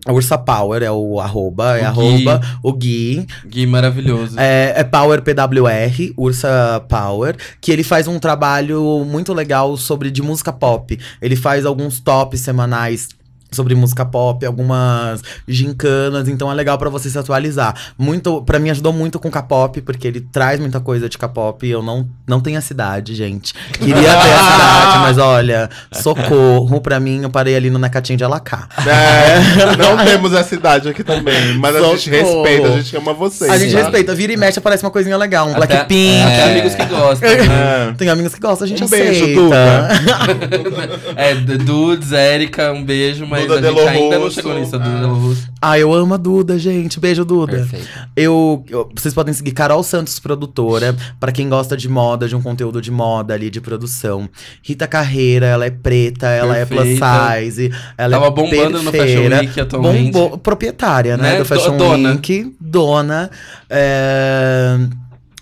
Ursa 0.08 0.36
Power 0.36 0.82
é 0.82 0.90
o 0.90 1.20
arroba, 1.20 1.78
é 1.78 1.82
O 1.82 1.86
arroba, 1.86 2.40
o 2.62 2.72
Gui. 2.72 3.26
Gui 3.46 3.66
maravilhoso. 3.66 4.38
É, 4.38 4.72
é 4.76 4.84
Power 4.84 5.22
PWR, 5.22 6.12
Ursa 6.16 6.84
Power, 6.88 7.36
que 7.60 7.70
ele 7.70 7.84
faz 7.84 8.08
um 8.08 8.18
trabalho 8.18 9.04
muito 9.06 9.32
legal 9.32 9.76
sobre 9.76 10.10
de 10.10 10.20
música 10.20 10.52
pop. 10.52 10.98
Ele 11.20 11.36
faz 11.36 11.64
alguns 11.64 12.00
tops 12.00 12.40
semanais 12.40 13.08
sobre 13.52 13.74
música 13.74 14.04
pop, 14.04 14.44
algumas 14.44 15.22
gincanas, 15.46 16.28
então 16.28 16.50
é 16.50 16.54
legal 16.54 16.78
pra 16.78 16.88
você 16.90 17.08
se 17.10 17.18
atualizar. 17.18 17.74
Muito, 17.98 18.42
para 18.42 18.58
mim 18.58 18.70
ajudou 18.70 18.92
muito 18.92 19.18
com 19.18 19.30
K-pop, 19.30 19.80
porque 19.82 20.08
ele 20.08 20.20
traz 20.20 20.58
muita 20.58 20.80
coisa 20.80 21.08
de 21.08 21.16
K-pop. 21.18 21.68
Eu 21.68 21.82
não 21.82 22.06
não 22.26 22.40
tenho 22.40 22.58
a 22.58 22.62
cidade, 22.62 23.14
gente. 23.14 23.52
Queria 23.72 23.94
ter 23.94 24.08
a 24.08 24.16
cidade, 24.52 24.98
mas 25.00 25.18
olha, 25.18 25.68
socorro 25.92 26.80
pra 26.80 26.98
mim, 26.98 27.22
eu 27.22 27.30
parei 27.30 27.54
ali 27.56 27.70
no 27.70 27.78
Necatinho 27.78 28.16
de 28.16 28.24
Alacá. 28.24 28.68
É, 28.86 29.76
não 29.76 30.04
temos 30.04 30.32
essa 30.32 30.54
idade 30.54 30.88
aqui 30.88 31.04
também, 31.04 31.54
mas 31.58 31.76
a 31.76 31.80
gente 31.80 32.10
Socorro. 32.10 32.42
respeita, 32.42 32.68
a 32.68 32.76
gente 32.80 32.96
ama 32.96 33.12
vocês. 33.12 33.50
A 33.50 33.58
gente 33.58 33.72
tá? 33.72 33.78
respeita, 33.80 34.14
vira 34.14 34.32
e 34.32 34.36
mexe, 34.36 34.58
aparece 34.58 34.84
uma 34.84 34.90
coisinha 34.90 35.16
legal, 35.16 35.48
um 35.48 35.54
Blackpink. 35.54 36.22
Até 36.22 36.50
amigos 36.52 36.74
que 36.74 36.84
gostam. 36.86 37.28
né? 37.30 37.88
É. 37.90 37.94
Tem 37.96 38.08
amigos 38.08 38.34
que 38.34 38.40
gostam, 38.40 38.64
a 38.64 38.68
gente 38.68 38.82
Um 38.82 38.86
aceita. 38.86 39.04
beijo, 39.04 39.34
Duda. 39.34 39.88
É, 41.16 41.34
Dudes, 41.34 42.12
Érica, 42.12 42.72
um 42.72 42.84
beijo, 42.84 43.26
mas 43.26 43.41
Duda 43.46 43.54
a 43.54 43.62
gente 43.62 43.74
Delo 43.74 43.88
ainda 43.88 44.16
não 44.18 44.24
Russo. 44.24 44.34
chegou 44.34 44.54
nisso, 44.54 44.72
Duda 44.72 44.84
Ah. 44.84 45.00
Delo 45.00 45.14
Russo. 45.14 45.48
Ah, 45.60 45.78
eu 45.78 45.92
amo 45.94 46.14
a 46.14 46.16
Duda, 46.16 46.58
gente. 46.58 46.98
Beijo, 47.00 47.24
Duda. 47.24 47.52
Perfeito. 47.52 47.88
Eu, 48.16 48.64
eu- 48.68 48.88
vocês 48.96 49.14
podem 49.14 49.32
seguir 49.34 49.52
Carol 49.52 49.82
Santos, 49.82 50.18
produtora, 50.18 50.94
pra 51.20 51.30
quem 51.32 51.48
gosta 51.48 51.76
de 51.76 51.88
moda, 51.88 52.26
de 52.28 52.34
um 52.36 52.42
conteúdo 52.42 52.80
de 52.82 52.90
moda 52.90 53.34
ali, 53.34 53.50
de 53.50 53.60
produção. 53.60 54.28
Rita 54.62 54.86
Carreira, 54.86 55.46
ela 55.46 55.64
é 55.66 55.70
preta, 55.70 56.26
ela 56.28 56.56
é 56.56 56.64
plus 56.64 56.80
Perfeita. 56.98 57.40
size, 57.44 57.72
ela 57.96 58.16
Tava 58.18 58.26
é 58.26 58.30
bombando 58.30 58.82
no 58.82 58.90
perfeira. 58.92 59.36
Fashion 59.36 59.46
Week 59.48 59.60
atualmente. 59.60 60.12
Bombou- 60.12 60.38
proprietária, 60.38 61.16
né, 61.16 61.32
Né? 61.32 61.38
do 61.38 61.44
Fashion 61.44 61.72
Do- 61.76 61.78
dona. 61.84 62.10
Week. 62.12 62.54
Dona. 62.60 63.30
É, 63.68 64.78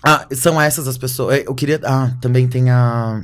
Ah, 0.03 0.25
são 0.33 0.59
essas 0.59 0.87
as 0.87 0.97
pessoas. 0.97 1.43
Eu 1.45 1.53
queria. 1.53 1.79
Ah, 1.83 2.09
também 2.19 2.47
tem 2.47 2.71
a. 2.71 3.21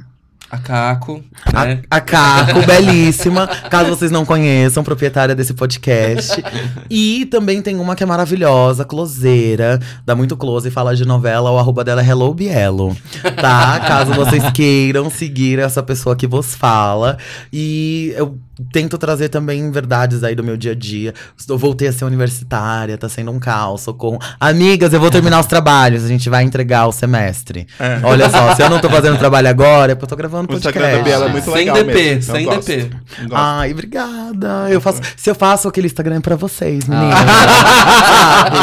A 0.50 0.58
Caco, 0.58 1.22
A, 1.54 1.66
né? 1.66 1.82
a 1.90 2.00
Caco, 2.00 2.66
belíssima. 2.66 3.48
Caso 3.48 3.90
vocês 3.90 4.10
não 4.10 4.26
conheçam, 4.26 4.82
proprietária 4.82 5.36
desse 5.36 5.54
podcast. 5.54 6.42
E 6.90 7.26
também 7.26 7.62
tem 7.62 7.76
uma 7.76 7.96
que 7.96 8.04
é 8.04 8.06
maravilhosa, 8.06 8.86
closeira. 8.86 9.78
Dá 10.06 10.16
muito 10.16 10.38
close 10.38 10.70
e 10.70 10.72
fala 10.72 10.96
de 10.96 11.06
novela. 11.06 11.52
O 11.52 11.58
arroba 11.58 11.84
dela 11.84 12.02
é 12.02 12.08
Hello 12.08 12.34
Bielo. 12.34 12.96
Tá? 13.36 13.80
Caso 13.82 14.14
vocês 14.14 14.50
queiram 14.52 15.10
seguir 15.10 15.60
essa 15.60 15.84
pessoa 15.84 16.16
que 16.16 16.26
vos 16.26 16.56
fala. 16.56 17.18
E 17.52 18.14
eu 18.16 18.38
tento 18.72 18.98
trazer 18.98 19.30
também 19.30 19.70
verdades 19.72 20.24
aí 20.24 20.36
do 20.36 20.44
meu 20.44 20.58
dia 20.58 20.72
a 20.72 20.76
dia. 20.76 21.14
Eu 21.48 21.58
voltei 21.58 21.88
a 21.88 21.94
ser 21.94 22.06
universitária, 22.06 22.98
tá 22.98 23.08
sendo 23.08 23.32
um 23.32 23.40
caos, 23.40 23.82
socorro. 23.82 24.20
Amigas, 24.40 24.92
eu 24.94 25.00
vou 25.00 25.10
terminar 25.12 25.40
os 25.40 25.46
trabalhos. 25.46 26.04
A 26.04 26.08
gente 26.08 26.30
vai 26.30 26.44
entregar 26.44 26.88
o 26.88 26.92
semestre. 26.92 27.68
É. 27.80 28.00
Olha 28.04 28.30
só, 28.30 28.56
se 28.56 28.62
eu 28.62 28.70
não 28.70 28.80
tô 28.80 28.90
fazendo 28.90 29.18
trabalho 29.18 29.48
agora, 29.50 29.92
é 29.92 29.96
porque 29.96 30.06
eu 30.06 30.10
tô 30.10 30.16
gravando 30.16 30.54
O 30.54 30.58
Instagram 30.58 30.82
da 30.82 30.88
podcast. 30.98 31.10
Biela 31.10 31.26
é 31.26 31.30
muito 31.30 31.46
Sem 31.46 31.54
legal 31.54 31.76
DP, 31.76 31.94
mesmo. 31.94 32.36
Sem 32.36 32.46
gosto. 32.46 32.60
DP. 32.68 32.82
Eu 33.20 33.30
gosto. 33.30 33.34
Ai, 33.34 33.72
obrigada. 33.72 34.68
Eu 34.70 34.82
faço, 34.82 35.02
se 35.16 35.30
eu 35.30 35.36
faço 35.36 35.68
aquele 35.68 35.88
Instagram 35.88 36.18
é 36.18 36.20
pra 36.20 36.36
vocês, 36.36 36.88
meninas. 36.88 37.18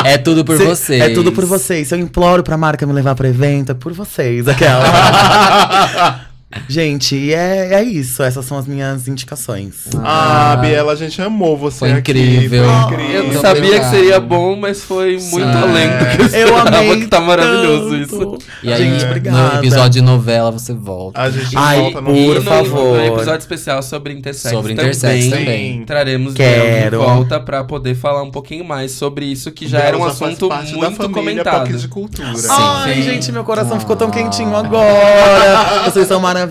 É 0.05 0.19
tudo 0.19 0.45
por 0.45 0.57
Se- 0.57 0.65
vocês. 0.65 1.01
É 1.03 1.09
tudo 1.11 1.33
por 1.33 1.45
vocês. 1.45 1.89
Se 1.89 1.95
eu 1.95 1.99
imploro 1.99 2.43
pra 2.43 2.57
marca 2.57 2.87
me 2.87 2.93
levar 2.93 3.15
pra 3.15 3.29
evento, 3.29 3.73
é 3.73 3.75
por 3.75 3.93
vocês. 3.93 4.47
Aquela. 4.49 4.85
Gente, 6.69 7.17
e 7.17 7.35
é, 7.35 7.75
é 7.75 7.83
isso. 7.83 8.23
Essas 8.23 8.45
são 8.45 8.57
as 8.59 8.67
minhas 8.67 9.07
indicações. 9.09 9.89
Ah, 10.03 10.57
Biela, 10.61 10.93
a 10.93 10.97
gente 10.97 11.21
amou 11.21 11.57
você 11.57 11.79
Foi 11.81 11.93
aqui. 11.93 12.13
incrível. 12.13 12.65
Foi 12.65 12.75
Eu 12.75 12.83
incrível. 13.01 13.25
Muito 13.25 13.41
sabia 13.41 13.61
que 13.63 13.67
obrigado. 13.69 13.91
seria 13.91 14.21
bom, 14.21 14.57
mas 14.57 14.83
foi 14.83 15.13
muito 15.13 15.29
Sim. 15.31 15.43
além 15.43 15.89
do 15.89 15.99
que 15.99 16.37
eu 16.37 16.41
Eu 16.41 16.47
esperava, 16.49 16.69
amei. 16.79 17.01
que 17.01 17.07
tá 17.07 17.21
maravilhoso 17.21 17.91
tanto. 17.91 18.03
isso. 18.03 18.39
E 18.63 18.73
aí, 18.73 18.79
Gente, 18.83 19.01
no 19.03 19.07
obrigada. 19.09 19.59
episódio 19.59 19.91
de 19.91 20.01
novela, 20.03 20.51
você 20.51 20.73
volta. 20.73 21.21
A 21.21 21.31
gente 21.31 21.57
Ai, 21.57 21.81
volta 21.81 22.01
no 22.01 22.13
Por 22.13 22.35
no, 22.37 22.43
favor. 22.43 22.97
no 22.99 23.05
episódio 23.07 23.41
especial 23.41 23.83
sobre 23.83 24.13
Intersex 24.13 24.55
Sobre 24.55 24.75
também, 24.75 24.91
Intersex 24.91 25.25
também. 25.29 25.45
também. 25.45 25.85
traremos 25.85 26.35
Quero. 26.35 26.99
De 26.99 27.05
volta 27.05 27.41
pra 27.41 27.65
poder 27.65 27.95
falar 27.95 28.23
um 28.23 28.31
pouquinho 28.31 28.65
mais 28.65 28.93
sobre 28.93 29.25
isso, 29.27 29.51
que 29.51 29.67
já 29.67 29.81
era 29.81 29.99
um 29.99 30.05
assunto 30.05 30.49
parte 30.49 30.73
da 30.73 30.79
muito 30.79 30.97
família 30.97 31.15
comentado. 31.15 31.89
Cultura. 31.89 32.29
Ai, 32.51 32.95
Sim. 32.95 33.03
gente, 33.03 33.33
meu 33.33 33.45
coração 33.45 33.79
ficou 33.79 33.97
tão 33.97 34.11
quentinho 34.11 34.55
agora. 34.57 35.85
Vocês 35.91 36.07
são 36.09 36.21
maravilhosos. 36.21 36.44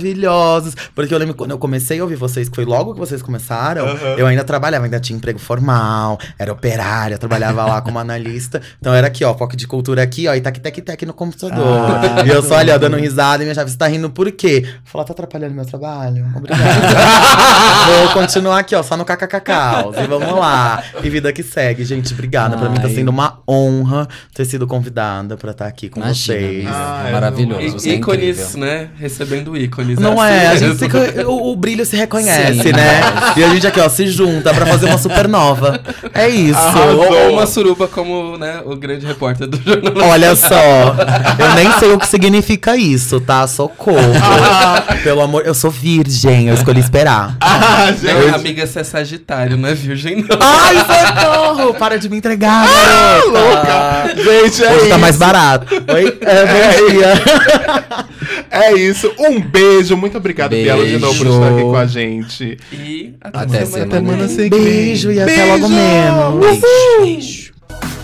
Porque 0.95 1.13
eu 1.13 1.17
lembro 1.17 1.35
quando 1.35 1.51
eu 1.51 1.57
comecei 1.57 1.99
a 1.99 2.03
ouvir 2.03 2.15
vocês, 2.15 2.49
que 2.49 2.55
foi 2.55 2.65
logo 2.65 2.93
que 2.93 2.99
vocês 2.99 3.21
começaram, 3.21 3.85
Aham. 3.87 4.15
eu 4.17 4.27
ainda 4.27 4.43
trabalhava, 4.43 4.85
ainda 4.85 4.99
tinha 4.99 5.17
emprego 5.17 5.39
formal, 5.39 6.17
era 6.37 6.51
operária, 6.51 7.17
trabalhava 7.17 7.65
lá 7.65 7.81
como 7.81 7.99
analista. 7.99 8.61
Então 8.79 8.93
era 8.93 9.07
aqui, 9.07 9.23
ó, 9.23 9.33
foco 9.35 9.55
de 9.55 9.67
cultura 9.67 10.01
aqui, 10.03 10.27
ó, 10.27 10.33
e 10.35 10.41
tac 10.41 10.59
tac 10.59 10.81
tac 10.81 11.05
no 11.05 11.13
computador. 11.13 11.63
Ah, 11.63 12.23
e 12.25 12.29
eu 12.29 12.41
só 12.43 12.55
ali, 12.57 12.71
ó, 12.71 12.77
dando 12.77 12.97
risada, 12.97 13.43
e 13.43 13.45
minha 13.45 13.55
chefe, 13.55 13.71
você 13.71 13.77
tá 13.77 13.87
rindo 13.87 14.09
por 14.09 14.31
quê? 14.31 14.67
Falei, 14.85 15.05
tá 15.07 15.13
atrapalhando 15.13 15.53
meu 15.55 15.65
trabalho? 15.65 16.25
Obrigada. 16.35 16.63
Vou 18.03 18.09
continuar 18.13 18.59
aqui, 18.59 18.75
ó, 18.75 18.83
só 18.83 18.95
no 18.95 19.03
kkkk. 19.05 19.51
E 20.03 20.07
vamos 20.07 20.39
lá. 20.39 20.83
E 21.03 21.09
vida 21.09 21.31
que 21.33 21.43
segue, 21.43 21.83
gente. 21.83 22.13
Obrigada. 22.13 22.57
Pra 22.57 22.69
mim 22.69 22.77
tá 22.77 22.87
Ai. 22.87 22.93
sendo 22.95 23.09
uma 23.09 23.39
honra 23.47 24.07
ter 24.33 24.45
sido 24.45 24.65
convidada 24.65 25.35
pra 25.37 25.51
estar 25.51 25.67
aqui 25.67 25.89
com 25.89 25.99
Imagina, 25.99 26.37
vocês. 26.39 26.55
amiga. 26.65 26.71
Ah, 26.73 27.09
Maravilhoso. 27.11 27.61
E- 27.61 27.69
Você 27.71 27.89
é 27.89 27.93
ícones, 27.95 28.39
incrível. 28.39 28.59
né? 28.59 28.89
Recebendo 28.97 29.57
ícones. 29.57 29.82
Não 29.99 30.19
assim 30.19 30.33
é, 30.33 30.47
a 30.47 30.55
gente 30.55 30.77
se 30.77 30.85
o, 31.25 31.51
o 31.51 31.55
brilho 31.55 31.85
se 31.85 31.95
reconhece, 31.95 32.61
Sim. 32.61 32.71
né? 32.71 33.01
E 33.35 33.43
a 33.43 33.49
gente 33.49 33.65
aqui, 33.67 33.79
ó, 33.79 33.89
se 33.89 34.07
junta 34.07 34.53
pra 34.53 34.65
fazer 34.65 34.85
uma 34.87 34.97
supernova. 34.97 35.79
É 36.13 36.27
isso. 36.29 36.59
Arrasou. 36.59 37.13
Ou 37.13 37.33
uma 37.33 37.45
suruba 37.45 37.87
como, 37.87 38.37
né, 38.37 38.61
o 38.65 38.75
grande 38.75 39.05
repórter 39.05 39.47
do 39.47 39.57
jornal. 39.61 40.09
Olha 40.09 40.35
só, 40.35 40.55
eu 41.39 41.55
nem 41.55 41.71
sei 41.79 41.91
o 41.91 41.99
que 41.99 42.07
significa 42.07 42.75
isso, 42.75 43.19
tá? 43.19 43.45
Socorro. 43.47 44.13
Pelo 45.03 45.21
amor, 45.21 45.45
eu 45.45 45.53
sou 45.53 45.71
virgem, 45.71 46.47
eu 46.47 46.53
escolhi 46.53 46.79
esperar. 46.79 47.35
Ah, 47.41 47.91
gente. 47.91 48.33
amiga, 48.35 48.65
você 48.65 48.79
é 48.79 48.83
sagitário, 48.83 49.57
não 49.57 49.69
é 49.69 49.73
virgem, 49.73 50.17
não. 50.27 50.37
Ai, 50.39 50.75
socorro! 50.77 51.73
Para 51.73 51.97
de 51.97 52.09
me 52.09 52.17
entregar, 52.17 52.65
garota! 52.67 53.29
louca. 53.29 54.15
Gente, 54.15 54.63
é 54.63 54.69
Hoje 54.71 54.77
isso. 54.81 54.89
tá 54.89 54.97
mais 54.97 55.17
barato. 55.17 55.67
Oi? 55.93 56.17
É, 56.21 56.45
bom 56.45 56.89
dia. 56.91 57.13
É 58.49 58.73
isso. 58.73 59.11
Um 59.19 59.39
beijo. 59.39 59.95
Muito 59.97 60.17
obrigado, 60.17 60.51
Biela, 60.51 60.85
de 60.85 60.97
novo 60.97 61.17
por 61.17 61.25
Beijo. 61.25 61.39
estar 61.41 61.53
aqui 61.53 61.61
com 61.61 61.75
a 61.75 61.85
gente. 61.85 62.57
E 62.71 63.13
Até 63.21 63.65
semana 63.65 63.91
Semana 63.95 64.27
que 64.27 64.33
seguinte. 64.33 64.63
Beijo 64.63 65.11
e 65.11 65.19
até 65.19 65.45
logo 65.45 65.67
Beijo. 65.67 65.73
menos. 65.73 66.63
Uhul. 66.63 68.02